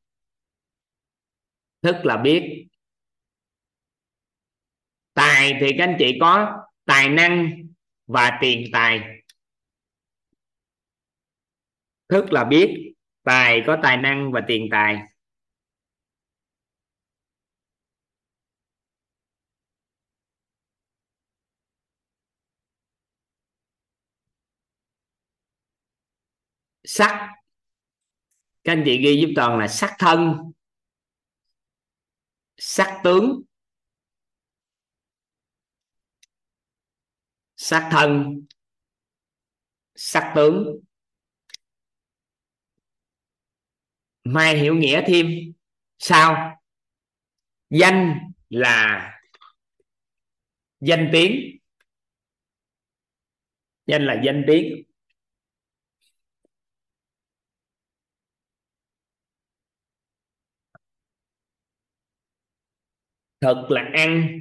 Thức 1.82 1.96
là 2.04 2.18
biết. 2.18 2.68
Tài 5.14 5.58
thì 5.62 5.68
các 5.78 5.84
anh 5.84 5.96
chị 6.00 6.18
có 6.22 6.64
tài 6.86 7.10
năng 7.10 7.52
và 8.08 8.38
tiền 8.42 8.70
tài. 8.74 9.02
Thức 12.10 12.34
là 12.34 12.44
biết, 12.44 12.94
tài 13.24 13.64
có 13.68 13.78
tài 13.84 13.98
năng 13.98 14.32
và 14.32 14.42
tiền 14.48 14.68
tài. 14.72 14.98
Sắc 26.84 27.39
các 28.70 28.74
anh 28.74 28.84
chị 28.86 29.02
ghi 29.04 29.22
giúp 29.22 29.34
toàn 29.36 29.60
là 29.60 29.68
sắc 29.68 29.96
thân, 30.00 30.52
sắc 32.58 33.02
tướng, 33.04 33.42
sắc 37.56 37.90
thân, 37.92 38.42
sắc 39.96 40.34
tướng. 40.36 40.80
Mai 44.24 44.58
hiểu 44.58 44.76
nghĩa 44.76 45.04
thêm 45.08 45.28
sao? 46.00 46.62
Danh 47.70 48.32
là 48.50 49.12
danh 50.80 51.10
tiếng. 51.14 51.58
Danh 53.88 54.06
là 54.06 54.22
danh 54.26 54.44
tiếng. 54.48 54.89
Thật 63.42 63.66
là 63.70 63.82
ăn. 63.94 64.40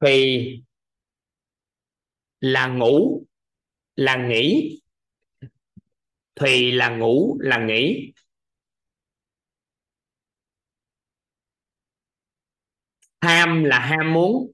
Thì 0.00 0.64
là 2.40 2.66
ngủ, 2.66 3.24
là 3.96 4.16
nghỉ. 4.16 4.70
Thì 6.40 6.72
là 6.72 6.88
ngủ, 6.88 7.36
là 7.40 7.58
nghỉ. 7.58 8.12
Tham 13.20 13.64
là 13.64 13.78
ham 13.78 14.12
muốn. 14.12 14.50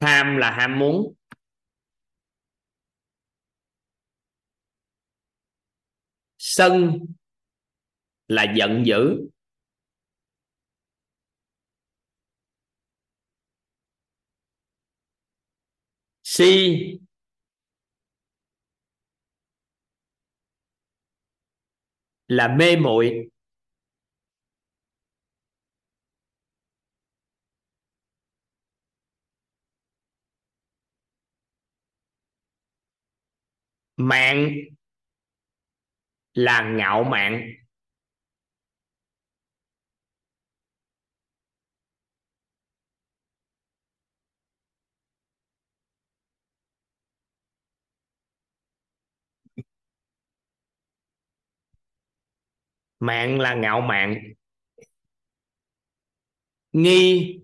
Tham 0.00 0.36
là 0.36 0.50
ham 0.50 0.78
muốn. 0.78 1.14
Sân 6.58 6.98
là 8.28 8.54
giận 8.56 8.82
dữ. 8.86 9.28
Si 16.22 16.98
là 22.28 22.48
mê 22.48 22.76
muội. 22.76 23.30
Mạng 33.96 34.77
là 36.34 36.62
ngạo 36.62 37.04
mạn. 37.04 37.42
Mạng 53.00 53.40
là 53.40 53.54
ngạo 53.54 53.80
mạn. 53.80 54.14
Nghi 56.72 57.38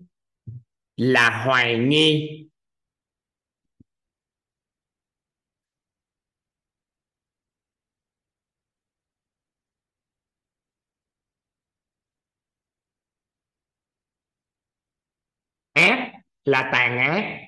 là 0.97 1.43
hoài 1.45 1.77
nghi. 1.79 2.44
Ác 15.75 16.11
là 16.45 16.69
tàn 16.73 16.97
ác. 16.97 17.41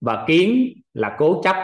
Và 0.00 0.24
kiến 0.28 0.80
là 0.94 1.16
cố 1.18 1.40
chấp. 1.44 1.56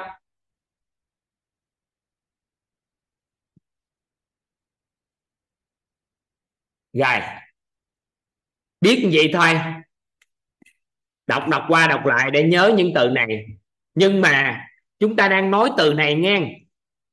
Rồi. 6.92 7.20
Biết 8.80 9.10
vậy 9.12 9.30
thôi. 9.32 9.54
Đọc 11.26 11.42
đọc 11.50 11.64
qua, 11.68 11.86
đọc 11.86 12.06
lại 12.06 12.30
để 12.30 12.48
nhớ 12.48 12.74
những 12.76 12.92
từ 12.94 13.08
này. 13.08 13.46
Nhưng 13.94 14.20
mà 14.20 14.66
chúng 14.98 15.16
ta 15.16 15.28
đang 15.28 15.50
nói 15.50 15.70
từ 15.78 15.94
này 15.94 16.14
nghe. 16.14 16.60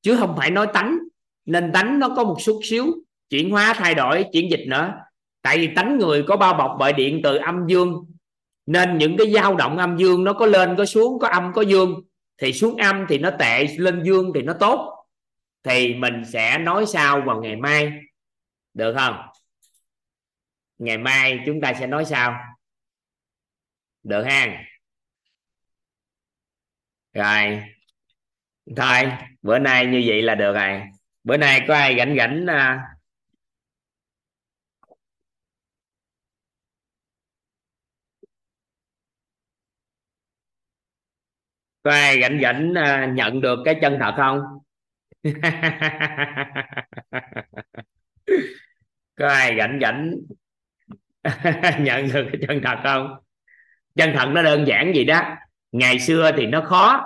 Chứ 0.01 0.17
không 0.19 0.35
phải 0.37 0.51
nói 0.51 0.67
tánh. 0.73 0.97
Nên 1.45 1.71
tánh 1.73 1.99
nó 1.99 2.13
có 2.15 2.23
một 2.23 2.37
chút 2.39 2.59
xíu 2.63 2.85
chuyển 3.29 3.51
hóa 3.51 3.73
thay 3.77 3.95
đổi, 3.95 4.25
chuyển 4.33 4.51
dịch 4.51 4.65
nữa. 4.67 4.93
Tại 5.41 5.57
vì 5.57 5.69
tánh 5.75 5.97
người 5.97 6.23
có 6.27 6.37
bao 6.37 6.53
bọc 6.53 6.75
bởi 6.79 6.93
điện 6.93 7.19
từ 7.23 7.37
âm 7.37 7.67
dương. 7.67 8.05
Nên 8.65 8.97
những 8.97 9.17
cái 9.17 9.31
dao 9.31 9.55
động 9.55 9.77
âm 9.77 9.97
dương 9.97 10.23
nó 10.23 10.33
có 10.33 10.45
lên, 10.45 10.75
có 10.77 10.85
xuống, 10.85 11.19
có 11.19 11.27
âm, 11.27 11.53
có 11.53 11.61
dương. 11.61 12.01
Thì 12.37 12.53
xuống 12.53 12.77
âm 12.77 13.05
thì 13.09 13.17
nó 13.17 13.31
tệ, 13.39 13.67
lên 13.77 14.03
dương 14.03 14.31
thì 14.35 14.41
nó 14.41 14.53
tốt. 14.59 15.05
Thì 15.63 15.93
mình 15.95 16.25
sẽ 16.25 16.57
nói 16.57 16.85
sau 16.85 17.21
vào 17.25 17.41
ngày 17.41 17.55
mai. 17.55 17.91
Được 18.73 18.93
không? 18.97 19.15
Ngày 20.77 20.97
mai 20.97 21.39
chúng 21.45 21.61
ta 21.61 21.73
sẽ 21.79 21.87
nói 21.87 22.05
sau. 22.05 22.35
Được 24.03 24.23
ha? 24.23 24.63
Rồi. 27.13 27.63
Thôi, 28.77 29.11
bữa 29.41 29.59
nay 29.59 29.85
như 29.85 30.03
vậy 30.07 30.21
là 30.21 30.35
được 30.35 30.53
rồi. 30.53 30.81
Bữa 31.23 31.37
nay 31.37 31.65
có 31.67 31.75
ai 31.75 31.95
rảnh 31.97 32.15
rảnh 32.17 32.45
à, 32.47 32.79
có 41.83 41.91
ai 41.91 42.21
rảnh 42.21 42.39
rảnh 42.41 42.73
à, 42.75 43.11
nhận 43.15 43.41
được 43.41 43.59
cái 43.65 43.75
chân 43.81 43.97
thật 43.99 44.13
không? 44.17 44.39
Có 49.15 49.27
ai 49.27 49.55
rảnh 49.57 49.79
rảnh, 49.81 50.11
nhận 51.79 52.09
được 52.13 52.25
cái 52.31 52.41
chân 52.47 52.61
thật 52.63 52.77
không? 52.83 53.15
Chân 53.95 54.13
thật 54.15 54.29
nó 54.31 54.43
đơn 54.43 54.67
giản 54.67 54.93
gì 54.95 55.03
đó. 55.03 55.21
Ngày 55.71 55.99
xưa 55.99 56.31
thì 56.37 56.45
nó 56.45 56.61
khó. 56.61 57.01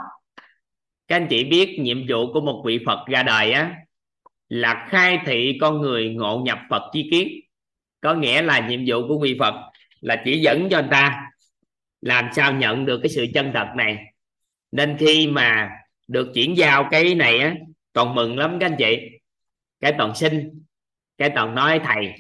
Các 1.08 1.16
anh 1.16 1.28
chị 1.30 1.44
biết 1.44 1.78
nhiệm 1.80 1.98
vụ 2.10 2.34
của 2.34 2.42
một 2.42 2.64
vị 2.66 2.80
Phật 2.86 3.06
ra 3.08 3.24
đời 3.24 3.52
á, 3.52 3.76
là 4.50 4.88
khai 4.90 5.20
thị 5.26 5.58
con 5.62 5.82
người 5.82 6.14
ngộ 6.14 6.42
nhập 6.46 6.60
Phật 6.70 6.82
chi 6.94 7.08
kiến. 7.12 7.28
Có 8.02 8.14
nghĩa 8.14 8.42
là 8.42 8.68
nhiệm 8.68 8.80
vụ 8.88 9.08
của 9.08 9.20
vị 9.20 9.38
Phật 9.40 9.54
là 10.02 10.22
chỉ 10.26 10.40
dẫn 10.42 10.68
cho 10.70 10.78
anh 10.78 10.88
ta 10.92 11.24
làm 12.02 12.30
sao 12.36 12.54
nhận 12.54 12.86
được 12.86 13.00
cái 13.04 13.10
sự 13.10 13.26
chân 13.34 13.52
thật 13.54 13.68
này 13.76 13.98
nên 14.72 14.98
khi 15.00 15.28
mà 15.28 15.70
được 16.08 16.32
chuyển 16.34 16.58
giao 16.58 16.88
cái 16.92 17.16
này 17.16 17.40
á, 17.40 17.56
toàn 17.94 18.16
mừng 18.16 18.38
lắm 18.38 18.58
các 18.60 18.66
anh 18.66 18.76
chị. 18.80 19.20
Cái 19.80 19.94
toàn 19.98 20.16
xin, 20.16 20.64
cái 21.18 21.30
toàn 21.36 21.56
nói 21.56 21.80
thầy. 21.84 22.14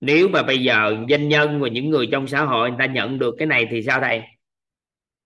Nếu 0.00 0.28
mà 0.28 0.42
bây 0.42 0.58
giờ 0.62 0.96
doanh 1.10 1.28
nhân 1.28 1.60
và 1.60 1.68
những 1.68 1.90
người 1.90 2.08
trong 2.12 2.26
xã 2.26 2.44
hội 2.44 2.70
người 2.70 2.78
ta 2.78 2.86
nhận 2.86 3.18
được 3.18 3.34
cái 3.38 3.46
này 3.46 3.66
thì 3.70 3.82
sao 3.82 4.00
thầy? 4.00 4.22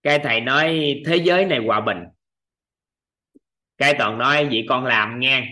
Cái 0.03 0.19
thầy 0.19 0.41
nói, 0.41 0.95
thế 1.07 1.17
giới 1.17 1.45
này 1.45 1.59
hòa 1.59 1.81
bình. 1.81 1.99
Cái 3.79 3.95
toàn 3.99 4.19
nói, 4.19 4.45
vậy 4.45 4.67
con 4.69 4.85
làm 4.85 5.21
nghe. 5.21 5.49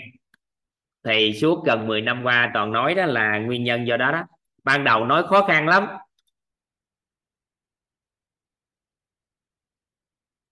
thì 1.05 1.33
suốt 1.33 1.65
gần 1.67 1.87
10 1.87 2.01
năm 2.01 2.23
qua 2.23 2.51
toàn 2.55 2.73
nói 2.73 2.95
đó 2.95 3.07
là 3.07 3.39
nguyên 3.39 3.65
nhân 3.65 3.87
do 3.87 3.97
đó 3.97 4.13
đó. 4.13 4.25
Ban 4.65 4.85
đầu 4.85 5.05
nói 5.05 5.23
khó 5.27 5.47
khăn 5.47 5.69
lắm. 5.69 5.87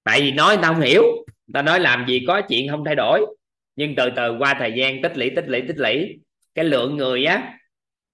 Tại 0.04 0.20
vì 0.20 0.32
nói 0.32 0.56
người 0.56 0.62
ta 0.62 0.68
không 0.68 0.80
hiểu, 0.80 1.02
người 1.26 1.52
ta 1.54 1.62
nói 1.62 1.80
làm 1.80 2.04
gì 2.08 2.24
có 2.26 2.42
chuyện 2.48 2.68
không 2.68 2.84
thay 2.84 2.94
đổi. 2.94 3.26
Nhưng 3.76 3.94
từ 3.94 4.10
từ 4.16 4.36
qua 4.38 4.54
thời 4.58 4.72
gian, 4.72 5.02
tích 5.02 5.18
lũy 5.18 5.30
tích 5.36 5.48
lũy 5.48 5.62
tích 5.68 5.78
lũy. 5.78 6.18
Cái 6.54 6.64
lượng 6.64 6.96
người 6.96 7.24
á, 7.24 7.58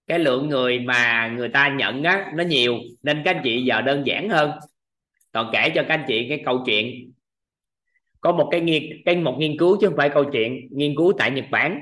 cái 0.07 0.19
lượng 0.19 0.49
người 0.49 0.79
mà 0.79 1.29
người 1.37 1.49
ta 1.49 1.69
nhận 1.69 2.03
á, 2.03 2.33
nó 2.35 2.45
nhiều, 2.45 2.79
nên 3.03 3.23
các 3.25 3.37
anh 3.37 3.41
chị 3.45 3.63
giờ 3.63 3.81
đơn 3.81 4.03
giản 4.07 4.29
hơn. 4.29 4.51
Còn 5.33 5.51
kể 5.53 5.73
cho 5.75 5.83
các 5.89 5.95
anh 5.95 6.05
chị 6.09 6.27
cái 6.29 6.43
câu 6.45 6.63
chuyện. 6.67 7.13
Có 8.21 8.33
một 8.33 8.49
cái 8.51 8.61
nghiên, 8.61 8.83
cái 9.05 9.17
một 9.17 9.37
nghiên 9.39 9.59
cứu 9.59 9.79
chứ 9.81 9.87
không 9.87 9.97
phải 9.97 10.11
câu 10.11 10.25
chuyện, 10.33 10.69
nghiên 10.71 10.95
cứu 10.97 11.13
tại 11.19 11.31
Nhật 11.31 11.45
Bản. 11.51 11.81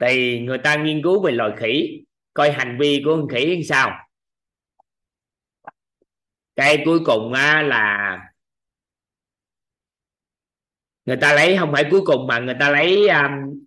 Thì 0.00 0.40
người 0.40 0.58
ta 0.58 0.76
nghiên 0.76 1.02
cứu 1.02 1.20
về 1.22 1.32
loài 1.32 1.50
khỉ, 1.56 2.00
coi 2.34 2.52
hành 2.52 2.76
vi 2.80 3.02
của 3.04 3.16
con 3.16 3.28
khỉ 3.28 3.56
như 3.56 3.62
sao 3.62 3.90
cái 6.56 6.82
cuối 6.84 7.00
cùng 7.04 7.32
á, 7.32 7.62
là 7.62 8.18
người 11.04 11.16
ta 11.16 11.32
lấy 11.32 11.56
không 11.56 11.72
phải 11.72 11.84
cuối 11.90 12.00
cùng 12.04 12.26
mà 12.26 12.38
người 12.38 12.56
ta 12.60 12.70
lấy 12.70 13.08
um, 13.08 13.64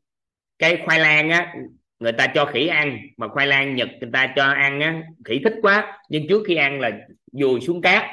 cái 0.59 0.81
khoai 0.85 0.99
lang 0.99 1.29
á 1.29 1.53
người 1.99 2.11
ta 2.11 2.27
cho 2.35 2.45
khỉ 2.45 2.67
ăn 2.67 2.97
mà 3.17 3.27
khoai 3.27 3.47
lang 3.47 3.75
nhật 3.75 3.89
người 4.01 4.09
ta 4.13 4.33
cho 4.35 4.43
ăn 4.45 4.79
á 4.79 5.03
khỉ 5.25 5.41
thích 5.43 5.53
quá. 5.61 5.99
Nhưng 6.09 6.27
trước 6.29 6.43
khi 6.47 6.55
ăn 6.55 6.79
là 6.79 6.91
dùi 7.31 7.61
xuống 7.61 7.81
cát 7.81 8.03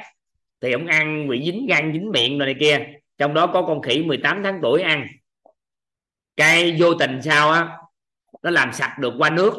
thì 0.61 0.71
ông 0.71 0.87
ăn 0.87 1.27
bị 1.29 1.43
dính 1.45 1.67
gan 1.67 1.93
dính 1.93 2.11
miệng 2.11 2.39
rồi 2.39 2.45
này 2.45 2.55
kia. 2.59 2.85
Trong 3.17 3.33
đó 3.33 3.47
có 3.47 3.61
con 3.61 3.81
khỉ 3.81 4.03
18 4.03 4.43
tháng 4.43 4.59
tuổi 4.61 4.81
ăn. 4.81 5.07
Cái 6.35 6.75
vô 6.79 6.93
tình 6.93 7.21
sao 7.21 7.51
á 7.51 7.77
nó 8.43 8.49
làm 8.49 8.73
sạch 8.73 8.95
được 8.99 9.13
qua 9.17 9.29
nước 9.29 9.53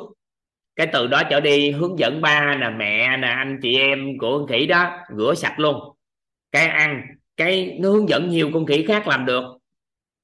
cái 0.76 0.86
từ 0.86 1.06
đó 1.06 1.22
trở 1.30 1.40
đi, 1.40 1.70
hướng 1.70 1.98
dẫn 1.98 2.20
ba 2.20 2.54
nè 2.54 2.70
mẹ 2.70 3.16
nè, 3.16 3.28
anh 3.28 3.58
chị 3.62 3.78
em 3.78 4.18
của 4.18 4.38
con 4.38 4.46
khỉ 4.46 4.66
đó, 4.66 4.90
rửa 5.16 5.34
sạch 5.34 5.60
luôn. 5.60 5.96
Cái 6.52 6.66
ăn, 6.66 7.02
cái 7.36 7.76
nó 7.80 7.90
hướng 7.90 8.08
dẫn 8.08 8.28
nhiều 8.28 8.50
con 8.54 8.66
khỉ 8.66 8.84
khác 8.88 9.08
làm 9.08 9.26
được. 9.26 9.44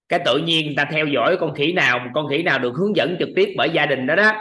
Cái 0.08 0.20
tự 0.24 0.38
nhiên 0.38 0.66
người 0.66 0.74
ta 0.76 0.84
theo 0.84 1.06
dõi 1.06 1.36
con 1.40 1.54
khỉ 1.54 1.72
nào 1.72 2.10
con 2.14 2.28
khỉ 2.28 2.42
nào 2.42 2.58
được 2.58 2.74
hướng 2.74 2.96
dẫn 2.96 3.16
trực 3.18 3.28
tiếp 3.36 3.54
bởi 3.56 3.70
gia 3.70 3.86
đình 3.86 4.06
đó 4.06 4.14
đó. 4.14 4.32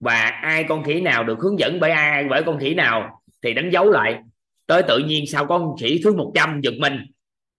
Và 0.00 0.14
ai 0.42 0.64
con 0.64 0.84
khỉ 0.84 1.00
nào 1.00 1.24
được 1.24 1.38
hướng 1.40 1.58
dẫn 1.58 1.80
bởi 1.80 1.90
ai, 1.90 2.24
bởi 2.30 2.42
con 2.42 2.58
khỉ 2.58 2.74
nào 2.74 3.22
thì 3.42 3.54
đánh 3.54 3.70
dấu 3.70 3.90
lại. 3.90 4.18
Tới 4.66 4.82
tự 4.82 4.98
nhiên 4.98 5.26
sau 5.26 5.46
con 5.46 5.76
khỉ 5.80 6.00
thứ 6.04 6.14
100 6.14 6.60
giật 6.60 6.74
mình. 6.78 7.06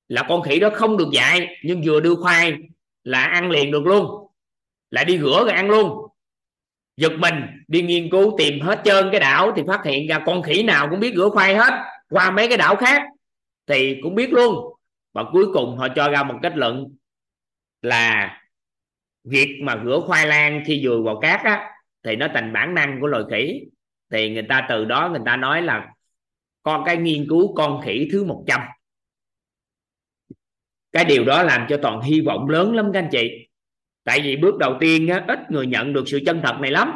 Là 0.08 0.26
con 0.30 0.42
khỉ 0.42 0.60
đó 0.60 0.70
không 0.74 0.98
được 0.98 1.10
dạy, 1.14 1.48
nhưng 1.64 1.82
vừa 1.86 2.00
đưa 2.00 2.16
khoai 2.16 2.54
là 3.04 3.24
ăn 3.24 3.52
liền 3.52 3.72
được 3.72 3.86
luôn. 3.86 4.28
Lại 4.92 5.06
đi 5.06 5.20
rửa 5.20 5.44
rồi 5.44 5.52
ăn 5.52 5.70
luôn 5.70 6.11
giật 7.02 7.12
mình, 7.18 7.36
đi 7.68 7.82
nghiên 7.82 8.10
cứu, 8.10 8.36
tìm 8.38 8.62
hết 8.62 8.82
trơn 8.86 9.12
cái 9.12 9.20
đảo 9.20 9.52
thì 9.56 9.64
phát 9.68 9.82
hiện 9.86 10.08
ra 10.08 10.20
con 10.26 10.44
khỉ 10.44 10.64
nào 10.64 10.88
cũng 10.90 11.00
biết 11.00 11.14
rửa 11.16 11.30
khoai 11.30 11.56
hết, 11.56 11.74
qua 12.10 12.32
mấy 12.32 12.48
cái 12.48 12.58
đảo 12.58 12.76
khác. 12.76 13.02
Thì 13.68 14.00
cũng 14.04 14.16
biết 14.16 14.34
luôn. 14.34 14.56
Và 15.14 15.24
cuối 15.32 15.46
cùng 15.54 15.78
họ 15.78 15.88
cho 15.96 16.10
ra 16.10 16.24
một 16.24 16.36
kết 16.44 16.58
luận 16.58 16.88
là 17.82 18.38
việc 19.24 19.60
mà 19.64 19.82
rửa 19.86 20.00
khoai 20.08 20.28
lang 20.28 20.64
khi 20.66 20.82
dùi 20.84 21.02
vào 21.02 21.20
cát 21.20 21.40
á, 21.44 21.72
thì 22.04 22.16
nó 22.16 22.28
thành 22.34 22.54
bản 22.54 22.74
năng 22.74 23.02
của 23.02 23.08
loài 23.08 23.24
khỉ. 23.32 23.62
Thì 24.12 24.30
người 24.30 24.46
ta 24.50 24.66
từ 24.70 24.86
đó 24.86 25.10
người 25.10 25.22
ta 25.26 25.36
nói 25.36 25.62
là 25.62 25.88
con 26.64 26.84
cái 26.86 26.98
nghiên 26.98 27.26
cứu 27.30 27.56
con 27.56 27.82
khỉ 27.86 28.10
thứ 28.12 28.24
100 28.24 28.62
cái 30.92 31.06
điều 31.06 31.26
đó 31.26 31.44
làm 31.44 31.66
cho 31.70 31.78
toàn 31.82 32.02
hy 32.02 32.22
vọng 32.22 32.50
lớn 32.50 32.76
lắm 32.76 32.92
các 32.94 33.00
anh 33.00 33.10
chị 33.12 33.48
tại 34.04 34.22
vì 34.22 34.36
bước 34.36 34.58
đầu 34.58 34.78
tiên 34.80 35.08
á, 35.08 35.26
ít 35.28 35.52
người 35.52 35.68
nhận 35.68 35.94
được 35.94 36.04
sự 36.08 36.20
chân 36.26 36.42
thật 36.44 36.58
này 36.60 36.72
lắm. 36.72 36.92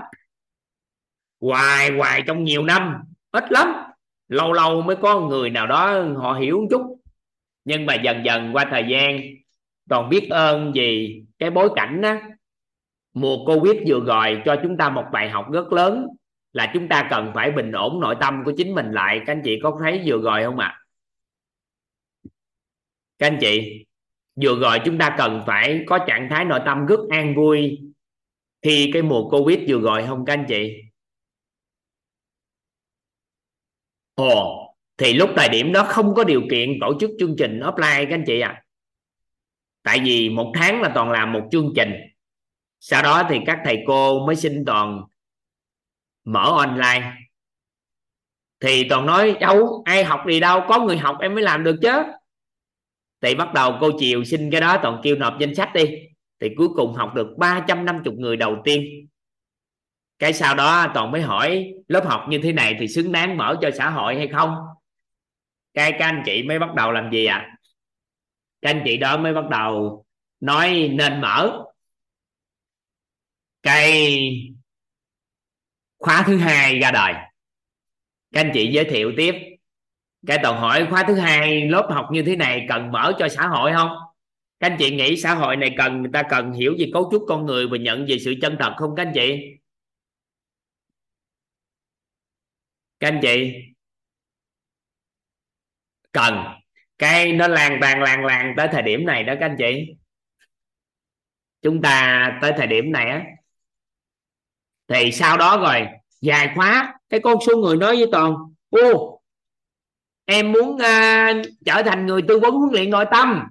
Hoài 1.42 1.92
hoài 1.92 2.24
trong 2.28 2.44
nhiều 2.44 2.64
năm 2.64 2.94
ít 3.32 3.52
lắm. 3.52 3.68
Lâu 4.28 4.54
lâu 4.54 4.82
mới 4.82 4.96
có 4.96 5.20
người 5.20 5.50
nào 5.50 5.68
đó 5.68 6.04
họ 6.18 6.34
hiểu 6.34 6.62
một 6.62 6.68
chút. 6.70 7.00
Nhưng 7.66 7.86
mà 7.86 7.96
dần 7.96 8.26
dần 8.26 8.56
qua 8.56 8.66
thời 8.72 8.86
gian 8.90 9.20
còn 9.90 10.10
biết 10.10 10.28
ơn 10.30 10.72
vì 10.76 11.22
cái 11.40 11.50
bối 11.50 11.70
cảnh 11.76 12.02
á 12.02 12.22
mùa 13.14 13.46
covid 13.46 13.76
vừa 13.88 14.00
rồi 14.06 14.42
cho 14.46 14.56
chúng 14.64 14.78
ta 14.78 14.90
một 14.90 15.06
bài 15.12 15.30
học 15.30 15.52
rất 15.52 15.74
lớn 15.74 16.08
là 16.54 16.72
chúng 16.74 16.88
ta 16.88 17.08
cần 17.10 17.32
phải 17.34 17.52
bình 17.52 17.72
ổn 17.72 18.00
nội 18.00 18.16
tâm 18.20 18.44
của 18.46 18.54
chính 18.58 18.76
mình 18.76 18.92
lại. 18.92 19.22
Các 19.26 19.34
anh 19.34 19.42
chị 19.44 19.60
có 19.64 19.78
thấy 19.82 20.02
vừa 20.06 20.22
rồi 20.22 20.44
không 20.44 20.60
ạ? 20.60 20.68
À? 20.68 20.82
các 23.20 23.28
anh 23.28 23.38
chị? 23.42 23.86
Vừa 24.42 24.60
rồi 24.60 24.80
chúng 24.86 24.98
ta 24.98 25.16
cần 25.18 25.44
phải 25.48 25.84
có 25.88 26.00
trạng 26.08 26.28
thái 26.30 26.46
nội 26.46 26.60
tâm 26.66 26.86
rất 26.86 27.00
an 27.10 27.36
vui 27.36 27.80
khi 28.62 28.90
cái 28.94 29.02
mùa 29.02 29.30
covid 29.30 29.60
vừa 29.68 29.80
rồi 29.80 30.06
không 30.08 30.26
các 30.26 30.34
anh 30.34 30.46
chị? 30.48 30.82
Ồ, 34.16 34.66
thì 34.98 35.14
lúc 35.14 35.30
thời 35.36 35.50
điểm 35.50 35.74
đó 35.74 35.86
không 35.90 36.16
có 36.16 36.24
điều 36.24 36.42
kiện 36.52 36.78
tổ 36.82 36.94
chức 37.00 37.12
chương 37.20 37.36
trình 37.38 37.60
offline 37.60 38.06
các 38.06 38.16
anh 38.16 38.24
chị 38.28 38.40
ạ. 38.40 38.50
À. 38.50 38.62
tại 39.84 40.00
vì 40.06 40.30
một 40.30 40.52
tháng 40.56 40.82
là 40.82 40.92
toàn 40.96 41.12
làm 41.12 41.34
một 41.34 41.48
chương 41.52 41.74
trình. 41.76 41.92
Sau 42.80 43.04
đó 43.04 43.24
thì 43.30 43.40
các 43.46 43.60
thầy 43.66 43.84
cô 43.88 44.26
mới 44.26 44.36
xin 44.36 44.66
toàn 44.66 45.02
mở 46.24 46.52
online. 46.58 47.14
Thì 48.60 48.90
toàn 48.90 49.06
nói, 49.06 49.38
đâu, 49.40 49.84
ai 49.86 50.04
học 50.04 50.24
gì 50.28 50.40
đâu, 50.40 50.62
có 50.68 50.80
người 50.80 50.98
học 50.98 51.18
em 51.22 51.34
mới 51.34 51.44
làm 51.44 51.64
được 51.64 51.76
chứ 51.82 52.04
thì 53.26 53.36
bắt 53.36 53.54
đầu 53.54 53.78
cô 53.82 53.92
chiều 54.00 54.24
xin 54.24 54.52
cái 54.52 54.62
đó, 54.62 54.80
toàn 54.84 55.02
kêu 55.04 55.16
nộp 55.16 55.40
danh 55.40 55.56
sách 55.56 55.70
đi. 55.74 55.86
Thì 56.40 56.50
cuối 56.58 56.68
cùng 56.76 56.94
học 56.94 57.12
được 57.16 57.28
350 57.38 58.14
người 58.18 58.38
đầu 58.38 58.58
tiên. 58.64 59.08
Cái 60.20 60.34
sau 60.34 60.56
đó 60.56 60.92
toàn 60.94 61.12
mới 61.12 61.22
hỏi, 61.22 61.74
lớp 61.88 62.06
học 62.06 62.26
như 62.30 62.40
thế 62.44 62.54
này 62.54 62.76
thì 62.80 62.88
xứng 62.88 63.12
đáng 63.12 63.38
mở 63.38 63.58
cho 63.62 63.72
xã 63.72 63.90
hội 63.90 64.16
hay 64.16 64.28
không? 64.28 64.56
Cái 65.74 65.92
các 65.92 66.06
anh 66.06 66.24
chị 66.26 66.44
mới 66.44 66.60
bắt 66.60 66.74
đầu 66.76 66.92
làm 66.92 67.12
gì 67.12 67.26
ạ? 67.26 67.38
À? 67.38 67.56
các 68.66 68.72
anh 68.72 68.82
chị 68.86 68.98
đó 68.98 69.18
mới 69.18 69.34
bắt 69.34 69.50
đầu 69.50 70.06
nói 70.40 70.90
nên 70.94 71.22
mở 71.22 71.64
cái 73.64 74.20
khóa 75.98 76.24
thứ 76.28 76.38
hai 76.38 76.80
ra 76.80 76.92
đời. 76.92 77.14
Các 78.32 78.42
anh 78.42 78.52
chị 78.54 78.72
giới 78.72 78.86
thiệu 78.86 79.14
tiếp 79.18 79.55
cái 80.28 80.38
tàu 80.44 80.54
hỏi 80.54 80.88
khóa 80.90 81.04
thứ 81.08 81.16
hai, 81.16 81.70
lớp 81.70 81.88
học 81.92 82.08
như 82.12 82.24
thế 82.24 82.36
này 82.36 82.66
cần 82.70 82.92
mở 82.92 83.14
cho 83.20 83.28
xã 83.30 83.48
hội 83.48 83.72
không? 83.74 83.90
Các 84.60 84.72
anh 84.72 84.78
chị 84.80 84.96
nghĩ 84.96 85.18
xã 85.18 85.34
hội 85.34 85.56
này 85.56 85.76
cần, 85.78 86.02
người 86.02 86.12
ta 86.14 86.24
cần 86.30 86.54
hiểu 86.54 86.76
về 86.80 86.90
cấu 86.94 87.10
trúc 87.12 87.26
con 87.28 87.46
người 87.46 87.68
và 87.68 87.78
nhận 87.78 88.06
về 88.10 88.18
sự 88.26 88.34
chân 88.42 88.58
thật 88.60 88.74
không 88.78 88.96
các 88.96 89.06
anh 89.06 89.14
chị? 89.16 89.58
Các 93.00 93.08
anh 93.08 93.20
chị? 93.22 93.54
Cần. 96.12 96.34
Cái 96.98 97.34
nó 97.34 97.48
lan 97.48 97.80
tàn, 97.82 98.02
lan 98.02 98.26
lan 98.26 98.54
tới 98.58 98.68
thời 98.72 98.82
điểm 98.82 99.06
này 99.06 99.24
đó 99.24 99.34
các 99.40 99.46
anh 99.46 99.56
chị. 99.58 99.96
Chúng 101.62 101.82
ta 101.82 102.40
tới 102.42 102.54
thời 102.58 102.68
điểm 102.68 102.92
này 102.92 103.10
á, 103.10 103.26
thì 104.88 105.12
sau 105.12 105.38
đó 105.38 105.58
rồi, 105.58 105.88
dài 106.22 106.52
khóa. 106.56 107.00
Cái 107.10 107.20
con 107.24 107.38
số 107.48 107.58
người 107.58 107.78
nói 107.78 107.96
với 107.96 108.08
toàn, 108.12 108.36
ô 108.70 109.15
em 110.26 110.52
muốn 110.52 110.70
uh, 110.70 111.46
trở 111.66 111.82
thành 111.86 112.06
người 112.06 112.22
tư 112.22 112.40
vấn 112.40 112.54
huấn 112.54 112.74
luyện 112.74 112.90
nội 112.90 113.06
tâm. 113.12 113.44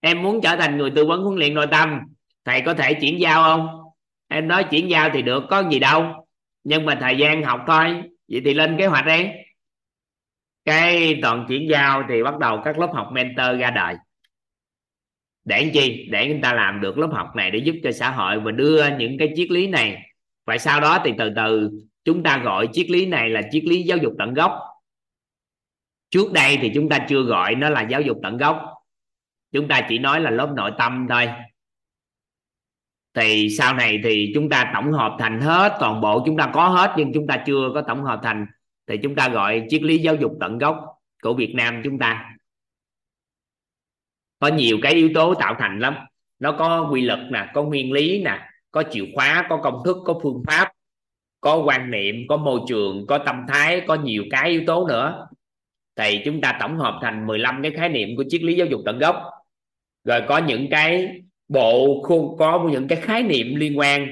Em 0.00 0.22
muốn 0.22 0.40
trở 0.42 0.56
thành 0.56 0.78
người 0.78 0.90
tư 0.90 1.06
vấn 1.06 1.22
huấn 1.22 1.38
luyện 1.38 1.54
nội 1.54 1.66
tâm. 1.70 2.00
Thầy 2.44 2.60
có 2.60 2.74
thể 2.74 2.94
chuyển 2.94 3.20
giao 3.20 3.42
không? 3.42 3.68
Em 4.28 4.48
nói 4.48 4.64
chuyển 4.64 4.90
giao 4.90 5.10
thì 5.12 5.22
được 5.22 5.42
có 5.50 5.68
gì 5.70 5.78
đâu. 5.78 6.26
Nhưng 6.64 6.86
mà 6.86 6.98
thời 7.00 7.16
gian 7.16 7.42
học 7.42 7.60
thôi. 7.66 8.02
Vậy 8.28 8.40
thì 8.44 8.54
lên 8.54 8.76
kế 8.78 8.86
hoạch 8.86 9.06
đi. 9.06 9.26
Cái 10.64 11.18
toàn 11.22 11.44
chuyển 11.48 11.70
giao 11.70 12.02
thì 12.08 12.22
bắt 12.22 12.38
đầu 12.38 12.60
các 12.64 12.78
lớp 12.78 12.90
học 12.94 13.08
mentor 13.12 13.60
ra 13.60 13.70
đời. 13.70 13.94
Để 15.44 15.62
làm 15.62 15.72
chi? 15.72 16.08
Để 16.10 16.26
người 16.26 16.40
ta 16.42 16.52
làm 16.52 16.80
được 16.80 16.98
lớp 16.98 17.08
học 17.12 17.36
này 17.36 17.50
để 17.50 17.58
giúp 17.58 17.74
cho 17.82 17.92
xã 17.92 18.10
hội 18.10 18.40
và 18.40 18.50
đưa 18.50 18.86
những 18.98 19.18
cái 19.18 19.32
triết 19.36 19.50
lý 19.50 19.66
này. 19.66 20.02
Và 20.46 20.58
sau 20.58 20.80
đó 20.80 20.98
thì 21.04 21.12
từ 21.18 21.30
từ 21.36 21.70
chúng 22.04 22.22
ta 22.22 22.38
gọi 22.38 22.68
triết 22.72 22.90
lý 22.90 23.06
này 23.06 23.30
là 23.30 23.42
triết 23.50 23.64
lý 23.64 23.82
giáo 23.82 23.98
dục 23.98 24.12
tận 24.18 24.34
gốc 24.34 24.52
trước 26.10 26.32
đây 26.32 26.58
thì 26.62 26.70
chúng 26.74 26.88
ta 26.88 27.06
chưa 27.08 27.22
gọi 27.22 27.54
nó 27.54 27.68
là 27.68 27.82
giáo 27.82 28.00
dục 28.00 28.18
tận 28.22 28.36
gốc. 28.36 28.62
Chúng 29.52 29.68
ta 29.68 29.86
chỉ 29.88 29.98
nói 29.98 30.20
là 30.20 30.30
lớp 30.30 30.52
nội 30.56 30.72
tâm 30.78 31.06
thôi. 31.10 31.28
Thì 33.14 33.48
sau 33.50 33.74
này 33.74 34.00
thì 34.04 34.32
chúng 34.34 34.48
ta 34.48 34.70
tổng 34.74 34.92
hợp 34.92 35.16
thành 35.18 35.40
hết, 35.40 35.76
toàn 35.80 36.00
bộ 36.00 36.22
chúng 36.26 36.36
ta 36.36 36.50
có 36.54 36.68
hết 36.68 36.94
nhưng 36.96 37.12
chúng 37.14 37.26
ta 37.26 37.42
chưa 37.46 37.70
có 37.74 37.82
tổng 37.82 38.04
hợp 38.04 38.20
thành, 38.22 38.46
thì 38.86 38.96
chúng 39.02 39.14
ta 39.14 39.28
gọi 39.28 39.66
triết 39.68 39.82
lý 39.82 39.98
giáo 39.98 40.14
dục 40.14 40.32
tận 40.40 40.58
gốc 40.58 40.84
của 41.22 41.34
Việt 41.34 41.54
Nam 41.54 41.80
chúng 41.84 41.98
ta. 41.98 42.30
Có 44.38 44.48
nhiều 44.48 44.78
cái 44.82 44.94
yếu 44.94 45.10
tố 45.14 45.34
tạo 45.34 45.54
thành 45.58 45.78
lắm. 45.78 45.94
Nó 46.38 46.52
có 46.52 46.88
quy 46.92 47.02
luật 47.02 47.18
nè, 47.30 47.50
có 47.54 47.62
nguyên 47.62 47.92
lý 47.92 48.22
nè, 48.24 48.48
có 48.70 48.82
chìa 48.90 49.04
khóa, 49.14 49.46
có 49.48 49.56
công 49.56 49.82
thức, 49.84 49.96
có 50.04 50.20
phương 50.22 50.42
pháp, 50.46 50.72
có 51.40 51.56
quan 51.56 51.90
niệm, 51.90 52.16
có 52.28 52.36
môi 52.36 52.60
trường, 52.68 53.06
có 53.06 53.18
tâm 53.18 53.44
thái, 53.48 53.82
có 53.86 53.94
nhiều 53.94 54.24
cái 54.30 54.50
yếu 54.50 54.62
tố 54.66 54.86
nữa 54.86 55.26
thì 56.00 56.20
chúng 56.24 56.40
ta 56.40 56.56
tổng 56.60 56.76
hợp 56.76 56.98
thành 57.02 57.26
15 57.26 57.62
cái 57.62 57.72
khái 57.72 57.88
niệm 57.88 58.16
của 58.16 58.24
triết 58.28 58.42
lý 58.42 58.54
giáo 58.54 58.66
dục 58.66 58.80
tận 58.84 58.98
gốc. 58.98 59.16
Rồi 60.04 60.20
có 60.28 60.38
những 60.38 60.70
cái 60.70 61.20
bộ 61.48 62.02
khuôn 62.02 62.36
có 62.38 62.68
những 62.72 62.88
cái 62.88 63.00
khái 63.00 63.22
niệm 63.22 63.54
liên 63.56 63.78
quan. 63.78 64.08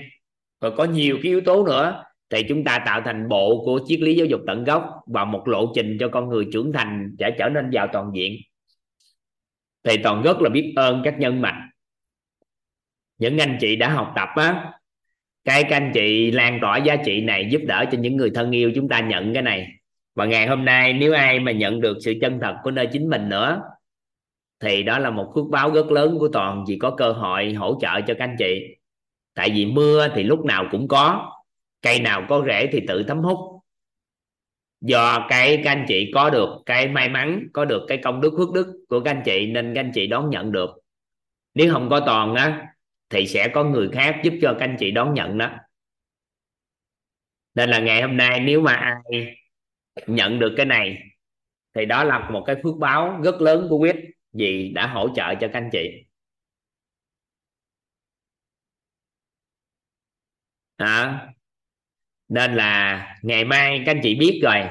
Rồi 0.61 0.73
có 0.77 0.85
nhiều 0.85 1.19
cái 1.23 1.31
yếu 1.31 1.41
tố 1.41 1.67
nữa. 1.67 2.05
Thì 2.31 2.43
chúng 2.49 2.65
ta 2.65 2.79
tạo 2.87 3.03
thành 3.05 3.29
bộ 3.29 3.63
của 3.65 3.81
triết 3.87 4.01
lý 4.01 4.15
giáo 4.15 4.27
dục 4.27 4.41
tận 4.47 4.65
gốc 4.65 4.85
và 5.07 5.25
một 5.25 5.49
lộ 5.49 5.73
trình 5.75 5.97
cho 6.01 6.09
con 6.09 6.29
người 6.29 6.47
trưởng 6.53 6.73
thành 6.73 7.15
để 7.19 7.31
trở 7.39 7.49
nên 7.49 7.71
giàu 7.71 7.89
toàn 7.93 8.11
diện. 8.15 8.37
Thì 9.85 9.97
toàn 10.03 10.23
rất 10.23 10.41
là 10.41 10.51
biết 10.51 10.73
ơn 10.77 11.03
các 11.05 11.19
nhân 11.19 11.41
mạch. 11.41 11.69
Những 13.19 13.39
anh 13.39 13.57
chị 13.61 13.77
đã 13.77 13.89
học 13.89 14.13
tập 14.17 14.29
á, 14.37 14.73
cái 15.45 15.65
các 15.65 15.77
anh 15.77 15.91
chị 15.95 16.31
lan 16.31 16.59
tỏa 16.63 16.79
giá 16.79 16.97
trị 16.97 17.21
này 17.21 17.49
giúp 17.51 17.61
đỡ 17.67 17.85
cho 17.93 17.99
những 17.99 18.17
người 18.17 18.31
thân 18.35 18.51
yêu 18.51 18.73
chúng 18.75 18.89
ta 18.89 19.01
nhận 19.01 19.35
cái 19.35 19.43
này 19.43 19.78
và 20.19 20.27
ngày 20.27 20.47
hôm 20.47 20.65
nay 20.65 20.93
nếu 20.93 21.13
ai 21.13 21.41
mà 21.41 21.53
nhận 21.53 21.81
được 21.81 21.97
sự 22.01 22.15
chân 22.21 22.39
thật 22.43 22.57
của 22.63 22.71
nơi 22.71 22.89
chính 22.93 23.11
mình 23.11 23.29
nữa, 23.29 23.63
thì 24.61 24.83
đó 24.83 24.99
là 24.99 25.11
một 25.11 25.33
phước 25.35 25.45
báo 25.51 25.71
rất 25.71 25.91
lớn 25.91 26.17
của 26.19 26.29
toàn 26.33 26.65
vì 26.69 26.79
có 26.79 26.91
cơ 26.91 27.13
hội 27.13 27.55
hỗ 27.55 27.79
trợ 27.81 28.01
cho 28.01 28.15
các 28.19 28.25
anh 28.25 28.37
chị. 28.39 28.77
Tại 29.35 29.51
vì 29.51 29.67
mưa 29.67 30.09
thì 30.15 30.23
lúc 30.23 30.45
nào 30.45 30.69
cũng 30.71 30.89
có, 30.89 31.33
cây 31.83 32.01
nào 32.01 32.27
có 32.29 32.45
rễ 32.47 32.69
thì 32.73 32.81
tự 32.89 33.03
thấm 33.03 33.19
hút. 33.19 33.39
Do 34.81 35.27
cái, 35.29 35.61
các 35.65 35.73
anh 35.73 35.85
chị 35.89 36.11
có 36.15 36.31
được 36.31 36.49
cái 36.67 36.89
may 36.89 37.09
mắn, 37.09 37.47
có 37.53 37.65
được 37.65 37.85
cái 37.89 37.99
công 37.99 38.21
đức 38.21 38.35
phước 38.39 38.53
đức 38.53 38.67
của 38.89 39.01
các 39.01 39.11
anh 39.11 39.23
chị 39.25 39.47
nên 39.47 39.75
các 39.75 39.81
anh 39.81 39.93
chị 39.95 40.07
đón 40.07 40.31
nhận 40.31 40.53
được. 40.53 40.71
Nếu 41.55 41.73
không 41.73 41.89
có 41.89 42.01
toàn 42.01 42.35
á, 42.35 42.67
thì 43.11 43.27
sẽ 43.27 43.49
có 43.49 43.65
người 43.65 43.89
khác 43.93 44.21
giúp 44.25 44.35
cho 44.43 44.57
các 44.59 44.65
anh 44.65 44.77
chị 44.79 44.91
đón 44.91 45.15
nhận 45.15 45.39
đó. 45.39 45.51
Nên 47.55 47.71
là 47.71 47.79
ngày 47.79 48.03
hôm 48.03 48.17
nay 48.17 48.41
nếu 48.41 48.61
mà 48.61 48.73
ai 48.73 49.39
nhận 50.07 50.39
được 50.39 50.55
cái 50.57 50.67
này 50.67 50.99
thì 51.75 51.87
đó 51.87 52.05
là 52.05 52.31
một 52.31 52.45
cái 52.47 52.57
phước 52.63 52.77
báo 52.81 53.21
rất 53.25 53.41
lớn 53.41 53.67
của 53.71 53.79
quyết 53.79 53.97
vì 54.33 54.73
đã 54.75 54.87
hỗ 54.87 55.09
trợ 55.15 55.35
cho 55.35 55.49
các 55.53 55.53
anh 55.53 55.69
chị. 55.73 56.05
À, 60.77 61.27
nên 62.29 62.55
là 62.55 63.17
ngày 63.23 63.45
mai 63.45 63.83
các 63.87 63.93
anh 63.93 64.01
chị 64.03 64.15
biết 64.15 64.41
rồi. 64.43 64.65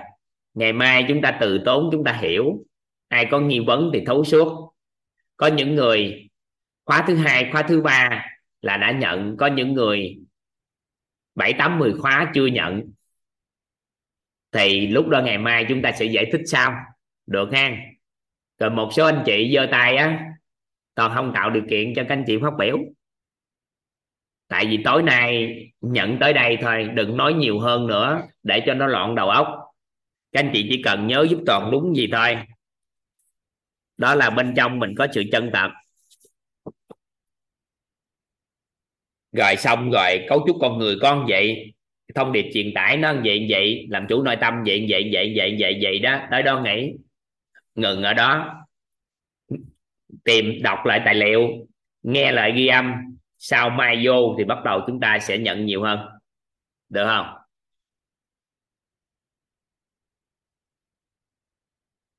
Ngày 0.53 0.73
mai 0.73 1.05
chúng 1.07 1.21
ta 1.21 1.37
từ 1.41 1.61
tốn 1.65 1.89
chúng 1.91 2.03
ta 2.03 2.13
hiểu. 2.21 2.65
Ai 3.07 3.27
có 3.31 3.39
nghi 3.39 3.59
vấn 3.59 3.91
thì 3.93 4.03
thấu 4.05 4.23
suốt. 4.23 4.73
Có 5.37 5.47
những 5.47 5.75
người 5.75 6.29
khóa 6.85 7.05
thứ 7.07 7.15
hai 7.15 7.49
khóa 7.51 7.63
thứ 7.63 7.81
ba 7.81 8.25
là 8.61 8.77
đã 8.77 8.91
nhận. 8.91 9.37
Có 9.37 9.47
những 9.47 9.73
người 9.73 10.17
bảy 11.35 11.53
tám 11.53 11.79
mười 11.79 11.93
khóa 11.93 12.31
chưa 12.33 12.45
nhận 12.45 12.91
thì 14.57 14.87
lúc 14.87 15.07
đó 15.07 15.21
ngày 15.21 15.37
mai 15.37 15.65
chúng 15.69 15.81
ta 15.81 15.91
sẽ 15.91 16.05
giải 16.05 16.25
thích 16.31 16.41
sau. 16.45 16.73
Được 17.25 17.49
ha? 17.53 17.77
Rồi 18.59 18.69
một 18.69 18.89
số 18.93 19.05
anh 19.05 19.23
chị 19.25 19.51
giơ 19.55 19.67
tay 19.71 19.95
á 19.95 20.19
toàn 20.95 21.11
không 21.15 21.31
tạo 21.35 21.49
điều 21.49 21.63
kiện 21.69 21.93
cho 21.95 22.03
các 22.03 22.13
anh 22.13 22.23
chị 22.27 22.37
phát 22.41 22.53
biểu. 22.59 22.77
Tại 24.47 24.65
vì 24.65 24.79
tối 24.83 25.03
nay, 25.03 25.55
nhận 25.81 26.17
tới 26.19 26.33
đây 26.33 26.57
thôi, 26.61 26.89
đừng 26.93 27.17
nói 27.17 27.33
nhiều 27.33 27.59
hơn 27.59 27.87
nữa, 27.87 28.21
để 28.43 28.63
cho 28.65 28.73
nó 28.73 28.87
loạn 28.87 29.15
đầu 29.15 29.29
óc. 29.29 29.47
Các 30.31 30.39
anh 30.39 30.51
chị 30.53 30.67
chỉ 30.69 30.81
cần 30.83 31.07
nhớ 31.07 31.27
giúp 31.29 31.39
toàn 31.45 31.71
đúng 31.71 31.95
gì 31.95 32.09
thôi. 32.11 32.37
Đó 33.97 34.15
là 34.15 34.29
bên 34.29 34.53
trong 34.57 34.79
mình 34.79 34.93
có 34.97 35.07
sự 35.13 35.23
chân 35.31 35.51
thật. 35.53 35.69
Rồi 39.31 39.55
xong 39.55 39.91
rồi, 39.91 40.25
cấu 40.29 40.43
trúc 40.47 40.57
con 40.61 40.77
người 40.77 40.95
con 41.01 41.25
vậy 41.29 41.73
thông 42.15 42.31
điệp 42.31 42.49
truyền 42.53 42.71
tải 42.75 42.97
nó 42.97 43.13
vậy 43.13 43.47
vậy, 43.49 43.87
làm 43.89 44.05
chủ 44.09 44.23
nội 44.23 44.35
tâm 44.41 44.53
vậy 44.65 44.85
vậy 44.89 45.09
vậy 45.13 45.33
vậy 45.37 45.57
vậy 45.59 45.79
vậy 45.81 45.99
đó, 45.99 46.19
tới 46.31 46.43
đó 46.43 46.61
nghĩ 46.61 46.93
ngừng 47.75 48.03
ở 48.03 48.13
đó, 48.13 48.63
tìm, 50.23 50.61
đọc 50.63 50.79
lại 50.85 51.01
tài 51.05 51.15
liệu, 51.15 51.41
nghe 52.03 52.31
lại 52.31 52.53
ghi 52.55 52.67
âm, 52.67 52.93
sau 53.37 53.69
mai 53.69 54.01
vô 54.05 54.35
thì 54.37 54.43
bắt 54.43 54.57
đầu 54.65 54.81
chúng 54.87 54.99
ta 54.99 55.19
sẽ 55.19 55.37
nhận 55.37 55.65
nhiều 55.65 55.83
hơn, 55.83 55.99
được 56.89 57.05
không? 57.05 57.25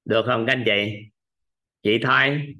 Được 0.04 0.22
không 0.26 0.46
các 0.46 0.52
anh 0.52 0.62
chị? 0.66 0.92
Chị 1.82 1.98
thôi. 2.02 2.54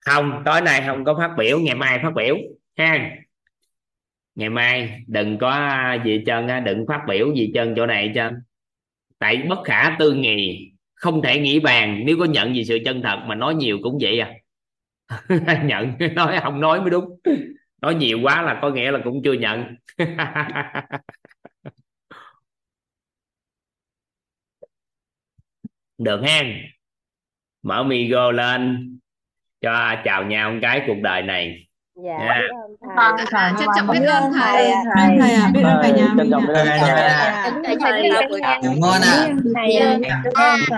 Không, 0.00 0.42
tối 0.44 0.60
nay 0.60 0.82
không 0.86 1.04
có 1.04 1.14
phát 1.18 1.34
biểu, 1.38 1.60
ngày 1.60 1.74
mai 1.74 1.98
phát 2.02 2.12
biểu, 2.16 2.36
ha 2.76 3.16
ngày 4.40 4.50
mai, 4.50 5.02
đừng 5.06 5.38
có 5.38 5.50
à, 5.50 6.02
gì 6.04 6.22
trơn 6.26 6.46
á, 6.46 6.60
đừng 6.60 6.84
phát 6.88 7.00
biểu 7.08 7.34
gì 7.34 7.50
trơn 7.54 7.74
chỗ 7.76 7.86
này 7.86 8.12
trơn. 8.14 8.34
Tại 9.18 9.36
bất 9.48 9.58
khả 9.64 9.96
tư 9.98 10.12
nghì 10.14 10.70
không 10.94 11.22
thể 11.22 11.40
nghĩ 11.40 11.60
bàn, 11.60 12.02
nếu 12.06 12.16
có 12.18 12.24
nhận 12.24 12.56
gì 12.56 12.64
sự 12.64 12.78
chân 12.84 13.02
thật 13.02 13.18
mà 13.26 13.34
nói 13.34 13.54
nhiều 13.54 13.78
cũng 13.82 13.98
vậy 14.00 14.20
à. 14.20 14.34
Nhận, 15.64 15.92
nói 16.14 16.38
không 16.42 16.60
nói 16.60 16.80
mới 16.80 16.90
đúng. 16.90 17.20
Nói 17.82 17.94
nhiều 17.94 18.18
quá 18.22 18.42
là 18.42 18.58
có 18.62 18.70
nghĩa 18.70 18.90
là 18.90 19.00
cũng 19.04 19.22
chưa 19.24 19.32
nhận. 19.32 19.76
Được 25.98 26.20
hen. 26.22 26.56
Mở 27.62 27.82
migo 27.84 28.30
lên, 28.30 28.90
cho 29.60 29.94
chào 30.04 30.24
nhau 30.24 30.52
một 30.52 30.58
cái 30.62 30.84
cuộc 30.86 31.00
đời 31.02 31.22
này 31.22 31.69
dạ 32.04 32.18
nha 32.18 32.40
vâng 32.96 33.16
thầy. 33.30 33.52
trân 33.58 33.68
trọng 33.76 33.86
biết 33.86 34.06
ơn 34.06 34.32
thầy. 34.32 34.72
thầy 34.96 35.16
thầy 35.20 35.32
ạ. 35.34 35.50
Biết 35.54 35.62
ơn 35.62 35.82
cả 35.82 35.88
nhà 35.88 36.08
trân 36.18 36.30
trọng 36.30 36.46
biết 36.46 36.54
ơn 36.54 36.66
thầy 37.64 37.76
thầy 37.80 38.02
biết 38.02 38.10
ơn 38.14 38.40
cả 38.42 38.58
nhà 38.62 38.70
ngon 38.76 39.00
ạ. 39.02 39.28
Thầy 39.54 39.76
ơn 39.76 40.02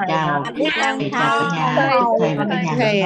chào 0.09 0.45
biết 0.55 0.71
ơn 0.83 0.99
cả 1.13 1.41
nhà 1.55 1.75
thầy 1.77 2.35
và 2.37 2.47
cả 2.51 2.63
nhà 2.63 2.73
thầy 2.79 3.03